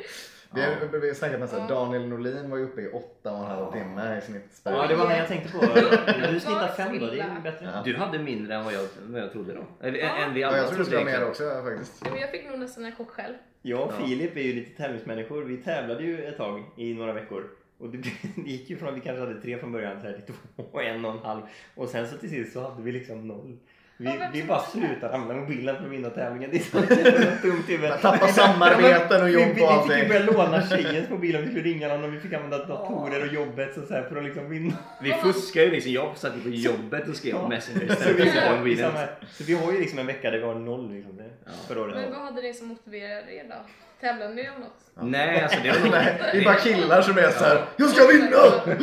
Vi 0.53 0.61
har 0.61 0.99
vi 0.99 1.07
har 1.07 1.15
snackat 1.15 1.39
med 1.39 1.49
så 1.49 1.55
här, 1.59 1.63
Ja. 1.69 1.75
Daniel 1.75 2.07
Norlin 2.07 2.49
var 2.49 2.57
ju 2.57 2.63
uppe 2.63 2.81
i 2.81 2.89
åtta 2.89 3.31
och 3.31 3.37
en 3.37 3.45
halv 3.45 3.71
timme 3.71 4.17
i 4.17 4.21
snittspärr. 4.21 4.71
Ja, 4.71 4.87
det 4.87 4.95
var 4.95 5.09
det 5.09 5.17
jag 5.17 5.27
tänkte 5.27 5.51
på. 5.51 5.59
Du 6.31 6.39
snittar 6.39 6.67
fem 6.67 6.99
då, 6.99 7.05
det 7.05 7.19
är 7.19 7.39
bättre. 7.43 7.71
Ja. 7.73 7.81
Du 7.85 7.95
hade 7.97 8.19
mindre 8.19 8.55
än 8.55 8.65
vad 8.65 8.73
jag, 8.73 8.87
vad 9.07 9.21
jag 9.21 9.31
trodde 9.31 9.53
då. 9.53 9.61
Ja. 9.79 9.87
Än 9.87 10.33
vi 10.33 10.41
Ja, 10.41 10.47
alla 10.47 10.57
jag 10.57 10.67
tror 10.67 10.77
du 10.79 10.85
skulle 10.85 10.97
ha 10.99 11.05
mer 11.05 11.27
också 11.27 11.61
faktiskt. 11.63 12.01
Ja, 12.05 12.11
men 12.11 12.19
jag 12.21 12.31
fick 12.31 12.49
nog 12.49 12.59
nästan 12.59 12.85
en 12.85 12.95
chock 12.95 13.09
själv. 13.09 13.33
Jag 13.61 13.87
och 13.87 13.93
Filip 13.93 14.37
är 14.37 14.41
ju 14.41 14.53
lite 14.53 14.77
tävlingsmänniskor. 14.77 15.43
Vi 15.43 15.57
tävlade 15.57 16.03
ju 16.03 16.23
ett 16.23 16.37
tag 16.37 16.63
i 16.75 16.93
några 16.93 17.13
veckor. 17.13 17.43
Och 17.79 17.89
det, 17.89 17.97
det 18.35 18.51
gick 18.51 18.69
ju 18.69 18.77
från 18.77 18.89
att 18.89 18.95
vi 18.95 19.01
kanske 19.01 19.19
hade 19.25 19.41
tre 19.41 19.57
från 19.57 19.71
början 19.71 20.01
så 20.01 20.07
här, 20.07 20.13
till 20.13 20.33
två 20.33 20.63
och 20.71 20.83
en 20.83 21.05
och 21.05 21.11
en 21.11 21.19
halv. 21.19 21.41
Och 21.75 21.89
sen 21.89 22.07
så 22.07 22.17
till 22.17 22.29
sist 22.29 22.53
så 22.53 22.69
hade 22.69 22.81
vi 22.83 22.91
liksom 22.91 23.27
noll. 23.27 23.57
Vi, 23.99 24.05
Ja, 24.05 24.29
vi 24.33 24.43
bara 24.43 24.59
slutade 24.59 25.13
använda 25.15 25.41
mobilen 25.43 25.75
för 25.75 25.85
att 25.85 25.91
vinna 25.91 26.09
tävlingen. 26.09 26.49
Det 26.51 26.57
är 26.57 26.61
så 26.61 26.77
dumt 27.47 27.63
i 27.67 27.71
huvudet. 27.71 28.01
Tappa 28.01 28.27
samarbeten 28.27 29.21
och 29.21 29.27
Vi, 29.27 29.33
jobb 29.33 29.43
vi, 29.43 29.49
och 29.49 29.53
vi 29.55 29.59
fick 29.59 29.63
allting. 29.69 29.97
ju 29.97 30.07
börja 30.07 30.19
låna 30.23 30.67
tjejens 30.67 31.09
mobil 31.09 31.35
om 31.35 31.41
vi 31.41 31.47
skulle 31.49 31.63
ringa 31.63 31.87
någon 31.87 32.03
och 32.03 32.13
vi 32.13 32.19
fick 32.19 32.33
använda 32.33 32.65
datorer 32.65 33.21
och 33.27 33.33
jobbet 33.33 33.73
så 33.75 33.81
så 33.81 33.93
här, 33.93 34.03
för 34.03 34.15
att 34.15 34.23
liksom 34.23 34.49
vinna. 34.49 34.73
Vi 35.03 35.11
fuskar 35.13 35.61
ju 35.61 35.71
liksom. 35.71 35.91
Jag 35.91 36.17
satt 36.17 36.37
ju 36.37 36.41
på 36.41 36.49
jobbet 36.49 37.07
och 37.07 37.15
skrev 37.15 37.33
på 37.33 37.47
Messenger 37.47 37.87
Så 37.87 37.93
istället 37.93 38.19
vi, 38.25 38.29
för 38.29 38.57
mobilen. 38.57 38.91
liksom, 38.91 39.07
så 39.31 39.43
vi 39.43 39.53
har 39.53 39.71
ju 39.73 39.79
liksom 39.79 39.99
en 39.99 40.05
vecka 40.07 40.31
där 40.31 40.37
vi 40.37 40.43
har 40.45 40.55
noll 40.55 40.91
liksom, 40.93 41.17
det, 41.17 41.29
förra 41.67 41.81
året. 41.81 41.95
Men 41.95 42.11
vad 42.11 42.19
hade 42.21 42.41
det 42.41 42.53
som 42.53 42.67
motiverade 42.67 43.33
er 43.33 43.43
då? 43.49 43.55
Tävlade 44.01 44.33
ni 44.33 44.49
om 44.55 44.61
något? 44.61 44.83
Nej, 45.11 45.41
alltså 45.41 45.59
det 45.63 45.71
var 45.71 45.79
nog... 45.79 45.91
Nej, 45.91 46.17
det 46.31 46.37
är 46.37 46.43
bara 46.43 46.55
killar 46.55 47.01
som 47.01 47.17
är 47.17 47.29
såhär 47.29 47.65
Jag 47.77 47.89
ska 47.89 48.07
vinna! 48.07 48.37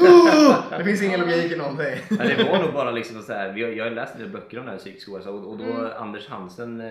Oh! 0.08 0.78
Det 0.78 0.84
finns 0.84 1.02
ingen 1.02 1.20
logik 1.20 1.52
i 1.52 1.56
någonting. 1.56 1.86
Ja, 2.10 2.16
det 2.36 2.44
var 2.44 2.62
nog 2.62 2.72
bara 2.72 2.90
liksom 2.90 3.22
så 3.22 3.32
här, 3.32 3.52
vi 3.52 3.62
har- 3.62 3.70
jag 3.70 3.84
har 3.84 3.90
läst 3.90 4.18
lite 4.18 4.30
böcker 4.30 4.58
om 4.58 4.64
det 4.64 4.70
här 4.70 4.78
psykisk 4.78 5.08
ohälsa 5.08 5.30
och, 5.30 5.50
och 5.50 5.58
då 5.58 5.64
Mm. 5.64 5.90
Anders 5.96 6.28
Hansen 6.28 6.80
eh, 6.80 6.86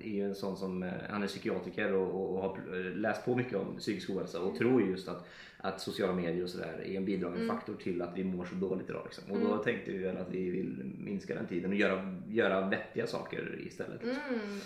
är 0.00 0.14
ju 0.14 0.24
en 0.24 0.34
sån 0.34 0.56
som, 0.56 0.82
eh, 0.82 0.88
han 1.10 1.22
är 1.22 1.26
psykiatriker 1.26 1.92
och, 1.94 2.14
och, 2.14 2.34
och 2.36 2.42
har 2.42 2.48
pl- 2.56 2.94
läst 2.96 3.24
på 3.24 3.34
mycket 3.36 3.54
om 3.56 3.76
psykisk 3.78 4.10
ohälsa 4.10 4.40
och 4.40 4.56
tror 4.58 4.82
just 4.82 5.08
att, 5.08 5.28
att 5.58 5.80
sociala 5.80 6.12
medier 6.12 6.42
och 6.44 6.50
sådär 6.50 6.82
är 6.86 6.96
en 6.96 7.04
bidragande 7.04 7.42
Mm. 7.44 7.56
faktor 7.56 7.74
till 7.82 8.02
att 8.02 8.10
vi 8.14 8.24
mår 8.24 8.44
så 8.44 8.54
dåligt 8.54 8.90
idag. 8.90 9.02
Liksom. 9.04 9.24
Och 9.32 9.38
då 9.40 9.56
tänkte 9.56 9.90
vi 9.90 9.98
väl 9.98 10.16
att 10.16 10.30
vi 10.30 10.50
vill 10.50 10.92
minska 10.98 11.34
den 11.34 11.46
tiden 11.46 11.70
och 11.70 11.76
göra, 11.76 12.14
göra 12.28 12.60
vettiga 12.68 13.06
saker 13.06 13.58
istället. 13.66 14.02
Mm, 14.02 14.16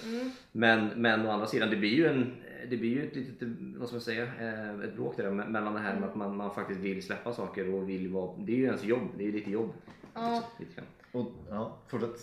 mm. 0.05 0.31
Men, 0.53 0.89
men 0.97 1.27
å 1.27 1.31
andra 1.31 1.47
sidan, 1.47 1.71
det 1.71 1.77
blir 1.77 1.95
ju, 1.95 2.07
en, 2.07 2.33
det 2.71 2.77
blir 2.77 2.91
ju 2.91 3.07
ett 3.07 3.17
litet, 3.17 3.49
vad 3.77 3.89
ska 3.89 3.95
man 3.95 4.01
säga, 4.01 4.23
eh, 4.23 4.81
ett 4.85 4.97
bråk 4.97 5.17
där 5.17 5.31
me- 5.31 5.49
mellan 5.49 5.75
det 5.75 5.81
här 5.81 5.95
med 6.01 6.09
att 6.09 6.15
man, 6.15 6.37
man 6.37 6.55
faktiskt 6.55 6.81
vill 6.81 7.03
släppa 7.03 7.33
saker 7.33 7.75
och 7.75 7.89
vill 7.89 8.09
vara, 8.09 8.31
det 8.39 8.53
är 8.53 8.57
ju 8.57 8.65
ens 8.65 8.85
jobb, 8.85 9.09
det 9.17 9.23
är 9.23 9.27
ju 9.27 9.33
lite 9.33 9.51
jobb. 9.51 9.73
Ja. 10.15 10.43
Liksom. 10.59 10.85
Och, 11.13 11.27
ja, 11.51 11.77
fortsätt. 11.89 12.21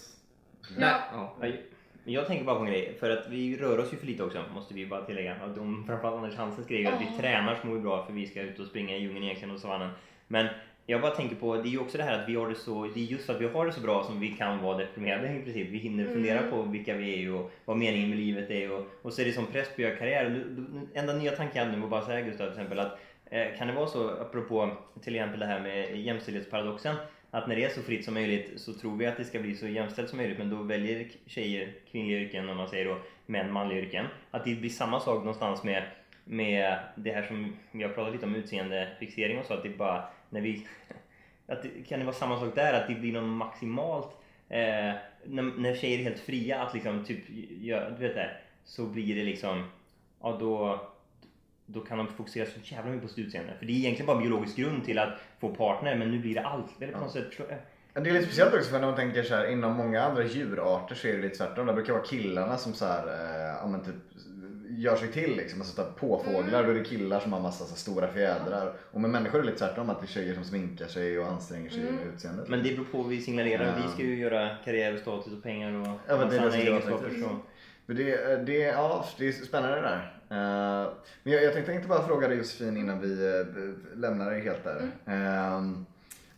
Ja. 0.80 1.00
Ja. 1.12 1.36
Ja, 1.42 1.48
Jag 2.04 2.28
tänker 2.28 2.46
bara 2.46 2.56
på 2.56 2.62
en 2.66 2.72
grej, 2.72 2.98
för 3.00 3.10
att 3.10 3.30
vi 3.30 3.58
rör 3.58 3.80
oss 3.80 3.94
ju 3.94 3.98
för 3.98 4.06
lite 4.08 4.24
också, 4.24 4.44
måste 4.54 4.74
vi 4.74 4.86
bara 4.86 5.06
tillägga. 5.06 5.36
Att 5.36 5.56
de, 5.56 5.86
framförallt 5.88 6.16
Anders 6.24 6.36
Hansen 6.36 6.64
skrev 6.64 6.80
ju 6.80 6.88
att 6.88 7.02
vi 7.02 7.06
Ja. 7.06 7.22
tränar 7.22 7.56
så 7.62 7.68
mår 7.68 7.76
vi 7.76 7.82
bra 7.82 8.06
för 8.06 8.14
vi 8.14 8.28
ska 8.28 8.42
ut 8.42 8.60
och 8.60 8.68
springa 8.68 8.96
i 8.98 9.02
djungeln 9.02 9.24
egentligen 9.24 9.54
och 9.56 9.60
savannen. 9.62 9.90
Men 10.28 10.48
jag 10.86 11.02
bara 11.02 11.12
tänker 11.12 11.36
på, 11.36 11.56
det 11.56 11.70
är 11.70 11.72
ju 11.72 11.80
också 11.80 11.98
det 11.98 12.04
här 12.04 12.20
att 12.20 12.30
vi 12.30 12.36
har 12.36 12.50
det 12.50 12.56
så, 12.56 12.90
det 12.94 13.00
är 13.00 13.04
just 13.04 13.26
för 13.26 13.34
att 13.34 13.42
vi 13.42 13.48
har 13.48 13.66
det 13.66 13.72
så 13.72 13.82
bra 13.82 14.04
som 14.04 14.20
vi 14.20 14.28
kan 14.28 14.62
vara 14.64 14.78
deprimerade 14.78 15.36
i 15.36 15.42
princip. 15.42 15.70
Vi 15.70 15.78
hinner 15.78 16.06
fundera 16.06 16.40
Mm. 16.40 16.52
på 16.52 16.62
vilka 16.62 16.94
vi 16.94 17.24
är 17.24 17.34
och 17.34 17.52
vad 17.66 17.78
meningen 17.78 18.10
med 18.10 18.18
livet 18.20 18.50
är 18.50 18.72
och, 18.72 18.86
och 19.02 19.14
så 19.14 19.22
är 19.22 19.26
det 19.26 19.32
som 19.32 19.46
press 19.46 19.68
på 19.68 19.74
att 19.74 19.80
göra 19.80 19.96
karriär. 19.96 20.44
Enda 20.94 21.14
nya 21.14 21.32
tanken 21.32 21.58
jag 21.58 21.66
hade 21.66 21.78
nu 21.78 21.82
var 21.82 21.90
bara 21.90 22.06
säga 22.06 22.22
Gustav 22.22 22.46
till 22.46 22.54
exempel 22.54 22.80
att 22.80 23.00
eh, 23.26 23.58
kan 23.58 23.68
det 23.68 23.74
vara 23.74 23.88
så, 23.88 24.10
apropå 24.10 24.70
till 25.04 25.16
exempel 25.16 25.40
det 25.40 25.46
här 25.46 25.60
med 25.60 25.98
jämställdhetsparadoxen, 26.02 26.96
att 27.32 27.48
när 27.48 27.56
det 27.56 27.64
är 27.64 27.70
så 27.70 27.82
fritt 27.82 28.06
som 28.06 28.14
möjligt 28.14 28.54
så 28.56 28.74
tror 28.74 28.98
vi 28.98 29.06
att 29.06 29.18
det 29.18 29.26
ska 29.26 29.40
bli 29.40 29.56
så 29.56 29.68
jämställt 29.68 30.10
som 30.10 30.18
möjligt 30.18 30.38
men 30.38 30.50
då 30.50 30.56
väljer 30.56 31.08
tjejer 31.26 31.74
kvinnliga 31.92 32.20
yrken 32.20 32.50
om 32.50 32.58
man 32.58 32.68
säger 32.68 32.86
då 32.86 32.98
män 33.26 33.52
manliga 33.52 33.80
yrken. 33.80 34.06
Att 34.32 34.46
det 34.46 34.56
blir 34.56 34.70
samma 34.70 35.00
sak 35.00 35.18
någonstans 35.18 35.64
med, 35.64 35.84
med 36.24 36.78
det 36.96 37.12
här 37.12 37.24
som 37.24 37.56
vi 37.72 37.84
har 37.84 37.90
pratat 37.90 38.14
lite 38.14 38.26
om 38.26 38.36
utseendefixering 38.36 39.40
och 39.40 39.46
så 39.46 39.54
att 39.54 39.64
det 39.64 39.70
bara 39.70 40.04
när 40.36 40.42
vi 40.42 40.68
att 41.48 41.66
kan 41.88 42.00
det 42.00 42.06
vara 42.06 42.16
samma 42.16 42.40
sak 42.40 42.56
där 42.56 42.74
att 42.74 42.88
det 42.88 42.96
blir 42.96 43.14
någon 43.14 43.30
maximalt 43.30 44.10
eh, 44.50 44.94
när, 45.26 45.60
när 45.60 45.76
tjejer 45.76 46.00
är 46.00 46.04
helt 46.04 46.20
fria 46.20 46.62
att 46.62 46.74
liksom 46.74 47.06
typ 47.06 47.24
gör, 47.62 47.96
du 48.00 48.08
vet 48.08 48.16
det 48.16 48.30
så 48.66 48.86
blir 48.86 49.16
det 49.16 49.24
liksom 49.24 49.70
ja 50.22 50.38
då 50.40 50.82
då 51.66 51.82
kan 51.82 51.98
de 51.98 52.08
fokusera 52.08 52.46
så 52.46 52.60
jävla 52.64 52.92
mycket 52.92 53.08
på 53.08 53.14
sitt 53.14 53.26
utseende. 53.26 53.54
För 53.60 53.66
det 53.66 53.72
är 53.72 53.76
egentligen 53.76 54.06
bara 54.06 54.20
biologisk 54.20 54.56
grund 54.56 54.86
till 54.86 55.00
att 55.00 55.10
få 55.40 55.56
partner 55.56 55.96
men 55.96 56.12
nu 56.12 56.20
blir 56.20 56.36
det 56.36 56.42
allt. 56.42 56.82
Eller 56.82 56.94
på 56.94 57.00
något 57.00 57.12
sätt, 57.12 57.28
jag. 57.38 58.04
Det 58.04 58.10
är 58.10 58.14
lite 58.14 58.26
speciellt 58.26 58.54
också 58.54 58.70
för 58.70 58.80
när 58.80 58.88
man 58.88 58.96
tänker 58.96 59.24
så 59.24 59.36
här, 59.36 59.52
inom 59.52 59.74
många 59.74 60.02
andra 60.02 60.24
djurarter 60.24 60.96
så 60.96 61.08
är 61.08 61.14
det 61.14 61.22
lite 61.22 61.38
tvärtom. 61.38 61.66
Det 61.68 61.74
brukar 61.74 61.94
vara 61.94 62.04
killarna 62.04 62.58
som 62.58 62.74
så 62.74 62.86
här, 62.86 63.08
eh, 63.08 63.56
ja, 63.62 63.68
men 63.68 63.84
typ, 63.84 63.96
gör 64.78 64.96
sig 64.96 65.12
till 65.12 65.36
liksom. 65.36 65.62
Alltså 65.62 65.84
ta 65.84 65.92
på 65.92 66.24
fåglar. 66.26 66.64
Då 66.64 66.70
är 66.70 66.74
det 66.74 66.84
killar 66.84 67.20
som 67.20 67.34
har 67.34 67.40
massa 67.40 67.66
så 67.66 67.76
stora 67.76 68.08
fjädrar. 68.14 68.74
Och 68.92 69.02
med 69.02 69.10
människor 69.10 69.40
är 69.40 69.44
det 69.44 69.50
lite 69.52 69.60
tvärtom. 69.60 69.90
Att 69.90 70.00
det 70.00 70.06
är 70.06 70.08
tjejer 70.08 70.34
som 70.34 70.44
sminkar 70.44 70.88
sig 70.88 71.20
och 71.20 71.28
anstränger 71.28 71.70
sig 71.70 71.80
med 71.84 72.14
utseendet. 72.14 72.50
Men 72.50 72.64
det 72.64 72.74
beror 72.74 72.86
på 72.86 72.98
vad 72.98 73.08
vi 73.08 73.22
signalerar. 73.22 73.66
Ja. 73.66 73.84
Vi 73.88 73.94
ska 73.94 74.04
ju 74.04 74.20
göra 74.20 74.50
karriär 74.66 74.94
och 74.94 75.00
status 75.00 75.34
och 75.34 75.44
pengar 75.44 75.72
och 75.82 75.88
Ja, 76.08 76.18
men 76.18 76.30
det 76.30 76.38
är 76.38 76.50
det 76.50 76.58
egenskaper. 76.58 77.10
Så. 77.22 77.40
Men 77.86 77.98
det, 77.98 78.46
det, 78.46 78.58
ja, 78.58 79.06
det 79.18 79.28
är 79.28 79.32
spännande 79.32 79.76
det 79.76 79.82
där. 79.82 80.16
Eh, 80.30 80.94
men 81.24 81.34
jag, 81.34 81.44
jag 81.44 81.54
tänkte 81.54 81.74
inte 81.74 81.88
bara 81.88 82.08
fråga 82.08 82.28
dig 82.28 82.38
Josefin 82.38 82.78
innan 82.78 83.02
vi 83.02 83.08
uh, 83.08 83.74
lämnar 83.96 84.32
dig 84.32 84.42
helt 84.42 84.64
där. 84.64 84.92
Eh, 85.06 85.62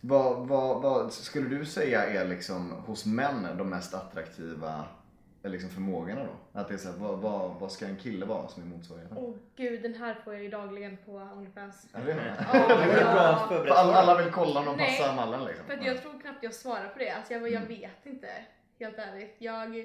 vad, 0.00 0.48
vad, 0.48 0.82
vad 0.82 1.12
skulle 1.12 1.48
du 1.48 1.64
säga 1.64 2.06
är 2.06 2.28
liksom 2.28 2.72
hos 2.72 3.06
män 3.06 3.46
de 3.58 3.70
mest 3.70 3.94
attraktiva 3.94 4.68
eh, 4.68 4.82
liksom 5.48 5.70
förmågorna 5.70 6.24
då? 6.24 6.60
Att 6.60 6.68
det 6.68 6.74
är 6.74 6.78
så 6.78 6.88
här, 6.90 6.96
vad, 6.98 7.18
vad, 7.18 7.60
vad 7.60 7.72
ska 7.72 7.86
en 7.86 7.96
kille 7.96 8.26
vara 8.26 8.48
som 8.48 8.62
är 8.62 8.66
motsvarigheten? 8.66 9.18
Åh 9.18 9.34
gud, 9.56 9.82
den 9.82 9.94
här 9.94 10.14
får 10.24 10.34
jag 10.34 10.42
ju 10.42 10.48
dagligen 10.48 10.96
på 11.06 11.12
Onlyfans. 11.12 11.86
Ja, 11.92 11.98
det 12.06 12.12
är 12.12 12.16
det. 12.16 12.22
Det 12.94 13.04
bra 13.62 13.66
ja. 13.66 13.74
alla, 13.74 14.22
vill 14.22 14.32
kolla 14.32 14.60
om 14.60 14.66
de 14.66 14.76
Nej, 14.76 14.98
passar 14.98 15.14
mallen 15.16 15.44
liksom. 15.44 15.66
För 15.66 15.74
att 15.74 15.84
jag 15.86 16.02
tror 16.02 16.20
knappt 16.20 16.42
jag 16.42 16.54
svarar 16.54 16.88
på 16.88 16.98
det. 16.98 17.10
Alltså 17.10 17.32
jag, 17.32 17.50
jag 17.50 17.60
vet 17.66 18.06
inte. 18.06 18.28
Helt 18.78 18.98
ärligt. 18.98 19.34
Jag... 19.38 19.78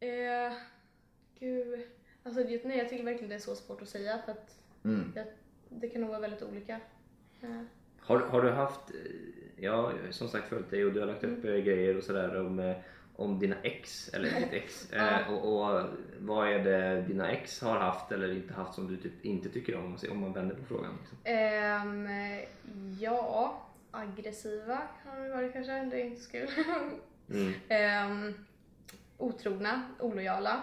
Eh, 0.00 0.52
gud. 1.38 1.80
Alltså 2.22 2.42
det, 2.44 2.64
nej, 2.64 2.78
jag 2.78 2.88
tycker 2.88 3.04
verkligen 3.04 3.28
det 3.28 3.34
är 3.34 3.38
så 3.38 3.54
svårt 3.54 3.82
att 3.82 3.88
säga 3.88 4.18
för 4.24 4.32
att 4.32 4.58
Mm. 4.84 5.12
jag, 5.14 5.26
det 5.68 5.88
kan 5.88 6.00
nog 6.00 6.10
vara 6.10 6.20
väldigt 6.20 6.42
olika. 6.42 6.80
Eh, 7.42 7.48
Har, 8.00 8.18
har 8.20 8.42
du 8.42 8.50
haft, 8.50 8.90
eh, 8.90 8.96
ja 9.56 9.92
jag 9.96 10.04
har 10.06 10.10
som 10.10 10.28
sagt 10.28 10.48
följt 10.48 10.70
dig 10.70 10.84
och 10.84 10.92
du 10.92 11.00
har 11.00 11.06
lagt 11.06 11.24
upp 11.24 11.44
Mm. 11.44 11.56
eh, 11.56 11.64
grejer 11.64 11.96
och 11.96 12.04
sådär 12.04 12.40
om, 12.40 12.58
eh, 12.58 12.76
om 13.16 13.38
dina 13.38 13.56
ex, 13.62 14.08
eller 14.14 14.40
ditt 14.40 14.52
ex. 14.52 14.90
Eh, 14.92 15.32
och, 15.32 15.72
och 15.74 15.82
vad 16.18 16.48
är 16.48 16.58
det 16.58 17.02
dina 17.02 17.30
ex 17.32 17.60
har 17.60 17.76
haft 17.78 18.12
eller 18.12 18.32
inte 18.32 18.54
haft 18.54 18.74
som 18.74 18.86
du 18.88 18.96
typ 18.96 19.24
inte 19.24 19.48
tycker 19.48 19.76
om? 19.76 19.96
Om 20.10 20.20
man 20.20 20.32
vänder 20.32 20.54
på 20.54 20.64
frågan. 20.64 20.98
Liksom. 21.00 21.18
ehm, 21.24 22.08
ja, 23.00 23.62
aggressiva 23.90 24.78
har 25.04 25.20
de 25.22 25.30
varit 25.30 25.52
kanske. 25.52 25.72
Det 25.84 26.00
är 26.00 26.04
inte 26.04 26.20
så 26.20 26.30
kul. 26.30 26.48
Mm. 27.30 27.52
Ehm, 27.68 28.34
otrogna, 29.18 29.82
olojala. 30.00 30.62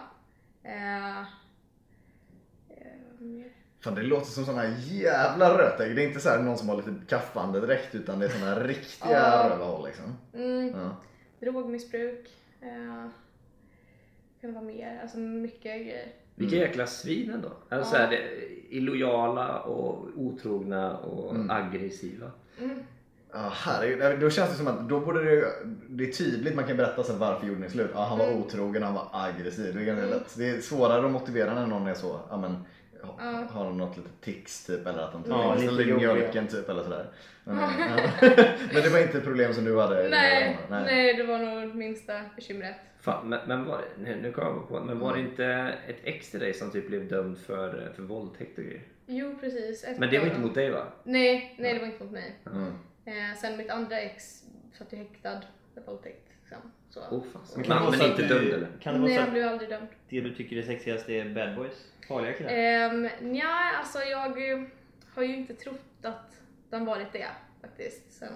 Mer? 3.20 3.49
Fan 3.84 3.95
det 3.95 4.04
låter 4.04 4.26
som 4.26 4.45
såna 4.45 4.66
jävla 4.80 5.58
rötägg. 5.58 5.95
Det 5.95 6.04
är 6.04 6.08
inte 6.08 6.20
så 6.20 6.30
här 6.30 6.39
någon 6.41 6.58
som 6.58 6.70
har 6.70 6.76
lite 6.78 6.93
kaffandedräkt 7.08 7.95
utan 7.95 8.20
det 8.20 8.26
är 8.26 8.30
såna 8.30 8.60
riktiga 8.60 9.12
Ja. 9.12 9.49
rövarhål 9.49 9.86
liksom. 9.88 10.18
Mm, 10.34 10.68
Ja. 10.70 10.95
drogmissbruk. 11.39 12.30
Eh, 12.62 13.09
kan 14.41 14.49
det 14.49 14.51
vara 14.51 14.64
mer? 14.64 14.99
Alltså 15.01 15.18
mycket 15.18 15.64
grejer. 15.64 16.07
Vilka 16.36 16.55
Mm. 16.55 16.68
jäkla 16.68 16.88
svin 16.88 17.30
ändå. 17.34 17.49
Alltså, 17.70 17.95
Ja. 17.95 18.01
här, 18.01 18.20
illojala 18.70 19.59
och 19.59 20.07
otrogna 20.16 20.97
och 20.97 21.36
Mm. 21.36 21.49
aggressiva. 21.51 22.32
Mm. 22.62 22.80
Ja, 23.34 23.51
herregud. 23.53 24.20
Då 24.20 24.30
känns 24.30 24.49
det 24.51 24.55
som 24.57 24.68
att 24.68 24.89
då 24.89 24.99
borde 24.99 25.24
det, 25.24 25.45
det 25.89 26.03
är 26.07 26.12
tydligt 26.12 26.55
man 26.55 26.64
kan 26.68 26.78
berätta 26.78 27.03
så 27.03 27.12
här, 27.12 27.20
varför 27.20 27.47
gjorde 27.47 27.59
ni 27.59 27.70
slut. 27.70 27.91
Ja, 27.93 28.03
han 28.03 28.18
var 28.18 28.28
Mm. 28.28 28.39
otrogen, 28.41 28.84
han 28.84 28.93
var 28.93 29.07
aggressiv. 29.12 29.76
Det 29.76 29.82
är, 29.82 29.86
ganska 29.86 30.05
lätt. 30.05 30.36
det 30.38 30.49
är 30.49 30.62
svårare 30.62 31.05
att 31.05 31.12
motivera 31.12 31.53
när 31.53 31.68
någon 31.68 31.88
är 31.88 31.93
så. 31.93 32.20
Ja, 32.30 32.38
men, 32.38 32.57
ha- 33.04 33.47
har 33.52 33.66
de 33.66 33.78
något 33.78 33.97
litet 33.97 34.22
tics 34.22 34.66
typ 34.66 34.88
eller 34.88 34.99
att 35.04 35.12
de 35.12 35.24
typ 35.24 35.32
Ja, 35.32 35.56
ställer 35.58 35.89
in 35.89 35.95
mjölken 35.95 36.47
typ 36.47 36.70
eller 36.70 36.84
sådär. 36.84 37.06
Men, 37.43 37.56
men 38.74 38.84
det 38.84 38.89
var 38.89 38.99
inte 39.02 39.18
ett 39.18 39.24
problem 39.24 39.54
som 39.54 39.66
du 39.66 39.80
hade? 39.80 39.99
i 39.99 40.04
den 40.04 40.14
här 40.14 40.39
Nej, 40.39 40.58
gången? 40.70 40.84
nej, 40.84 41.14
det 41.14 41.24
var 41.24 41.38
nog 41.38 41.76
minsta 41.76 42.22
bekymret. 42.36 42.76
Fan, 42.99 43.30
men, 43.30 43.39
men 43.47 43.66
var, 43.66 43.82
nu, 43.97 44.16
nu 44.22 44.32
kom 44.32 44.43
jag 44.43 44.68
på 44.68 44.80
men 44.86 44.99
var 44.99 45.14
det 45.14 45.20
inte 45.20 45.45
ett 45.88 45.99
ex 46.04 46.32
till 46.32 46.39
dig 46.39 46.54
som 46.54 46.72
typ 46.72 46.88
blev 46.88 47.08
dömd 47.08 47.38
för, 47.38 47.91
för 47.95 48.04
våldtäkt 48.04 48.58
och 48.58 48.64
grejer? 48.64 48.82
Jo, 49.06 49.38
precis. 49.39 49.86
Men 49.97 50.10
det 50.10 50.20
var 50.20 50.26
inte 50.26 50.39
mot 50.39 50.56
dig 50.56 50.70
va? 50.72 50.84
Nej, 51.04 51.56
nej, 51.60 51.74
det 51.74 51.80
var 51.80 51.88
inte 51.88 52.04
mot 52.04 52.14
mig. 52.14 52.36
Mm. 52.45 52.74
Eh, 53.06 53.38
sen 53.41 53.58
mitt 53.58 53.70
andra 53.70 53.99
ex 53.99 54.43
satt 54.78 54.93
ju 54.93 54.97
häktad 54.97 55.41
för 55.74 55.82
våldtäkt. 55.82 56.30
Liksom. 56.52 56.72
Så. 56.89 56.99
Oh. 57.16 57.24
Men 57.56 57.64
kan 57.64 57.82
vara 57.82 57.97
men 57.97 58.12
inte 58.12 58.28
dömd 58.28 58.54
eller? 58.54 58.68
Kan 58.82 58.93
det 58.93 58.99
nej, 58.99 59.18
han 59.18 59.32
blev 59.32 59.47
aldrig 59.47 59.70
dömd. 59.70 59.88
det 60.10 60.22
du 60.22 60.36
tycker 60.36 60.58
är 60.58 60.62
sexigast 60.62 61.10
är 61.10 61.34
bad 61.34 61.56
boys? 61.56 61.91
Farliga 62.08 62.34
killar? 62.34 62.91
Um, 62.91 63.36
ja, 63.36 63.72
alltså 63.80 63.99
jag 63.99 64.20
har 65.16 65.24
ju 65.24 65.36
inte 65.36 65.54
trott 65.54 65.82
att 66.02 66.41
den 66.70 66.86
varit 66.86 67.14
det 67.14 67.28
faktiskt. 67.62 68.12
Sen 68.12 68.34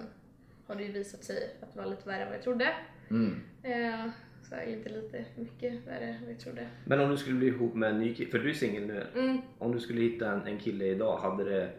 har 0.66 0.74
det 0.74 0.82
ju 0.82 0.92
visat 0.92 1.24
sig 1.24 1.56
att 1.62 1.74
det 1.74 1.80
var 1.80 1.86
lite 1.86 2.08
värre 2.08 2.22
än 2.22 2.28
vad 2.28 2.36
jag 2.36 2.42
trodde. 2.42 2.74
Mm. 3.10 3.40
Eh, 3.62 4.10
så 4.42 4.54
är 4.54 4.66
inte 4.66 4.88
lite 4.88 5.24
mycket 5.36 5.86
värre 5.86 6.04
än 6.04 6.22
vad 6.22 6.30
jag 6.30 6.40
trodde. 6.40 6.68
Men 6.84 7.00
om 7.00 7.10
du 7.10 7.16
skulle 7.16 7.38
bli 7.38 7.46
ihop 7.46 7.74
med 7.74 7.90
en 7.90 8.00
ny 8.00 8.14
kille, 8.14 8.30
för 8.30 8.38
du 8.38 8.50
är 8.50 8.54
singel 8.54 8.86
nu. 8.86 9.06
Mm. 9.14 9.38
Om 9.58 9.72
du 9.72 9.80
skulle 9.80 10.00
hitta 10.00 10.32
en, 10.32 10.46
en 10.46 10.58
kille 10.58 10.84
idag, 10.84 11.18
hade 11.18 11.44
det, 11.44 11.70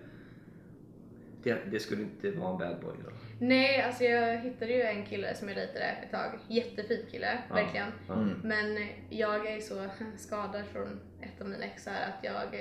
det... 1.43 1.57
Det 1.71 1.79
skulle 1.79 2.01
inte 2.01 2.31
vara 2.31 2.51
en 2.51 2.57
bad 2.57 2.81
boy 2.81 2.95
då? 3.05 3.11
Nej, 3.39 3.81
alltså 3.81 4.03
jag 4.03 4.37
hittade 4.37 4.71
ju 4.73 4.81
en 4.81 5.05
kille 5.05 5.35
som 5.35 5.47
jag 5.47 5.57
dejtade 5.57 5.85
ett 5.85 6.11
tag. 6.11 6.39
Jättefin 6.47 7.05
kille, 7.11 7.39
Ja. 7.49 7.55
verkligen. 7.55 7.91
Mm. 8.09 8.39
Men 8.43 8.87
jag 9.09 9.47
är 9.47 9.59
så 9.59 9.87
skadad 10.17 10.65
från 10.65 10.99
ett 11.21 11.41
av 11.41 11.49
mina 11.49 11.65
ex 11.65 11.85
här 11.85 12.09
att 12.09 12.23
jag 12.23 12.53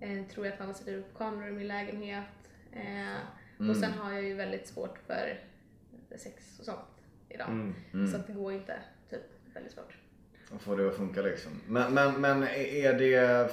eh, 0.00 0.26
tror 0.26 0.46
att 0.46 0.58
han 0.58 0.66
har 0.66 0.74
satt 0.74 0.88
upp 0.88 1.14
kameror 1.18 1.48
i 1.48 1.52
min 1.52 1.68
lägenhet. 1.68 2.24
Eh, 2.72 3.16
Mm. 3.60 3.70
Och 3.70 3.76
sen 3.76 3.92
har 3.92 4.12
jag 4.12 4.22
ju 4.22 4.34
väldigt 4.34 4.66
svårt 4.68 4.98
för 5.06 5.40
sex 6.16 6.58
och 6.58 6.64
sånt 6.64 6.78
idag. 7.28 7.48
Mm. 7.48 7.74
Mm. 7.94 8.06
Så 8.10 8.16
att 8.16 8.26
det 8.26 8.32
går 8.32 8.52
inte, 8.52 8.78
typ. 9.10 9.20
Väldigt 9.54 9.72
svårt. 9.72 9.96
Och 10.54 10.60
få 10.62 10.74
det 10.76 10.88
att 10.88 10.96
funka 10.96 11.22
liksom. 11.22 11.52
Men, 11.68 11.94
men, 11.94 12.20
men 12.20 12.42
är 12.42 12.92
det 12.98 13.50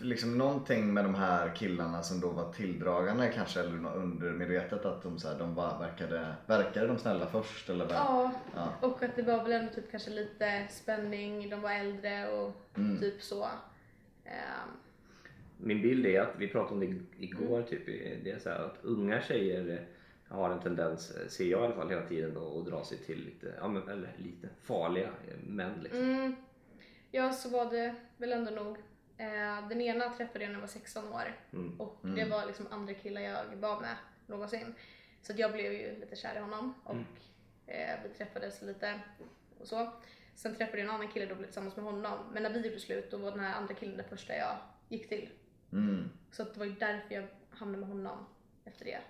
liksom 0.00 0.38
någonting 0.38 0.94
med 0.94 1.04
de 1.04 1.14
här 1.14 1.54
killarna 1.54 2.02
som 2.02 2.20
då 2.20 2.28
var 2.30 2.52
tilldragande 2.52 3.32
kanske 3.34 3.60
eller 3.60 3.72
nå- 3.72 3.90
undermedvetet 3.94 4.84
att 4.84 5.02
de, 5.02 5.18
så 5.18 5.28
här, 5.28 5.38
de 5.38 5.54
var, 5.54 5.78
verkade, 5.78 6.34
verkade 6.46 6.86
de 6.86 6.98
snälla 6.98 7.26
först 7.26 7.70
eller? 7.70 7.84
vad? 7.84 7.94
Ja, 7.94 8.32
Ja. 8.54 8.68
och 8.80 9.02
att 9.02 9.16
det 9.16 9.22
var 9.22 9.42
väl 9.42 9.52
ändå 9.52 9.72
typ 9.72 9.90
kanske 9.90 10.10
lite 10.10 10.66
spänning, 10.70 11.50
de 11.50 11.60
var 11.60 11.70
äldre 11.72 12.28
och 12.32 12.52
Mm. 12.76 12.98
typ 13.00 13.22
så. 13.22 13.44
Ehm, 14.24 14.68
Min 15.56 15.82
bild 15.82 16.06
är 16.06 16.20
att, 16.20 16.34
vi 16.38 16.48
pratade 16.48 16.74
om 16.74 16.80
det 16.80 17.24
igår, 17.24 17.62
typ, 17.62 17.86
det 18.24 18.30
är 18.30 18.38
så 18.38 18.48
här 18.48 18.58
att 18.64 18.78
unga 18.82 19.22
tjejer 19.22 19.86
har 20.28 20.50
en 20.50 20.60
tendens, 20.60 21.10
eh, 21.10 21.28
ser 21.28 21.44
jag 21.44 21.60
i 21.60 21.64
alla 21.64 21.74
fall 21.74 21.90
hela 21.90 22.06
tiden, 22.06 22.36
att 22.36 22.66
dra 22.66 22.84
sig 22.84 22.98
till 22.98 23.24
lite, 23.24 23.54
ja, 23.60 23.68
men, 23.68 23.88
eller 23.88 24.12
lite 24.16 24.48
farliga 24.62 25.06
eh, 25.28 25.38
män. 25.46 25.80
Liksom. 25.82 26.00
Mm. 26.00 26.36
Ja, 27.10 27.32
så 27.32 27.48
var 27.48 27.70
det 27.70 27.94
väl 28.16 28.32
ändå 28.32 28.50
nog. 28.50 28.76
Eh, 29.16 29.68
den 29.68 29.80
ena 29.80 30.08
träffade 30.10 30.44
jag 30.44 30.48
när 30.48 30.54
jag 30.54 30.60
var 30.60 30.68
16 30.68 31.08
år 31.12 31.36
Mm. 31.52 31.80
och 31.80 31.98
det 32.02 32.24
var 32.24 32.46
liksom 32.46 32.66
andra 32.70 32.94
killar 32.94 33.20
jag 33.20 33.44
var 33.56 33.80
med 33.80 33.96
någonsin. 34.26 34.74
Så 35.22 35.32
att 35.32 35.38
jag 35.38 35.52
blev 35.52 35.72
ju 35.72 36.00
lite 36.00 36.16
kär 36.16 36.36
i 36.36 36.38
honom 36.38 36.74
och 36.84 36.96
eh, 37.72 37.98
vi 38.02 38.08
träffades 38.08 38.62
lite 38.62 39.00
och 39.60 39.66
så. 39.68 39.92
Sen 40.34 40.54
träffade 40.54 40.78
jag 40.78 40.88
en 40.88 40.94
annan 40.94 41.08
kille 41.08 41.26
då 41.26 41.34
blev 41.34 41.46
tillsammans 41.46 41.76
med 41.76 41.84
honom. 41.84 42.18
Men 42.32 42.42
när 42.42 42.50
vi 42.50 42.68
gjorde 42.68 42.80
slut 42.80 43.10
då 43.10 43.16
var 43.16 43.30
den 43.30 43.40
här 43.40 43.54
andra 43.54 43.74
killen 43.74 43.96
den 43.96 44.08
första 44.08 44.36
jag 44.36 44.56
gick 44.88 45.08
till. 45.08 45.28
Mm. 45.72 46.10
Så 46.30 46.42
att 46.42 46.52
det 46.54 46.58
var 46.58 46.66
ju 46.66 46.72
därför 46.74 47.14
jag 47.14 47.26
hamnade 47.50 47.80
med 47.80 47.88
honom 47.88 48.26
efter 48.64 48.84
det. 48.84 49.00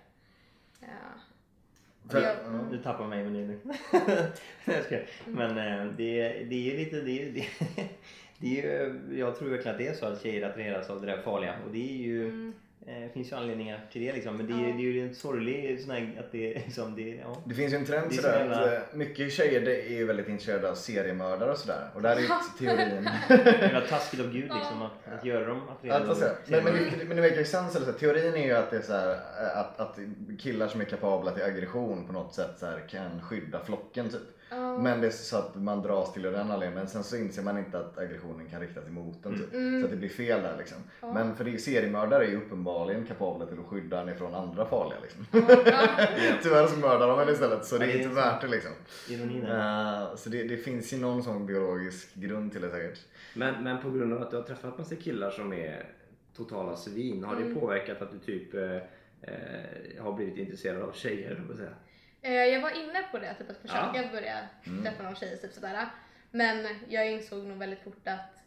För, 2.09 2.21
jag, 2.21 2.35
ja. 2.35 2.59
Du 2.71 2.77
tappar 2.77 3.07
mig 3.07 3.23
med 3.23 3.33
det 3.33 3.47
nu. 3.47 3.59
Nej, 3.91 4.31
jag 4.75 4.83
skojar. 4.83 5.05
Men 5.25 5.49
eh, 5.57 5.93
det, 5.97 6.29
det 6.29 6.55
är 6.55 6.71
ju 6.71 6.77
lite... 6.77 7.01
Det 7.01 7.21
är, 7.21 7.31
det, 7.31 7.47
det 8.39 8.59
är 8.59 8.63
ju, 8.63 9.17
jag 9.19 9.35
tror 9.35 9.49
verkligen 9.49 9.75
att 9.75 9.81
det 9.81 9.87
är 9.87 9.93
så 9.93 10.05
att 10.05 10.21
tjejer 10.21 10.49
attraheras 10.49 10.89
av 10.89 11.01
det 11.01 11.07
där 11.07 11.21
farliga. 11.21 11.55
Och 11.65 11.71
det 11.71 11.91
är 11.91 11.97
ju... 11.97 12.51
Eh, 12.87 13.11
finns 13.13 13.31
ju 13.31 13.35
anledningar 13.35 13.85
till 13.91 14.01
det 14.01 14.13
liksom. 14.13 14.37
Men 14.37 14.47
det, 14.47 14.53
är-. 14.53 14.57
Ja. 14.69 14.75
det 14.75 14.81
är 14.83 14.91
ju 14.91 15.07
en 15.07 15.15
sorglig 15.15 15.81
sån 15.81 15.91
här, 15.91 16.15
att 16.19 16.31
det 16.31 16.53
liksom... 16.53 16.95
Det, 16.95 17.01
ja. 17.09 17.41
Det 17.45 17.55
finns 17.55 17.73
ju 17.73 17.77
en 17.77 17.85
trend 17.85 18.09
Det 18.09 18.13
är 18.13 18.15
så 18.15 18.21
sådär 18.21 18.39
jävla- 18.39 18.57
att 18.61 18.73
eh, 18.73 18.97
mycket 18.97 19.31
tjejer 19.31 19.61
det 19.61 19.81
är 19.87 19.93
ju 19.93 20.05
väldigt 20.05 20.27
intresserade 20.29 20.69
av 20.71 20.75
seriemördare 20.75 21.51
och 21.51 21.57
sådär. 21.57 21.89
Och 21.95 22.01
där 22.01 22.15
är 22.15 22.19
ju 22.19 22.27
teorin... 22.59 23.09
Jävla 23.61 23.81
taskigt 23.81 24.19
av 24.19 24.25
Gud 24.33 24.41
liksom 24.53 24.81
att, 24.81 25.13
att 25.19 25.25
göra 25.25 25.45
dem 25.45 25.61
Ja, 25.81 25.99
av 25.99 26.17
ja. 26.21 26.27
men, 26.47 26.63
men, 26.63 26.73
det- 26.73 27.05
men 27.05 27.15
det 27.15 27.21
verkar 27.21 27.37
ju 27.37 27.45
sen 27.45 27.69
så, 27.71 27.79
så 27.85 27.91
teorin 27.93 28.33
är 28.33 28.45
ju 28.45 28.51
att 28.53 28.71
det 28.71 28.77
är 28.77 28.81
så 28.81 28.93
här, 28.93 29.11
eh, 29.11 29.59
att, 29.59 29.79
att 29.79 29.99
killar 30.39 30.67
som 30.67 30.81
är 30.81 30.85
kapabla 30.85 31.31
till 31.31 31.43
aggression 31.43 32.07
på 32.07 32.13
något 32.13 32.33
sätt 32.33 32.51
så 32.59 32.65
här, 32.65 32.87
kan 32.89 33.21
skydda 33.21 33.59
flocken 33.65 34.09
typ. 34.09 34.21
Ja. 34.49 34.77
Men 34.77 35.01
det 35.01 35.07
är 35.07 35.11
så 35.11 35.37
att 35.37 35.55
man 35.55 35.81
dras 35.81 36.13
till 36.13 36.21
den 36.21 36.35
anledningen. 36.35 36.73
Men 36.73 36.87
sen 36.87 37.03
så 37.03 37.17
inser 37.17 37.43
man 37.43 37.57
inte 37.57 37.79
att 37.79 37.97
aggressionen 37.97 38.49
kan 38.49 38.61
riktas 38.61 38.87
emot 38.87 39.25
en 39.25 39.39
typ. 39.39 39.53
Mm. 39.53 39.81
Så 39.81 39.85
att 39.85 39.91
det 39.91 39.97
blir 39.97 40.09
fel 40.09 40.41
där 40.41 40.57
liksom. 40.57 40.77
Men 41.13 41.35
för 41.35 41.43
det, 41.43 41.59
seriemördare 41.59 42.25
är 42.25 42.29
ju 42.29 42.37
uppenbarligen 42.37 43.05
kapabla 43.05 43.45
till 43.45 43.59
att 43.59 43.65
skydda 43.65 44.01
en 44.01 44.09
ifrån 44.09 44.35
andra 44.35 44.65
farliga 44.65 44.99
liksom. 45.01 45.25
Tyvärr 46.43 46.67
så 46.67 46.79
mördar 46.79 47.07
de 47.07 47.19
en 47.19 47.29
istället 47.29 47.65
så 47.65 47.77
det 47.77 47.85
är 47.85 47.97
inte 47.97 48.09
så. 48.09 48.15
värt 48.15 48.41
det 48.41 48.47
liksom. 48.47 48.71
Ironin. 49.09 49.45
Eh, 49.45 50.15
så 50.15 50.29
det, 50.29 50.43
det 50.43 50.57
finns 50.57 50.93
ju 50.93 50.97
någon 50.97 51.23
sån 51.23 51.45
biologisk 51.45 52.13
grund 52.13 52.51
till 52.51 52.61
det 52.61 52.69
säkert. 52.69 52.99
Men, 53.33 53.63
men 53.63 53.81
på 53.81 53.91
grund 53.91 54.13
av 54.13 54.21
att 54.21 54.31
du 54.31 54.35
har 54.35 54.43
träffat 54.43 54.77
massa 54.77 54.95
killar 54.95 55.31
som 55.31 55.53
är 55.53 55.85
totala 56.35 56.75
svin, 56.75 57.23
har 57.23 57.35
det 57.35 57.55
påverkat 57.55 58.01
att 58.01 58.11
du 58.11 58.19
typ 58.19 58.53
eh, 58.53 58.75
eh, 59.21 60.03
har 60.03 60.13
blivit 60.13 60.37
intresserad 60.37 60.81
av 60.81 60.91
tjejer? 60.91 61.43
jag 61.49 61.57
säga? 61.57 61.69
Eh, 62.25 62.33
jag 62.45 62.61
var 62.61 62.69
inne 62.69 63.03
på 63.11 63.19
det, 63.19 63.33
typ 63.33 63.49
att 63.49 63.57
försöka 63.57 64.09
börja 64.11 64.37
träffa 64.83 65.03
någon 65.03 65.15
tjej 65.15 65.37
typ 65.37 65.53
sådär. 65.53 65.87
Men 66.31 66.67
jag 66.89 67.11
insåg 67.11 67.43
nog 67.43 67.57
väldigt 67.57 67.79
fort 67.83 68.07
att 68.07 68.43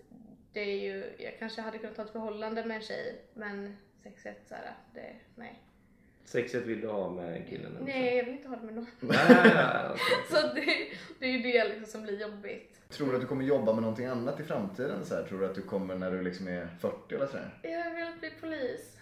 det 0.53 0.61
är 0.61 0.77
ju, 0.81 1.05
jag 1.19 1.39
kanske 1.39 1.61
hade 1.63 1.79
kunnat 1.79 1.97
ha 1.97 2.05
ett 2.05 2.11
förhållande 2.13 2.65
med 2.65 2.77
en 2.77 2.83
tjej 2.83 3.21
men 3.35 3.77
sexet 4.03 4.49
såhär, 4.49 4.75
det, 4.95 5.13
nej. 5.35 5.63
Sexet 6.25 6.67
vill 6.67 6.81
du 6.81 6.89
ha 6.89 7.11
med 7.11 7.49
killen? 7.49 7.77
eller? 7.77 7.87
Nej, 7.87 8.17
jag 8.17 8.25
vill 8.25 8.35
inte 8.35 8.49
ha 8.49 8.57
det 8.57 8.63
med 8.63 8.75
någon. 8.75 8.87
Nej, 9.01 9.19
nej, 9.29 9.41
nej, 9.55 9.87
okej. 9.91 10.41
Så 10.41 10.55
det, 10.55 10.65
det 11.19 11.27
är 11.27 11.31
ju 11.31 11.39
det 11.53 11.65
liksom 11.69 11.87
som 11.87 12.03
blir 12.03 12.21
jobbigt. 12.21 12.81
Tror 12.91 13.09
du 13.09 13.15
att 13.15 13.21
du 13.21 13.27
kommer 13.27 13.45
jobba 13.45 13.73
med 13.73 13.83
någonting 13.83 14.07
annat 14.07 14.41
i 14.41 14.45
framtiden? 14.45 15.05
Så 15.05 15.15
här? 15.15 15.23
Tror 15.23 15.41
du 15.41 15.47
att 15.47 15.55
du 15.55 15.63
kommer 15.63 15.95
när 15.95 16.11
du 16.11 16.23
liksom 16.23 16.49
är 16.49 16.69
40 16.81 17.15
eller 17.15 17.27
sådär? 17.27 17.59
Jag 17.63 17.95
vill 17.95 18.19
bli 18.21 18.31
polis. 18.41 18.97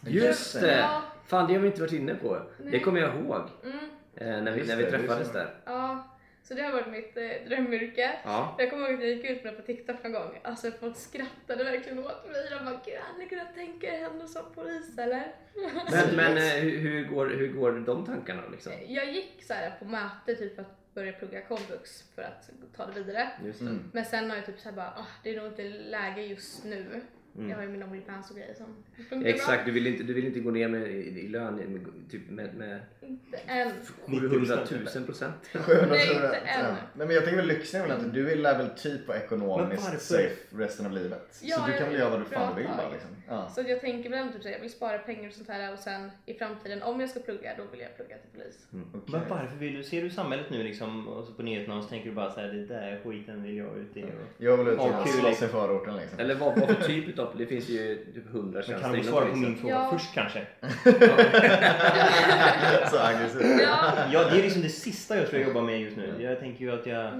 Just 0.00 0.60
det! 0.60 0.78
Ja. 0.78 1.02
Fan, 1.26 1.48
det 1.48 1.54
har 1.54 1.60
vi 1.60 1.66
inte 1.66 1.80
varit 1.80 1.92
inne 1.92 2.14
på. 2.14 2.42
Det 2.58 2.80
kommer 2.80 3.00
jag 3.00 3.16
ihåg. 3.16 3.42
Mm. 3.64 3.78
Eh, 4.16 4.42
när 4.42 4.52
vi, 4.52 4.66
när 4.66 4.76
vi 4.76 4.82
det, 4.82 4.90
träffades 4.90 5.32
där. 5.32 5.54
Ja, 5.64 6.14
så 6.42 6.54
det 6.54 6.62
har 6.62 6.72
varit 6.72 6.90
mitt 6.90 7.16
eh, 7.16 7.48
drömyrke. 7.48 8.10
Ja. 8.24 8.56
Jag 8.58 8.70
kommer 8.70 8.88
ihåg 8.88 8.94
att 8.94 9.04
jag 9.04 9.10
gick 9.10 9.30
ut 9.30 9.44
med 9.44 9.52
det 9.52 9.56
på 9.56 9.66
TikTok 9.66 10.02
någon 10.02 10.12
gång. 10.12 10.38
Alltså 10.42 10.70
folk 10.70 10.96
skrattade 10.96 11.64
verkligen 11.64 11.98
åt 11.98 12.30
mig. 12.32 12.46
De 12.50 12.64
bara, 12.64 12.80
gud 12.84 12.94
hade 13.00 13.18
ni 13.18 13.28
kunnat 13.28 13.54
tänka 13.54 13.86
er 13.86 14.00
henne 14.00 14.28
som 14.28 14.42
polis 14.54 14.98
eller? 14.98 15.34
Men, 15.90 16.16
men 16.16 16.36
eh, 16.36 16.62
hur, 16.62 16.78
hur, 16.78 17.04
går, 17.04 17.26
hur 17.26 17.52
går 17.52 17.72
de 17.72 18.06
tankarna 18.06 18.42
liksom? 18.52 18.72
Jag 18.88 19.12
gick 19.12 19.42
så 19.42 19.54
här 19.54 19.76
på 19.78 19.84
möte 19.84 20.34
typ 20.34 20.54
för 20.54 20.62
att 20.62 20.94
börja 20.94 21.12
plugga 21.12 21.40
komvux 21.42 22.02
för 22.14 22.22
att 22.22 22.50
ta 22.76 22.86
det 22.86 23.02
vidare. 23.02 23.28
Just 23.44 23.60
det. 23.60 23.66
Mm. 23.66 23.90
Men 23.92 24.04
sen 24.04 24.30
har 24.30 24.36
jag 24.36 24.46
typ 24.46 24.58
så 24.58 24.68
här 24.68 24.76
bara, 24.76 24.86
ah, 24.96 25.06
det 25.22 25.34
är 25.34 25.36
nog 25.36 25.46
inte 25.46 25.68
läge 25.68 26.22
just 26.22 26.64
nu. 26.64 27.00
Jag 27.48 27.56
har 27.56 27.62
ju 27.62 27.68
min 27.68 27.82
Onlyfans 27.82 28.30
och 28.30 28.36
grejer 28.36 28.54
som 28.54 28.66
funkar 28.96 29.16
bra. 29.16 29.28
Exakt, 29.28 29.66
du 29.66 29.72
vill 29.72 29.86
inte, 29.86 30.02
du 30.02 30.12
vill 30.12 30.26
inte 30.26 30.40
gå 30.40 30.50
ner 30.50 30.68
med, 30.68 30.90
i, 30.90 31.20
i 31.20 31.28
lön 31.28 31.54
med, 31.54 32.10
typ 32.10 32.30
med, 32.30 32.54
med 32.54 32.80
Inte 33.08 33.36
än. 33.46 33.72
700 34.06 34.58
000 34.94 35.04
procent. 35.04 35.34
700 35.52 35.86
Nej, 35.90 36.14
inte 36.14 36.36
än. 36.36 36.64
Ja. 36.64 36.76
Nej, 36.94 37.06
men 37.06 37.10
jag 37.10 37.24
tänker 37.24 37.36
väl 37.36 37.46
lyxen 37.46 37.80
är 37.80 37.88
väl 37.88 37.96
att 37.96 38.14
du 38.14 38.24
vill 38.24 38.42
väl 38.42 38.70
typ 38.70 39.08
vara 39.08 39.18
ekonomiskt 39.18 40.02
safe 40.02 40.34
resten 40.50 40.86
av 40.86 40.92
livet. 40.92 41.38
Ja, 41.42 41.56
så 41.56 41.66
du 41.66 41.78
kan 41.78 41.88
väl 41.88 41.98
göra 41.98 42.10
vad 42.10 42.20
du 42.20 42.24
fan 42.24 42.54
du 42.56 42.62
vill 42.62 42.70
bara 42.76 42.90
liksom. 42.90 43.10
Ja. 43.28 43.48
Så 43.48 43.60
att 43.60 43.68
jag 43.68 43.80
tänker 43.80 44.10
väl 44.10 44.32
typ 44.32 44.44
jag 44.44 44.60
vill 44.60 44.70
spara 44.70 44.98
pengar 44.98 45.28
och 45.28 45.34
sånt 45.34 45.48
här 45.48 45.72
och 45.72 45.78
sen 45.78 46.10
i 46.26 46.34
framtiden 46.34 46.82
om 46.82 47.00
jag 47.00 47.10
ska 47.10 47.20
plugga 47.20 47.54
då 47.56 47.64
vill 47.70 47.80
jag 47.80 47.96
plugga 47.96 48.16
till 48.16 48.30
polis. 48.40 48.66
Okej. 48.70 49.00
Men 49.06 49.20
varför 49.28 49.56
vill 49.56 49.74
du, 49.74 49.84
ser 49.84 50.02
du 50.02 50.10
samhället 50.10 50.46
nu 50.50 50.62
liksom 50.62 51.08
och 51.08 51.24
så 51.24 51.32
på 51.32 51.42
nyheterna 51.42 51.76
och 51.76 51.82
så 51.82 51.88
tänker 51.88 52.08
du 52.08 52.14
bara 52.14 52.30
så 52.30 52.40
här, 52.40 52.48
det 52.48 52.66
där 52.66 53.00
skiten 53.04 53.42
vill 53.42 53.56
jag 53.56 53.78
ut 53.78 53.96
i. 53.96 54.02
Och... 54.02 54.08
Jag 54.38 54.56
vill 54.56 54.68
ut 54.68 54.78
och 54.78 55.08
slåss 55.08 55.42
i 55.42 55.46
förorten 55.46 55.96
liksom. 55.96 56.18
Eller 56.18 56.34
vad, 56.34 56.58
vad 56.58 56.68
för 56.68 56.82
typ 56.82 57.08
utav, 57.08 57.34
det 57.38 57.46
finns 57.46 57.68
ju 57.68 58.04
typ 58.14 58.26
100 58.26 58.52
Men 58.52 58.62
tjänster 58.62 58.88
kan 58.88 58.92
du 58.92 59.02
svara 59.02 59.26
på 59.26 59.36
min 59.36 59.56
fråga 59.56 59.74
Ja. 59.74 59.90
först 59.92 60.14
kanske? 60.14 60.40
så 62.94 63.00
aggressivt. 63.00 63.60
Ja, 63.62 64.08
Ja, 64.12 64.30
det 64.30 64.38
är 64.38 64.42
liksom 64.42 64.62
det 64.62 64.68
sista 64.68 65.16
jag 65.16 65.32
jag 65.32 65.42
jobbar 65.42 65.62
med 65.62 65.80
just 65.80 65.96
nu. 65.96 66.22
Jag 66.22 66.40
tänker 66.40 66.64
ju 66.64 66.72
att 66.72 66.86
jag... 66.86 67.12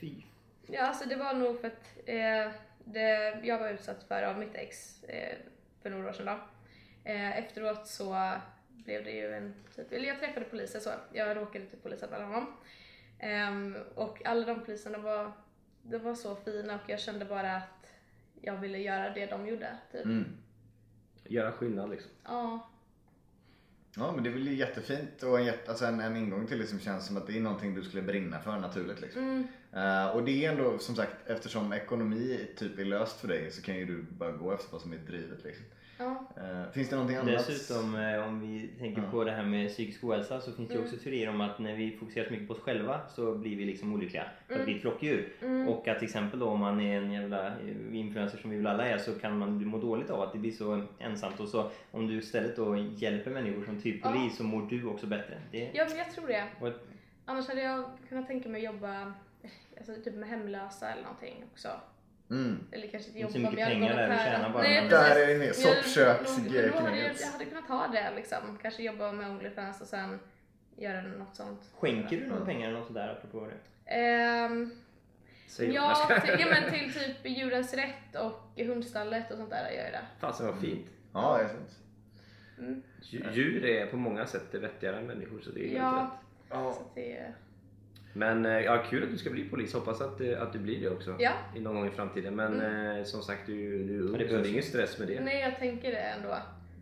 Fy. 0.00 0.12
ja 0.66 0.82
alltså 0.82 1.08
det 1.08 1.16
var 1.16 1.34
nog 1.34 1.60
för 1.60 1.68
att 1.68 1.98
eh, 2.06 2.52
det 2.84 3.40
jag 3.42 3.58
var 3.58 3.68
utsatt 3.68 4.04
för 4.08 4.22
av 4.22 4.38
mitt 4.38 4.54
ex 4.54 5.04
eh, 5.04 5.36
för 5.82 5.90
några 5.90 6.08
år 6.08 6.12
sedan 6.12 6.26
då. 6.26 6.38
Eh, 7.10 7.38
efteråt 7.38 7.86
så 7.86 8.32
blev 8.68 9.04
det 9.04 9.10
ju 9.10 9.34
en 9.34 9.54
typ, 9.76 9.92
eller 9.92 10.08
jag 10.08 10.20
träffade 10.20 10.46
polisen 10.46 10.80
så, 10.80 10.90
jag 11.12 11.36
råkade 11.36 11.64
typ 11.64 11.82
polisanmäla 11.82 12.24
honom. 12.24 12.46
Och 13.94 14.26
alla 14.26 14.46
de 14.46 14.64
poliserna 14.64 14.98
var, 14.98 15.32
de 15.82 15.98
var 15.98 16.14
så 16.14 16.36
fina 16.36 16.74
och 16.74 16.90
jag 16.90 17.00
kände 17.00 17.24
bara 17.24 17.56
att 17.56 17.92
jag 18.40 18.56
ville 18.56 18.78
göra 18.78 19.10
det 19.10 19.26
de 19.26 19.46
gjorde. 19.46 19.76
Typ. 19.92 20.04
Mm. 20.04 20.36
Göra 21.24 21.52
skillnad 21.52 21.90
liksom. 21.90 22.10
Ja, 22.24 22.70
Ja 23.96 24.12
men 24.12 24.24
det 24.24 24.30
är 24.30 24.32
väl 24.32 24.58
jättefint 24.58 25.22
och 25.22 25.40
en, 25.40 25.54
alltså 25.66 25.84
en, 25.84 26.00
en 26.00 26.16
ingång 26.16 26.46
till 26.46 26.58
det 26.58 26.66
som 26.66 26.80
känns 26.80 27.06
som 27.06 27.16
att 27.16 27.26
det 27.26 27.36
är 27.36 27.40
någonting 27.40 27.74
du 27.74 27.82
skulle 27.82 28.02
brinna 28.02 28.40
för 28.40 28.58
naturligt 28.58 29.00
liksom. 29.00 29.22
Mm. 29.22 29.46
Eh, 29.72 30.06
och 30.06 30.24
det 30.24 30.44
är 30.44 30.52
ändå 30.52 30.78
som 30.78 30.96
sagt 30.96 31.16
eftersom 31.26 31.72
ekonomi 31.72 32.48
typ 32.56 32.78
är 32.78 32.84
löst 32.84 33.20
för 33.20 33.28
dig 33.28 33.50
så 33.50 33.62
kan 33.62 33.76
ju 33.76 33.84
du 33.84 34.02
bara 34.02 34.32
gå 34.32 34.52
efter 34.52 34.72
vad 34.72 34.80
som 34.80 34.92
är 34.92 34.96
drivet 34.96 35.44
liksom. 35.44 35.64
Ja. 36.00 36.26
Eh, 36.36 36.72
finns 36.72 36.88
det 36.88 36.96
någonting 36.96 37.16
annat? 37.16 37.46
Dessutom 37.46 37.94
eh, 37.96 38.28
om 38.28 38.40
vi 38.40 38.68
tänker 38.78 39.02
Ja. 39.02 39.10
på 39.10 39.24
det 39.24 39.32
här 39.32 39.42
med 39.44 39.68
psykisk 39.68 40.04
ohälsa 40.04 40.40
så 40.40 40.52
finns 40.52 40.68
det 40.68 40.74
ju 40.74 40.80
också 40.84 40.96
teorier 40.96 41.28
om 41.28 41.40
att 41.40 41.58
när 41.58 41.76
vi 41.76 41.90
fokuserar 41.96 42.24
så 42.26 42.30
mycket 42.32 42.48
på 42.48 42.54
oss 42.54 42.60
själva 42.60 43.00
så 43.08 43.34
blir 43.34 43.56
vi 43.56 43.64
liksom 43.64 43.94
olyckliga. 43.94 44.24
För 44.48 44.58
att 44.58 44.64
bli 44.64 44.74
ett 44.76 44.80
flockdjur. 44.82 45.32
Och 45.68 45.88
att 45.88 45.98
till 45.98 46.06
exempel 46.08 46.38
då 46.38 46.46
om 46.48 46.60
man 46.60 46.80
är 46.80 46.96
en 47.02 47.12
jävla 47.12 47.46
eh, 47.46 47.96
influencer 47.96 48.38
som 48.38 48.50
vi 48.50 48.56
väl 48.56 48.66
alla 48.66 48.86
är 48.86 48.98
så 48.98 49.12
kan 49.14 49.38
man 49.38 49.66
må 49.66 49.78
dåligt 49.78 50.10
av 50.10 50.20
att 50.20 50.32
det 50.32 50.38
blir 50.38 50.52
så 50.52 50.82
ensamt. 50.98 51.40
Och 51.40 51.48
så 51.48 51.70
om 51.90 52.06
du 52.06 52.18
istället 52.18 52.56
då 52.56 52.76
hjälper 52.76 53.30
människor 53.30 53.64
som 53.64 53.80
typ 53.80 54.00
Ja. 54.04 54.12
polis 54.12 54.36
så 54.36 54.44
mår 54.44 54.62
du 54.70 54.84
också 54.84 55.06
bättre. 55.06 55.34
Det, 55.50 55.70
ja 55.74 55.86
men 55.88 55.98
jag 55.98 56.10
tror 56.10 56.26
det. 56.26 56.44
och, 56.60 56.72
Annars 57.24 57.48
hade 57.48 57.62
jag 57.62 57.84
kunnat 58.08 58.26
tänka 58.26 58.48
mig 58.48 58.66
att 58.66 58.74
jobba 58.74 59.12
alltså, 59.76 59.94
typ 60.04 60.14
med 60.14 60.28
hemlösa 60.28 60.90
eller 60.92 61.02
någonting 61.02 61.44
också. 61.52 61.68
Mm. 62.30 62.58
Eller 62.72 62.86
kanske 62.88 63.10
så 63.12 63.18
jobba 63.18 63.38
mycket 63.38 63.52
men 63.52 63.58
jag 63.58 63.68
pengar 63.68 63.88
hade 63.94 64.06
kunnat 64.06 64.24
tjäna 64.24 64.50
bara, 64.50 64.62
Nej. 64.62 64.88
Där 64.88 65.16
är 65.20 65.38
det 65.38 65.44
Jag- 65.44 65.54
soppköks 65.54 66.38
nog- 66.38 66.46
nog 66.46 66.54
hade 66.74 66.98
jag, 66.98 67.14
jag 67.20 67.26
hade 67.26 67.44
kunnat 67.44 67.68
ha 67.68 67.86
det 67.88 68.12
liksom. 68.16 68.58
Kanske 68.62 68.82
jobba 68.82 69.12
med 69.12 69.30
Onlyfans 69.30 69.80
och 69.80 69.86
sen 69.86 70.18
göra 70.76 71.02
något 71.02 71.36
sånt. 71.36 71.70
skänker 71.78 72.16
du 72.16 72.26
några 72.26 72.44
pengar 72.44 72.68
eller 72.68 72.78
något 72.78 72.86
sådär 72.88 73.08
apropå 73.08 73.46
det? 73.46 73.56
Säg 75.48 75.72
ja, 75.74 76.20
till, 76.24 76.36
ja, 76.40 76.46
men 76.50 76.72
till 76.72 76.92
typ 76.94 77.16
Djurens 77.38 77.74
Rätt 77.74 78.16
och 78.16 78.64
Hundstallet 78.64 79.30
och 79.30 79.36
sånt 79.36 79.50
där 79.50 79.70
gör 79.70 79.84
jag 79.84 79.92
det. 79.92 80.00
Fasen 80.18 80.46
vad 80.46 80.60
fint. 80.60 80.86
Ja, 81.12 81.38
det 81.38 81.44
är 81.44 81.48
fint. 81.48 81.78
Dju- 83.02 83.32
Djur 83.32 83.64
är 83.64 83.86
på 83.86 83.96
många 83.96 84.26
sätt 84.26 84.54
vettigare 84.54 84.96
än 84.98 85.06
människor 85.06 85.40
så 85.40 85.50
det 85.50 85.60
är 85.60 85.68
helt 85.68 85.76
Ja, 85.78 86.10
rätt. 86.48 86.74
så 86.74 86.80
att 86.80 86.94
det 86.94 87.32
Men 88.12 88.46
eh, 88.46 88.60
ja, 88.60 88.84
kul 88.90 89.02
att 89.02 89.10
du 89.10 89.18
ska 89.18 89.30
bli 89.30 89.48
polis. 89.48 89.74
Hoppas 89.74 90.00
att, 90.00 90.20
eh, 90.20 90.42
att 90.42 90.52
du 90.52 90.58
blir 90.58 90.80
det 90.80 90.90
också. 90.90 91.16
Ja. 91.18 91.32
I 91.56 91.60
någon 91.60 91.74
gång 91.74 91.86
i 91.86 91.90
framtiden. 91.90 92.36
Men 92.36 92.60
eh, 92.96 93.04
som 93.04 93.22
sagt, 93.22 93.46
du, 93.46 93.84
du 93.84 93.96
är 93.96 94.00
ung 94.02 94.12
Ja, 94.12 94.18
det 94.18 94.28
så 94.28 94.36
det 94.36 94.48
är 94.48 94.50
ingen 94.50 94.62
stress 94.62 94.98
med 94.98 95.08
det. 95.08 95.20
Nej, 95.20 95.40
jag 95.40 95.58
tänker 95.58 95.90
det 95.90 95.98
ändå. 95.98 96.36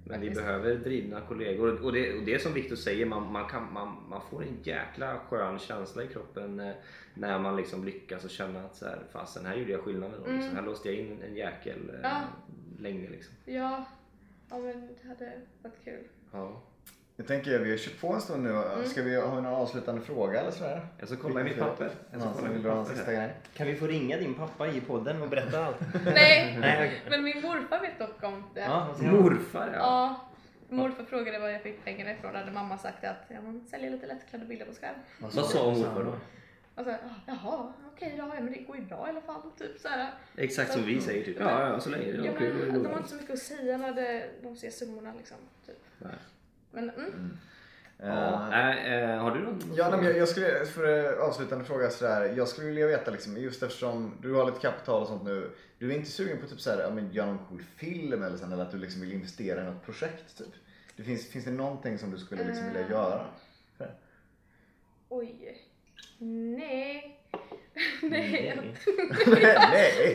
Men 0.05 0.21
vi 0.21 0.31
behöver 0.31 0.75
drivna 0.75 1.21
kollegor. 1.21 1.85
Och 1.85 1.93
det, 1.93 2.13
och 2.19 2.23
det 2.23 2.35
är 2.35 2.39
som 2.39 2.53
Viktor 2.55 2.77
säger, 2.77 3.07
man, 3.07 3.33
man, 3.33 3.49
kan, 3.49 3.73
man, 3.73 3.97
man 4.09 4.21
får 4.31 4.43
en 4.43 4.57
jäkla 4.63 5.19
skön 5.29 5.59
känsla 5.59 6.03
i 6.03 6.07
kroppen 6.07 6.73
när 7.15 7.39
man 7.39 7.57
liksom 7.57 7.85
lyckas 7.85 8.25
och 8.25 8.31
känner 8.31 8.65
att 8.65 8.77
så 8.77 8.85
här, 8.85 8.99
fasen 9.13 9.47
här 9.47 9.57
gjorde 9.57 9.73
jag 9.73 9.81
skillnaden. 9.81 10.23
och 10.23 10.33
Liksom, 10.33 10.57
här 10.57 10.63
låste 10.63 10.89
jag 10.89 10.99
in 10.99 11.23
en 11.29 11.37
jäkel 11.37 11.79
Ja. 12.03 12.21
länge. 12.79 13.09
Liksom. 13.11 13.35
Ja, 13.45 13.85
ja 14.51 14.59
men 14.59 14.87
det 15.03 15.09
hade 15.09 15.33
varit 15.63 15.85
kul. 15.85 16.05
Ja. 16.33 16.63
Jag 17.19 17.27
tänker, 17.27 17.59
vi 17.59 17.71
har 17.71 17.79
kört 17.79 18.01
på 18.01 18.13
en 18.13 18.21
stund 18.21 18.43
nu. 18.43 18.63
Ska 18.85 19.03
vi 19.03 19.21
ha 19.21 19.35
någon 19.35 19.47
avslutande 19.47 20.01
fråga 20.01 20.41
eller 20.41 20.51
sådär? 20.51 20.87
Jag 20.99 21.09
ska 21.09 21.17
kolla 21.17 21.41
i 21.41 21.45
mitt 21.45 21.59
papper. 21.59 21.91
Jag 22.13 22.21
ska 22.21 22.33
kolla 22.33 22.49
i 22.49 22.55
mitt? 22.55 23.55
Kan 23.55 23.67
vi 23.67 23.77
få 23.77 23.87
ringa 23.87 24.17
din 24.17 24.35
pappa 24.35 24.69
i 24.69 24.81
podden 24.81 25.23
och 25.23 25.29
berätta 25.29 25.65
allt? 25.65 25.77
Nej, 26.05 26.59
Nej, 26.61 27.03
men 27.11 27.25
min 27.25 27.43
morfar 27.43 27.81
vet 27.81 27.99
dock 27.99 28.23
om 28.23 28.45
det. 28.55 28.61
Ja? 28.61 28.97
Morfar 29.01 29.71
ja. 29.73 29.79
Ja. 29.79 30.29
Morfar 30.69 31.05
frågade 31.05 31.39
var 31.39 31.49
jag 31.49 31.63
fick 31.63 31.85
pengarna 31.85 32.13
ifrån. 32.13 32.35
Hade 32.35 32.53
mamma 32.53 32.79
sagt 32.79 33.05
att 33.05 33.25
ja, 33.29 33.41
man 33.41 33.67
säljer 33.71 33.91
lite 33.91 34.07
lättklädda 34.07 34.45
bilder 34.45 34.67
på 34.67 34.73
skärm. 34.73 34.95
Vad 35.19 35.33
sa 35.33 35.71
morfar 35.71 36.05
då? 36.05 36.15
Och 36.75 36.85
så, 36.85 36.91
ah, 36.91 36.97
jaha, 37.27 37.73
okej 37.95 38.15
då, 38.17 38.25
ja, 38.35 38.41
men 38.41 38.53
det 38.53 38.59
går 38.59 38.77
ju 38.77 38.83
bra 38.83 39.07
i 39.07 39.11
alla 39.11 39.21
fall. 39.21 39.43
Typ 39.59 39.81
så 39.81 39.89
här. 39.89 40.11
Exakt 40.37 40.73
som 40.73 40.83
vi 40.83 41.01
säger 41.01 41.25
typ. 41.25 41.37
Ja, 41.41 41.69
ja, 41.69 41.81
så 41.81 41.91
länge 41.91 42.13
det 42.13 42.27
Ja, 42.27 42.33
men, 42.41 42.75
då 42.75 42.83
de 42.83 42.89
har 42.89 42.97
inte 42.97 43.09
så 43.09 43.17
mycket 43.17 43.31
att 43.31 43.39
säga 43.39 43.77
när 43.77 43.93
det, 43.93 44.31
de 44.43 44.57
ser 44.57 44.71
summorna 44.71 45.15
liksom. 45.19 45.37
Typ. 45.67 45.79
Nej. 45.99 46.13
Men 46.87 46.91
mm. 46.91 47.39
Ja, 48.01 48.53
äh, 48.53 48.95
äh, 48.95 49.19
har 49.19 49.31
du 49.35 49.41
någon? 49.41 49.75
Ja, 49.77 49.89
nej, 49.89 49.99
men 49.99 50.07
jag, 50.09 50.19
jag 50.19 50.29
skulle, 50.29 50.67
för 50.67 51.13
avslutande 51.17 51.65
fråga 51.65 51.91
sådär. 51.91 52.35
Jag 52.37 52.49
skulle 52.49 52.67
vilja 52.67 52.87
veta 52.87 53.11
liksom, 53.11 53.37
just 53.37 53.63
eftersom 53.63 54.15
du 54.23 54.35
har 54.35 54.47
lite 54.47 54.61
kapital 54.61 55.03
och 55.03 55.09
sånt 55.09 55.25
nu. 55.25 55.51
Du 55.79 55.93
är 55.93 55.97
inte 55.97 56.11
sugen 56.11 56.39
på 56.41 56.47
typ 56.47 56.61
såhär, 56.61 56.83
ja 56.83 56.91
men 56.91 57.13
göra 57.13 57.27
någon 57.27 57.47
cool 57.49 57.63
film 57.77 58.23
eller, 58.23 58.37
sen, 58.37 58.53
eller 58.53 58.63
att 58.63 58.71
du 58.71 58.79
liksom 58.79 59.01
vill 59.01 59.13
investera 59.13 59.63
i 59.63 59.65
något 59.65 59.85
projekt 59.85 60.39
typ? 60.39 60.55
Det 60.97 61.03
finns, 61.03 61.29
finns 61.29 61.45
det 61.45 61.51
någonting 61.51 61.99
som 61.99 62.11
du 62.11 62.19
skulle 62.19 62.45
liksom 62.45 62.67
vilja 62.67 62.81
Eh. 62.85 62.91
göra? 62.91 63.27
oj. 65.09 65.59
Nej. 66.19 67.18
Nej. 68.03 68.57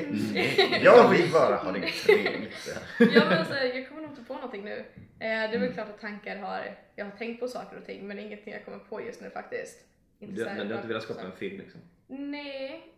Nej! 0.08 0.80
Jag 0.84 1.10
vill 1.10 1.32
bara 1.32 1.56
ha 1.56 1.72
det 1.72 1.88
trevligt. 1.88 2.78
ja, 3.00 3.26
men 3.26 3.40
alltså, 3.40 3.54
jag 3.54 3.90
kommer 3.90 4.02
nog 4.02 4.12
inte 4.12 4.24
på 4.24 4.34
någonting 4.34 4.64
nu. 4.64 4.78
Eh, 4.78 4.86
det 5.20 5.26
är 5.56 5.60
väl 5.60 5.74
klart 5.74 5.90
att 5.90 6.02
tankar 6.02 6.38
har, 6.38 6.76
jag 6.96 7.06
har 7.06 7.12
tänkt 7.12 7.40
på 7.40 7.48
saker 7.48 7.78
och 7.78 7.86
ting 7.86 8.08
men 8.08 8.20
ingenting 8.20 8.54
jag 8.54 8.66
kommer 8.66 8.80
på 8.80 9.02
just 9.02 9.22
nu 9.22 9.30
faktiskt. 9.30 9.80
Inte 10.20 10.36
Du, 10.36 10.46
men 10.46 10.68
du 10.68 10.74
har 10.74 10.76
inte 10.76 10.88
velat 10.88 11.04
skapa 11.04 11.22
en 11.22 11.32
film 11.32 11.58
liksom? 11.58 11.82
Nej. 12.08 12.94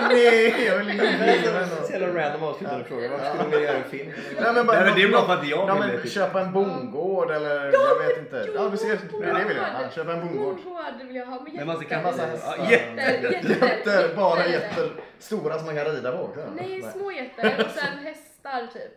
Nej, 0.00 0.64
jag 0.66 0.78
vill 0.78 0.90
inte 0.90 1.68
Så 1.86 1.92
jävla 1.92 2.08
random 2.22 2.42
avslutande 2.42 2.84
fråga. 2.84 3.08
Varför 3.10 3.26
skulle 3.28 3.42
de 3.44 3.50
vilja 3.50 3.66
göra 3.72 3.78
en 3.84 3.90
film? 3.90 4.12
Nej, 4.40 4.52
men 4.54 4.66
bara, 4.66 4.76
Nej, 4.76 4.86
men 4.86 4.94
det 4.94 5.02
är 5.02 5.08
bara 5.12 5.26
för 5.26 5.34
att 5.34 5.48
jag 5.48 5.68
ja, 5.68 5.74
vill 5.74 5.80
men 5.82 5.90
det, 5.96 6.02
typ. 6.02 6.12
Köpa 6.12 6.40
en 6.40 6.52
bondgård 6.52 7.30
eller 7.30 7.72
jag 7.72 8.08
vet 8.08 8.18
inte. 8.18 8.48
Ja, 8.54 8.68
du 8.68 8.76
ser. 8.76 8.88
Det 9.20 9.26
är 9.26 9.34
det 9.34 9.44
vill 9.44 9.56
jag. 9.56 9.66
Ja, 9.82 9.90
köpa 9.94 10.12
en 10.12 10.20
bondgård. 10.20 10.54
Bondgård 10.56 11.06
vill 11.06 11.16
jag 11.16 11.26
ha 11.26 11.40
med 11.40 11.52
Men 11.54 11.68
jätter. 11.68 11.84
kan 11.84 12.02
Massa 12.02 12.26
hästar. 12.26 12.66
jätte- 12.70 13.28
Jätter, 13.32 13.66
Jätter, 13.66 14.16
bara 14.16 14.46
jätter. 14.46 14.90
Stora 15.18 15.56
som 15.58 15.66
man 15.66 15.76
kan 15.76 15.84
rida 15.84 16.12
på 16.12 16.18
också. 16.22 16.40
Nej, 16.56 16.82
små 16.96 17.12
jätter 17.12 17.64
och 17.64 17.70
sen 17.70 17.98
hästar 18.04 18.66
typ. 18.72 18.92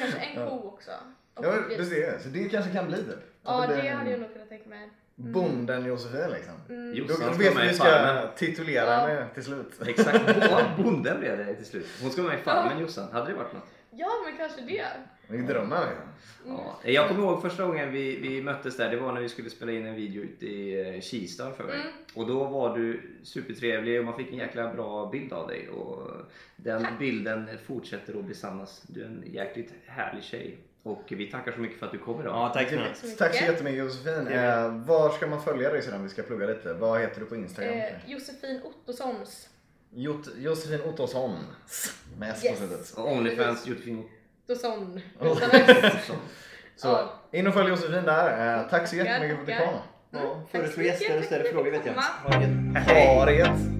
Kanske 0.00 0.18
en 0.18 0.48
ko 0.48 0.68
också. 0.68 0.90
Ja, 1.34 1.52
ser. 1.84 2.18
Så 2.18 2.28
det 2.28 2.48
kanske 2.48 2.72
kan 2.72 2.86
bli 2.86 2.96
typ. 2.96 3.24
Ja, 3.44 3.52
det 3.68 3.74
hade 3.74 3.86
jag 3.88 4.12
en 4.12 4.20
nog 4.20 4.32
kunnat 4.32 4.48
tänka 4.48 4.68
mig. 4.68 4.90
Bonden 5.20 5.84
Josefin 5.86 6.30
liksom. 6.30 6.54
Mm. 6.68 6.90
Då, 6.90 6.96
Jossan 6.98 7.16
ska 7.34 7.42
vet 7.44 7.54
med 7.54 7.64
vi 7.64 7.70
i 7.70 7.74
ska 7.74 7.84
Farmen. 7.84 8.28
titulera 8.36 8.84
Ja. 8.90 9.06
henne 9.06 9.26
till 9.34 9.44
slut. 9.44 9.72
Exakt, 9.86 10.76
bonden 10.76 11.20
blev 11.20 11.38
det 11.38 11.54
till 11.54 11.66
slut. 11.66 11.86
Hon 12.02 12.10
ska 12.10 12.22
vara 12.22 12.32
med 12.32 12.40
i 12.40 12.44
Farmen 12.44 12.80
Jossan. 12.80 13.12
Hade 13.12 13.26
det 13.26 13.34
varit 13.34 13.52
något? 13.52 13.62
Ja, 13.90 14.08
men 14.24 14.36
kanske 14.36 14.60
det. 14.60 14.86
Det 15.28 15.36
är 15.36 15.42
drömmar 15.42 15.86
liksom. 15.88 16.06
Ja. 16.46 16.90
Jag 16.90 17.08
kommer 17.08 17.22
ihåg 17.22 17.42
första 17.42 17.66
gången 17.66 17.92
vi, 17.92 18.16
vi 18.16 18.42
möttes 18.42 18.76
där, 18.76 18.90
det 18.90 18.96
var 18.96 19.12
när 19.12 19.20
vi 19.20 19.28
skulle 19.28 19.50
spela 19.50 19.72
in 19.72 19.86
en 19.86 19.94
video 19.94 20.22
ute 20.22 20.46
i 20.46 20.94
eh, 20.94 21.00
Kista 21.00 21.50
för 21.52 21.64
mig. 21.64 21.74
Mm. 21.74 21.92
Och 22.14 22.26
då 22.26 22.44
var 22.44 22.78
du 22.78 23.00
supertrevlig 23.22 23.98
och 23.98 24.04
man 24.04 24.16
fick 24.16 24.32
en 24.32 24.38
jäkla 24.38 24.72
bra 24.74 25.08
bild 25.12 25.32
av 25.32 25.48
dig. 25.48 25.68
Och 25.68 26.10
den 26.56 26.86
bilden 26.98 27.48
fortsätter 27.66 28.18
att 28.18 28.24
besannas. 28.24 28.82
Du 28.86 29.00
är 29.02 29.06
en 29.06 29.24
jäkligt 29.26 29.72
härlig 29.86 30.22
tjej. 30.24 30.58
Och 30.82 31.02
vi 31.08 31.26
tackar 31.30 31.52
så 31.52 31.60
mycket 31.60 31.78
för 31.78 31.86
att 31.86 31.92
du 31.92 31.98
kom 31.98 32.20
idag. 32.20 32.32
Ja, 32.34 32.48
tack 32.54 32.68
så 32.68 32.74
så 32.94 33.06
mycket. 33.06 33.18
Tack 33.18 33.34
så 33.34 33.44
jättemycket 33.44 33.78
Josefin. 33.78 34.26
Eh, 34.28 34.68
var 34.86 35.10
ska 35.10 35.26
man 35.26 35.42
följa 35.42 35.70
dig 35.70 35.82
sedan 35.82 36.02
vi 36.02 36.08
ska 36.08 36.22
plugga 36.22 36.46
lite? 36.46 36.72
Vad 36.72 37.00
heter 37.00 37.20
du 37.20 37.26
på 37.26 37.36
Instagram? 37.36 37.74
Eh, 37.78 37.86
Josefin 38.06 38.60
Ottossons. 38.64 39.48
Jot, 39.94 40.28
Josefin 40.38 40.80
Ottosson. 40.82 41.36
Med 42.18 42.30
S 42.30 42.42
på 42.50 42.56
slutet. 42.56 42.92
Och 42.96 43.12
Onlyfans, 43.12 43.66
Josefin 43.66 44.04
Ottosson. 45.18 46.16
Så 46.76 46.88
Ja. 46.88 47.20
in 47.32 47.46
och 47.46 47.54
följ 47.54 47.68
Josefin 47.68 48.04
där. 48.04 48.56
Eh, 48.62 48.68
tack 48.70 48.88
så 48.88 48.96
jättemycket 48.96 49.36
för 49.36 49.52
att 49.52 49.58
du 49.58 49.64
kom. 49.64 49.74
Ja, 50.10 50.42
Tack 50.52 50.60
Föreslå 50.60 50.82
gäster 50.82 51.18
och 51.18 51.24
så 51.24 51.34
frågor 51.52 51.70
vet 51.70 51.86
jag. 51.86 51.94
Ha 52.94 53.24
det 53.24 53.34
gött. 53.34 53.79